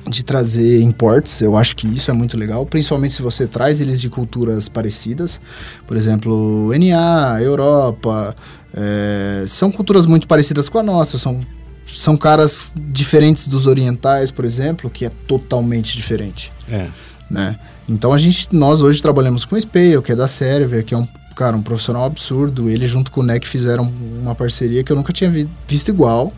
de 0.08 0.24
trazer 0.24 0.82
imports, 0.82 1.42
eu 1.42 1.56
acho 1.56 1.76
que 1.76 1.88
isso 1.88 2.12
é 2.12 2.14
muito 2.14 2.38
legal, 2.38 2.66
principalmente 2.66 3.14
se 3.14 3.22
você 3.22 3.48
traz 3.48 3.80
eles 3.80 4.02
de 4.02 4.10
culturas 4.10 4.68
parecidas. 4.68 5.40
Por 5.88 5.96
exemplo, 5.96 6.72
NA, 6.78 7.42
Europa, 7.42 8.36
é, 8.74 9.46
são 9.48 9.72
culturas 9.72 10.06
muito 10.06 10.28
parecidas 10.28 10.68
com 10.70 10.80
a 10.80 10.84
nossa, 10.84 11.18
são, 11.18 11.42
são 11.86 12.18
caras 12.18 12.72
diferentes 12.76 13.48
dos 13.48 13.68
orientais, 13.68 14.32
por 14.32 14.46
exemplo, 14.46 14.90
que 14.90 15.06
é 15.06 15.12
totalmente 15.28 15.96
diferente 15.96 16.52
É. 16.72 16.88
né? 17.30 17.58
Então 17.88 18.14
a 18.14 18.18
gente, 18.18 18.48
nós 18.52 18.82
hoje 18.82 19.02
trabalhamos 19.02 19.44
com 19.46 19.56
o 19.56 19.60
Spale, 19.60 20.02
que 20.02 20.12
é 20.14 20.16
da 20.16 20.28
Server, 20.28 20.84
que 20.86 20.94
é 20.94 20.98
um 20.98 21.08
cara, 21.36 21.58
um 21.58 21.62
profissional 21.62 22.06
absurdo. 22.06 22.70
Ele 22.70 22.88
junto 22.88 23.12
com 23.12 23.20
o 23.20 23.24
NEC 23.24 23.46
fizeram 23.46 23.92
uma 24.22 24.34
parceria 24.34 24.84
que 24.84 24.92
eu 24.92 24.96
nunca 24.96 25.12
tinha 25.12 25.30
vi- 25.30 25.50
visto 25.68 25.90
igual. 25.90 26.32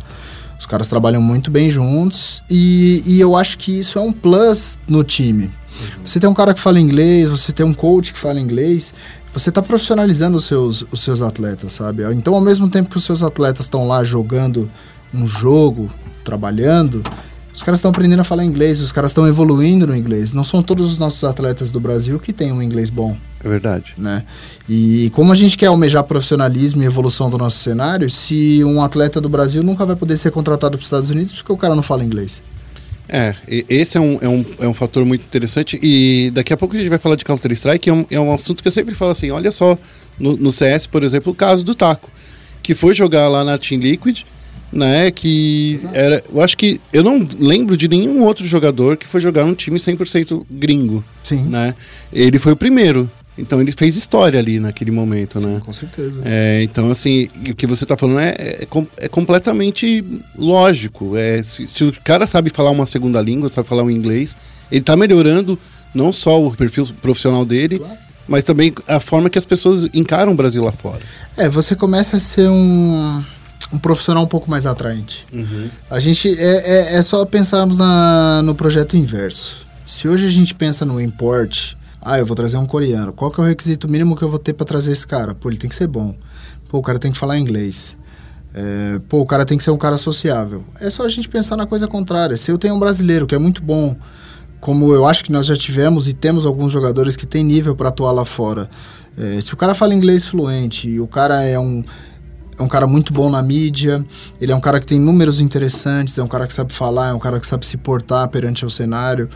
Os 0.60 0.66
caras 0.66 0.88
trabalham 0.88 1.22
muito 1.22 1.52
bem 1.52 1.70
juntos 1.70 2.42
e, 2.50 3.04
e 3.06 3.20
eu 3.20 3.36
acho 3.36 3.58
que 3.60 3.78
isso 3.78 4.00
é 4.00 4.02
um 4.02 4.12
plus 4.12 4.80
no 4.88 5.04
time. 5.04 5.52
Você 6.04 6.20
tem 6.20 6.28
um 6.30 6.34
cara 6.34 6.54
que 6.54 6.60
fala 6.62 6.80
inglês, 6.80 7.30
você 7.30 7.52
tem 7.52 7.66
um 7.66 7.74
coach 7.74 8.14
que 8.14 8.18
fala 8.18 8.40
inglês, 8.40 8.94
você 9.40 9.50
está 9.50 9.62
profissionalizando 9.62 10.38
os 10.38 10.46
seus, 10.46 10.86
os 10.92 11.02
seus 11.02 11.22
atletas, 11.22 11.74
sabe? 11.74 12.04
Então, 12.14 12.34
ao 12.34 12.42
mesmo 12.42 12.70
tempo 12.70 12.90
que 12.90 12.98
os 12.98 13.04
seus 13.04 13.22
atletas 13.22 13.66
estão 13.66 13.86
lá 13.86 14.02
jogando 14.04 14.70
um 15.14 15.28
jogo, 15.28 15.92
trabalhando, 16.24 17.04
os 17.54 17.62
caras 17.62 17.80
estão 17.80 17.92
aprendendo 17.92 18.20
a 18.22 18.24
falar 18.24 18.46
inglês, 18.46 18.80
os 18.82 18.92
caras 18.92 19.12
estão 19.12 19.28
evoluindo 19.28 19.86
no 19.88 19.96
inglês. 19.96 20.34
Não 20.34 20.44
são 20.44 20.64
todos 20.64 20.90
os 20.92 20.98
nossos 20.98 21.24
atletas 21.24 21.70
do 21.70 21.80
Brasil 21.82 22.18
que 22.18 22.32
têm 22.34 22.52
um 22.52 22.62
inglês 22.62 22.90
bom, 22.90 23.16
É 23.44 23.48
verdade. 23.50 23.94
né? 23.98 24.24
E 24.70 25.10
como 25.14 25.32
a 25.32 25.36
gente 25.36 25.58
quer 25.58 25.68
almejar 25.68 26.04
profissionalismo 26.06 26.82
e 26.82 26.86
evolução 26.86 27.30
do 27.30 27.38
nosso 27.38 27.58
cenário, 27.60 28.10
se 28.10 28.64
um 28.64 28.82
atleta 28.82 29.20
do 29.20 29.28
Brasil 29.30 29.62
nunca 29.64 29.86
vai 29.86 29.96
poder 29.98 30.16
ser 30.18 30.32
contratado 30.32 30.78
para 30.78 30.82
os 30.82 30.88
Estados 30.88 31.10
Unidos 31.10 31.34
porque 31.34 31.52
o 31.52 31.58
cara 31.58 31.76
não 31.76 31.84
fala 31.84 32.04
inglês. 32.06 32.42
É, 33.08 33.36
esse 33.48 33.98
é 33.98 34.02
um, 34.02 34.18
é, 34.22 34.28
um, 34.28 34.46
é 34.60 34.68
um 34.68 34.74
fator 34.74 35.06
muito 35.06 35.22
interessante. 35.22 35.80
E 35.82 36.32
daqui 36.34 36.54
a 36.54 36.58
pouco 36.58 36.76
a 36.76 36.80
gente 36.80 36.90
vai 36.90 36.98
falar 36.98 37.16
de 37.16 37.26
Counter-Strike, 37.26 37.90
é 37.90 37.94
um, 37.94 38.06
é 38.10 38.20
um 38.20 38.34
assunto 38.34 38.62
que 38.62 38.68
eu 38.68 38.72
sempre 38.72 38.96
falo 38.96 39.12
assim: 39.12 39.32
olha 39.32 39.52
só, 39.52 39.78
no, 40.20 40.36
no 40.36 40.52
CS, 40.52 40.88
por 40.88 41.04
exemplo, 41.04 41.32
o 41.32 41.36
caso 41.36 41.64
do 41.64 41.76
Taco, 41.76 42.10
que 42.64 42.74
foi 42.74 42.96
jogar 42.96 43.28
lá 43.28 43.44
na 43.44 43.58
Team 43.58 43.80
Liquid, 43.80 44.24
né? 44.72 45.12
Que 45.12 45.80
era. 45.94 46.24
Eu 46.34 46.42
acho 46.42 46.58
que. 46.58 46.82
Eu 46.92 47.04
não 47.04 47.28
lembro 47.40 47.78
de 47.78 47.88
nenhum 47.88 48.24
outro 48.24 48.46
jogador 48.46 48.98
que 48.98 49.06
foi 49.06 49.22
jogar 49.22 49.46
num 49.46 49.56
time 49.56 49.80
100% 49.80 50.46
gringo, 50.50 51.04
Sim, 51.24 51.44
né? 51.44 51.76
Ele 52.12 52.40
foi 52.40 52.54
o 52.54 52.58
primeiro. 52.58 53.10
Então 53.38 53.60
ele 53.60 53.72
fez 53.72 53.96
história 53.96 54.40
ali 54.40 54.60
naquele 54.60 54.92
momento, 54.92 55.40
né? 55.40 55.62
com 55.64 55.74
certeza. 55.74 56.22
É, 56.24 56.64
então, 56.64 56.90
assim, 56.90 57.30
o 57.50 57.54
que 57.54 57.68
você 57.68 57.84
está 57.84 57.98
falando 57.98 58.20
é, 58.20 58.30
é, 58.30 58.68
é 58.98 59.08
completamente 59.10 60.04
lógico. 60.38 61.18
É, 61.18 61.44
se, 61.44 61.68
se 61.68 61.84
o 61.84 61.94
cara 62.04 62.26
sabe 62.26 62.50
falar 62.50 62.72
uma 62.72 62.86
segunda 62.86 63.22
língua, 63.22 63.50
sabe 63.50 63.68
falar 63.68 63.84
o 63.84 63.92
inglês, 63.92 64.38
ele 64.72 64.82
está 64.82 64.96
melhorando 64.96 65.60
Não 65.94 66.12
só 66.12 66.42
o 66.42 66.56
perfil 66.56 66.88
profissional 67.02 67.46
dele, 67.46 67.82
mas 68.28 68.44
também 68.44 68.74
a 68.88 69.00
forma 69.00 69.30
que 69.30 69.38
as 69.38 69.46
pessoas 69.46 69.88
encaram 69.94 70.32
o 70.32 70.36
Brasil 70.36 70.64
lá 70.64 70.72
fora. 70.72 71.02
É, 71.38 71.48
você 71.48 71.76
começa 71.76 72.18
a 72.18 72.20
ser 72.20 72.50
um, 72.50 73.24
um 73.72 73.78
profissional 73.78 74.24
um 74.24 74.28
pouco 74.28 74.50
mais 74.50 74.66
atraente. 74.66 75.26
A 75.90 76.00
gente 76.00 76.30
é, 76.30 76.94
é, 76.96 76.96
é 76.96 77.02
só 77.02 77.26
pensarmos 77.26 77.78
na, 77.78 78.42
no 78.42 78.56
projeto 78.56 78.98
inverso. 78.98 79.66
Se 79.86 80.08
hoje 80.08 80.26
a 80.26 80.30
gente 80.30 80.56
pensa 80.56 80.86
no 80.86 81.00
import, 81.00 81.76
ah, 82.06 82.20
eu 82.20 82.26
vou 82.26 82.36
trazer 82.36 82.58
um 82.58 82.68
coreano. 82.68 83.12
Qual 83.12 83.32
que 83.32 83.40
é 83.40 83.44
o 83.44 83.48
requisito 83.48 83.90
mínimo 83.90 84.16
que 84.16 84.22
eu 84.22 84.30
vou 84.30 84.38
ter 84.38 84.54
para 84.54 84.64
trazer 84.64 84.92
esse 84.92 85.08
cara? 85.08 85.34
Pô, 85.34 85.50
ele 85.50 85.58
tem 85.58 85.68
que 85.68 85.76
ser 85.76 85.88
bom. 85.88 86.14
Pô, 86.70 86.78
o 86.78 86.82
cara 86.84 87.00
tem 87.00 87.12
que 87.12 87.18
falar 87.18 87.40
inglês. 87.40 87.98
É, 88.54 89.00
pô, 89.10 89.22
o 89.22 89.26
cara 89.26 89.44
tem 89.44 89.58
que 89.58 89.64
ser 89.64 89.72
um 89.72 89.78
cara 89.78 89.98
sociável. 89.98 90.64
É 90.80 90.88
só 90.92 91.04
a 91.04 91.08
gente 91.08 91.28
pensar 91.28 91.58
na 91.58 91.66
coisa 91.66 91.88
contrária. 91.88 92.38
Se 92.38 92.52
eu 92.52 92.60
tenho 92.60 92.76
um 92.76 92.80
brasileiro 92.80 93.26
que 93.26 93.34
é 93.34 93.40
muito 93.40 93.64
bom, 93.64 93.98
como 94.62 94.94
eu 94.94 95.08
acho 95.08 95.24
que 95.24 95.32
nós 95.32 95.48
já 95.48 95.56
tivemos 95.56 96.08
e 96.08 96.14
temos 96.14 96.46
alguns 96.46 96.72
jogadores 96.72 97.16
que 97.18 97.26
têm 97.26 97.44
nível 97.44 97.76
para 97.76 97.90
atuar 97.90 98.12
lá 98.12 98.24
fora. 98.24 98.70
é, 99.18 99.42
se 99.42 99.54
o 99.56 99.58
cara 99.58 99.74
fala 99.74 99.94
inglês 99.94 100.28
fluente 100.28 100.88
e 100.88 101.00
o 101.00 101.08
cara 101.08 101.42
é 101.42 101.58
um 101.58 101.84
é 102.58 102.64
um 102.64 102.68
cara 102.68 102.88
muito 102.88 103.12
bom 103.12 103.30
na 103.30 103.42
mídia, 103.42 104.06
ele 104.40 104.52
é 104.52 104.56
um 104.56 104.62
cara 104.62 104.80
que 104.80 104.86
tem 104.86 104.98
números 104.98 105.42
interessantes, 105.42 106.18
é 106.18 106.24
um 106.24 106.28
cara 106.28 106.48
que 106.48 106.54
sabe 106.54 106.72
falar, 106.72 107.10
é 107.10 107.14
um 107.14 107.20
cara 107.20 107.38
que 107.40 107.46
sabe 107.46 107.66
se 107.66 107.76
portar 107.76 108.30
perante 108.30 108.66
o 108.66 108.70
cenário. 108.70 109.28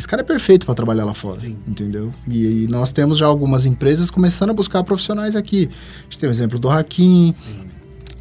Esse 0.00 0.08
cara 0.08 0.22
é 0.22 0.24
perfeito 0.24 0.64
para 0.64 0.74
trabalhar 0.74 1.04
lá 1.04 1.12
fora, 1.12 1.46
entendeu? 1.68 2.10
E, 2.26 2.64
e 2.64 2.66
nós 2.68 2.90
temos 2.90 3.18
já 3.18 3.26
algumas 3.26 3.66
empresas 3.66 4.10
começando 4.10 4.48
a 4.48 4.54
buscar 4.54 4.82
profissionais 4.82 5.36
aqui. 5.36 5.68
A 5.98 6.02
gente 6.04 6.16
tem 6.18 6.26
o 6.26 6.32
exemplo 6.32 6.58
do 6.58 6.70
Hakim, 6.70 7.34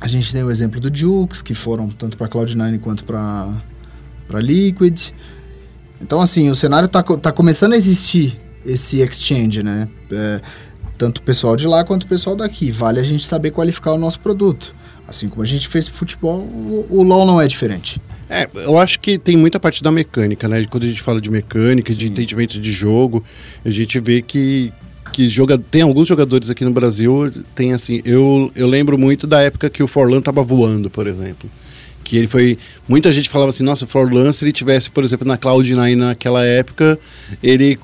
a 0.02 0.06
gente 0.10 0.30
tem 0.34 0.44
o 0.44 0.52
exemplo 0.52 0.78
do 0.82 0.94
Jukes, 0.94 1.42
que 1.42 1.54
foram 1.54 1.88
tanto 1.88 2.18
para 2.18 2.28
Cloud9 2.28 2.80
quanto 2.82 3.06
para 3.06 3.54
Liquid. 4.42 5.12
Então, 6.02 6.20
assim, 6.20 6.50
o 6.50 6.56
cenário 6.56 6.90
tá, 6.90 7.02
co- 7.02 7.18
tá 7.18 7.32
começando 7.32 7.72
a 7.72 7.78
existir 7.78 8.38
esse 8.66 9.00
exchange, 9.00 9.64
né? 9.64 9.88
É, 10.12 10.42
tanto 10.98 11.20
o 11.20 11.22
pessoal 11.22 11.56
de 11.56 11.66
lá 11.66 11.86
quanto 11.86 12.04
o 12.04 12.08
pessoal 12.08 12.36
daqui. 12.36 12.72
Vale 12.72 13.00
a 13.00 13.04
gente 13.04 13.26
saber 13.26 13.52
qualificar 13.52 13.94
o 13.94 13.98
nosso 13.98 14.20
produto. 14.20 14.76
Assim 15.08 15.30
como 15.30 15.44
a 15.44 15.46
gente 15.46 15.66
fez 15.70 15.88
futebol, 15.88 16.40
o, 16.40 16.88
o 16.90 17.04
LoL 17.04 17.26
não 17.26 17.40
é 17.40 17.48
diferente. 17.48 18.02
É, 18.30 18.48
eu 18.54 18.78
acho 18.78 19.00
que 19.00 19.18
tem 19.18 19.36
muita 19.36 19.60
parte 19.60 19.82
da 19.82 19.92
mecânica, 19.92 20.48
né? 20.48 20.64
Quando 20.70 20.84
a 20.84 20.88
gente 20.88 21.02
fala 21.02 21.20
de 21.20 21.32
mecânica, 21.32 21.92
de 21.92 22.08
entendimento 22.08 22.60
de 22.60 22.72
jogo, 22.72 23.24
a 23.66 23.70
gente 23.72 24.00
vê 24.00 24.22
que, 24.22 24.72
que 25.12 25.28
joga, 25.28 25.58
tem 25.58 25.82
alguns 25.82 26.08
jogadores 26.08 26.48
aqui 26.50 26.64
no 26.64 26.72
Brasil, 26.72 27.32
tem 27.56 27.74
assim, 27.74 28.02
eu, 28.06 28.52
eu 28.56 28.68
lembro 28.68 29.00
muito 29.00 29.26
da 29.26 29.42
época 29.42 29.68
que 29.68 29.82
o 29.82 29.88
Forlan 29.88 30.22
tava 30.22 30.44
voando, 30.44 30.92
por 30.92 31.08
exemplo. 31.08 31.50
Que 32.04 32.18
ele 32.18 32.28
foi. 32.28 32.58
Muita 32.88 33.12
gente 33.12 33.30
falava 33.30 33.50
assim, 33.50 33.64
nossa, 33.64 33.86
o 33.86 33.88
Forlan, 33.88 34.32
se 34.32 34.46
ele 34.46 34.52
tivesse, 34.52 34.92
por 34.92 35.04
exemplo, 35.04 35.28
na 35.28 35.38
Cloud9 35.38 35.96
naquela 35.96 36.46
época, 36.46 37.00
ele 37.42 37.80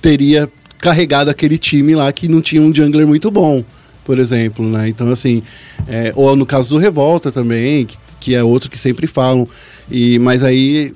teria 0.00 0.48
carregado 0.78 1.30
aquele 1.30 1.58
time 1.58 1.94
lá 1.96 2.10
que 2.12 2.28
não 2.28 2.40
tinha 2.40 2.62
um 2.62 2.74
jungler 2.74 3.06
muito 3.06 3.30
bom, 3.30 3.62
por 4.04 4.18
exemplo, 4.18 4.66
né? 4.68 4.88
Então, 4.88 5.10
assim, 5.10 5.42
é, 5.86 6.12
ou 6.14 6.34
no 6.36 6.46
caso 6.46 6.70
do 6.70 6.78
Revolta 6.78 7.30
também, 7.30 7.84
que, 7.84 7.96
que 8.20 8.34
é 8.34 8.44
outro 8.44 8.70
que 8.70 8.78
sempre 8.78 9.06
falam, 9.06 9.48
e, 9.90 10.18
mas 10.18 10.44
aí 10.44 10.94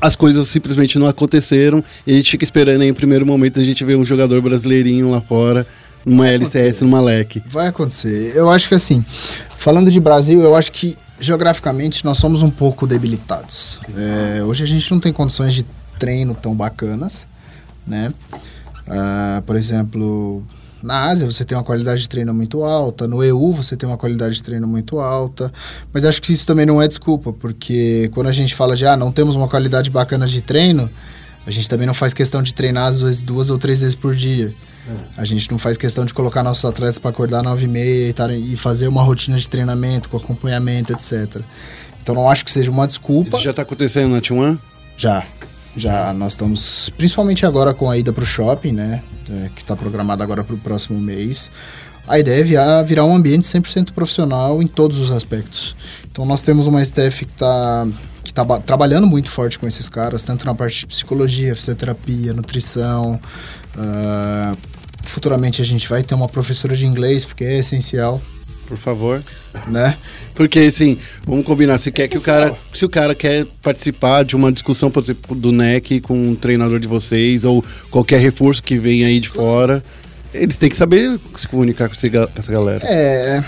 as 0.00 0.16
coisas 0.16 0.48
simplesmente 0.48 0.98
não 0.98 1.06
aconteceram 1.06 1.82
e 2.06 2.12
a 2.12 2.16
gente 2.16 2.30
fica 2.32 2.44
esperando 2.44 2.82
aí 2.82 2.88
em 2.88 2.94
primeiro 2.94 3.24
momento 3.26 3.60
a 3.60 3.64
gente 3.64 3.84
ver 3.84 3.96
um 3.96 4.04
jogador 4.04 4.40
brasileirinho 4.40 5.10
lá 5.10 5.20
fora, 5.20 5.66
numa 6.04 6.28
LCS, 6.28 6.82
numa 6.82 7.00
LEC. 7.00 7.42
Vai 7.46 7.68
acontecer. 7.68 8.32
Eu 8.34 8.50
acho 8.50 8.68
que 8.68 8.74
assim, 8.74 9.04
falando 9.54 9.90
de 9.90 10.00
Brasil, 10.00 10.40
eu 10.40 10.56
acho 10.56 10.72
que 10.72 10.96
geograficamente 11.20 12.04
nós 12.04 12.18
somos 12.18 12.42
um 12.42 12.50
pouco 12.50 12.84
debilitados. 12.86 13.78
É, 13.96 14.42
hoje 14.42 14.64
a 14.64 14.66
gente 14.66 14.90
não 14.90 14.98
tem 14.98 15.12
condições 15.12 15.54
de 15.54 15.64
treino 15.98 16.34
tão 16.34 16.52
bacanas, 16.52 17.28
né? 17.86 18.12
Ah, 18.88 19.40
por 19.46 19.54
exemplo, 19.54 20.42
na 20.82 21.04
Ásia 21.04 21.30
você 21.30 21.44
tem 21.44 21.56
uma 21.56 21.64
qualidade 21.64 22.02
de 22.02 22.08
treino 22.08 22.32
muito 22.34 22.64
alta, 22.64 23.06
no 23.06 23.22
EU 23.22 23.52
você 23.52 23.76
tem 23.76 23.88
uma 23.88 23.98
qualidade 23.98 24.34
de 24.34 24.42
treino 24.42 24.66
muito 24.66 24.98
alta, 24.98 25.52
mas 25.92 26.04
acho 26.04 26.20
que 26.20 26.32
isso 26.32 26.46
também 26.46 26.66
não 26.66 26.80
é 26.80 26.88
desculpa, 26.88 27.32
porque 27.32 28.10
quando 28.12 28.28
a 28.28 28.32
gente 28.32 28.54
fala 28.54 28.76
de 28.76 28.86
ah, 28.86 28.96
não 28.96 29.12
temos 29.12 29.36
uma 29.36 29.48
qualidade 29.48 29.90
bacana 29.90 30.26
de 30.26 30.40
treino, 30.42 30.90
a 31.46 31.50
gente 31.50 31.68
também 31.68 31.86
não 31.86 31.94
faz 31.94 32.12
questão 32.14 32.42
de 32.42 32.54
treinar 32.54 32.86
às 32.86 33.00
vezes 33.00 33.22
duas 33.22 33.50
ou 33.50 33.58
três 33.58 33.80
vezes 33.80 33.94
por 33.94 34.14
dia. 34.14 34.52
A 35.16 35.24
gente 35.24 35.50
não 35.50 35.58
faz 35.58 35.76
questão 35.76 36.04
de 36.04 36.12
colocar 36.12 36.42
nossos 36.42 36.64
atletas 36.64 36.98
para 36.98 37.10
acordar 37.10 37.42
nove 37.42 37.66
e 37.66 37.68
meia 37.68 38.14
e, 38.30 38.52
e 38.52 38.56
fazer 38.56 38.88
uma 38.88 39.02
rotina 39.02 39.38
de 39.38 39.48
treinamento 39.48 40.08
com 40.08 40.16
acompanhamento, 40.16 40.92
etc. 40.92 41.40
Então 42.02 42.14
não 42.14 42.28
acho 42.28 42.44
que 42.44 42.50
seja 42.50 42.70
uma 42.70 42.86
desculpa. 42.86 43.36
Isso 43.36 43.40
já 43.40 43.52
tá 43.52 43.62
acontecendo 43.62 44.10
na 44.10 44.20
T1? 44.20 44.58
Já. 44.96 45.24
Já 45.76 46.12
nós 46.12 46.32
estamos, 46.34 46.90
principalmente 46.98 47.46
agora 47.46 47.72
com 47.72 47.90
a 47.90 47.96
ida 47.96 48.12
para 48.12 48.22
o 48.22 48.26
shopping, 48.26 48.72
né? 48.72 49.02
é, 49.30 49.48
que 49.54 49.62
está 49.62 49.74
programada 49.74 50.22
agora 50.22 50.44
para 50.44 50.54
o 50.54 50.58
próximo 50.58 51.00
mês. 51.00 51.50
A 52.06 52.18
ideia 52.18 52.40
é 52.40 52.82
virar, 52.84 53.04
um 53.04 53.14
ambiente 53.14 53.44
100% 53.46 53.92
profissional 53.92 54.60
em 54.62 54.66
todos 54.66 54.98
os 54.98 55.10
aspectos. 55.10 55.74
Então 56.10 56.26
nós 56.26 56.42
temos 56.42 56.66
uma 56.66 56.82
staff 56.82 57.24
que 57.24 57.30
está 57.32 57.86
que 58.24 58.32
tá 58.32 58.44
ba- 58.44 58.60
trabalhando 58.60 59.06
muito 59.06 59.28
forte 59.28 59.58
com 59.58 59.66
esses 59.66 59.88
caras, 59.88 60.22
tanto 60.22 60.44
na 60.46 60.54
parte 60.54 60.80
de 60.80 60.86
psicologia, 60.86 61.54
fisioterapia, 61.56 62.32
nutrição. 62.32 63.20
ah, 63.76 64.54
futuramente 65.04 65.60
a 65.60 65.64
gente 65.64 65.88
vai 65.88 66.02
ter 66.02 66.14
uma 66.14 66.28
professora 66.28 66.76
de 66.76 66.86
inglês, 66.86 67.24
porque 67.24 67.44
é 67.44 67.58
essencial, 67.58 68.20
Por 68.66 68.76
favor. 68.76 69.22
Né? 69.68 69.96
Porque, 70.34 70.60
assim, 70.60 70.98
vamos 71.26 71.44
combinar, 71.44 71.78
se 71.78 71.90
quer 71.90 72.08
que 72.08 72.16
o 72.16 72.20
cara. 72.20 72.54
Se 72.74 72.84
o 72.84 72.88
cara 72.88 73.14
quer 73.14 73.46
participar 73.62 74.24
de 74.24 74.34
uma 74.34 74.50
discussão, 74.50 74.90
por 74.90 75.02
exemplo, 75.02 75.36
do 75.36 75.52
NEC 75.52 76.00
com 76.00 76.16
um 76.16 76.34
treinador 76.34 76.80
de 76.80 76.88
vocês, 76.88 77.44
ou 77.44 77.64
qualquer 77.90 78.20
reforço 78.20 78.62
que 78.62 78.78
vem 78.78 79.04
aí 79.04 79.20
de 79.20 79.28
fora, 79.28 79.82
eles 80.32 80.56
têm 80.56 80.70
que 80.70 80.76
saber 80.76 81.18
se 81.36 81.46
comunicar 81.46 81.88
com, 81.88 81.94
essa 81.94 82.52
galera. 82.52 82.82
É. 82.84 83.44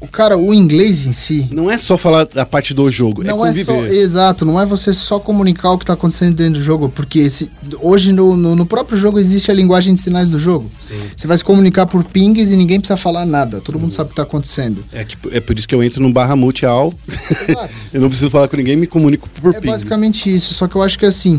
O 0.00 0.08
cara, 0.08 0.38
o 0.38 0.54
inglês 0.54 1.04
em 1.06 1.12
si, 1.12 1.46
Não 1.52 1.70
é 1.70 1.76
só 1.76 1.98
falar 1.98 2.24
da 2.24 2.46
parte 2.46 2.72
do 2.72 2.90
jogo, 2.90 3.22
Não 3.22 3.44
é 3.44 3.50
é, 3.50 3.64
só, 3.64 3.72
conviver. 3.74 3.94
exato, 4.00 4.44
não 4.46 4.58
é 4.58 4.64
você 4.64 4.94
só 4.94 5.18
comunicar 5.20 5.72
o 5.72 5.78
que 5.78 5.84
está 5.84 5.92
acontecendo 5.92 6.34
dentro 6.34 6.54
do 6.54 6.62
jogo, 6.62 6.88
porque 6.88 7.18
esse, 7.18 7.50
hoje 7.82 8.10
no, 8.10 8.34
no, 8.34 8.56
no 8.56 8.64
próprio 8.64 8.96
jogo 8.96 9.18
existe 9.18 9.50
a 9.50 9.54
linguagem 9.54 9.92
de 9.92 10.00
sinais 10.00 10.30
do 10.30 10.38
jogo. 10.38 10.70
Você 11.14 11.26
vai 11.26 11.36
se 11.36 11.44
comunicar 11.44 11.86
por 11.86 12.02
pings 12.02 12.50
e 12.50 12.56
ninguém 12.56 12.80
precisa 12.80 12.96
falar 12.96 13.26
nada, 13.26 13.60
todo 13.60 13.78
mundo 13.78 13.92
sabe 13.92 14.06
o 14.06 14.08
que 14.08 14.12
está 14.14 14.22
acontecendo. 14.22 14.82
É, 14.90 15.04
que- 15.04 15.16
é 15.32 15.38
por 15.40 15.58
isso 15.58 15.68
que 15.68 15.74
eu 15.74 15.82
entro 15.82 16.00
no 16.02 16.10
barra 16.10 16.34
multial. 16.34 16.94
Exato. 17.06 17.70
eu 17.92 18.00
não 18.00 18.08
preciso 18.08 18.30
falar 18.30 18.48
com 18.48 18.56
ninguém, 18.56 18.76
me 18.76 18.86
comunico 18.86 19.28
por 19.28 19.54
É 19.54 19.60
ping. 19.60 19.68
basicamente 19.70 20.34
isso, 20.34 20.54
só 20.54 20.66
que 20.66 20.76
eu 20.76 20.82
acho 20.82 20.98
que 20.98 21.04
assim, 21.04 21.38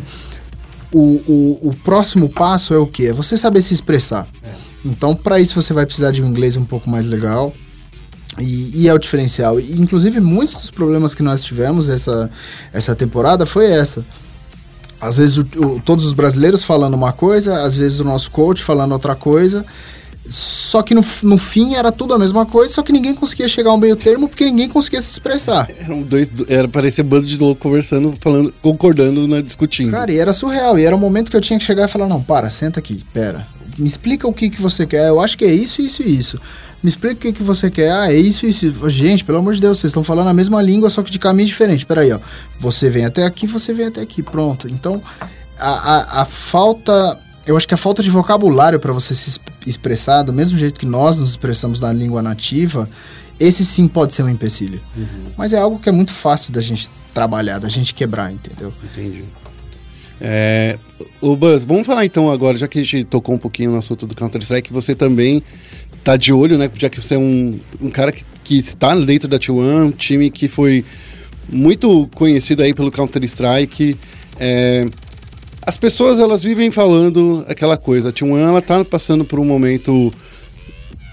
o, 0.92 1.00
o, 1.00 1.70
o 1.70 1.76
próximo 1.84 2.30
passo 2.30 2.76
é 2.76 2.78
o 2.78 2.86
quê? 2.86 3.06
É 3.08 3.14
você 3.14 3.36
saber 3.38 3.64
se 3.64 3.74
expressar. 3.74 4.28
Então, 4.86 5.16
para 5.16 5.40
isso 5.40 5.60
você 5.60 5.74
vai 5.74 5.86
precisar 5.88 6.12
de 6.12 6.22
um 6.22 6.28
inglês 6.28 6.56
um 6.58 6.66
pouco 6.66 6.90
mais 6.90 7.06
legal. 7.08 7.52
E, 8.40 8.84
e 8.84 8.88
é 8.88 8.94
o 8.94 8.98
diferencial. 8.98 9.60
E, 9.60 9.74
inclusive, 9.80 10.20
muitos 10.20 10.56
dos 10.56 10.72
problemas 10.72 11.14
que 11.14 11.22
nós 11.24 11.44
tivemos 11.44 11.90
essa, 11.90 12.30
essa 12.72 12.96
temporada 12.96 13.46
foi 13.46 13.66
essa. 13.70 14.06
Às 15.00 15.18
vezes 15.18 15.38
o- 15.38 15.42
o- 15.58 15.82
todos 15.84 16.06
os 16.06 16.14
brasileiros 16.14 16.64
falando 16.64 16.94
uma 16.94 17.12
coisa, 17.12 17.64
às 17.64 17.76
vezes 17.76 18.00
o 18.00 18.04
nosso 18.04 18.32
coach 18.32 18.64
falando 18.64 18.92
outra 18.94 19.16
coisa. 19.16 19.66
Só 20.30 20.82
que 20.82 20.94
no, 20.96 21.04
no 21.24 21.38
fim 21.38 21.74
era 21.74 21.92
tudo 21.92 22.14
a 22.14 22.20
mesma 22.20 22.46
coisa, 22.46 22.74
só 22.74 22.82
que 22.84 22.94
ninguém 22.94 23.14
conseguia 23.14 23.48
chegar 23.50 23.72
a 23.72 23.74
um 23.74 23.78
meio 23.78 23.96
termo 23.98 24.30
porque 24.30 24.46
ninguém 24.46 24.70
conseguia 24.70 25.02
se 25.02 25.12
expressar. 25.12 25.70
Eram 25.80 26.04
dois, 26.04 26.32
era 26.48 26.68
parecer 26.70 27.04
bando 27.04 27.26
de 27.26 27.38
louco 27.38 27.60
conversando, 27.60 28.14
falando, 28.22 28.54
concordando, 28.62 29.28
né, 29.28 29.42
discutindo. 29.42 29.92
Cara, 29.92 30.12
e 30.12 30.18
era 30.18 30.32
surreal. 30.32 30.80
E 30.80 30.86
era 30.86 30.96
o 30.96 31.00
momento 31.00 31.30
que 31.32 31.36
eu 31.36 31.42
tinha 31.42 31.60
que 31.60 31.66
chegar 31.66 31.90
e 31.90 31.92
falar: 31.92 32.08
não, 32.08 32.22
para, 32.22 32.50
senta 32.50 32.80
aqui, 32.80 33.04
pera. 33.14 33.46
Me 33.78 33.88
explica 33.88 34.26
o 34.28 34.34
que, 34.34 34.50
que 34.50 34.62
você 34.62 34.86
quer. 34.86 35.08
Eu 35.10 35.20
acho 35.20 35.38
que 35.38 35.44
é 35.44 35.52
isso, 35.54 35.82
isso 35.82 36.02
e 36.04 36.16
isso. 36.18 36.40
Me 36.84 36.90
explica 36.90 37.14
o 37.16 37.18
que, 37.18 37.34
que 37.34 37.44
você 37.44 37.70
quer. 37.70 37.92
Ah, 37.92 38.12
é 38.12 38.18
isso, 38.18 38.46
isso. 38.46 38.90
Gente, 38.90 39.24
pelo 39.24 39.38
amor 39.38 39.54
de 39.54 39.62
Deus, 39.62 39.78
vocês 39.80 39.92
estão 39.92 40.04
falando 40.04 40.30
a 40.30 40.34
mesma 40.34 40.62
língua, 40.62 40.90
só 40.90 41.04
que 41.04 41.12
de 41.12 41.20
caminho 41.20 41.48
diferente. 41.48 41.86
Peraí, 41.86 42.12
ó. 42.12 42.20
Você 42.60 42.90
vem 42.90 43.06
até 43.06 43.24
aqui, 43.24 43.46
você 43.46 43.72
vem 43.72 43.86
até 43.88 44.02
aqui. 44.02 44.24
Pronto. 44.24 44.68
Então, 44.68 45.02
a, 45.60 46.20
a, 46.20 46.22
a 46.22 46.26
falta. 46.26 47.20
Eu 47.46 47.58
acho 47.58 47.68
que 47.68 47.74
a 47.74 47.78
falta 47.78 48.02
de 48.02 48.10
vocabulário 48.10 48.80
para 48.80 48.92
você 48.94 49.14
se 49.14 49.30
es- 49.30 49.40
expressar, 49.66 50.24
do 50.24 50.34
mesmo 50.34 50.58
jeito 50.58 50.80
que 50.80 50.86
nós 50.86 51.20
nos 51.20 51.30
expressamos 51.30 51.80
na 51.80 51.92
língua 51.94 52.22
nativa, 52.22 52.90
esse 53.40 53.66
sim 53.66 53.88
pode 53.88 54.14
ser 54.14 54.24
um 54.24 54.30
empecilho. 54.30 54.80
Mas 55.38 55.52
é 55.54 55.58
algo 55.60 55.80
que 55.80 55.90
é 55.90 55.92
muito 55.92 56.14
fácil 56.14 56.52
da 56.54 56.62
gente 56.62 56.90
trabalhar, 57.14 57.60
da 57.60 57.68
gente 57.70 57.94
quebrar, 57.94 58.32
entendeu? 58.32 58.72
Entendi. 58.84 59.24
É, 60.24 60.78
o 61.20 61.36
Buzz, 61.36 61.64
vamos 61.64 61.86
falar 61.88 62.06
então 62.06 62.30
agora, 62.32 62.56
já 62.56 62.68
que 62.68 62.78
a 62.80 62.84
gente 62.84 63.04
tocou 63.06 63.34
um 63.34 63.40
pouquinho 63.40 63.72
no 63.72 63.78
assunto 63.78 64.06
do 64.06 64.14
Counter-Strike, 64.14 64.72
você 64.72 64.94
também 64.94 65.42
tá 66.04 66.18
de 66.18 66.34
olho, 66.34 66.58
né? 66.58 66.70
Já 66.78 66.90
que 66.90 67.02
você 67.02 67.16
é 67.16 67.18
um, 67.18 67.60
um 67.80 67.90
cara 67.90 68.12
que, 68.12 68.24
que 68.44 68.58
está 68.58 68.96
dentro 68.96 69.28
da 69.28 69.40
T1, 69.40 69.86
um 69.86 69.92
time 69.92 70.30
que 70.30 70.48
foi 70.48 70.84
muito 71.50 72.08
conhecido 72.14 72.64
aí 72.64 72.74
pelo 72.74 72.92
Counter-Strike. 72.92 73.98
É, 74.40 74.86
as 75.62 75.78
pessoas, 75.78 76.20
elas 76.20 76.42
vivem 76.42 76.72
falando 76.72 77.46
aquela 77.48 77.78
coisa. 77.78 78.10
A 78.10 78.12
T1, 78.12 78.38
ela 78.38 78.62
tá 78.62 78.84
passando 78.84 79.24
por 79.26 79.40
um 79.40 79.46
momento... 79.46 80.14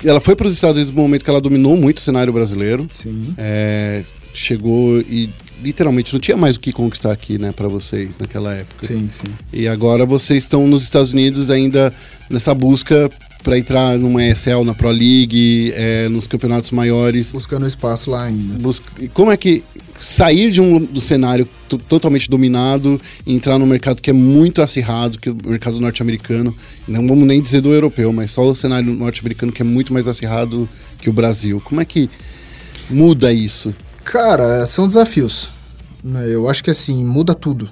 Ela 0.05 0.20
foi 0.20 0.36
para 0.36 0.47
os 0.47 0.55
Estados 0.55 0.77
Unidos 0.77 0.94
no 0.94 1.02
momento 1.02 1.24
que 1.24 1.31
ela 1.31 1.40
dominou 1.40 1.77
muito 1.77 1.98
o 1.98 2.01
cenário 2.01 2.32
brasileiro. 2.32 2.86
Sim. 2.90 3.35
É, 3.36 4.05
chegou 4.32 5.01
e 5.01 5.28
literalmente 5.62 6.12
não 6.12 6.20
tinha 6.20 6.36
mais 6.36 6.56
o 6.56 6.60
que 6.60 6.73
conquistar 6.73 7.12
aqui, 7.12 7.36
né, 7.36 7.52
para 7.52 7.66
vocês 7.66 8.10
naquela 8.19 8.55
época. 8.55 8.86
Sim, 8.86 9.09
sim. 9.10 9.27
E 9.52 9.66
agora 9.66 10.06
vocês 10.06 10.44
estão 10.44 10.69
nos 10.69 10.85
Estados 10.85 11.12
Unidos 11.12 11.51
ainda 11.51 11.93
nessa 12.31 12.55
busca 12.55 13.10
para 13.43 13.59
entrar 13.59 13.97
numa 13.98 14.23
ESL, 14.24 14.65
na 14.65 14.74
Pro 14.74 14.90
League, 14.90 15.73
é, 15.74 16.09
nos 16.09 16.27
campeonatos 16.27 16.70
maiores. 16.70 17.32
Buscando 17.32 17.66
espaço 17.66 18.10
lá 18.10 18.24
ainda. 18.24 18.55
Busca... 18.59 18.85
e 19.01 19.09
Como 19.09 19.31
é 19.31 19.36
que 19.36 19.62
sair 20.01 20.51
de 20.52 20.60
um 20.60 20.78
do 20.85 21.01
cenário 21.01 21.48
to- 21.69 21.78
totalmente 21.78 22.28
dominado 22.31 23.01
e 23.27 23.35
entrar 23.35 23.59
num 23.59 23.66
mercado 23.66 24.01
que 24.01 24.10
é 24.10 24.12
muito 24.12 24.62
acirrado, 24.62 25.19
que 25.19 25.28
é 25.28 25.32
o 25.32 25.36
mercado 25.44 25.81
norte-americano, 25.81 26.55
não 26.86 27.06
vamos 27.06 27.27
nem 27.27 27.40
dizer 27.43 27.60
do 27.60 27.73
europeu, 27.73 28.12
mas 28.12 28.31
só 28.31 28.43
o 28.43 28.55
cenário 28.55 28.93
norte-americano 28.94 29.51
que 29.52 29.62
é 29.62 29.65
muito 29.65 29.93
mais 29.93 30.06
acirrado 30.06 30.69
que 31.01 31.10
o 31.10 31.12
Brasil. 31.12 31.60
Como 31.65 31.81
é 31.81 31.85
que 31.85 32.09
muda 32.90 33.32
isso? 33.32 33.74
Cara, 34.05 34.66
são 34.66 34.86
desafios. 34.86 35.48
né? 36.02 36.27
Eu 36.32 36.48
acho 36.48 36.62
que 36.62 36.70
assim, 36.70 37.05
muda 37.05 37.35
tudo. 37.35 37.69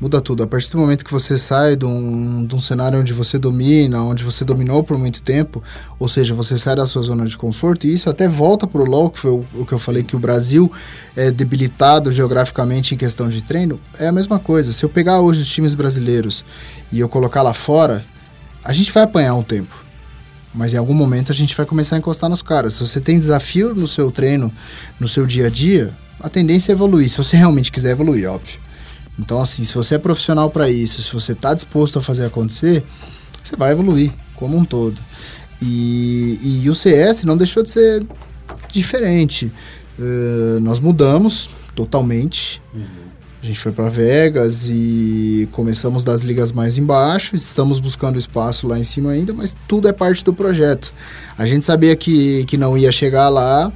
Muda 0.00 0.20
tudo. 0.20 0.44
A 0.44 0.46
partir 0.46 0.70
do 0.70 0.78
momento 0.78 1.04
que 1.04 1.10
você 1.10 1.36
sai 1.36 1.74
de 1.74 1.84
um, 1.84 2.46
de 2.46 2.54
um 2.54 2.60
cenário 2.60 3.00
onde 3.00 3.12
você 3.12 3.36
domina, 3.36 4.00
onde 4.04 4.22
você 4.22 4.44
dominou 4.44 4.84
por 4.84 4.96
muito 4.96 5.20
tempo, 5.20 5.60
ou 5.98 6.06
seja, 6.06 6.34
você 6.34 6.56
sai 6.56 6.76
da 6.76 6.86
sua 6.86 7.02
zona 7.02 7.26
de 7.26 7.36
conforto, 7.36 7.84
e 7.84 7.92
isso 7.92 8.08
até 8.08 8.28
volta 8.28 8.64
pro 8.64 8.84
LoL, 8.84 9.10
que 9.10 9.18
foi 9.18 9.32
o, 9.32 9.44
o 9.54 9.66
que 9.66 9.72
eu 9.72 9.78
falei, 9.78 10.04
que 10.04 10.14
o 10.14 10.18
Brasil 10.20 10.70
é 11.16 11.32
debilitado 11.32 12.12
geograficamente 12.12 12.94
em 12.94 12.98
questão 12.98 13.28
de 13.28 13.42
treino, 13.42 13.80
é 13.98 14.06
a 14.06 14.12
mesma 14.12 14.38
coisa. 14.38 14.72
Se 14.72 14.84
eu 14.84 14.88
pegar 14.88 15.20
hoje 15.20 15.42
os 15.42 15.48
times 15.48 15.74
brasileiros 15.74 16.44
e 16.92 17.00
eu 17.00 17.08
colocar 17.08 17.42
lá 17.42 17.52
fora, 17.52 18.04
a 18.64 18.72
gente 18.72 18.92
vai 18.92 19.02
apanhar 19.02 19.34
um 19.34 19.42
tempo. 19.42 19.84
Mas 20.54 20.74
em 20.74 20.76
algum 20.76 20.94
momento 20.94 21.32
a 21.32 21.34
gente 21.34 21.56
vai 21.56 21.66
começar 21.66 21.96
a 21.96 21.98
encostar 21.98 22.30
nos 22.30 22.40
caras. 22.40 22.74
Se 22.74 22.86
você 22.86 23.00
tem 23.00 23.18
desafio 23.18 23.74
no 23.74 23.86
seu 23.86 24.12
treino, 24.12 24.52
no 24.98 25.08
seu 25.08 25.26
dia 25.26 25.48
a 25.48 25.50
dia, 25.50 25.92
a 26.20 26.28
tendência 26.28 26.70
é 26.70 26.74
evoluir. 26.74 27.08
Se 27.08 27.18
você 27.18 27.36
realmente 27.36 27.72
quiser 27.72 27.90
evoluir, 27.90 28.30
óbvio. 28.30 28.67
Então, 29.18 29.40
assim, 29.40 29.64
se 29.64 29.74
você 29.74 29.96
é 29.96 29.98
profissional 29.98 30.48
para 30.50 30.70
isso, 30.70 31.02
se 31.02 31.12
você 31.12 31.32
está 31.32 31.52
disposto 31.52 31.98
a 31.98 32.02
fazer 32.02 32.26
acontecer, 32.26 32.84
você 33.42 33.56
vai 33.56 33.72
evoluir 33.72 34.12
como 34.34 34.56
um 34.56 34.64
todo. 34.64 34.96
E, 35.60 36.60
e 36.62 36.70
o 36.70 36.74
CS 36.74 37.24
não 37.24 37.36
deixou 37.36 37.62
de 37.62 37.70
ser 37.70 38.06
diferente. 38.72 39.52
Eh, 39.98 40.60
nós 40.60 40.78
mudamos 40.78 41.50
totalmente. 41.74 42.62
A 43.42 43.46
gente 43.46 43.58
foi 43.58 43.72
para 43.72 43.88
Vegas 43.88 44.68
e 44.68 45.48
começamos 45.52 46.02
das 46.02 46.22
ligas 46.22 46.50
mais 46.50 46.76
embaixo, 46.76 47.36
estamos 47.36 47.78
buscando 47.78 48.18
espaço 48.18 48.66
lá 48.66 48.78
em 48.78 48.82
cima 48.82 49.10
ainda, 49.10 49.32
mas 49.32 49.54
tudo 49.66 49.88
é 49.88 49.92
parte 49.92 50.24
do 50.24 50.34
projeto. 50.34 50.92
A 51.36 51.46
gente 51.46 51.64
sabia 51.64 51.94
que, 51.94 52.44
que 52.46 52.56
não 52.56 52.76
ia 52.76 52.90
chegar 52.90 53.28
lá 53.28 53.72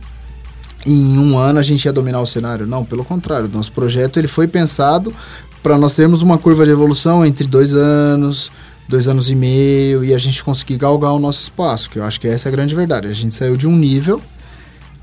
em 0.86 1.18
um 1.18 1.38
ano 1.38 1.58
a 1.58 1.62
gente 1.62 1.84
ia 1.84 1.92
dominar 1.92 2.20
o 2.20 2.26
cenário. 2.26 2.66
Não, 2.66 2.84
pelo 2.84 3.04
contrário, 3.04 3.48
nosso 3.48 3.72
projeto 3.72 4.18
ele 4.18 4.28
foi 4.28 4.46
pensado 4.46 5.14
para 5.62 5.78
nós 5.78 5.94
termos 5.94 6.22
uma 6.22 6.38
curva 6.38 6.64
de 6.64 6.70
evolução 6.70 7.24
entre 7.24 7.46
dois 7.46 7.74
anos, 7.74 8.50
dois 8.88 9.06
anos 9.06 9.30
e 9.30 9.34
meio 9.34 10.04
e 10.04 10.12
a 10.12 10.18
gente 10.18 10.42
conseguir 10.42 10.76
galgar 10.76 11.12
o 11.12 11.18
nosso 11.18 11.40
espaço, 11.42 11.88
que 11.88 11.98
eu 11.98 12.04
acho 12.04 12.20
que 12.20 12.26
essa 12.26 12.48
é 12.48 12.50
a 12.50 12.52
grande 12.52 12.74
verdade. 12.74 13.06
A 13.06 13.12
gente 13.12 13.34
saiu 13.34 13.56
de 13.56 13.66
um 13.66 13.76
nível 13.76 14.20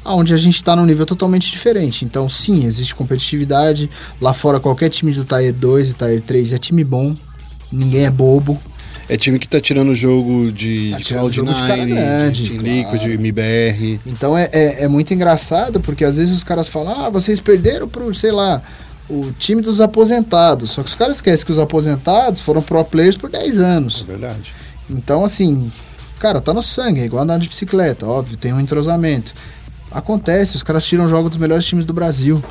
onde 0.06 0.34
a 0.34 0.38
gente 0.38 0.56
está 0.56 0.76
num 0.76 0.86
nível 0.86 1.06
totalmente 1.06 1.52
diferente. 1.52 2.06
Então, 2.06 2.28
sim, 2.28 2.66
existe 2.66 2.96
competitividade. 2.96 3.90
Lá 4.20 4.34
fora, 4.34 4.60
qualquer 4.60 4.90
time 4.90 5.12
do 5.12 5.24
Tier 5.24 5.54
2 5.54 5.92
e 5.92 5.94
Tier 5.94 6.22
3 6.22 6.54
é 6.54 6.58
time 6.58 6.84
bom. 6.84 7.16
Ninguém 7.72 8.06
é 8.06 8.12
bobo. 8.12 8.60
É 9.10 9.18
time 9.18 9.40
que 9.40 9.48
tá 9.48 9.60
tirando 9.60 9.90
o 9.90 9.96
jogo 9.96 10.52
de, 10.52 10.92
Tá 10.92 10.98
de 11.00 11.04
tirando 11.04 11.32
jogo 11.32 11.52
de 11.54 11.60
cara 11.62 11.78
Cloud9, 11.78 11.88
grande, 11.88 12.44
de 12.44 12.50
Team 12.52 12.62
claro. 12.62 12.76
Liquid, 13.08 13.20
MBR. 13.20 14.00
Então 14.06 14.38
é, 14.38 14.48
é, 14.54 14.84
é 14.84 14.88
muito 14.88 15.14
engraçado, 15.14 15.80
porque 15.80 16.06
às 16.06 16.18
vezes 16.18 16.36
os 16.38 16.44
caras 16.44 16.68
falam, 16.68 17.06
ah, 17.06 17.10
vocês 17.10 17.40
perderam 17.40 17.88
pro, 17.88 18.14
sei 18.14 18.32
lá, 18.32 18.62
o 19.10 19.32
time 19.40 19.62
dos 19.64 19.82
aposentados. 19.82 20.70
Só 20.72 20.84
que 20.84 20.90
os 20.90 20.96
caras 20.96 21.16
esquecem 21.16 21.44
que 21.44 21.52
os 21.52 21.58
aposentados 21.58 22.40
foram 22.42 22.62
pro 22.62 22.86
players 22.86 23.18
por 23.18 23.32
10 23.32 23.58
anos. 23.60 24.02
É 24.08 24.12
verdade. 24.12 24.54
Então, 24.88 25.24
assim, 25.24 25.72
cara, 26.20 26.40
tá 26.40 26.54
no 26.54 26.62
sangue, 26.62 27.02
é 27.02 27.06
igual 27.06 27.24
andar 27.24 27.40
de 27.40 27.50
bicicleta, 27.50 28.06
óbvio, 28.06 28.38
tem 28.38 28.54
um 28.54 28.60
entrosamento. 28.60 29.34
Acontece, 29.92 30.56
os 30.56 30.62
caras 30.62 30.86
tiram 30.86 31.08
jogos 31.08 31.30
dos 31.32 31.40
melhores 31.40 31.66
times 31.66 31.84
do 31.86 31.94
Brasil, 31.94 32.44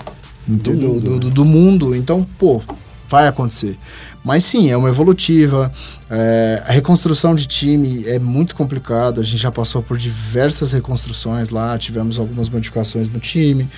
do, 0.47 0.75
do, 0.75 1.01
do, 1.01 1.19
do- 1.21 1.31
do 1.31 1.45
mundo, 1.45 1.95
então, 1.95 2.27
pô, 2.37 2.61
vai 3.09 3.27
acontecer. 3.27 3.79
Mas 4.25 4.45
sim, 4.45 4.71
é 4.71 4.77
uma 4.77 4.89
evolutiva, 4.89 5.73
é, 6.11 6.63
a 6.67 6.73
reconstrução 6.73 7.35
de 7.35 7.47
time 7.47 8.05
é 8.07 8.19
muito 8.19 8.55
complicado, 8.55 9.21
a 9.21 9.25
gente 9.25 9.39
já 9.39 9.51
passou 9.51 9.83
por 9.83 9.97
diversas 9.97 10.73
reconstruções 10.73 11.51
lá, 11.51 11.79
tivemos 11.79 12.19
algumas 12.19 12.49
modificações 12.49 13.11
no 13.11 13.19
time, 13.19 13.69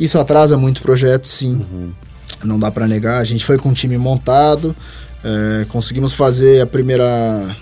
isso 0.00 0.18
atrasa 0.18 0.56
muito 0.56 0.78
o 0.78 0.82
projeto, 0.82 1.26
sim, 1.26 1.94
não 2.42 2.58
dá 2.58 2.70
pra 2.70 2.88
negar, 2.88 3.20
a 3.20 3.24
gente 3.24 3.44
foi 3.44 3.58
com 3.58 3.68
um 3.68 3.72
time 3.72 3.96
montado, 3.96 4.74
é, 5.22 5.64
conseguimos 5.68 6.12
fazer 6.12 6.60
a 6.60 6.66
primeira 6.66 7.56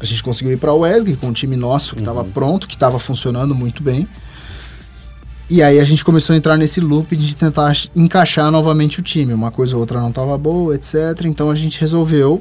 a 0.00 0.04
gente 0.06 0.22
conseguiu 0.22 0.54
ir 0.54 0.56
para 0.56 0.72
o 0.72 0.78
WESG 0.78 1.16
com 1.16 1.26
um 1.26 1.32
time 1.32 1.56
nosso 1.56 1.94
que 1.94 2.00
estava 2.00 2.24
pronto, 2.24 2.66
que 2.66 2.74
estava 2.74 2.98
funcionando 2.98 3.54
muito 3.54 3.82
bem. 3.82 4.08
E 5.50 5.64
aí 5.64 5.80
a 5.80 5.84
gente 5.84 6.04
começou 6.04 6.32
a 6.32 6.36
entrar 6.36 6.56
nesse 6.56 6.80
loop 6.80 7.16
de 7.16 7.36
tentar 7.36 7.76
encaixar 7.96 8.52
novamente 8.52 9.00
o 9.00 9.02
time. 9.02 9.34
Uma 9.34 9.50
coisa 9.50 9.74
ou 9.74 9.80
outra 9.80 10.00
não 10.00 10.10
estava 10.10 10.38
boa, 10.38 10.76
etc. 10.76 10.94
Então 11.24 11.50
a 11.50 11.56
gente 11.56 11.80
resolveu 11.80 12.40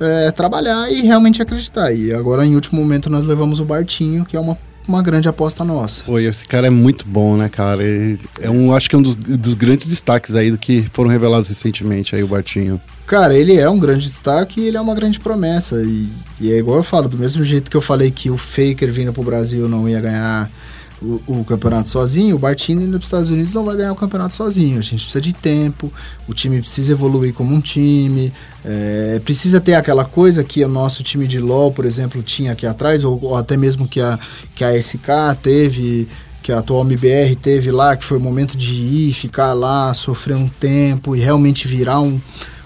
é, 0.00 0.30
trabalhar 0.30 0.90
e 0.90 1.02
realmente 1.02 1.42
acreditar. 1.42 1.92
E 1.92 2.14
agora, 2.14 2.46
em 2.46 2.54
último 2.54 2.80
momento, 2.80 3.10
nós 3.10 3.24
levamos 3.24 3.60
o 3.60 3.64
Bartinho, 3.66 4.24
que 4.24 4.38
é 4.38 4.40
uma, 4.40 4.56
uma 4.88 5.02
grande 5.02 5.28
aposta 5.28 5.62
nossa. 5.66 6.02
Pô, 6.04 6.18
e 6.18 6.24
esse 6.24 6.46
cara 6.46 6.66
é 6.66 6.70
muito 6.70 7.06
bom, 7.06 7.36
né, 7.36 7.50
cara? 7.50 7.84
Ele 7.84 8.18
É 8.40 8.48
um, 8.48 8.74
acho 8.74 8.88
que 8.88 8.96
é 8.96 8.98
um 8.98 9.02
dos, 9.02 9.14
dos 9.14 9.52
grandes 9.52 9.86
destaques 9.86 10.34
aí 10.34 10.50
do 10.50 10.56
que 10.56 10.88
foram 10.94 11.10
revelados 11.10 11.48
recentemente 11.48 12.16
aí, 12.16 12.22
o 12.22 12.28
Bartinho. 12.28 12.80
Cara, 13.06 13.34
ele 13.34 13.54
é 13.54 13.68
um 13.68 13.78
grande 13.78 14.06
destaque 14.06 14.62
e 14.62 14.68
ele 14.68 14.78
é 14.78 14.80
uma 14.80 14.94
grande 14.94 15.20
promessa. 15.20 15.76
E, 15.82 16.08
e 16.40 16.50
é 16.50 16.56
igual 16.56 16.78
eu 16.78 16.84
falo, 16.84 17.06
do 17.06 17.18
mesmo 17.18 17.42
jeito 17.42 17.70
que 17.70 17.76
eu 17.76 17.82
falei 17.82 18.10
que 18.10 18.30
o 18.30 18.36
Faker 18.38 18.90
vindo 18.90 19.12
pro 19.12 19.22
Brasil 19.22 19.68
não 19.68 19.86
ia 19.86 20.00
ganhar 20.00 20.50
o, 21.02 21.20
o 21.26 21.44
campeonato 21.44 21.88
sozinho, 21.88 22.36
o 22.36 22.38
Bartini 22.38 22.86
pros 22.88 23.04
Estados 23.04 23.30
Unidos 23.30 23.52
não 23.52 23.64
vai 23.64 23.76
ganhar 23.76 23.92
o 23.92 23.96
campeonato 23.96 24.34
sozinho. 24.34 24.78
A 24.78 24.82
gente 24.82 25.02
precisa 25.02 25.20
de 25.20 25.32
tempo, 25.32 25.92
o 26.28 26.34
time 26.34 26.60
precisa 26.60 26.92
evoluir 26.92 27.34
como 27.34 27.54
um 27.54 27.60
time, 27.60 28.32
é, 28.64 29.20
precisa 29.24 29.60
ter 29.60 29.74
aquela 29.74 30.04
coisa 30.04 30.42
que 30.42 30.64
o 30.64 30.68
nosso 30.68 31.02
time 31.02 31.26
de 31.26 31.38
LoL, 31.38 31.72
por 31.72 31.84
exemplo, 31.84 32.22
tinha 32.22 32.52
aqui 32.52 32.66
atrás, 32.66 33.04
ou, 33.04 33.18
ou 33.22 33.36
até 33.36 33.56
mesmo 33.56 33.86
que 33.86 34.00
a, 34.00 34.18
que 34.54 34.64
a 34.64 34.80
SK 34.80 35.36
teve 35.42 36.08
que 36.42 36.52
a 36.52 36.58
atual 36.58 36.82
MBR 36.82 37.36
teve 37.36 37.70
lá, 37.70 37.96
que 37.96 38.04
foi 38.04 38.18
o 38.18 38.20
momento 38.20 38.54
de 38.54 38.74
ir, 38.74 39.14
ficar 39.14 39.54
lá, 39.54 39.94
sofrer 39.94 40.36
um 40.36 40.46
tempo 40.46 41.16
e 41.16 41.20
realmente 41.20 41.66
virar 41.66 42.00
um, 42.00 42.20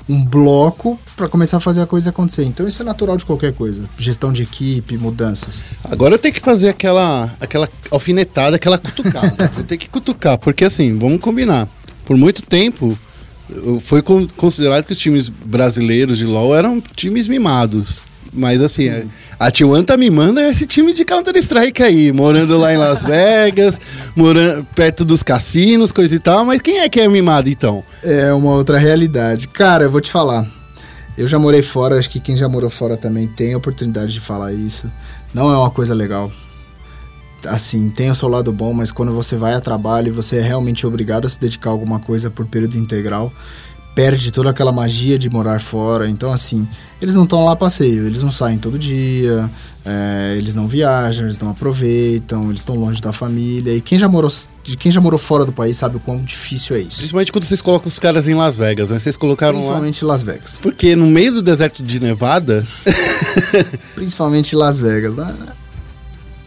um 0.08 0.24
bloco 0.24 0.98
para 1.18 1.28
começar 1.28 1.58
a 1.58 1.60
fazer 1.60 1.82
a 1.82 1.86
coisa 1.86 2.10
acontecer. 2.10 2.44
Então 2.44 2.66
isso 2.66 2.80
é 2.80 2.84
natural 2.84 3.16
de 3.16 3.24
qualquer 3.26 3.52
coisa. 3.52 3.84
Gestão 3.98 4.32
de 4.32 4.42
equipe, 4.44 4.96
mudanças. 4.96 5.62
Agora 5.84 6.14
eu 6.14 6.18
tenho 6.18 6.32
que 6.32 6.40
fazer 6.40 6.68
aquela, 6.70 7.30
aquela 7.40 7.68
alfinetada, 7.90 8.56
aquela 8.56 8.78
cutucada. 8.78 9.50
eu 9.58 9.64
tenho 9.64 9.78
que 9.80 9.88
cutucar, 9.88 10.38
porque 10.38 10.64
assim, 10.64 10.96
vamos 10.96 11.20
combinar. 11.20 11.68
Por 12.06 12.16
muito 12.16 12.40
tempo, 12.42 12.96
foi 13.82 14.00
con- 14.00 14.28
considerado 14.36 14.86
que 14.86 14.92
os 14.92 14.98
times 14.98 15.28
brasileiros 15.28 16.16
de 16.16 16.24
LoL 16.24 16.54
eram 16.56 16.80
times 16.94 17.26
mimados. 17.28 18.00
Mas 18.32 18.62
assim, 18.62 18.88
a 19.40 19.50
T1 19.50 19.86
tá 19.86 19.96
mimando 19.96 20.38
esse 20.40 20.66
time 20.66 20.92
de 20.92 21.02
Counter-Strike 21.04 21.82
aí, 21.82 22.12
morando 22.12 22.58
lá 22.58 22.72
em 22.72 22.76
Las 22.76 23.02
Vegas, 23.04 23.80
morando 24.14 24.64
perto 24.74 25.02
dos 25.04 25.22
cassinos, 25.22 25.90
coisa 25.92 26.14
e 26.14 26.18
tal. 26.18 26.44
Mas 26.44 26.60
quem 26.60 26.80
é 26.80 26.88
que 26.88 27.00
é 27.00 27.08
mimado 27.08 27.48
então? 27.48 27.82
É 28.04 28.32
uma 28.32 28.52
outra 28.52 28.78
realidade. 28.78 29.48
Cara, 29.48 29.84
eu 29.84 29.90
vou 29.90 30.00
te 30.00 30.10
falar. 30.10 30.46
Eu 31.18 31.26
já 31.26 31.36
morei 31.36 31.62
fora, 31.62 31.98
acho 31.98 32.08
que 32.08 32.20
quem 32.20 32.36
já 32.36 32.48
morou 32.48 32.70
fora 32.70 32.96
também 32.96 33.26
tem 33.26 33.52
a 33.52 33.56
oportunidade 33.56 34.12
de 34.12 34.20
falar 34.20 34.52
isso. 34.52 34.88
Não 35.34 35.52
é 35.52 35.58
uma 35.58 35.68
coisa 35.68 35.92
legal. 35.92 36.30
Assim, 37.44 37.90
tem 37.90 38.08
o 38.08 38.14
seu 38.14 38.28
lado 38.28 38.52
bom, 38.52 38.72
mas 38.72 38.92
quando 38.92 39.10
você 39.12 39.34
vai 39.34 39.54
a 39.54 39.60
trabalho 39.60 40.06
e 40.06 40.10
você 40.12 40.36
é 40.36 40.40
realmente 40.40 40.86
obrigado 40.86 41.26
a 41.26 41.28
se 41.28 41.40
dedicar 41.40 41.70
a 41.70 41.72
alguma 41.72 41.98
coisa 41.98 42.30
por 42.30 42.46
período 42.46 42.78
integral, 42.78 43.32
perde 43.96 44.30
toda 44.30 44.50
aquela 44.50 44.70
magia 44.70 45.18
de 45.18 45.28
morar 45.28 45.60
fora. 45.60 46.08
Então, 46.08 46.30
assim, 46.32 46.68
eles 47.02 47.16
não 47.16 47.24
estão 47.24 47.44
lá 47.44 47.56
passeio, 47.56 48.06
eles 48.06 48.22
não 48.22 48.30
saem 48.30 48.56
todo 48.56 48.78
dia, 48.78 49.50
é, 49.90 50.34
eles 50.36 50.54
não 50.54 50.68
viajam, 50.68 51.24
eles 51.24 51.40
não 51.40 51.48
aproveitam, 51.48 52.50
eles 52.50 52.60
estão 52.60 52.76
longe 52.76 53.00
da 53.00 53.10
família. 53.10 53.74
E 53.74 53.80
quem 53.80 53.98
já 53.98 54.06
morou, 54.06 54.30
de 54.62 54.76
quem 54.76 54.92
já 54.92 55.00
morou 55.00 55.18
fora 55.18 55.46
do 55.46 55.52
país 55.52 55.78
sabe 55.78 55.96
o 55.96 56.00
quão 56.00 56.20
difícil 56.20 56.76
é 56.76 56.80
isso. 56.80 56.98
Principalmente 56.98 57.32
quando 57.32 57.44
vocês 57.44 57.62
colocam 57.62 57.88
os 57.88 57.98
caras 57.98 58.28
em 58.28 58.34
Las 58.34 58.58
Vegas, 58.58 58.90
né? 58.90 58.98
Vocês 58.98 59.16
colocaram 59.16 59.54
lá. 59.54 59.60
Principalmente 59.60 60.04
Las 60.04 60.22
Vegas. 60.22 60.60
Porque 60.60 60.94
no 60.94 61.06
meio 61.06 61.32
do 61.32 61.42
deserto 61.42 61.82
de 61.82 61.98
Nevada, 62.00 62.66
Principalmente 63.94 64.54
Las 64.54 64.78
Vegas. 64.78 65.16
né? 65.16 65.34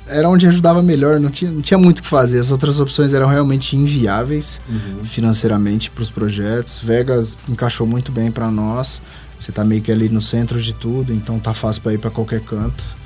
Era 0.08 0.30
onde 0.30 0.46
ajudava 0.46 0.84
melhor, 0.84 1.20
não 1.20 1.32
tinha, 1.32 1.50
não 1.50 1.62
tinha 1.62 1.78
muito 1.80 2.00
o 2.00 2.04
que 2.04 2.10
fazer. 2.10 2.38
As 2.38 2.52
outras 2.52 2.80
opções 2.80 3.12
eram 3.14 3.28
realmente 3.28 3.76
inviáveis 3.76 4.62
financeiramente 5.04 5.90
para 5.90 6.04
os 6.04 6.12
projetos. 6.12 6.82
Vegas 6.84 7.36
encaixou 7.50 7.88
muito 7.88 8.12
bem 8.12 8.30
para 8.30 8.52
nós. 8.52 9.02
Você 9.40 9.52
tá 9.52 9.64
meio 9.64 9.82
que 9.82 9.92
ali 9.92 10.10
no 10.10 10.22
centro 10.22 10.62
de 10.62 10.76
tudo, 10.76 11.12
então 11.12 11.40
tá 11.40 11.54
fácil 11.54 11.82
para 11.82 11.94
ir 11.94 11.98
para 11.98 12.12
qualquer 12.12 12.42
canto. 12.42 13.01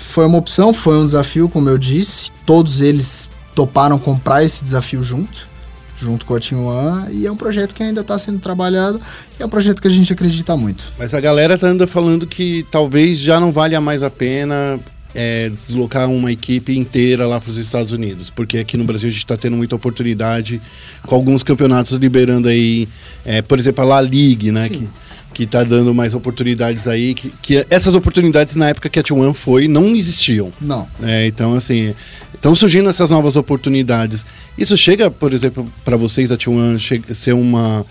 Foi 0.00 0.26
uma 0.26 0.38
opção, 0.38 0.72
foi 0.72 0.96
um 0.96 1.04
desafio, 1.04 1.48
como 1.48 1.68
eu 1.68 1.78
disse. 1.78 2.30
Todos 2.46 2.80
eles 2.80 3.28
toparam 3.54 3.98
comprar 3.98 4.44
esse 4.44 4.62
desafio 4.62 5.02
junto. 5.02 5.46
junto 5.96 6.24
com 6.24 6.36
a 6.36 6.38
Team 6.38 6.64
One, 6.64 7.12
e 7.12 7.26
é 7.26 7.32
um 7.32 7.36
projeto 7.36 7.74
que 7.74 7.82
ainda 7.82 8.02
está 8.02 8.16
sendo 8.16 8.38
trabalhado, 8.38 9.00
e 9.36 9.42
é 9.42 9.46
um 9.46 9.48
projeto 9.48 9.82
que 9.82 9.88
a 9.88 9.90
gente 9.90 10.12
acredita 10.12 10.56
muito. 10.56 10.92
Mas 10.96 11.12
a 11.12 11.18
galera 11.18 11.58
tá 11.58 11.66
anda 11.66 11.88
falando 11.88 12.24
que 12.24 12.64
talvez 12.70 13.18
já 13.18 13.40
não 13.40 13.50
valha 13.50 13.80
mais 13.80 14.00
a 14.04 14.08
pena 14.08 14.78
é, 15.12 15.48
deslocar 15.48 16.08
uma 16.08 16.30
equipe 16.30 16.76
inteira 16.76 17.26
lá 17.26 17.40
para 17.40 17.50
os 17.50 17.56
Estados 17.56 17.90
Unidos, 17.90 18.30
porque 18.30 18.58
aqui 18.58 18.76
no 18.76 18.84
Brasil 18.84 19.08
a 19.08 19.10
gente 19.10 19.24
está 19.24 19.36
tendo 19.36 19.56
muita 19.56 19.74
oportunidade 19.74 20.60
com 21.02 21.16
alguns 21.16 21.42
campeonatos 21.42 21.98
liberando 21.98 22.46
aí, 22.46 22.88
é, 23.24 23.42
por 23.42 23.58
exemplo, 23.58 23.82
a 23.82 23.86
La 23.86 24.00
Ligue, 24.00 24.52
né? 24.52 24.68
Que, 24.68 24.88
que 25.34 25.46
tá 25.46 25.62
dando 25.62 25.94
mais 25.94 26.14
oportunidades 26.14 26.86
aí, 26.88 27.14
que, 27.14 27.32
que 27.40 27.66
essas 27.70 27.94
oportunidades 27.94 28.56
na 28.56 28.70
época 28.70 28.88
que 28.88 28.98
a 28.98 29.02
T1 29.02 29.32
foi 29.34 29.68
não 29.68 29.86
existiam. 29.94 30.50
Não. 30.60 30.88
É, 31.02 31.26
então, 31.26 31.54
assim, 31.54 31.94
estão 32.34 32.54
surgindo 32.54 32.88
essas 32.88 33.10
novas 33.10 33.36
oportunidades. 33.36 34.24
Isso 34.56 34.76
chega, 34.76 35.10
por 35.10 35.32
exemplo, 35.32 35.70
para 35.84 35.96
vocês, 35.96 36.32
a 36.32 36.36
T1 36.36 36.78
che- 36.78 37.14
ser 37.14 37.34
uma, 37.34 37.86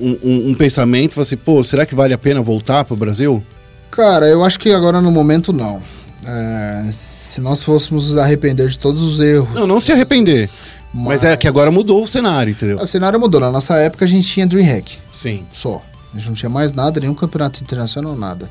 um, 0.00 0.16
um- 0.22 0.48
um 0.50 0.54
pensamento, 0.54 1.14
você, 1.14 1.36
pô, 1.36 1.62
será 1.62 1.86
que 1.86 1.94
vale 1.94 2.12
a 2.12 2.18
pena 2.18 2.42
voltar 2.42 2.84
para 2.84 2.94
o 2.94 2.96
Brasil? 2.96 3.42
Cara, 3.90 4.26
eu 4.26 4.42
acho 4.44 4.58
que 4.58 4.70
agora 4.70 5.00
no 5.00 5.12
momento 5.12 5.52
não. 5.52 5.82
É, 6.26 6.88
se 6.92 7.40
nós 7.40 7.62
fôssemos 7.62 8.08
nos 8.10 8.16
arrepender 8.18 8.68
de 8.68 8.78
todos 8.78 9.02
os 9.02 9.20
erros. 9.20 9.54
Não, 9.54 9.66
não 9.66 9.80
se 9.80 9.92
arrepender. 9.92 10.50
Mas, 10.92 11.22
é 11.22 11.36
que 11.36 11.46
agora 11.46 11.70
mudou 11.70 12.02
o 12.04 12.08
cenário, 12.08 12.50
entendeu? 12.50 12.78
O 12.78 12.86
cenário 12.86 13.20
mudou. 13.20 13.40
Na 13.40 13.52
nossa 13.52 13.76
época 13.76 14.04
a 14.04 14.08
gente 14.08 14.26
tinha 14.26 14.46
Dreamhack 14.46 14.96
Sim. 15.12 15.44
só. 15.52 15.82
A 16.14 16.18
gente 16.18 16.28
não 16.28 16.34
tinha 16.34 16.50
mais 16.50 16.72
nada, 16.72 17.00
nenhum 17.00 17.14
campeonato 17.14 17.62
internacional, 17.62 18.16
nada. 18.16 18.50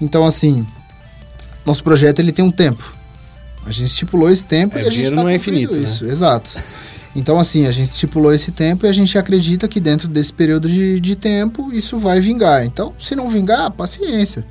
Então, 0.00 0.26
assim, 0.26 0.66
nosso 1.64 1.82
projeto 1.82 2.20
ele 2.20 2.32
tem 2.32 2.44
um 2.44 2.50
tempo. 2.50 2.94
A 3.66 3.72
gente 3.72 3.88
estipulou 3.88 4.30
esse 4.30 4.46
tempo 4.46 4.78
É, 4.78 4.82
e 4.82 4.84
o 4.84 4.86
a 4.86 4.90
gente 4.90 4.94
dinheiro 4.94 5.16
tá 5.16 5.22
não 5.22 5.28
é 5.28 5.34
infinito, 5.34 5.74
né? 5.74 5.80
Isso, 5.80 6.04
exato. 6.04 6.50
Então, 7.16 7.38
assim, 7.38 7.66
a 7.66 7.70
gente 7.72 7.88
estipulou 7.88 8.32
esse 8.32 8.52
tempo 8.52 8.86
e 8.86 8.88
a 8.88 8.92
gente 8.92 9.16
acredita 9.18 9.66
que 9.66 9.80
dentro 9.80 10.06
desse 10.06 10.32
período 10.32 10.68
de, 10.68 11.00
de 11.00 11.16
tempo 11.16 11.72
isso 11.72 11.98
vai 11.98 12.20
vingar. 12.20 12.64
Então, 12.64 12.92
se 12.98 13.16
não 13.16 13.28
vingar, 13.28 13.70
paciência. 13.70 14.46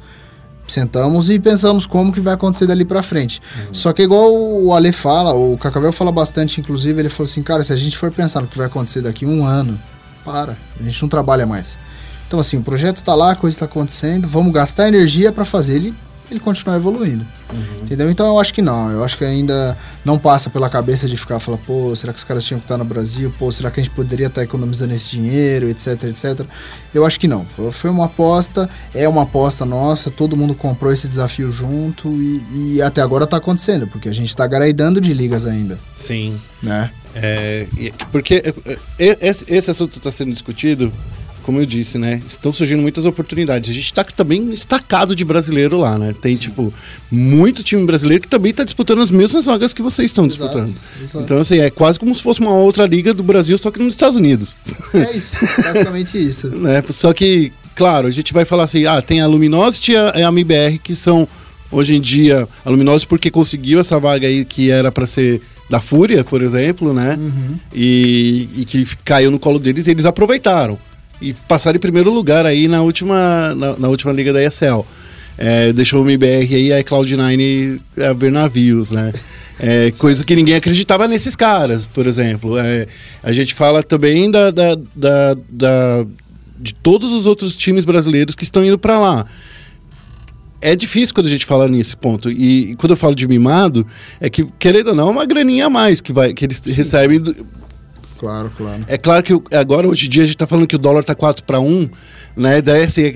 Sentamos 0.67 1.29
e 1.29 1.39
pensamos 1.39 1.85
como 1.85 2.11
que 2.11 2.19
vai 2.19 2.33
acontecer 2.33 2.65
dali 2.65 2.83
pra 2.83 3.03
frente. 3.03 3.39
Uhum. 3.39 3.73
Só 3.73 3.93
que 3.93 4.01
igual 4.01 4.33
o 4.33 4.73
Ale 4.73 4.91
fala, 4.91 5.31
o 5.31 5.55
Cacavel 5.57 5.91
fala 5.91 6.11
bastante, 6.11 6.59
inclusive, 6.59 6.99
ele 6.99 7.09
falou 7.09 7.29
assim, 7.29 7.43
cara, 7.43 7.63
se 7.63 7.71
a 7.71 7.75
gente 7.75 7.95
for 7.95 8.11
pensar 8.11 8.41
no 8.41 8.47
que 8.47 8.57
vai 8.57 8.65
acontecer 8.65 9.01
daqui 9.01 9.27
um 9.27 9.45
ano, 9.45 9.79
para, 10.25 10.57
a 10.79 10.83
gente 10.83 10.99
não 11.03 11.07
trabalha 11.07 11.45
mais. 11.45 11.77
Então, 12.35 12.41
assim, 12.41 12.57
o 12.57 12.61
projeto 12.61 13.01
tá 13.01 13.15
lá, 13.15 13.31
a 13.31 13.35
coisa 13.35 13.59
tá 13.59 13.63
acontecendo, 13.63 14.27
vamos 14.27 14.51
gastar 14.51 14.89
energia 14.89 15.31
pra 15.31 15.45
fazer 15.45 15.75
ele, 15.75 15.93
ele 16.29 16.37
continuar 16.37 16.75
evoluindo. 16.75 17.25
Entendeu? 17.81 18.09
Então 18.11 18.27
eu 18.27 18.37
acho 18.37 18.53
que 18.53 18.61
não. 18.61 18.91
Eu 18.91 19.05
acho 19.05 19.17
que 19.17 19.23
ainda 19.23 19.77
não 20.03 20.19
passa 20.19 20.49
pela 20.49 20.69
cabeça 20.69 21.07
de 21.07 21.15
ficar 21.15 21.39
falando, 21.39 21.61
pô, 21.61 21.95
será 21.95 22.11
que 22.11 22.17
os 22.19 22.25
caras 22.25 22.43
tinham 22.43 22.59
que 22.59 22.65
estar 22.65 22.77
no 22.77 22.83
Brasil? 22.83 23.33
Pô, 23.39 23.49
será 23.53 23.71
que 23.71 23.79
a 23.79 23.83
gente 23.83 23.95
poderia 23.95 24.27
estar 24.27 24.43
economizando 24.43 24.93
esse 24.93 25.09
dinheiro, 25.09 25.69
etc, 25.69 26.03
etc. 26.03 26.45
Eu 26.93 27.05
acho 27.05 27.17
que 27.17 27.27
não. 27.27 27.45
Foi- 27.71 27.89
uma 27.89 28.07
aposta, 28.07 28.69
é 28.93 29.07
uma 29.07 29.21
aposta 29.23 29.65
nossa, 29.65 30.11
todo 30.11 30.35
mundo 30.35 30.53
comprou 30.53 30.91
esse 30.91 31.07
desafio 31.07 31.49
junto 31.53 32.09
e, 32.21 32.75
e 32.75 32.81
até 32.81 33.01
agora 33.01 33.25
tá 33.25 33.37
acontecendo, 33.37 33.87
porque 33.87 34.09
a 34.09 34.13
gente 34.13 34.35
tá 34.35 34.45
garaidando 34.45 34.99
de 34.99 35.13
ligas 35.13 35.45
ainda, 35.45 35.79
Sim. 35.95 36.37
né? 36.61 36.91
É, 37.13 37.65
porque 38.11 38.43
é, 38.67 38.77
é, 38.99 39.17
esse, 39.29 39.45
esse 39.47 39.71
assunto 39.71 39.99
está 39.99 40.11
sendo 40.11 40.33
discutido, 40.33 40.91
como 41.45 41.59
eu 41.59 41.65
disse, 41.65 41.99
né? 41.99 42.23
Estão 42.27 42.51
surgindo 42.51 42.81
muitas 42.81 43.05
oportunidades. 43.05 43.69
A 43.69 43.73
gente 43.73 43.85
está 43.85 44.03
também 44.03 44.51
estacado 44.51 45.15
de 45.15 45.23
brasileiro 45.23 45.77
lá, 45.77 45.95
né? 45.95 46.15
Tem, 46.19 46.35
tipo, 46.35 46.73
muito 47.11 47.61
time 47.61 47.85
brasileiro 47.85 48.23
que 48.23 48.27
também 48.27 48.49
está 48.49 48.63
disputando 48.63 49.03
as 49.03 49.11
mesmas 49.11 49.45
vagas 49.45 49.71
que 49.71 49.83
vocês 49.83 50.09
estão 50.09 50.25
Exato, 50.25 50.43
disputando. 50.43 50.75
exato. 51.03 51.23
Então, 51.23 51.37
assim, 51.37 51.59
é 51.59 51.69
quase 51.69 51.99
como 51.99 52.15
se 52.15 52.23
fosse 52.23 52.39
uma 52.39 52.51
outra 52.51 52.87
liga 52.87 53.13
do 53.13 53.21
Brasil, 53.21 53.55
só 53.59 53.69
que 53.69 53.77
nos 53.77 53.93
Estados 53.93 54.15
Unidos. 54.17 54.57
É 54.91 55.15
isso, 55.15 55.35
basicamente 55.63 56.17
isso. 56.17 56.47
né? 56.57 56.83
Só 56.89 57.13
que, 57.13 57.53
claro, 57.75 58.07
a 58.07 58.11
gente 58.11 58.33
vai 58.33 58.43
falar 58.43 58.63
assim, 58.63 58.87
ah, 58.87 58.99
tem 58.99 59.21
a 59.21 59.27
Luminosity 59.27 59.91
e 59.91 59.97
a, 59.97 60.27
a 60.27 60.31
MBR 60.31 60.79
que 60.79 60.95
são, 60.95 61.27
hoje 61.71 61.93
em 61.93 62.01
dia, 62.01 62.47
a 62.65 62.69
Luminosity 62.71 63.07
porque 63.07 63.29
conseguiu 63.29 63.79
essa 63.79 63.99
vaga 63.99 64.25
aí 64.25 64.43
que 64.45 64.71
era 64.71 64.91
para 64.91 65.05
ser 65.05 65.41
da 65.69 65.79
Fúria, 65.79 66.23
por 66.23 66.41
exemplo, 66.41 66.91
né? 66.91 67.19
E, 67.71 68.49
e 68.57 68.65
que 68.65 68.83
caiu 69.05 69.29
no 69.29 69.37
colo 69.37 69.59
deles 69.59 69.85
e 69.85 69.91
eles 69.91 70.05
aproveitaram. 70.05 70.79
E 71.21 71.33
passaram 71.33 71.77
em 71.77 71.79
primeiro 71.79 72.11
lugar 72.11 72.45
aí 72.45 72.67
na 72.67 72.81
última, 72.81 73.53
na, 73.55 73.77
na 73.77 73.87
última 73.87 74.11
liga 74.11 74.31
da 74.33 74.43
ESL. 74.43 74.85
É, 75.37 75.73
deixou 75.73 76.01
o 76.03 76.09
MBR 76.09 76.55
aí 76.55 76.73
a 76.73 76.83
Cloud9 76.83 77.79
a 78.09 78.13
ver 78.13 78.31
navios, 78.31 78.91
né? 78.91 79.11
É, 79.59 79.91
coisa 79.91 80.23
que 80.23 80.35
ninguém 80.35 80.55
acreditava 80.55 81.07
nesses 81.07 81.35
caras, 81.35 81.85
por 81.85 82.07
exemplo. 82.07 82.57
É, 82.57 82.87
a 83.23 83.31
gente 83.33 83.53
fala 83.53 83.81
também 83.83 84.29
da, 84.29 84.51
da, 84.51 84.75
da, 84.95 85.37
da- 85.49 86.05
de 86.57 86.73
todos 86.73 87.11
os 87.11 87.25
outros 87.25 87.55
times 87.55 87.83
brasileiros 87.85 88.33
que 88.35 88.43
estão 88.43 88.63
indo 88.65 88.77
para 88.79 88.97
lá. 88.97 89.25
É 90.61 90.75
difícil 90.75 91.13
quando 91.13 91.27
a 91.27 91.29
gente 91.29 91.45
fala 91.45 91.67
nesse 91.67 91.95
ponto. 91.95 92.31
E, 92.31 92.71
e 92.71 92.75
quando 92.75 92.91
eu 92.91 92.97
falo 92.97 93.13
de 93.13 93.27
mimado, 93.27 93.85
é 94.19 94.29
que, 94.29 94.45
querendo 94.57 94.87
ou 94.89 94.95
não, 94.95 95.09
é 95.09 95.11
uma 95.11 95.25
graninha 95.25 95.67
a 95.67 95.69
mais 95.69 96.01
que, 96.01 96.11
vai, 96.13 96.33
que 96.33 96.45
eles 96.45 96.59
recebem. 96.65 97.19
do- 97.19 97.35
Claro, 98.19 98.51
claro. 98.55 98.83
é 98.87 98.97
claro 98.97 99.23
que 99.23 99.33
agora, 99.55 99.87
hoje 99.87 100.07
em 100.07 100.09
dia, 100.09 100.23
a 100.23 100.25
gente 100.25 100.37
tá 100.37 100.47
falando 100.47 100.67
que 100.67 100.75
o 100.75 100.79
dólar 100.79 101.03
tá 101.03 101.13
4 101.13 101.43
para 101.43 101.59
1, 101.59 101.89
né? 102.35 102.61
Daí, 102.61 102.83
assim, 102.83 103.13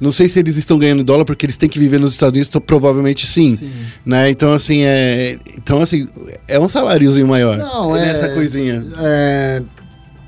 não 0.00 0.12
sei 0.12 0.28
se 0.28 0.38
eles 0.38 0.56
estão 0.56 0.78
ganhando 0.78 1.04
dólar 1.04 1.24
porque 1.24 1.46
eles 1.46 1.56
têm 1.56 1.68
que 1.68 1.78
viver 1.78 1.98
nos 1.98 2.12
Estados 2.12 2.32
Unidos, 2.32 2.48
então, 2.48 2.60
provavelmente 2.60 3.26
sim, 3.26 3.58
né? 4.04 4.30
Então, 4.30 4.52
assim, 4.52 4.82
é, 4.82 5.36
então, 5.56 5.80
assim, 5.80 6.08
é 6.46 6.58
um 6.58 6.68
saláriozinho 6.68 7.26
maior. 7.26 7.56
Não, 7.56 7.96
é. 7.96 8.06
Nessa 8.06 8.28
coisinha. 8.34 8.84
é, 8.98 9.62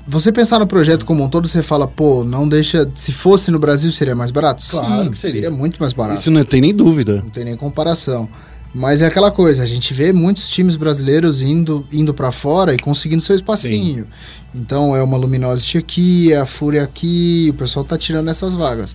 você 0.07 0.31
pensar 0.31 0.59
no 0.59 0.67
projeto 0.67 1.05
como 1.05 1.23
um 1.23 1.29
todo, 1.29 1.47
você 1.47 1.63
fala, 1.63 1.87
pô, 1.87 2.23
não 2.23 2.47
deixa. 2.47 2.87
Se 2.93 3.11
fosse 3.11 3.49
no 3.49 3.57
Brasil, 3.57 3.91
seria 3.91 4.15
mais 4.15 4.29
barato? 4.29 4.63
Claro 4.69 5.05
Sim, 5.05 5.11
que 5.11 5.17
seria. 5.17 5.33
seria 5.33 5.51
muito 5.51 5.79
mais 5.79 5.93
barato. 5.93 6.19
Isso 6.19 6.29
não 6.29 6.43
tem 6.43 6.61
nem 6.61 6.73
dúvida. 6.73 7.21
Não 7.23 7.29
tem 7.31 7.43
nem 7.43 7.55
comparação. 7.55 8.29
Mas 8.77 9.01
é 9.01 9.05
aquela 9.05 9.31
coisa, 9.31 9.63
a 9.63 9.65
gente 9.65 9.93
vê 9.93 10.11
muitos 10.11 10.49
times 10.49 10.75
brasileiros 10.75 11.41
indo, 11.41 11.87
indo 11.93 12.13
para 12.13 12.29
fora 12.29 12.73
e 12.73 12.77
conseguindo 12.77 13.23
seu 13.23 13.33
espacinho. 13.33 14.05
Então 14.53 14.93
é 14.93 15.01
uma 15.01 15.15
Luminosity 15.15 15.77
aqui, 15.77 16.33
é 16.33 16.39
a 16.39 16.45
Fúria 16.45 16.83
aqui, 16.83 17.47
o 17.51 17.53
pessoal 17.53 17.85
tá 17.85 17.97
tirando 17.97 18.29
essas 18.29 18.53
vagas. 18.53 18.93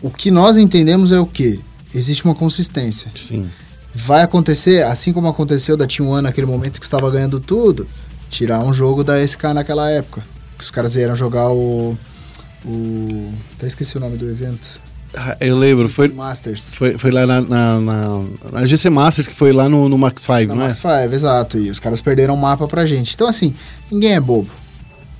O 0.00 0.08
que 0.08 0.30
nós 0.30 0.56
entendemos 0.56 1.12
é 1.12 1.20
o 1.20 1.26
quê? 1.26 1.60
Existe 1.94 2.24
uma 2.24 2.34
consistência. 2.34 3.12
Sim. 3.14 3.50
Vai 3.94 4.22
acontecer, 4.22 4.82
assim 4.84 5.12
como 5.12 5.28
aconteceu 5.28 5.76
da 5.76 5.86
Team 5.86 6.08
One 6.08 6.22
naquele 6.22 6.46
momento 6.46 6.80
que 6.80 6.86
estava 6.86 7.10
ganhando 7.10 7.38
tudo, 7.38 7.86
tirar 8.30 8.60
um 8.60 8.72
jogo 8.72 9.04
da 9.04 9.22
SK 9.22 9.52
naquela 9.54 9.90
época. 9.90 10.24
Que 10.56 10.64
os 10.64 10.70
caras 10.70 10.94
vieram 10.94 11.14
jogar 11.14 11.50
o. 11.50 11.94
O. 12.64 13.34
Até 13.54 13.66
esqueci 13.66 13.98
o 13.98 14.00
nome 14.00 14.16
do 14.16 14.30
evento. 14.30 14.80
Eu 15.40 15.56
lembro, 15.58 15.88
foi, 15.88 16.08
Masters. 16.08 16.74
foi, 16.74 16.98
foi 16.98 17.10
lá 17.10 17.26
na, 17.26 17.40
na, 17.40 17.80
na, 17.80 18.20
na 18.52 18.66
GC 18.66 18.90
Masters, 18.90 19.28
que 19.28 19.34
foi 19.34 19.52
lá 19.52 19.68
no, 19.68 19.88
no 19.88 19.96
Max 19.96 20.22
5, 20.22 20.32
Na 20.48 20.54
não 20.54 20.62
é? 20.62 20.66
Max 20.68 20.76
5, 20.78 20.88
exato. 21.14 21.58
E 21.58 21.70
os 21.70 21.78
caras 21.78 22.00
perderam 22.00 22.34
o 22.34 22.36
mapa 22.40 22.66
pra 22.66 22.84
gente. 22.84 23.14
Então, 23.14 23.26
assim, 23.28 23.54
ninguém 23.90 24.14
é 24.14 24.20
bobo, 24.20 24.50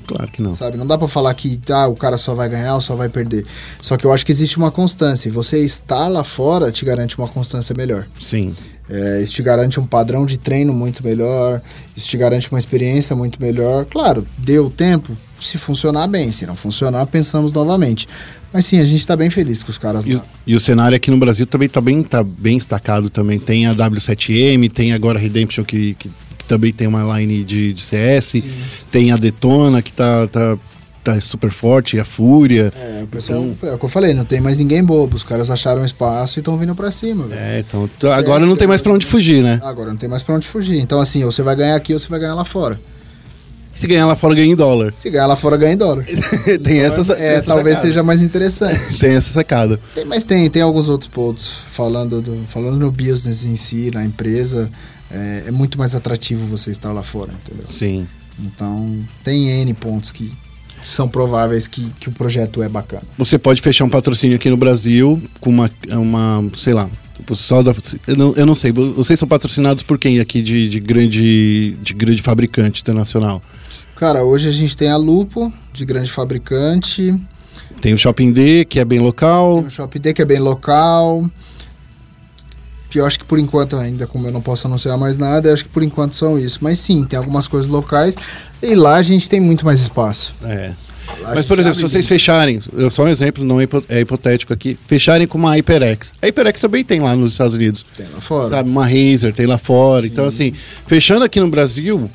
Claro 0.06 0.30
que 0.30 0.42
não. 0.42 0.52
sabe? 0.52 0.76
Não 0.76 0.86
dá 0.86 0.98
pra 0.98 1.08
falar 1.08 1.32
que 1.34 1.58
ah, 1.70 1.86
o 1.88 1.94
cara 1.96 2.16
só 2.16 2.34
vai 2.34 2.48
ganhar 2.48 2.74
ou 2.74 2.80
só 2.80 2.94
vai 2.94 3.08
perder. 3.08 3.46
Só 3.80 3.96
que 3.96 4.04
eu 4.04 4.12
acho 4.12 4.24
que 4.26 4.32
existe 4.32 4.58
uma 4.58 4.70
constância. 4.70 5.28
E 5.28 5.30
você 5.32 5.58
estar 5.60 6.08
lá 6.08 6.22
fora 6.22 6.70
te 6.70 6.84
garante 6.84 7.16
uma 7.16 7.26
constância 7.28 7.74
melhor. 7.74 8.06
Sim. 8.20 8.54
É, 8.90 9.22
isso 9.22 9.32
te 9.32 9.42
garante 9.42 9.80
um 9.80 9.86
padrão 9.86 10.26
de 10.26 10.36
treino 10.38 10.74
muito 10.74 11.02
melhor. 11.02 11.62
Isso 11.96 12.06
te 12.06 12.18
garante 12.18 12.50
uma 12.52 12.58
experiência 12.58 13.16
muito 13.16 13.40
melhor. 13.40 13.86
Claro, 13.86 14.26
deu 14.36 14.68
tempo. 14.68 15.16
Se 15.40 15.58
funcionar 15.58 16.06
bem. 16.06 16.30
Se 16.32 16.46
não 16.46 16.56
funcionar, 16.56 17.04
pensamos 17.06 17.52
novamente. 17.52 18.08
Mas 18.52 18.66
sim, 18.66 18.78
a 18.78 18.84
gente 18.84 19.04
tá 19.06 19.16
bem 19.16 19.30
feliz 19.30 19.62
com 19.62 19.70
os 19.70 19.78
caras 19.78 20.04
E, 20.06 20.14
o- 20.14 20.18
lá. 20.18 20.24
e 20.46 20.54
o 20.54 20.60
cenário 20.60 20.94
aqui 20.96 21.10
no 21.10 21.16
Brasil 21.18 21.46
também 21.46 21.68
tá 21.68 21.80
bem, 21.80 22.02
tá 22.02 22.22
bem 22.22 22.56
destacado 22.56 23.10
também. 23.10 23.38
Tem 23.38 23.66
a 23.66 23.74
W7M, 23.74 24.70
tem 24.70 24.92
agora 24.92 25.18
a 25.18 25.20
Redemption 25.22 25.64
que, 25.64 25.94
que, 25.94 26.08
que 26.08 26.44
também 26.46 26.72
tem 26.72 26.86
uma 26.86 27.18
line 27.18 27.42
de, 27.42 27.72
de 27.72 27.82
CS, 27.82 28.42
tem 28.92 29.10
a 29.10 29.16
Detona 29.16 29.82
que 29.82 29.92
tá, 29.92 30.28
tá, 30.28 30.56
tá 31.02 31.20
super 31.20 31.50
forte, 31.50 31.98
a 31.98 32.04
Fúria. 32.04 32.72
É, 32.76 33.02
o 33.02 33.06
pessoal, 33.08 33.44
é 33.64 33.72
o 33.74 33.78
que 33.78 33.84
eu 33.84 33.88
falei, 33.88 34.14
não 34.14 34.24
tem 34.24 34.40
mais 34.40 34.58
ninguém 34.58 34.84
bobo. 34.84 35.16
Os 35.16 35.24
caras 35.24 35.50
acharam 35.50 35.84
espaço 35.84 36.38
e 36.38 36.40
estão 36.40 36.56
vindo 36.56 36.76
pra 36.76 36.92
cima, 36.92 37.26
velho. 37.26 37.40
É, 37.40 37.58
então 37.58 37.90
agora 38.12 38.46
não 38.46 38.54
tem 38.56 38.68
mais 38.68 38.80
pra 38.80 38.92
onde 38.92 39.04
fugir, 39.04 39.42
né? 39.42 39.58
Agora 39.64 39.90
não 39.90 39.96
tem 39.96 40.08
mais 40.08 40.22
pra 40.22 40.32
onde 40.36 40.46
fugir. 40.46 40.78
Então, 40.78 41.00
assim, 41.00 41.24
ou 41.24 41.32
você 41.32 41.42
vai 41.42 41.56
ganhar 41.56 41.74
aqui 41.74 41.92
ou 41.92 41.98
você 41.98 42.06
vai 42.08 42.20
ganhar 42.20 42.34
lá 42.36 42.44
fora. 42.44 42.80
Se 43.74 43.86
ganhar 43.86 44.06
lá 44.06 44.16
fora, 44.16 44.34
ganha 44.34 44.52
em 44.52 44.56
dólar. 44.56 44.92
Se 44.92 45.10
ganhar 45.10 45.26
lá 45.26 45.36
fora, 45.36 45.56
ganha 45.56 45.72
em 45.72 45.76
dólar. 45.76 46.04
tem 46.62 46.78
essa, 46.78 47.12
é, 47.14 47.34
essa 47.34 47.46
talvez 47.46 47.76
sacada. 47.76 47.92
seja 47.92 48.02
mais 48.02 48.22
interessante. 48.22 48.98
Tem 48.98 49.14
essa 49.14 49.32
sacada. 49.32 49.80
Tem, 49.94 50.04
mas 50.04 50.24
tem, 50.24 50.48
tem 50.48 50.62
alguns 50.62 50.88
outros 50.88 51.08
pontos 51.08 51.46
falando, 51.46 52.20
do, 52.20 52.44
falando 52.48 52.78
no 52.78 52.90
business 52.90 53.44
em 53.44 53.56
si, 53.56 53.90
na 53.92 54.04
empresa. 54.04 54.70
É, 55.10 55.44
é 55.48 55.50
muito 55.50 55.78
mais 55.78 55.94
atrativo 55.94 56.46
você 56.46 56.70
estar 56.70 56.92
lá 56.92 57.02
fora, 57.02 57.32
entendeu? 57.32 57.66
Sim. 57.70 58.06
Então, 58.38 58.98
tem 59.22 59.50
N 59.50 59.74
pontos 59.74 60.10
que 60.10 60.32
são 60.82 61.08
prováveis 61.08 61.66
que, 61.66 61.90
que 61.98 62.08
o 62.08 62.12
projeto 62.12 62.62
é 62.62 62.68
bacana. 62.68 63.02
Você 63.18 63.38
pode 63.38 63.60
fechar 63.62 63.84
um 63.84 63.90
patrocínio 63.90 64.36
aqui 64.36 64.50
no 64.50 64.56
Brasil 64.56 65.22
com 65.40 65.50
uma, 65.50 65.70
uma 65.88 66.44
sei 66.56 66.74
lá, 66.74 66.88
o 67.18 67.22
pessoal 67.22 67.62
da, 67.62 67.74
eu, 68.06 68.16
não, 68.16 68.34
eu 68.34 68.46
não 68.46 68.54
sei, 68.54 68.72
vocês 68.72 69.18
são 69.18 69.26
patrocinados 69.26 69.82
por 69.82 69.98
quem 69.98 70.20
aqui 70.20 70.42
de, 70.42 70.68
de 70.68 70.80
grande 70.80 71.76
de 71.82 71.94
grande 71.94 72.20
fabricante 72.20 72.80
internacional? 72.80 73.42
Cara, 73.96 74.24
hoje 74.24 74.48
a 74.48 74.52
gente 74.52 74.76
tem 74.76 74.88
a 74.90 74.96
Lupo, 74.96 75.52
de 75.72 75.84
grande 75.84 76.10
fabricante, 76.10 77.14
Tem 77.80 77.92
o 77.92 77.98
Shopping 77.98 78.32
D, 78.32 78.64
que 78.64 78.78
é 78.80 78.84
bem 78.84 78.98
local. 79.00 79.56
tem 79.58 79.66
o 79.66 79.70
Shop 79.70 79.98
D, 79.98 80.12
que 80.14 80.22
é 80.22 80.24
bem 80.24 80.38
local. 80.38 81.28
Que 82.90 83.00
eu 83.00 83.04
acho 83.06 83.18
que 83.18 83.24
por 83.24 83.38
enquanto 83.38 83.76
ainda, 83.76 84.06
como 84.06 84.26
eu 84.26 84.32
não 84.32 84.40
posso 84.40 84.66
anunciar 84.66 84.96
mais 84.96 85.16
nada, 85.16 85.48
eu 85.48 85.52
acho 85.54 85.64
que 85.64 85.70
por 85.70 85.82
enquanto 85.82 86.14
são 86.14 86.38
isso. 86.38 86.58
Mas 86.62 86.78
sim, 86.78 87.04
tem 87.04 87.18
algumas 87.18 87.46
coisas 87.48 87.68
locais. 87.68 88.14
E 88.62 88.74
lá 88.74 88.94
a 88.96 89.02
gente 89.02 89.28
tem 89.28 89.40
muito 89.40 89.64
mais 89.64 89.80
espaço. 89.80 90.34
É. 90.44 90.72
Lá 91.20 91.34
Mas, 91.34 91.44
por 91.44 91.58
exemplo, 91.58 91.76
se 91.76 91.82
vocês 91.82 92.06
fecharem, 92.06 92.60
eu- 92.72 92.90
só 92.90 93.04
um 93.04 93.08
exemplo, 93.08 93.44
não 93.44 93.60
é 93.60 93.68
é 93.88 94.00
hipotético 94.00 94.52
aqui, 94.52 94.78
fecharem 94.86 95.26
com 95.26 95.36
uma 95.36 95.50
HyperX. 95.50 96.12
A 96.22 96.26
HyperX 96.26 96.60
também 96.60 96.82
tem 96.84 97.00
lá 97.00 97.14
nos 97.14 97.32
Estados 97.32 97.54
Unidos. 97.54 97.84
Tem 97.96 98.06
lá 98.14 98.20
fora. 98.20 98.48
Sabe, 98.48 98.70
uma 98.70 98.84
Razer 98.86 99.32
tem 99.34 99.46
lá 99.46 99.58
fora. 99.58 100.06
Então, 100.06 100.24
assim, 100.24 100.52
fechando 100.86 101.24
aqui 101.24 101.38
no 101.40 101.48
Brasil, 101.48 102.08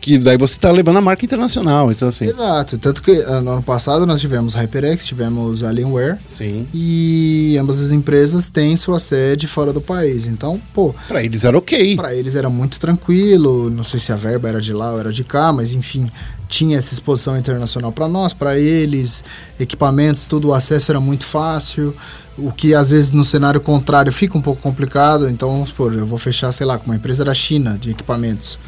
que 0.00 0.18
daí 0.18 0.36
você 0.36 0.58
tá 0.58 0.70
levando 0.70 0.98
a 0.98 1.00
marca 1.00 1.24
internacional. 1.24 1.90
Então, 1.90 2.08
assim. 2.08 2.26
Exato. 2.26 2.78
Tanto 2.78 3.02
que 3.02 3.12
ah, 3.22 3.40
no 3.40 3.50
ano 3.52 3.62
passado 3.62 4.06
nós 4.06 4.20
tivemos 4.20 4.54
HyperX, 4.54 5.06
tivemos 5.06 5.62
Alienware. 5.62 6.18
Sim. 6.30 6.66
E 6.72 7.56
ambas 7.60 7.80
as 7.80 7.92
empresas 7.92 8.48
têm 8.50 8.76
sua 8.76 8.98
sede 8.98 9.46
fora 9.46 9.72
do 9.72 9.80
país. 9.80 10.26
Então, 10.26 10.60
pô, 10.72 10.94
Pra 11.08 11.22
eles 11.22 11.44
era 11.44 11.56
ok. 11.56 11.96
Pra 11.96 12.14
eles 12.14 12.34
era 12.34 12.48
muito 12.48 12.78
tranquilo, 12.78 13.70
não 13.70 13.84
sei 13.84 14.00
se 14.00 14.12
a 14.12 14.16
verba 14.16 14.48
era 14.48 14.60
de 14.60 14.72
lá 14.72 14.92
ou 14.92 15.00
era 15.00 15.12
de 15.12 15.24
cá, 15.24 15.52
mas 15.52 15.72
enfim, 15.72 16.10
tinha 16.48 16.78
essa 16.78 16.92
exposição 16.92 17.36
internacional 17.36 17.92
para 17.92 18.08
nós, 18.08 18.32
para 18.32 18.58
eles, 18.58 19.24
equipamentos, 19.58 20.26
tudo, 20.26 20.48
o 20.48 20.54
acesso 20.54 20.92
era 20.92 21.00
muito 21.00 21.24
fácil. 21.24 21.94
O 22.38 22.52
que 22.52 22.74
às 22.74 22.90
vezes 22.90 23.12
no 23.12 23.24
cenário 23.24 23.60
contrário 23.60 24.12
fica 24.12 24.36
um 24.36 24.42
pouco 24.42 24.60
complicado, 24.60 25.28
então 25.28 25.50
vamos 25.50 25.70
supor, 25.70 25.94
eu 25.94 26.06
vou 26.06 26.18
fechar, 26.18 26.52
sei 26.52 26.66
lá, 26.66 26.78
com 26.78 26.86
uma 26.86 26.96
empresa 26.96 27.24
da 27.24 27.34
China 27.34 27.78
de 27.80 27.90
equipamentos. 27.90 28.58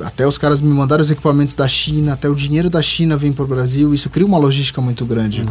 Até 0.00 0.26
os 0.26 0.38
caras 0.38 0.60
me 0.60 0.68
mandaram 0.72 1.02
os 1.02 1.10
equipamentos 1.10 1.54
da 1.54 1.66
China, 1.68 2.12
até 2.12 2.28
o 2.28 2.34
dinheiro 2.34 2.68
da 2.70 2.82
China 2.82 3.16
vem 3.16 3.32
para 3.32 3.44
o 3.44 3.48
Brasil, 3.48 3.92
isso 3.92 4.08
cria 4.10 4.26
uma 4.26 4.38
logística 4.38 4.80
muito 4.80 5.04
grande, 5.04 5.44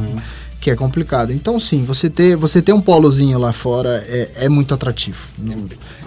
que 0.59 0.69
é 0.71 0.75
complicado. 0.75 1.31
Então, 1.33 1.59
sim, 1.59 1.83
você 1.83 2.09
ter, 2.09 2.35
você 2.35 2.61
ter 2.61 2.73
um 2.73 2.81
polozinho 2.81 3.37
lá 3.37 3.51
fora 3.53 4.03
é, 4.07 4.29
é 4.45 4.49
muito 4.49 4.73
atrativo. 4.73 5.17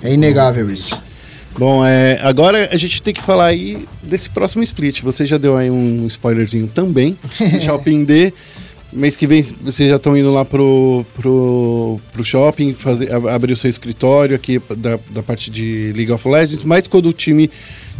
É 0.02 0.12
inegável 0.12 0.70
isso. 0.70 0.98
Bom, 1.58 1.84
é, 1.84 2.18
agora 2.22 2.68
a 2.72 2.76
gente 2.76 3.02
tem 3.02 3.12
que 3.12 3.20
falar 3.22 3.46
aí 3.46 3.86
desse 4.02 4.30
próximo 4.30 4.62
split. 4.62 5.02
Você 5.02 5.26
já 5.26 5.36
deu 5.36 5.56
aí 5.56 5.70
um 5.70 6.06
spoilerzinho 6.06 6.68
também. 6.68 7.18
Shopping 7.64 8.04
D. 8.04 8.32
Mês 8.92 9.14
que 9.14 9.24
vem 9.26 9.40
vocês 9.62 9.88
já 9.88 9.96
estão 9.96 10.16
indo 10.16 10.32
lá 10.32 10.44
pro, 10.44 11.06
pro, 11.14 12.00
pro 12.12 12.24
shopping, 12.24 12.72
fazer, 12.74 13.12
ab- 13.12 13.28
abrir 13.28 13.52
o 13.52 13.56
seu 13.56 13.70
escritório 13.70 14.34
aqui 14.34 14.60
da, 14.76 14.98
da 15.10 15.22
parte 15.22 15.48
de 15.48 15.92
League 15.94 16.10
of 16.10 16.26
Legends. 16.28 16.64
Mas 16.64 16.88
quando 16.88 17.06
o 17.08 17.12
time 17.12 17.48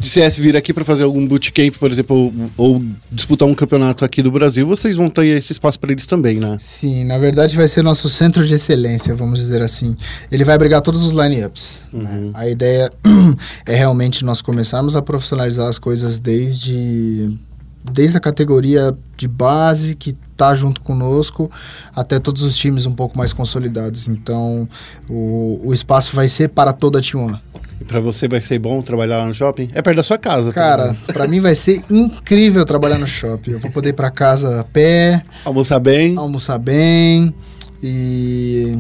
CS 0.02 0.36
vir 0.36 0.56
aqui 0.56 0.72
para 0.72 0.85
fazer 0.85 1.05
algum 1.05 1.27
bootcamp, 1.27 1.74
por 1.78 1.90
exemplo, 1.90 2.32
ou, 2.56 2.74
ou 2.74 2.82
disputar 3.10 3.47
um 3.47 3.55
campeonato 3.55 4.05
aqui 4.05 4.22
do 4.22 4.31
Brasil, 4.31 4.66
vocês 4.66 4.97
vão 4.97 5.10
ter 5.10 5.27
esse 5.27 5.52
espaço 5.52 5.78
para 5.78 5.93
eles 5.93 6.06
também, 6.06 6.39
né? 6.39 6.56
Sim, 6.59 7.05
na 7.05 7.18
verdade 7.18 7.56
vai 7.56 7.68
ser 7.68 7.82
nosso 7.82 8.09
centro 8.09 8.47
de 8.47 8.55
excelência, 8.55 9.14
vamos 9.14 9.39
dizer 9.39 9.62
assim. 9.62 9.97
Ele 10.31 10.44
vai 10.44 10.55
abrigar 10.55 10.81
todos 10.81 11.02
os 11.02 11.12
lineups. 11.12 11.82
né? 11.93 12.31
A 12.35 12.48
ideia 12.48 12.90
é 13.66 13.74
realmente 13.74 14.24
nós 14.24 14.40
começarmos 14.40 14.97
a 14.97 15.02
profissionalizar 15.02 15.68
as 15.68 15.78
coisas 15.78 16.18
desde 16.18 17.39
desde 17.82 18.16
a 18.16 18.20
categoria 18.20 18.94
de 19.16 19.27
base 19.27 19.94
que 19.94 20.16
está 20.32 20.55
junto 20.55 20.81
conosco 20.81 21.51
até 21.94 22.18
todos 22.18 22.43
os 22.43 22.56
times 22.56 22.86
um 22.86 22.93
pouco 22.93 23.16
mais 23.16 23.32
consolidados. 23.32 24.09
Então, 24.09 24.68
o, 25.09 25.60
o 25.64 25.72
espaço 25.72 26.14
vai 26.14 26.28
ser 26.28 26.48
para 26.48 26.72
toda 26.72 26.98
a 26.98 27.02
T1. 27.02 27.39
E 27.81 27.85
para 27.85 27.98
você 27.98 28.28
vai 28.28 28.40
ser 28.40 28.59
bom 28.59 28.82
trabalhar 28.82 29.19
lá 29.19 29.27
no 29.27 29.32
shopping? 29.32 29.70
É 29.73 29.81
perto 29.81 29.97
da 29.97 30.02
sua 30.02 30.19
casa. 30.19 30.52
Cara, 30.52 30.89
também. 30.89 31.01
para 31.15 31.27
mim 31.27 31.40
vai 31.40 31.55
ser 31.55 31.82
incrível 31.90 32.65
trabalhar 32.65 32.98
no 32.98 33.07
shopping. 33.07 33.52
Eu 33.52 33.59
vou 33.59 33.70
poder 33.70 33.90
ir 33.90 33.93
para 33.94 34.11
casa 34.11 34.61
a 34.61 34.65
pé, 34.65 35.23
Almoçar 35.44 35.78
bem. 35.81 36.16
almoçar 36.16 36.59
bem 36.59 37.35
e 37.82 38.78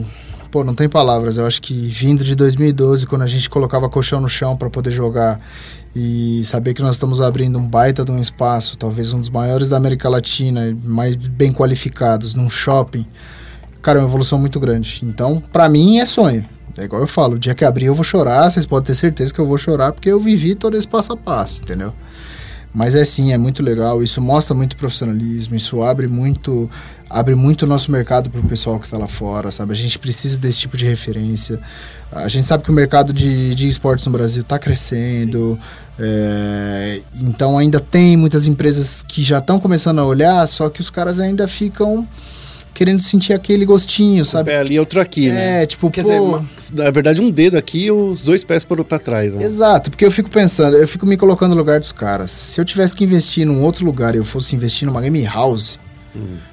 pô, 0.50 0.62
não 0.64 0.74
tem 0.74 0.88
palavras. 0.88 1.36
Eu 1.38 1.46
acho 1.46 1.62
que 1.62 1.72
vindo 1.88 2.22
de 2.24 2.34
2012, 2.34 3.06
quando 3.06 3.22
a 3.22 3.26
gente 3.26 3.48
colocava 3.48 3.88
colchão 3.88 4.20
no 4.20 4.28
chão 4.28 4.56
para 4.56 4.68
poder 4.68 4.92
jogar 4.92 5.40
e 5.96 6.42
saber 6.44 6.74
que 6.74 6.82
nós 6.82 6.96
estamos 6.96 7.20
abrindo 7.20 7.58
um 7.58 7.66
baita 7.66 8.04
de 8.04 8.12
um 8.12 8.18
espaço, 8.20 8.76
talvez 8.76 9.12
um 9.12 9.20
dos 9.20 9.30
maiores 9.30 9.68
da 9.68 9.76
América 9.76 10.08
Latina, 10.08 10.76
mais 10.84 11.16
bem 11.16 11.52
qualificados 11.52 12.34
num 12.34 12.50
shopping. 12.50 13.06
Cara, 13.80 13.98
é 13.98 14.02
uma 14.02 14.08
evolução 14.08 14.38
muito 14.38 14.60
grande. 14.60 15.00
Então, 15.02 15.42
pra 15.52 15.68
mim 15.68 15.98
é 16.00 16.06
sonho. 16.06 16.44
É 16.76 16.84
igual 16.84 17.00
eu 17.00 17.06
falo, 17.06 17.34
o 17.34 17.38
dia 17.38 17.54
que 17.54 17.64
abrir 17.64 17.86
eu 17.86 17.94
vou 17.94 18.04
chorar, 18.04 18.50
vocês 18.50 18.66
podem 18.66 18.86
ter 18.86 18.94
certeza 18.94 19.34
que 19.34 19.40
eu 19.40 19.46
vou 19.46 19.58
chorar 19.58 19.92
porque 19.92 20.08
eu 20.08 20.20
vivi 20.20 20.54
todo 20.54 20.76
esse 20.76 20.86
passo 20.86 21.12
a 21.12 21.16
passo, 21.16 21.62
entendeu? 21.62 21.92
Mas 22.72 22.94
é 22.94 23.04
sim, 23.04 23.32
é 23.32 23.38
muito 23.38 23.62
legal, 23.62 24.02
isso 24.02 24.20
mostra 24.20 24.54
muito 24.54 24.76
profissionalismo, 24.76 25.56
isso 25.56 25.82
abre 25.82 26.06
muito 26.06 26.70
abre 27.08 27.34
muito 27.34 27.62
o 27.62 27.66
nosso 27.66 27.90
mercado 27.90 28.30
para 28.30 28.40
o 28.40 28.44
pessoal 28.44 28.78
que 28.78 28.86
está 28.86 28.96
lá 28.96 29.08
fora, 29.08 29.50
sabe? 29.50 29.72
A 29.72 29.76
gente 29.76 29.98
precisa 29.98 30.38
desse 30.38 30.60
tipo 30.60 30.76
de 30.76 30.86
referência. 30.86 31.60
A 32.12 32.28
gente 32.28 32.46
sabe 32.46 32.62
que 32.62 32.70
o 32.70 32.72
mercado 32.72 33.12
de, 33.12 33.52
de 33.56 33.66
esportes 33.66 34.06
no 34.06 34.12
Brasil 34.12 34.42
está 34.42 34.60
crescendo, 34.60 35.58
é, 35.98 37.00
então 37.20 37.58
ainda 37.58 37.80
tem 37.80 38.16
muitas 38.16 38.46
empresas 38.46 39.02
que 39.02 39.24
já 39.24 39.38
estão 39.38 39.58
começando 39.58 39.98
a 39.98 40.04
olhar, 40.04 40.46
só 40.46 40.70
que 40.70 40.80
os 40.80 40.88
caras 40.88 41.18
ainda 41.18 41.48
ficam 41.48 42.06
querendo 42.74 43.00
sentir 43.00 43.32
aquele 43.32 43.64
gostinho, 43.64 44.22
Um 44.22 44.24
sabe? 44.24 44.50
pé 44.50 44.58
ali, 44.58 44.78
outro 44.78 45.00
aqui, 45.00 45.30
né? 45.30 45.62
É, 45.62 45.66
tipo, 45.66 45.90
Quer 45.90 46.02
pô... 46.04 46.38
dizer, 46.56 46.74
na 46.84 46.90
verdade, 46.90 47.20
um 47.20 47.30
dedo 47.30 47.56
aqui 47.56 47.86
e 47.86 47.90
os 47.90 48.22
dois 48.22 48.42
pés 48.44 48.64
para 48.64 48.82
pra 48.84 48.98
trás. 48.98 49.32
Né? 49.32 49.44
Exato, 49.44 49.90
porque 49.90 50.04
eu 50.04 50.10
fico 50.10 50.30
pensando, 50.30 50.76
eu 50.76 50.88
fico 50.88 51.04
me 51.06 51.16
colocando 51.16 51.50
no 51.50 51.56
lugar 51.56 51.78
dos 51.80 51.92
caras. 51.92 52.30
Se 52.30 52.60
eu 52.60 52.64
tivesse 52.64 52.94
que 52.94 53.04
investir 53.04 53.46
num 53.46 53.62
outro 53.62 53.84
lugar 53.84 54.14
e 54.14 54.18
eu 54.18 54.24
fosse 54.24 54.54
investir 54.56 54.86
numa 54.86 55.00
game 55.00 55.22
house, 55.24 55.78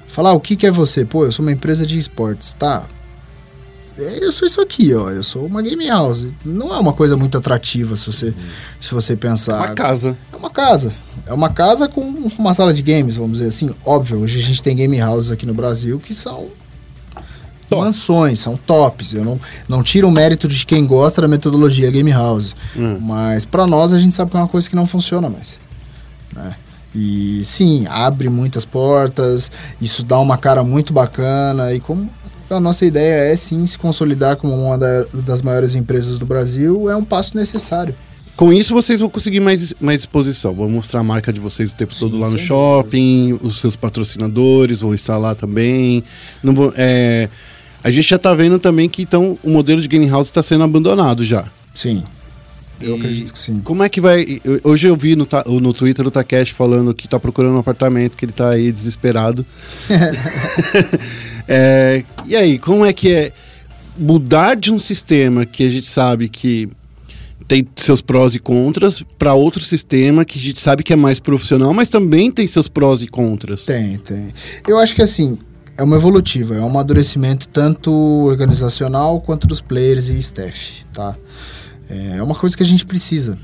falar, 0.06 0.30
"Ah, 0.30 0.34
o 0.34 0.40
que, 0.40 0.56
que 0.56 0.66
é 0.66 0.70
você? 0.70 1.04
Pô, 1.04 1.24
eu 1.24 1.32
sou 1.32 1.44
uma 1.44 1.52
empresa 1.52 1.86
de 1.86 1.98
esportes, 1.98 2.52
tá? 2.52 2.84
É, 3.98 4.24
Eu 4.24 4.32
sou 4.32 4.46
isso 4.46 4.60
aqui, 4.60 4.94
ó. 4.94 5.10
Eu 5.10 5.22
sou 5.24 5.44
uma 5.46 5.60
game 5.62 5.86
house. 5.88 6.26
Não 6.44 6.74
é 6.74 6.78
uma 6.78 6.92
coisa 6.92 7.16
muito 7.16 7.36
atrativa 7.36 7.96
se 7.96 8.06
você, 8.06 8.34
se 8.80 8.92
você 8.94 9.16
pensar. 9.16 9.56
Uma 9.56 9.74
casa. 9.74 10.16
É 10.32 10.36
uma 10.36 10.50
casa. 10.50 10.94
É 11.26 11.32
uma 11.32 11.48
casa 11.50 11.88
com 11.88 12.00
uma 12.38 12.54
sala 12.54 12.72
de 12.72 12.82
games, 12.82 13.16
vamos 13.16 13.38
dizer 13.38 13.48
assim. 13.48 13.74
Óbvio, 13.84 14.18
hoje 14.20 14.38
a 14.38 14.42
gente 14.42 14.62
tem 14.62 14.76
game 14.76 15.00
houses 15.02 15.30
aqui 15.30 15.44
no 15.44 15.52
Brasil 15.54 15.98
que 15.98 16.14
são 16.14 16.46
Top. 17.68 17.82
mansões, 17.82 18.38
são 18.40 18.56
tops. 18.56 19.12
Eu 19.12 19.24
não, 19.24 19.40
não 19.68 19.82
tiro 19.82 20.08
o 20.08 20.10
mérito 20.10 20.48
de 20.48 20.64
quem 20.64 20.86
gosta 20.86 21.20
da 21.20 21.28
metodologia 21.28 21.90
game 21.90 22.10
house. 22.10 22.54
Mas 23.00 23.44
pra 23.44 23.66
nós 23.66 23.92
a 23.92 23.98
gente 23.98 24.14
sabe 24.14 24.30
que 24.30 24.36
é 24.36 24.40
uma 24.40 24.48
coisa 24.48 24.68
que 24.70 24.76
não 24.76 24.86
funciona 24.86 25.28
mais. 25.28 25.60
né? 26.34 26.54
E 26.94 27.42
sim, 27.44 27.86
abre 27.86 28.30
muitas 28.30 28.64
portas, 28.64 29.50
isso 29.78 30.02
dá 30.02 30.18
uma 30.18 30.38
cara 30.38 30.64
muito 30.64 30.90
bacana. 30.94 31.74
E 31.74 31.80
como 31.80 32.08
a 32.50 32.60
nossa 32.60 32.84
ideia 32.86 33.32
é 33.32 33.36
sim 33.36 33.64
se 33.66 33.76
consolidar 33.78 34.36
como 34.36 34.54
uma 34.54 34.76
da- 34.78 35.04
das 35.26 35.42
maiores 35.42 35.74
empresas 35.74 36.18
do 36.18 36.26
Brasil, 36.26 36.88
é 36.90 36.96
um 36.96 37.04
passo 37.04 37.36
necessário. 37.36 37.94
Com 38.36 38.52
isso, 38.52 38.72
vocês 38.72 39.00
vão 39.00 39.08
conseguir 39.08 39.40
mais, 39.40 39.74
mais 39.80 40.02
exposição. 40.02 40.54
Vão 40.54 40.68
mostrar 40.70 41.00
a 41.00 41.02
marca 41.02 41.32
de 41.32 41.40
vocês 41.40 41.72
o 41.72 41.74
tempo 41.74 41.92
todo 41.98 42.16
lá 42.18 42.30
no 42.30 42.38
shopping, 42.38 43.36
os 43.42 43.58
seus 43.60 43.74
patrocinadores 43.74 44.80
vão 44.80 44.94
estar 44.94 45.16
lá 45.18 45.34
também. 45.34 46.04
Não 46.42 46.54
vão- 46.54 46.72
é, 46.76 47.28
a 47.82 47.90
gente 47.90 48.08
já 48.08 48.14
está 48.16 48.32
vendo 48.34 48.58
também 48.60 48.88
que 48.88 49.02
então, 49.02 49.36
o 49.42 49.50
modelo 49.50 49.80
de 49.80 49.88
game 49.88 50.06
house 50.08 50.28
está 50.28 50.40
sendo 50.42 50.62
abandonado 50.62 51.24
já. 51.24 51.46
Sim. 51.74 52.04
Eu 52.80 52.96
E 52.96 52.98
acredito 52.98 53.32
que 53.32 53.38
sim. 53.38 53.60
Como 53.60 53.82
é 53.82 53.88
que 53.88 54.00
vai. 54.00 54.40
Hoje 54.62 54.86
eu 54.86 54.96
vi 54.96 55.16
no, 55.16 55.26
no 55.60 55.72
Twitter 55.72 56.04
do 56.04 56.10
Takeshi 56.10 56.54
falando 56.54 56.94
que 56.94 57.08
tá 57.08 57.18
procurando 57.18 57.56
um 57.56 57.58
apartamento, 57.58 58.16
que 58.16 58.24
ele 58.24 58.32
tá 58.32 58.50
aí 58.50 58.70
desesperado. 58.70 59.44
É, 61.50 62.04
e 62.26 62.36
aí, 62.36 62.58
como 62.58 62.84
é 62.84 62.92
que 62.92 63.10
é 63.10 63.32
mudar 63.96 64.54
de 64.54 64.70
um 64.70 64.78
sistema 64.78 65.46
que 65.46 65.66
a 65.66 65.70
gente 65.70 65.86
sabe 65.86 66.28
que 66.28 66.68
tem 67.48 67.66
seus 67.76 68.02
prós 68.02 68.34
e 68.34 68.38
contras 68.38 69.02
para 69.18 69.32
outro 69.32 69.64
sistema 69.64 70.26
que 70.26 70.38
a 70.38 70.42
gente 70.42 70.60
sabe 70.60 70.82
que 70.82 70.92
é 70.92 70.96
mais 70.96 71.18
profissional, 71.18 71.72
mas 71.72 71.88
também 71.88 72.30
tem 72.30 72.46
seus 72.46 72.68
prós 72.68 73.02
e 73.02 73.08
contras? 73.08 73.64
Tem, 73.64 73.96
tem. 73.96 74.34
Eu 74.68 74.76
acho 74.76 74.94
que 74.94 75.00
assim, 75.00 75.38
é 75.78 75.82
uma 75.82 75.96
evolutiva, 75.96 76.54
é 76.54 76.60
um 76.60 76.66
amadurecimento 76.66 77.48
tanto 77.48 77.90
organizacional 77.90 79.18
quanto 79.22 79.46
dos 79.46 79.62
players 79.62 80.10
e 80.10 80.18
staff, 80.18 80.84
tá? 80.92 81.16
É 81.88 82.22
uma 82.22 82.34
coisa 82.34 82.56
que 82.56 82.62
a 82.62 82.66
gente 82.66 82.84
precisa. 82.84 83.38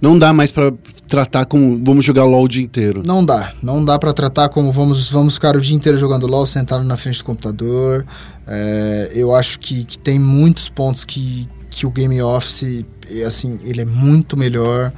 Não 0.00 0.18
dá 0.18 0.32
mais 0.32 0.50
para 0.50 0.72
tratar 1.06 1.44
como 1.44 1.82
vamos 1.84 2.04
jogar 2.04 2.24
LOL 2.24 2.44
o 2.44 2.48
dia 2.48 2.62
inteiro. 2.62 3.02
Não 3.04 3.24
dá, 3.24 3.52
não 3.62 3.84
dá 3.84 3.98
pra 3.98 4.12
tratar 4.12 4.48
como 4.48 4.72
vamos, 4.72 5.10
vamos 5.10 5.34
ficar 5.34 5.56
o 5.56 5.60
dia 5.60 5.76
inteiro 5.76 5.98
jogando 5.98 6.26
LOL 6.26 6.46
sentado 6.46 6.84
na 6.84 6.96
frente 6.96 7.18
do 7.18 7.24
computador. 7.24 8.06
É, 8.46 9.10
eu 9.14 9.34
acho 9.34 9.58
que, 9.58 9.84
que 9.84 9.98
tem 9.98 10.18
muitos 10.18 10.68
pontos 10.68 11.04
que, 11.04 11.48
que 11.68 11.84
o 11.84 11.90
Game 11.90 12.20
Office, 12.22 12.84
é, 13.10 13.24
assim, 13.24 13.58
ele 13.64 13.82
é 13.82 13.84
muito 13.84 14.36
melhor. 14.36 14.92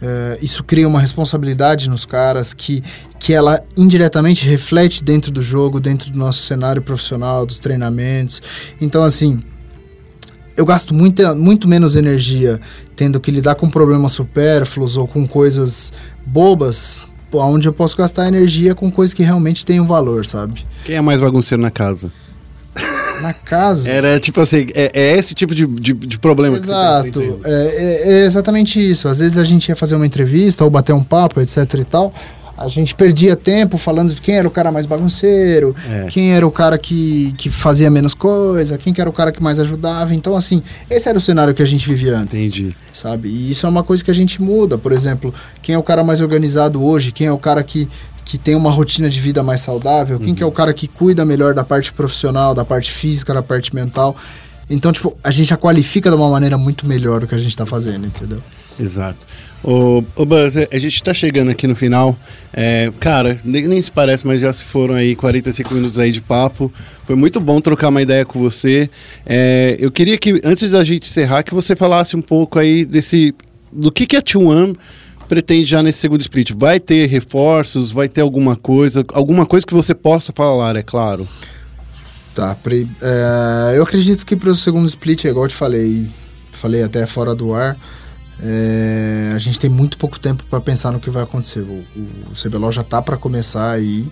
É, 0.00 0.38
isso 0.42 0.62
cria 0.62 0.86
uma 0.86 1.00
responsabilidade 1.00 1.88
nos 1.88 2.04
caras 2.04 2.52
que, 2.52 2.82
que 3.18 3.32
ela 3.32 3.60
indiretamente 3.76 4.46
reflete 4.46 5.02
dentro 5.02 5.32
do 5.32 5.42
jogo, 5.42 5.80
dentro 5.80 6.10
do 6.10 6.18
nosso 6.18 6.42
cenário 6.42 6.82
profissional, 6.82 7.46
dos 7.46 7.58
treinamentos. 7.58 8.42
Então, 8.80 9.02
assim, 9.02 9.42
eu 10.56 10.64
gasto 10.64 10.94
muita, 10.94 11.34
muito 11.34 11.68
menos 11.68 11.96
energia 11.96 12.60
tendo 12.94 13.20
que 13.20 13.30
lidar 13.30 13.54
com 13.56 13.68
problemas 13.68 14.12
supérfluos 14.12 14.96
ou 14.96 15.06
com 15.06 15.26
coisas 15.26 15.92
bobas, 16.24 17.02
onde 17.32 17.68
eu 17.68 17.72
posso 17.72 17.96
gastar 17.96 18.26
energia 18.28 18.74
com 18.74 18.90
coisas 18.90 19.12
que 19.12 19.22
realmente 19.22 19.66
têm 19.66 19.80
um 19.80 19.86
valor, 19.86 20.24
sabe? 20.24 20.64
Quem 20.84 20.96
é 20.96 21.00
mais 21.00 21.20
bagunceiro 21.20 21.60
na 21.62 21.70
casa? 21.70 22.10
Na 23.22 23.32
casa. 23.32 23.90
Era 23.90 24.20
tipo 24.20 24.42
assim, 24.42 24.66
é, 24.74 24.90
é 24.92 25.16
esse 25.18 25.34
tipo 25.34 25.54
de, 25.54 25.66
de, 25.66 25.94
de 25.94 26.18
problema 26.18 26.56
que 26.56 26.66
você 26.66 26.70
tá 26.70 27.02
Exato, 27.02 27.40
é, 27.44 27.50
é- 27.50 28.12
é 28.12 28.26
exatamente 28.26 28.78
isso. 28.78 29.08
Às 29.08 29.20
vezes 29.20 29.38
a 29.38 29.44
gente 29.44 29.70
ia 29.70 29.74
fazer 29.74 29.96
uma 29.96 30.04
entrevista 30.04 30.62
ou 30.64 30.68
bater 30.68 30.92
um 30.92 31.02
papo, 31.02 31.40
etc 31.40 31.56
e 31.80 31.84
tal. 31.84 32.12
A 32.58 32.68
gente 32.68 32.94
perdia 32.94 33.36
tempo 33.36 33.76
falando 33.76 34.14
de 34.14 34.20
quem 34.20 34.36
era 34.36 34.48
o 34.48 34.50
cara 34.50 34.72
mais 34.72 34.86
bagunceiro, 34.86 35.76
É. 35.88 36.06
quem 36.08 36.32
era 36.32 36.46
o 36.46 36.50
cara 36.50 36.78
que, 36.78 37.34
que 37.36 37.50
fazia 37.50 37.90
menos 37.90 38.14
coisa, 38.14 38.78
quem 38.78 38.94
que 38.94 39.00
era 39.00 39.10
o 39.10 39.12
cara 39.12 39.30
que 39.30 39.42
mais 39.42 39.58
ajudava. 39.60 40.14
Então, 40.14 40.34
assim, 40.34 40.62
esse 40.88 41.06
era 41.08 41.18
o 41.18 41.20
cenário 41.20 41.52
que 41.54 41.62
a 41.62 41.66
gente 41.66 41.86
vivia 41.86 42.16
antes 42.16 42.34
Entendi. 42.36 42.74
sabe? 42.92 43.28
E 43.28 43.50
isso 43.50 43.66
é 43.66 43.68
uma 43.68 43.82
coisa 43.82 44.02
que 44.02 44.10
a 44.10 44.14
gente 44.14 44.40
muda. 44.40 44.78
Por 44.78 44.92
exemplo, 44.92 45.34
quem 45.60 45.74
é 45.74 45.78
o 45.78 45.82
cara 45.82 46.02
mais 46.02 46.20
organizado 46.22 46.82
hoje? 46.82 47.12
Quem 47.12 47.26
é 47.26 47.32
o 47.32 47.38
cara 47.38 47.62
que, 47.62 47.86
que 48.24 48.38
tem 48.38 48.54
uma 48.54 48.70
rotina 48.70 49.10
de 49.10 49.20
vida 49.20 49.42
mais 49.42 49.60
saudável? 49.60 50.18
Quem 50.18 50.34
que 50.34 50.42
é 50.42 50.46
o 50.46 50.52
cara 50.52 50.72
que 50.72 50.88
cuida 50.88 51.24
melhor 51.26 51.52
da 51.52 51.62
parte 51.62 51.92
profissional, 51.92 52.54
da 52.54 52.64
parte 52.64 52.90
física, 52.90 53.34
da 53.34 53.42
parte 53.42 53.74
mental? 53.74 54.16
Então, 54.68 54.90
tipo, 54.92 55.14
a 55.22 55.30
gente 55.30 55.48
já 55.50 55.56
qualifica 55.56 56.08
de 56.10 56.16
uma 56.16 56.30
maneira 56.30 56.56
muito 56.56 56.86
melhor 56.86 57.22
o 57.22 57.26
que 57.26 57.34
a 57.34 57.38
gente 57.38 57.54
tá 57.56 57.66
fazendo, 57.66 58.06
entendeu? 58.06 58.38
Exato. 58.80 59.18
Ô, 59.66 60.04
ô 60.14 60.24
Buzz, 60.24 60.54
a 60.56 60.78
gente 60.78 61.02
tá 61.02 61.12
chegando 61.12 61.50
aqui 61.50 61.66
no 61.66 61.74
final. 61.74 62.16
É, 62.52 62.88
cara, 63.00 63.36
nem, 63.44 63.66
nem 63.66 63.82
se 63.82 63.90
parece, 63.90 64.24
mas 64.24 64.40
já 64.40 64.52
se 64.52 64.62
foram 64.62 64.94
aí 64.94 65.16
45 65.16 65.74
minutos 65.74 65.98
aí 65.98 66.12
de 66.12 66.20
papo. 66.20 66.72
Foi 67.04 67.16
muito 67.16 67.40
bom 67.40 67.60
trocar 67.60 67.88
uma 67.88 68.00
ideia 68.00 68.24
com 68.24 68.38
você. 68.38 68.88
É, 69.26 69.76
eu 69.80 69.90
queria 69.90 70.16
que, 70.18 70.40
antes 70.44 70.70
da 70.70 70.84
gente 70.84 71.08
encerrar, 71.08 71.42
que 71.42 71.52
você 71.52 71.74
falasse 71.74 72.14
um 72.16 72.22
pouco 72.22 72.60
aí 72.60 72.84
desse. 72.84 73.34
do 73.72 73.90
que, 73.90 74.06
que 74.06 74.14
a 74.16 74.22
T1 74.22 74.76
pretende 75.28 75.64
já 75.64 75.82
nesse 75.82 75.98
segundo 75.98 76.20
split. 76.20 76.52
Vai 76.56 76.78
ter 76.78 77.06
reforços? 77.08 77.90
Vai 77.90 78.08
ter 78.08 78.20
alguma 78.20 78.54
coisa? 78.54 79.04
Alguma 79.12 79.44
coisa 79.44 79.66
que 79.66 79.74
você 79.74 79.92
possa 79.96 80.32
falar, 80.32 80.76
é 80.76 80.82
claro. 80.84 81.26
Tá, 82.36 82.54
pre- 82.54 82.86
é, 83.02 83.74
eu 83.76 83.82
acredito 83.82 84.24
que 84.24 84.36
para 84.36 84.50
o 84.50 84.54
segundo 84.54 84.86
split, 84.86 85.24
é 85.24 85.30
igual 85.30 85.46
eu 85.46 85.48
te 85.48 85.56
falei, 85.56 86.06
falei 86.52 86.82
até 86.84 87.04
fora 87.06 87.34
do 87.34 87.52
ar, 87.54 87.76
é, 88.42 89.32
a 89.34 89.38
gente 89.38 89.58
tem 89.58 89.70
muito 89.70 89.96
pouco 89.98 90.18
tempo 90.18 90.44
para 90.48 90.60
pensar 90.60 90.92
no 90.92 91.00
que 91.00 91.10
vai 91.10 91.22
acontecer. 91.22 91.60
O, 91.60 91.84
o, 91.96 92.08
o 92.32 92.34
CBLOL 92.40 92.70
já 92.72 92.82
tá 92.82 93.00
para 93.00 93.16
começar 93.16 93.70
aí. 93.70 94.06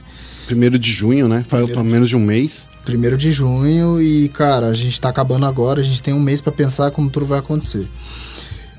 Primeiro 0.47 0.79
de 0.79 0.91
junho, 0.91 1.29
né? 1.29 1.45
Primeiro 1.49 1.83
de- 1.83 1.89
menos 1.91 2.09
de 2.09 2.17
um 2.17 2.21
mês. 2.21 2.67
primeiro 2.85 3.17
de 3.17 3.31
junho 3.31 4.01
e, 4.01 4.29
cara, 4.29 4.67
a 4.69 4.75
gente 4.75 5.01
tá 5.01 5.09
acabando 5.09 5.47
agora, 5.47 5.81
a 5.81 5.85
gente 5.85 6.03
tem 6.03 6.13
um 6.15 6.21
mês 6.21 6.41
pra 6.41 6.53
pensar 6.53 6.91
como 6.91 7.09
tudo 7.11 7.27
vai 7.27 7.39
acontecer. 7.39 7.87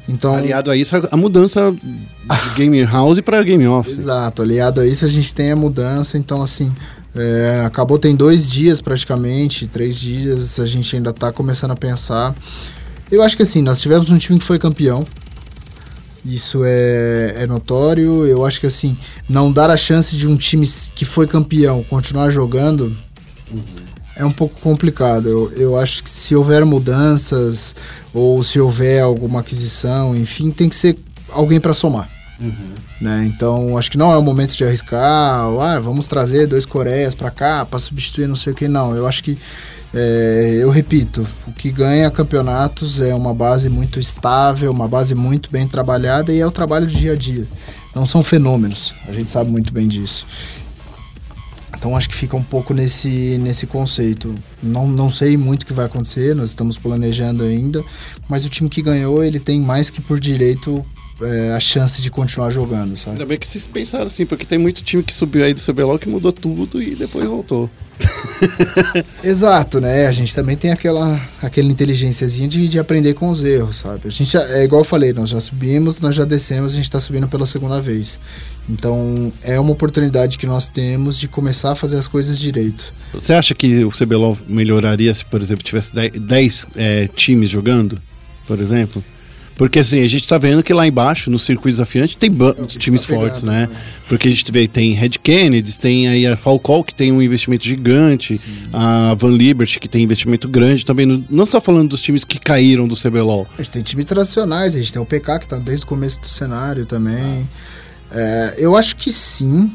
Então, 0.07 0.35
Aliado 0.35 0.69
a 0.69 0.75
isso, 0.77 0.95
a- 1.11 1.17
mudança 1.17 1.71
de 1.71 2.49
Game 2.55 2.83
House 2.83 3.19
para 3.21 3.41
Game 3.43 3.65
Office. 3.67 3.97
exato, 3.97 4.43
aliado 4.43 4.79
a 4.81 4.85
isso 4.85 5.03
a 5.05 5.07
gente 5.07 5.33
tem 5.33 5.51
a 5.51 5.55
mudança, 5.55 6.15
então 6.15 6.43
assim, 6.43 6.71
é, 7.15 7.63
acabou 7.65 7.97
tem 7.97 8.15
dois 8.15 8.47
dias 8.47 8.79
praticamente, 8.79 9.65
três 9.65 9.99
dias, 9.99 10.59
a 10.59 10.65
gente 10.67 10.95
ainda 10.95 11.11
tá 11.11 11.31
começando 11.31 11.71
a 11.71 11.75
pensar. 11.75 12.35
Eu 13.11 13.23
acho 13.23 13.35
que 13.35 13.41
assim, 13.41 13.63
nós 13.63 13.81
tivemos 13.81 14.11
um 14.11 14.17
time 14.19 14.37
que 14.37 14.45
foi 14.45 14.59
campeão, 14.59 15.03
isso 16.25 16.63
é, 16.65 17.35
é 17.37 17.47
notório, 17.47 18.25
eu 18.25 18.45
acho 18.45 18.59
que 18.59 18.67
assim, 18.67 18.97
não 19.29 19.51
dar 19.51 19.69
a 19.69 19.77
chance 19.77 20.15
de 20.15 20.27
um 20.27 20.35
time 20.35 20.67
que 20.95 21.05
foi 21.05 21.27
campeão 21.27 21.83
continuar 21.83 22.29
jogando 22.31 22.95
é 24.15 24.25
um 24.25 24.31
pouco 24.31 24.59
complicado. 24.61 25.27
Eu, 25.27 25.51
eu 25.51 25.77
acho 25.77 26.03
que 26.03 26.09
se 26.09 26.35
houver 26.35 26.65
mudanças 26.65 27.75
ou 28.13 28.41
se 28.41 28.59
houver 28.59 29.03
alguma 29.03 29.41
aquisição, 29.41 30.15
enfim, 30.15 30.49
tem 30.51 30.69
que 30.69 30.75
ser 30.75 30.97
alguém 31.29 31.59
para 31.59 31.73
somar. 31.73 32.09
Né? 32.99 33.25
Então, 33.25 33.77
acho 33.77 33.91
que 33.91 33.97
não 33.97 34.11
é 34.11 34.17
o 34.17 34.21
momento 34.21 34.55
de 34.55 34.63
arriscar, 34.63 35.47
ou, 35.49 35.61
ah, 35.61 35.79
vamos 35.79 36.07
trazer 36.07 36.47
dois 36.47 36.65
Coreias 36.65 37.13
para 37.13 37.31
cá 37.31 37.65
para 37.65 37.79
substituir 37.79 38.27
não 38.27 38.35
sei 38.35 38.53
o 38.53 38.55
que. 38.55 38.67
Não, 38.67 38.95
eu 38.95 39.05
acho 39.07 39.23
que, 39.23 39.37
é, 39.95 40.57
eu 40.59 40.69
repito, 40.69 41.25
o 41.47 41.53
que 41.53 41.71
ganha 41.71 42.11
campeonatos 42.11 42.99
é 42.99 43.15
uma 43.15 43.33
base 43.33 43.69
muito 43.69 43.97
estável, 43.97 44.69
uma 44.69 44.89
base 44.89 45.15
muito 45.15 45.49
bem 45.49 45.65
trabalhada 45.65 46.33
e 46.33 46.39
é 46.39 46.45
o 46.45 46.51
trabalho 46.51 46.85
do 46.85 46.91
dia 46.91 47.13
a 47.13 47.15
dia. 47.15 47.47
Não 47.95 48.05
são 48.05 48.21
fenômenos, 48.21 48.93
a 49.07 49.13
gente 49.13 49.31
sabe 49.31 49.49
muito 49.49 49.71
bem 49.73 49.87
disso. 49.87 50.27
Então 51.77 51.95
acho 51.95 52.09
que 52.09 52.15
fica 52.15 52.35
um 52.35 52.43
pouco 52.43 52.73
nesse, 52.73 53.37
nesse 53.37 53.65
conceito. 53.65 54.35
Não, 54.61 54.85
não 54.85 55.09
sei 55.09 55.37
muito 55.37 55.63
o 55.63 55.65
que 55.65 55.73
vai 55.73 55.85
acontecer, 55.85 56.35
nós 56.35 56.49
estamos 56.49 56.77
planejando 56.77 57.43
ainda, 57.43 57.81
mas 58.27 58.43
o 58.43 58.49
time 58.49 58.69
que 58.69 58.81
ganhou, 58.81 59.23
ele 59.23 59.39
tem 59.39 59.61
mais 59.61 59.89
que 59.89 60.01
por 60.01 60.19
direito 60.19 60.85
é, 61.21 61.53
a 61.53 61.59
chance 61.59 62.01
de 62.01 62.09
continuar 62.09 62.49
jogando, 62.49 62.97
sabe? 62.97 63.11
Ainda 63.11 63.25
bem 63.25 63.37
que 63.37 63.47
vocês 63.47 63.67
pensaram 63.67 64.05
assim, 64.05 64.25
porque 64.25 64.45
tem 64.45 64.57
muito 64.57 64.83
time 64.83 65.03
que 65.03 65.13
subiu 65.13 65.43
aí 65.43 65.53
do 65.53 65.61
CBLOL 65.61 65.97
que 65.97 66.09
mudou 66.09 66.31
tudo 66.31 66.81
e 66.81 66.95
depois 66.95 67.25
voltou. 67.25 67.69
Exato, 69.23 69.79
né? 69.79 70.07
A 70.07 70.11
gente 70.11 70.35
também 70.35 70.57
tem 70.57 70.71
aquela, 70.71 71.19
aquela 71.41 71.69
inteligênciazinha 71.69 72.47
de, 72.47 72.67
de 72.67 72.77
aprender 72.77 73.13
com 73.13 73.29
os 73.29 73.43
erros, 73.43 73.77
sabe? 73.77 74.01
A 74.05 74.09
gente 74.09 74.31
já, 74.31 74.43
é 74.49 74.65
igual 74.65 74.81
eu 74.81 74.85
falei, 74.85 75.13
nós 75.13 75.29
já 75.29 75.39
subimos, 75.39 76.01
nós 76.01 76.15
já 76.15 76.25
descemos, 76.25 76.73
a 76.73 76.75
gente 76.75 76.91
tá 76.91 76.99
subindo 76.99 77.27
pela 77.27 77.45
segunda 77.45 77.81
vez. 77.81 78.19
Então 78.67 79.31
é 79.43 79.59
uma 79.59 79.71
oportunidade 79.71 80.37
que 80.37 80.45
nós 80.45 80.67
temos 80.67 81.17
de 81.17 81.27
começar 81.27 81.71
a 81.71 81.75
fazer 81.75 81.97
as 81.97 82.07
coisas 82.07 82.37
direito. 82.37 82.93
Você 83.13 83.31
acha 83.31 83.55
que 83.55 83.85
o 83.85 83.91
CBLOL 83.91 84.37
melhoraria 84.47 85.13
se, 85.13 85.23
por 85.23 85.41
exemplo, 85.41 85.63
tivesse 85.63 85.93
10 85.93 86.67
é, 86.75 87.07
times 87.07 87.49
jogando, 87.49 88.01
por 88.45 88.59
exemplo? 88.59 89.01
Porque 89.55 89.79
assim, 89.79 90.01
a 90.01 90.07
gente 90.07 90.27
tá 90.27 90.37
vendo 90.37 90.61
que 90.61 90.73
lá 90.73 90.85
embaixo, 90.85 91.29
no 91.31 91.39
circuito 91.39 91.75
desafiante, 91.77 92.17
tem 92.17 92.29
É 92.29 92.65
times 92.65 93.01
tá 93.03 93.07
fortes, 93.07 93.41
né? 93.41 93.67
né? 93.71 93.77
Porque 94.09 94.27
a 94.27 94.31
gente 94.31 94.51
vê, 94.51 94.67
tem 94.67 94.91
Red 94.93 95.11
Kennedy, 95.23 95.79
tem 95.79 96.09
aí 96.09 96.27
a 96.27 96.35
Falcol, 96.35 96.83
que 96.83 96.93
tem 96.93 97.09
um 97.11 97.21
investimento 97.21 97.63
gigante, 97.65 98.39
a 98.73 99.13
Van 99.17 99.29
Liberty, 99.31 99.79
que 99.79 99.87
tem 99.87 100.03
investimento 100.03 100.47
grande 100.49 100.83
também. 100.85 101.05
no- 101.05 101.23
não 101.29 101.45
só 101.45 101.61
falando 101.61 101.89
dos 101.89 102.01
times 102.01 102.25
que 102.25 102.37
caíram 102.37 102.85
do 102.85 102.97
CBLOL. 102.97 103.47
A 103.57 103.61
gente 103.61 103.71
tem 103.71 103.81
times 103.81 104.05
tradicionais, 104.05 104.75
a 104.75 104.77
gente 104.79 104.91
tem 104.91 105.01
o 105.01 105.05
PK 105.05 105.39
que 105.39 105.47
tá 105.47 105.55
desde 105.57 105.85
o 105.85 105.87
começo 105.87 106.19
do 106.19 106.27
cenário 106.27 106.85
também. 106.85 107.47
É, 108.11 108.55
eu 108.57 108.75
acho 108.75 108.95
que 108.97 109.13
sim. 109.13 109.71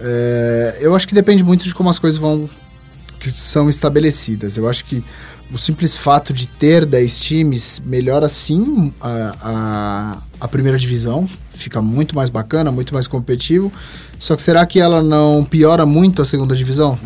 É, 0.00 0.78
eu 0.80 0.94
acho 0.94 1.06
que 1.08 1.14
depende 1.14 1.42
muito 1.42 1.64
de 1.64 1.74
como 1.74 1.88
as 1.88 1.98
coisas 1.98 2.18
vão 2.20 2.48
que 3.20 3.30
são 3.30 3.70
estabelecidas. 3.70 4.56
Eu 4.56 4.68
acho 4.68 4.84
que 4.84 5.02
o 5.52 5.58
simples 5.58 5.94
fato 5.94 6.32
de 6.32 6.46
ter 6.48 6.86
10 6.86 7.20
times 7.20 7.82
melhora 7.84 8.28
sim 8.28 8.92
a, 9.00 9.36
a, 9.42 10.18
a 10.40 10.48
primeira 10.48 10.78
divisão. 10.78 11.28
Fica 11.50 11.82
muito 11.82 12.16
mais 12.16 12.30
bacana, 12.30 12.72
muito 12.72 12.94
mais 12.94 13.06
competitivo. 13.06 13.70
Só 14.18 14.34
que 14.34 14.42
será 14.42 14.64
que 14.64 14.80
ela 14.80 15.02
não 15.02 15.44
piora 15.44 15.84
muito 15.84 16.22
a 16.22 16.24
segunda 16.24 16.56
divisão? 16.56 16.98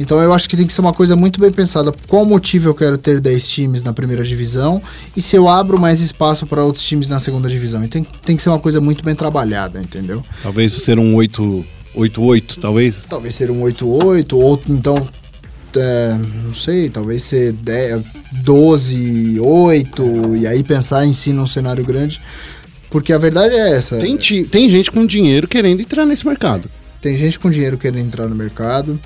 Então 0.00 0.20
eu 0.20 0.34
acho 0.34 0.48
que 0.48 0.56
tem 0.56 0.66
que 0.66 0.72
ser 0.72 0.80
uma 0.80 0.92
coisa 0.92 1.14
muito 1.14 1.40
bem 1.40 1.52
pensada. 1.52 1.92
Qual 2.08 2.24
motivo 2.24 2.68
eu 2.68 2.74
quero 2.74 2.98
ter 2.98 3.20
10 3.20 3.48
times 3.48 3.82
na 3.84 3.92
primeira 3.92 4.24
divisão 4.24 4.82
e 5.16 5.22
se 5.22 5.36
eu 5.36 5.48
abro 5.48 5.78
mais 5.78 6.00
espaço 6.00 6.46
para 6.46 6.64
outros 6.64 6.84
times 6.84 7.08
na 7.08 7.20
segunda 7.20 7.48
divisão? 7.48 7.86
Tem, 7.86 8.04
tem 8.24 8.36
que 8.36 8.42
ser 8.42 8.48
uma 8.48 8.58
coisa 8.58 8.80
muito 8.80 9.04
bem 9.04 9.14
trabalhada, 9.14 9.80
entendeu? 9.80 10.20
Talvez 10.42 10.72
ser 10.72 10.98
um 10.98 11.14
8-8, 11.14 12.58
talvez. 12.60 13.06
Talvez 13.08 13.34
ser 13.36 13.50
um 13.50 13.60
8-8, 13.62 14.32
ou 14.32 14.60
então, 14.68 15.08
não 16.44 16.54
sei, 16.54 16.90
talvez 16.90 17.22
ser 17.22 17.52
10, 17.52 18.02
12, 18.32 19.40
8, 19.40 20.36
e 20.36 20.46
aí 20.46 20.62
pensar 20.62 21.06
em 21.06 21.12
si 21.12 21.32
num 21.32 21.46
cenário 21.46 21.84
grande. 21.84 22.20
Porque 22.90 23.12
a 23.12 23.18
verdade 23.18 23.54
é 23.54 23.70
essa. 23.76 23.96
Tem, 23.98 24.16
tem 24.44 24.68
gente 24.68 24.90
com 24.90 25.06
dinheiro 25.06 25.48
querendo 25.48 25.80
entrar 25.80 26.04
nesse 26.04 26.26
mercado. 26.26 26.68
Tem 27.00 27.16
gente 27.16 27.38
com 27.38 27.50
dinheiro 27.50 27.78
querendo 27.78 28.06
entrar 28.06 28.28
no 28.28 28.34
mercado. 28.34 29.00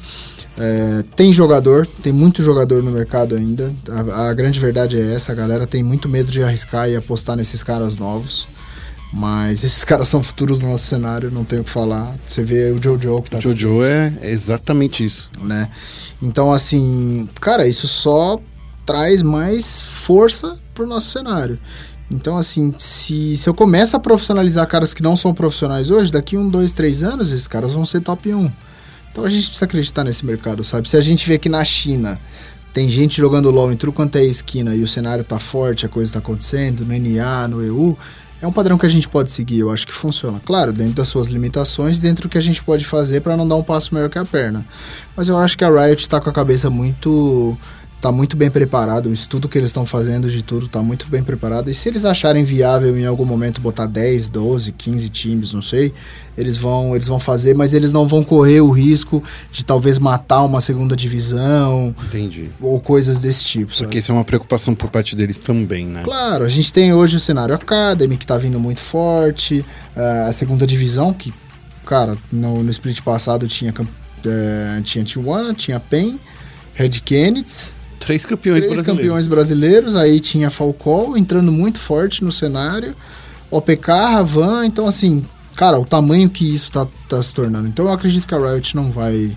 É, 0.58 1.04
tem 1.14 1.32
jogador, 1.32 1.86
tem 2.02 2.12
muito 2.12 2.42
jogador 2.42 2.82
no 2.82 2.90
mercado 2.90 3.36
ainda. 3.36 3.72
A, 3.88 4.28
a 4.28 4.34
grande 4.34 4.58
verdade 4.58 4.98
é 4.98 5.14
essa, 5.14 5.32
a 5.32 5.34
galera 5.34 5.66
tem 5.66 5.82
muito 5.82 6.08
medo 6.08 6.32
de 6.32 6.42
arriscar 6.42 6.88
e 6.88 6.96
apostar 6.96 7.36
nesses 7.36 7.62
caras 7.62 7.96
novos. 7.96 8.48
Mas 9.12 9.62
esses 9.62 9.84
caras 9.84 10.08
são 10.08 10.20
o 10.20 10.22
futuro 10.22 10.56
do 10.56 10.66
nosso 10.66 10.84
cenário, 10.84 11.30
não 11.30 11.44
tenho 11.44 11.62
o 11.62 11.64
que 11.64 11.70
falar. 11.70 12.14
Você 12.26 12.42
vê 12.42 12.70
o 12.72 12.82
Jojo 12.82 13.22
que 13.22 13.30
tá 13.30 13.38
O 13.38 13.40
Jojo 13.40 13.84
é 13.84 14.12
exatamente 14.22 15.04
isso. 15.04 15.30
né? 15.42 15.68
Então, 16.22 16.52
assim, 16.52 17.28
cara, 17.40 17.66
isso 17.66 17.86
só 17.86 18.40
traz 18.84 19.22
mais 19.22 19.82
força 19.82 20.58
pro 20.74 20.86
nosso 20.86 21.10
cenário. 21.10 21.58
Então, 22.10 22.36
assim, 22.36 22.72
se, 22.78 23.36
se 23.36 23.48
eu 23.48 23.54
começo 23.54 23.96
a 23.96 24.00
profissionalizar 24.00 24.66
caras 24.68 24.94
que 24.94 25.02
não 25.02 25.16
são 25.16 25.34
profissionais 25.34 25.90
hoje, 25.90 26.12
daqui 26.12 26.36
um, 26.36 26.48
dois, 26.48 26.72
três 26.72 27.02
anos, 27.02 27.32
esses 27.32 27.48
caras 27.48 27.72
vão 27.72 27.84
ser 27.84 28.00
top 28.00 28.32
1. 28.32 28.50
Então 29.10 29.24
a 29.24 29.28
gente 29.28 29.44
precisa 29.44 29.64
acreditar 29.64 30.04
nesse 30.04 30.24
mercado, 30.24 30.62
sabe? 30.62 30.88
Se 30.88 30.96
a 30.96 31.00
gente 31.00 31.26
vê 31.26 31.38
que 31.38 31.48
na 31.48 31.64
China 31.64 32.18
tem 32.72 32.90
gente 32.90 33.16
jogando 33.16 33.50
LOL 33.50 33.72
em 33.72 33.76
tudo 33.76 33.90
quanto 33.90 34.16
é 34.16 34.24
esquina 34.24 34.74
e 34.74 34.82
o 34.82 34.86
cenário 34.86 35.24
tá 35.24 35.38
forte, 35.38 35.86
a 35.86 35.88
coisa 35.88 36.12
tá 36.12 36.18
acontecendo, 36.18 36.84
no 36.84 36.92
NA, 36.92 37.48
no 37.48 37.64
EU, 37.64 37.98
é 38.40 38.46
um 38.46 38.52
padrão 38.52 38.76
que 38.76 38.84
a 38.84 38.88
gente 38.88 39.08
pode 39.08 39.30
seguir, 39.30 39.60
eu 39.60 39.70
acho 39.70 39.86
que 39.86 39.92
funciona. 39.92 40.40
Claro, 40.44 40.72
dentro 40.72 40.94
das 40.94 41.08
suas 41.08 41.28
limitações, 41.28 41.98
dentro 41.98 42.28
do 42.28 42.28
que 42.28 42.38
a 42.38 42.42
gente 42.42 42.62
pode 42.62 42.84
fazer 42.84 43.22
para 43.22 43.36
não 43.36 43.48
dar 43.48 43.56
um 43.56 43.62
passo 43.62 43.94
maior 43.94 44.10
que 44.10 44.18
a 44.18 44.24
perna. 44.24 44.64
Mas 45.16 45.28
eu 45.28 45.38
acho 45.38 45.56
que 45.56 45.64
a 45.64 45.70
Riot 45.70 46.08
tá 46.08 46.20
com 46.20 46.28
a 46.28 46.32
cabeça 46.32 46.68
muito 46.68 47.56
tá 48.00 48.12
muito 48.12 48.36
bem 48.36 48.50
preparado, 48.50 49.08
o 49.08 49.12
estudo 49.12 49.48
que 49.48 49.56
eles 49.56 49.70
estão 49.70 49.86
fazendo 49.86 50.28
de 50.28 50.42
tudo 50.42 50.68
tá 50.68 50.82
muito 50.82 51.06
bem 51.08 51.22
preparado. 51.22 51.70
E 51.70 51.74
se 51.74 51.88
eles 51.88 52.04
acharem 52.04 52.44
viável 52.44 52.96
em 52.98 53.06
algum 53.06 53.24
momento 53.24 53.60
botar 53.60 53.86
10, 53.86 54.28
12, 54.28 54.72
15 54.72 55.08
times, 55.08 55.52
não 55.52 55.62
sei, 55.62 55.92
eles 56.36 56.56
vão, 56.56 56.94
eles 56.94 57.06
vão 57.08 57.18
fazer, 57.18 57.54
mas 57.54 57.72
eles 57.72 57.92
não 57.92 58.06
vão 58.06 58.22
correr 58.22 58.60
o 58.60 58.70
risco 58.70 59.22
de 59.50 59.64
talvez 59.64 59.98
matar 59.98 60.42
uma 60.44 60.60
segunda 60.60 60.94
divisão 60.94 61.94
Entendi. 62.06 62.50
ou 62.60 62.78
coisas 62.78 63.20
desse 63.20 63.42
tipo. 63.44 63.72
sabe? 63.72 63.84
Porque 63.84 63.98
isso 63.98 64.12
é 64.12 64.14
uma 64.14 64.24
preocupação 64.24 64.74
por 64.74 64.90
parte 64.90 65.16
deles 65.16 65.38
também, 65.38 65.86
né? 65.86 66.02
Claro, 66.04 66.44
a 66.44 66.48
gente 66.48 66.72
tem 66.72 66.92
hoje 66.92 67.16
o 67.16 67.20
cenário 67.20 67.54
Academy, 67.54 68.16
que 68.16 68.26
tá 68.26 68.36
vindo 68.36 68.60
muito 68.60 68.80
forte, 68.80 69.64
eh, 69.96 70.26
a 70.28 70.32
segunda 70.32 70.66
divisão, 70.66 71.12
que, 71.12 71.32
cara, 71.84 72.16
no, 72.30 72.62
no 72.62 72.70
split 72.70 73.00
passado 73.00 73.48
tinha, 73.48 73.72
eh, 74.24 74.80
tinha 74.84 75.04
T1, 75.04 75.56
tinha 75.56 75.80
PEN, 75.80 76.20
Red 76.74 77.00
Kennedy, 77.00 77.74
Três 78.06 78.24
campeões 78.24 78.60
três 78.60 78.72
brasileiros. 78.72 79.02
campeões 79.02 79.26
brasileiros, 79.26 79.96
aí 79.96 80.20
tinha 80.20 80.48
Falcão 80.48 81.16
entrando 81.16 81.50
muito 81.50 81.80
forte 81.80 82.22
no 82.22 82.30
cenário, 82.30 82.94
OPK, 83.50 83.90
Ravan, 83.90 84.64
então 84.64 84.86
assim, 84.86 85.24
cara, 85.56 85.76
o 85.76 85.84
tamanho 85.84 86.30
que 86.30 86.54
isso 86.54 86.70
tá, 86.70 86.86
tá 87.08 87.20
se 87.20 87.34
tornando. 87.34 87.66
Então 87.66 87.86
eu 87.86 87.92
acredito 87.92 88.24
que 88.24 88.32
a 88.32 88.38
Riot 88.38 88.76
não 88.76 88.92
vai 88.92 89.36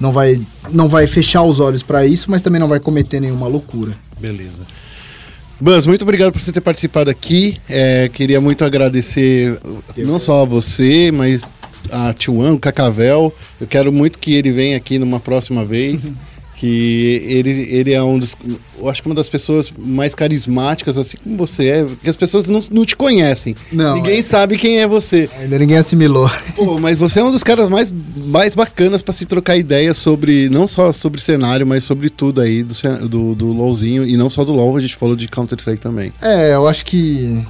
não 0.00 0.10
vai 0.10 0.40
não 0.72 0.88
vai 0.88 1.06
fechar 1.06 1.42
os 1.42 1.60
olhos 1.60 1.82
pra 1.82 2.06
isso, 2.06 2.30
mas 2.30 2.40
também 2.40 2.58
não 2.58 2.66
vai 2.66 2.80
cometer 2.80 3.20
nenhuma 3.20 3.46
loucura. 3.46 3.92
Beleza. 4.18 4.66
Buzz, 5.60 5.84
muito 5.84 6.02
obrigado 6.02 6.32
por 6.32 6.40
você 6.40 6.50
ter 6.50 6.62
participado 6.62 7.10
aqui. 7.10 7.58
É, 7.68 8.08
queria 8.08 8.40
muito 8.40 8.64
agradecer 8.64 9.60
não 9.98 10.18
só 10.18 10.42
a 10.42 10.44
você, 10.46 11.10
mas 11.12 11.42
a 11.90 12.14
Tiwan, 12.14 12.52
o 12.52 12.58
Cacavel. 12.58 13.34
Eu 13.60 13.66
quero 13.66 13.92
muito 13.92 14.18
que 14.18 14.32
ele 14.34 14.50
venha 14.50 14.78
aqui 14.78 14.98
numa 14.98 15.20
próxima 15.20 15.62
vez. 15.62 16.10
que 16.58 17.22
ele, 17.24 17.50
ele 17.70 17.92
é 17.92 18.02
um 18.02 18.18
dos. 18.18 18.34
Eu 18.76 18.88
acho 18.88 19.00
que 19.00 19.08
uma 19.08 19.14
das 19.14 19.28
pessoas 19.28 19.72
mais 19.78 20.12
carismáticas, 20.12 20.98
assim 20.98 21.16
como 21.22 21.36
você 21.36 21.68
é, 21.68 21.84
porque 21.84 22.10
as 22.10 22.16
pessoas 22.16 22.48
não, 22.48 22.60
não 22.72 22.84
te 22.84 22.96
conhecem. 22.96 23.54
Não, 23.72 23.94
Ninguém 23.94 24.18
é. 24.18 24.22
sabe 24.22 24.58
quem 24.58 24.80
é 24.80 24.88
você. 24.88 25.30
Ainda 25.38 25.56
ninguém 25.56 25.76
assimilou. 25.76 26.28
Pô, 26.56 26.76
mas 26.80 26.98
você 26.98 27.20
é 27.20 27.24
um 27.24 27.30
dos 27.30 27.44
caras 27.44 27.70
mais, 27.70 27.94
mais 28.16 28.56
bacanas 28.56 29.02
pra 29.02 29.14
se 29.14 29.24
trocar 29.24 29.56
ideias 29.56 29.98
sobre, 29.98 30.48
não 30.48 30.66
só 30.66 30.92
sobre 30.92 31.20
cenário, 31.20 31.64
mas 31.64 31.84
sobre 31.84 32.10
tudo 32.10 32.40
aí 32.40 32.64
do, 32.64 32.74
do, 33.08 33.34
do 33.36 33.52
LoLzinho, 33.52 34.04
e 34.04 34.16
não 34.16 34.28
só 34.28 34.44
do 34.44 34.50
LoL, 34.50 34.76
a 34.76 34.80
gente 34.80 34.96
falou 34.96 35.14
de 35.14 35.28
Counter-Strike 35.28 35.80
também. 35.80 36.12
É, 36.20 36.54
eu 36.54 36.66
acho 36.66 36.84
que 36.84 37.40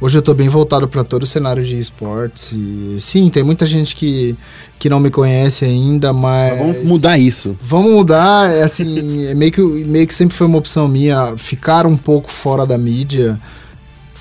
hoje 0.00 0.18
eu 0.18 0.22
tô 0.22 0.34
bem 0.34 0.48
voltado 0.48 0.86
para 0.88 1.04
todo 1.04 1.22
o 1.22 1.26
cenário 1.26 1.64
de 1.64 1.78
esportes 1.78 2.52
e 2.52 3.00
sim, 3.00 3.28
tem 3.30 3.42
muita 3.42 3.66
gente 3.66 3.96
que, 3.96 4.36
que 4.78 4.88
não 4.88 5.00
me 5.00 5.10
conhece 5.10 5.64
ainda, 5.64 6.12
mas 6.12 6.52
Mas 6.52 6.58
vamos 6.58 6.84
mudar 6.84 7.18
isso. 7.18 7.56
Vamos 7.60 7.92
mudar, 7.92 8.50
é 8.50 8.62
assim, 8.62 9.26
é 9.26 9.34
meio 9.34 9.52
que 9.52 9.60
meio 9.60 10.06
que 10.06 10.14
sempre 10.14 10.36
foi 10.36 10.46
uma 10.46 10.58
opção 10.58 10.88
minha 10.88 11.36
ficar 11.36 11.86
um 11.86 11.96
pouco 11.96 12.30
fora 12.30 12.66
da 12.66 12.76
mídia 12.78 13.40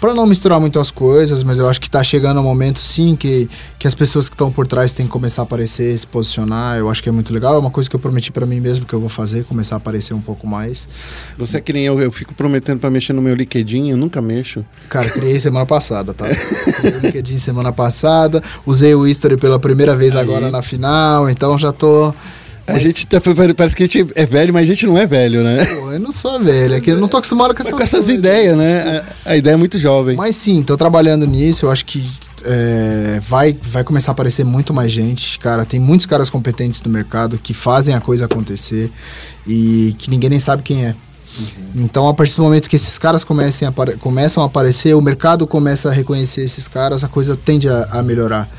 para 0.03 0.13
não 0.13 0.25
misturar 0.25 0.59
muito 0.59 0.77
as 0.81 0.91
coisas, 0.91 1.43
mas 1.43 1.59
eu 1.59 1.69
acho 1.69 1.79
que 1.79 1.89
tá 1.89 2.03
chegando 2.03 2.37
o 2.41 2.43
momento 2.43 2.77
sim 2.77 3.15
que, 3.15 3.47
que 3.79 3.87
as 3.87 3.95
pessoas 3.95 4.27
que 4.27 4.35
estão 4.35 4.51
por 4.51 4.67
trás 4.67 4.91
têm 4.91 5.05
que 5.05 5.11
começar 5.13 5.43
a 5.43 5.45
aparecer, 5.45 5.97
se 5.97 6.05
posicionar. 6.05 6.77
Eu 6.77 6.89
acho 6.89 7.01
que 7.01 7.07
é 7.07 7.11
muito 7.13 7.33
legal, 7.33 7.55
é 7.55 7.57
uma 7.57 7.71
coisa 7.71 7.89
que 7.89 7.95
eu 7.95 7.99
prometi 8.01 8.29
para 8.29 8.45
mim 8.45 8.59
mesmo 8.59 8.85
que 8.85 8.91
eu 8.91 8.99
vou 8.99 9.07
fazer, 9.07 9.45
começar 9.45 9.75
a 9.75 9.77
aparecer 9.77 10.13
um 10.13 10.19
pouco 10.19 10.45
mais. 10.45 10.89
Você 11.37 11.55
é 11.55 11.61
que 11.61 11.71
nem 11.71 11.85
eu, 11.85 12.01
eu 12.01 12.11
fico 12.11 12.33
prometendo 12.33 12.79
pra 12.79 12.89
mexer 12.89 13.13
no 13.13 13.21
meu 13.21 13.33
LinkedIn, 13.33 13.91
eu 13.91 13.95
nunca 13.95 14.21
mexo. 14.21 14.65
Cara, 14.89 15.09
criei 15.09 15.39
semana 15.39 15.65
passada, 15.65 16.13
tá? 16.13 16.25
Criei 16.81 16.97
o 16.97 16.99
LinkedIn 16.99 17.37
semana 17.37 17.71
passada, 17.71 18.43
usei 18.65 18.93
o 18.93 19.07
History 19.07 19.37
pela 19.37 19.57
primeira 19.57 19.95
vez 19.95 20.17
Aí. 20.17 20.21
agora 20.21 20.51
na 20.51 20.61
final, 20.61 21.29
então 21.29 21.57
já 21.57 21.71
tô. 21.71 22.13
A 22.65 22.79
gente 22.79 23.05
tá, 23.07 23.19
parece 23.55 23.75
que 23.75 23.83
a 23.83 23.85
gente 23.85 24.07
é 24.15 24.25
velho, 24.25 24.53
mas 24.53 24.63
a 24.63 24.67
gente 24.67 24.85
não 24.85 24.97
é 24.97 25.05
velho, 25.05 25.43
né? 25.43 25.65
Pô, 25.65 25.91
eu 25.91 25.99
não 25.99 26.11
sou 26.11 26.39
velho, 26.39 26.75
é 26.75 26.79
que 26.79 26.91
eu 26.91 26.97
não 26.97 27.09
tô 27.09 27.17
acostumado 27.17 27.53
com 27.53 27.61
essas, 27.61 27.73
com 27.73 27.81
essas 27.81 28.07
ideias, 28.07 28.55
né? 28.55 29.03
A, 29.25 29.31
a 29.31 29.37
ideia 29.37 29.55
é 29.55 29.57
muito 29.57 29.77
jovem. 29.77 30.15
Mas 30.15 30.37
sim, 30.37 30.63
tô 30.63 30.77
trabalhando 30.77 31.27
nisso, 31.27 31.65
eu 31.65 31.71
acho 31.71 31.83
que 31.85 32.09
é, 32.45 33.19
vai, 33.21 33.53
vai 33.61 33.83
começar 33.83 34.11
a 34.11 34.13
aparecer 34.13 34.45
muito 34.45 34.73
mais 34.73 34.91
gente, 34.91 35.37
cara. 35.39 35.65
Tem 35.65 35.79
muitos 35.79 36.05
caras 36.05 36.29
competentes 36.29 36.81
no 36.81 36.91
mercado 36.91 37.37
que 37.37 37.53
fazem 37.53 37.95
a 37.95 38.01
coisa 38.01 38.25
acontecer 38.25 38.91
e 39.45 39.95
que 39.97 40.09
ninguém 40.09 40.29
nem 40.29 40.39
sabe 40.39 40.63
quem 40.63 40.85
é. 40.85 40.95
Então, 41.75 42.07
a 42.07 42.13
partir 42.13 42.35
do 42.35 42.43
momento 42.43 42.69
que 42.69 42.75
esses 42.75 42.97
caras 42.97 43.23
comecem 43.23 43.67
a 43.67 43.73
começam 43.97 44.43
a 44.43 44.45
aparecer, 44.45 44.93
o 44.93 45.01
mercado 45.01 45.47
começa 45.47 45.89
a 45.89 45.91
reconhecer 45.91 46.43
esses 46.43 46.67
caras, 46.67 47.03
a 47.03 47.07
coisa 47.07 47.35
tende 47.35 47.67
a, 47.67 47.87
a 47.91 48.03
melhorar. 48.03 48.49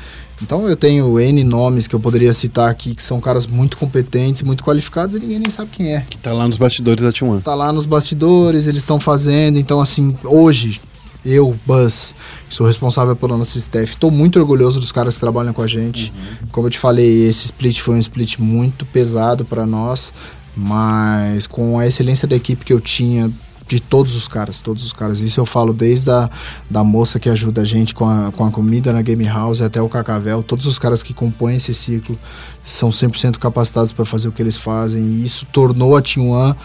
Então, 0.41 0.67
eu 0.67 0.75
tenho 0.75 1.19
N 1.19 1.43
nomes 1.43 1.87
que 1.87 1.95
eu 1.95 1.99
poderia 1.99 2.33
citar 2.33 2.69
aqui, 2.69 2.93
que 2.93 3.01
são 3.01 3.21
caras 3.21 3.47
muito 3.47 3.77
competentes, 3.77 4.41
muito 4.41 4.63
qualificados 4.63 5.15
e 5.15 5.19
ninguém 5.19 5.39
nem 5.39 5.49
sabe 5.49 5.69
quem 5.71 5.93
é 5.93 6.05
Tá 6.21 6.33
lá 6.33 6.47
nos 6.47 6.57
bastidores 6.57 7.03
da 7.03 7.11
T1. 7.11 7.41
tá 7.41 7.55
lá 7.55 7.71
nos 7.71 7.85
bastidores, 7.85 8.67
eles 8.67 8.81
estão 8.81 8.99
fazendo. 8.99 9.57
Então, 9.57 9.79
assim, 9.79 10.15
hoje, 10.23 10.81
eu, 11.25 11.55
Buzz, 11.65 12.13
sou 12.49 12.67
responsável 12.67 13.15
pelo 13.15 13.37
nosso 13.37 13.57
staff. 13.57 13.91
Estou 13.93 14.11
muito 14.11 14.37
orgulhoso 14.39 14.79
dos 14.79 14.91
caras 14.91 15.15
que 15.15 15.19
trabalham 15.21 15.53
com 15.53 15.61
a 15.61 15.67
gente. 15.67 16.13
Como 16.51 16.67
eu 16.67 16.71
te 16.71 16.77
falei, 16.77 17.27
esse 17.27 17.45
split 17.45 17.79
foi 17.79 17.95
um 17.95 17.99
split 17.99 18.37
muito 18.37 18.85
pesado 18.85 19.43
para 19.45 19.65
nós, 19.65 20.13
mas 20.55 21.47
com 21.47 21.79
a 21.79 21.87
excelência 21.87 22.27
da 22.27 22.35
equipe 22.35 22.63
que 22.65 22.73
eu 22.73 22.79
tinha. 22.81 23.31
De 23.67 23.79
todos 23.79 24.15
os 24.15 24.27
caras, 24.27 24.61
todos 24.61 24.83
os 24.83 24.93
caras. 24.93 25.19
Isso 25.19 25.39
eu 25.39 25.45
falo 25.45 25.73
desde 25.73 26.11
a 26.11 26.29
da 26.69 26.83
moça 26.83 27.19
que 27.19 27.29
ajuda 27.29 27.61
a 27.61 27.65
gente 27.65 27.95
com 27.95 28.07
a, 28.07 28.31
com 28.31 28.45
a 28.45 28.51
comida 28.51 28.93
na 28.93 29.01
Game 29.01 29.25
House 29.25 29.61
até 29.61 29.81
o 29.81 29.89
Cacavel. 29.89 30.43
Todos 30.43 30.65
os 30.65 30.77
caras 30.77 31.01
que 31.01 31.13
compõem 31.13 31.55
esse 31.55 31.73
ciclo 31.73 32.17
são 32.63 32.89
100% 32.89 33.37
capacitados 33.37 33.91
para 33.91 34.05
fazer 34.05 34.27
o 34.27 34.31
que 34.31 34.41
eles 34.41 34.57
fazem. 34.57 35.01
E 35.01 35.23
isso 35.23 35.45
tornou 35.51 35.97
a 35.97 36.01
Team 36.01 36.29
One 36.29 36.55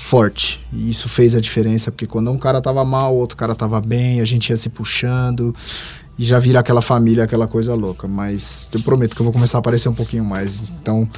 forte. 0.00 0.64
E 0.72 0.90
isso 0.90 1.08
fez 1.08 1.34
a 1.34 1.40
diferença, 1.40 1.90
porque 1.90 2.06
quando 2.06 2.30
um 2.30 2.38
cara 2.38 2.60
tava 2.60 2.84
mal, 2.84 3.14
o 3.14 3.18
outro 3.18 3.36
cara 3.36 3.54
tava 3.54 3.80
bem, 3.80 4.20
a 4.20 4.24
gente 4.24 4.48
ia 4.48 4.56
se 4.56 4.68
puxando 4.68 5.54
e 6.20 6.24
já 6.24 6.38
vira 6.38 6.60
aquela 6.60 6.82
família, 6.82 7.24
aquela 7.24 7.46
coisa 7.46 7.74
louca. 7.74 8.06
Mas 8.06 8.68
eu 8.74 8.80
prometo 8.80 9.16
que 9.16 9.22
eu 9.22 9.24
vou 9.24 9.32
começar 9.32 9.56
a 9.56 9.60
aparecer 9.60 9.88
um 9.88 9.94
pouquinho 9.94 10.22
mais. 10.22 10.62
Então, 10.62 11.08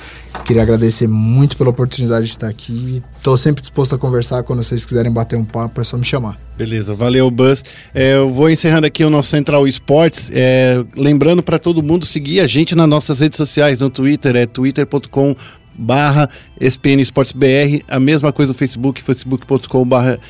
queria 0.44 0.62
agradecer 0.62 1.08
muito 1.08 1.56
pela 1.56 1.70
oportunidade 1.70 2.26
de 2.26 2.30
estar 2.30 2.46
aqui. 2.46 3.02
Tô 3.20 3.36
sempre 3.36 3.60
disposto 3.60 3.96
a 3.96 3.98
conversar. 3.98 4.44
Quando 4.44 4.62
vocês 4.62 4.86
quiserem 4.86 5.10
bater 5.10 5.36
um 5.36 5.44
papo, 5.44 5.80
é 5.80 5.84
só 5.84 5.98
me 5.98 6.04
chamar. 6.04 6.38
Beleza, 6.56 6.94
valeu, 6.94 7.28
Buzz. 7.32 7.64
É, 7.92 8.14
eu 8.14 8.32
vou 8.32 8.48
encerrando 8.48 8.86
aqui 8.86 9.02
o 9.02 9.10
nosso 9.10 9.30
Central 9.30 9.66
Esportes. 9.66 10.30
É, 10.32 10.84
lembrando 10.96 11.42
para 11.42 11.58
todo 11.58 11.82
mundo 11.82 12.06
seguir 12.06 12.38
a 12.38 12.46
gente 12.46 12.76
nas 12.76 12.88
nossas 12.88 13.18
redes 13.18 13.36
sociais, 13.36 13.80
no 13.80 13.90
Twitter, 13.90 14.36
é 14.36 14.46
twitter.com 14.46 15.34
barra 15.74 16.28
SPN 16.60 17.00
Esportes 17.02 17.32
BR, 17.32 17.82
a 17.88 17.98
mesma 17.98 18.32
coisa 18.32 18.52
no 18.52 18.58
Facebook, 18.58 19.02
facebook.com 19.02 19.84
barra 19.84 20.20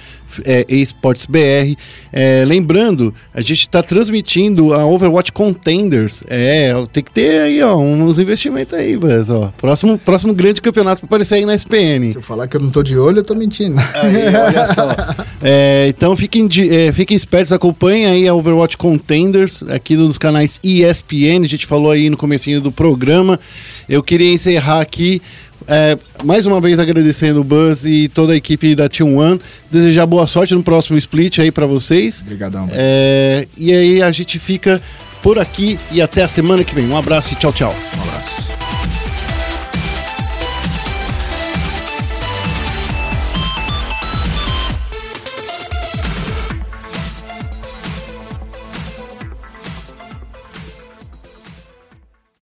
é, 0.44 0.64
esportesbr. 0.68 1.74
É, 2.12 2.44
lembrando, 2.46 3.14
a 3.34 3.40
gente 3.40 3.60
está 3.60 3.82
transmitindo 3.82 4.72
a 4.74 4.84
Overwatch 4.86 5.32
Contenders. 5.32 6.22
É, 6.28 6.72
tem 6.92 7.02
que 7.02 7.10
ter 7.10 7.42
aí, 7.42 7.62
ó, 7.62 7.76
uns 7.76 8.18
investimentos 8.18 8.74
aí, 8.74 8.96
Buzz, 8.96 9.30
ó. 9.30 9.52
Próximo, 9.58 9.98
próximo 9.98 10.34
grande 10.34 10.60
campeonato 10.60 11.00
para 11.00 11.06
aparecer 11.06 11.36
aí 11.36 11.44
na 11.46 11.54
SPN. 11.54 12.10
Se 12.12 12.16
eu 12.18 12.22
falar 12.22 12.46
que 12.48 12.56
eu 12.56 12.60
não 12.60 12.70
tô 12.70 12.82
de 12.82 12.96
olho, 12.98 13.18
eu 13.18 13.24
tô 13.24 13.34
mentindo. 13.34 13.78
Aí, 13.78 14.26
olha 14.26 14.66
só. 14.74 15.24
É, 15.44 15.86
então 15.88 16.16
fiquem, 16.16 16.46
de- 16.46 16.72
é, 16.72 16.92
fiquem 16.92 17.16
espertos, 17.16 17.52
acompanhem 17.52 18.06
aí 18.06 18.28
a 18.28 18.34
Overwatch 18.34 18.76
Contenders 18.76 19.60
aqui 19.64 19.96
nos 19.96 20.16
canais 20.16 20.60
ESPN, 20.62 21.44
a 21.44 21.48
gente 21.48 21.66
falou 21.66 21.90
aí 21.90 22.08
no 22.08 22.16
comecinho 22.16 22.60
do 22.60 22.70
programa. 22.70 23.40
Eu 23.88 24.04
queria 24.04 24.32
encerrar 24.32 24.80
aqui 24.80 25.20
é, 25.68 25.98
mais 26.24 26.46
uma 26.46 26.60
vez 26.60 26.78
agradecendo 26.78 27.40
o 27.40 27.44
Buzz 27.44 27.84
e 27.84 28.08
toda 28.08 28.32
a 28.32 28.36
equipe 28.36 28.74
da 28.74 28.88
Team 28.88 29.16
One, 29.16 29.40
desejar 29.70 30.06
boa 30.06 30.26
sorte 30.26 30.54
no 30.54 30.62
próximo 30.62 30.98
split 30.98 31.38
aí 31.38 31.50
pra 31.50 31.66
vocês. 31.66 32.20
Obrigadão. 32.22 32.68
É, 32.72 33.46
e 33.56 33.72
aí 33.72 34.02
a 34.02 34.10
gente 34.10 34.38
fica 34.38 34.80
por 35.22 35.38
aqui 35.38 35.78
e 35.90 36.02
até 36.02 36.22
a 36.22 36.28
semana 36.28 36.64
que 36.64 36.74
vem. 36.74 36.86
Um 36.88 36.96
abraço 36.96 37.32
e 37.32 37.36
tchau, 37.36 37.52
tchau. 37.52 37.74
Um 37.96 38.02
abraço. 38.02 38.41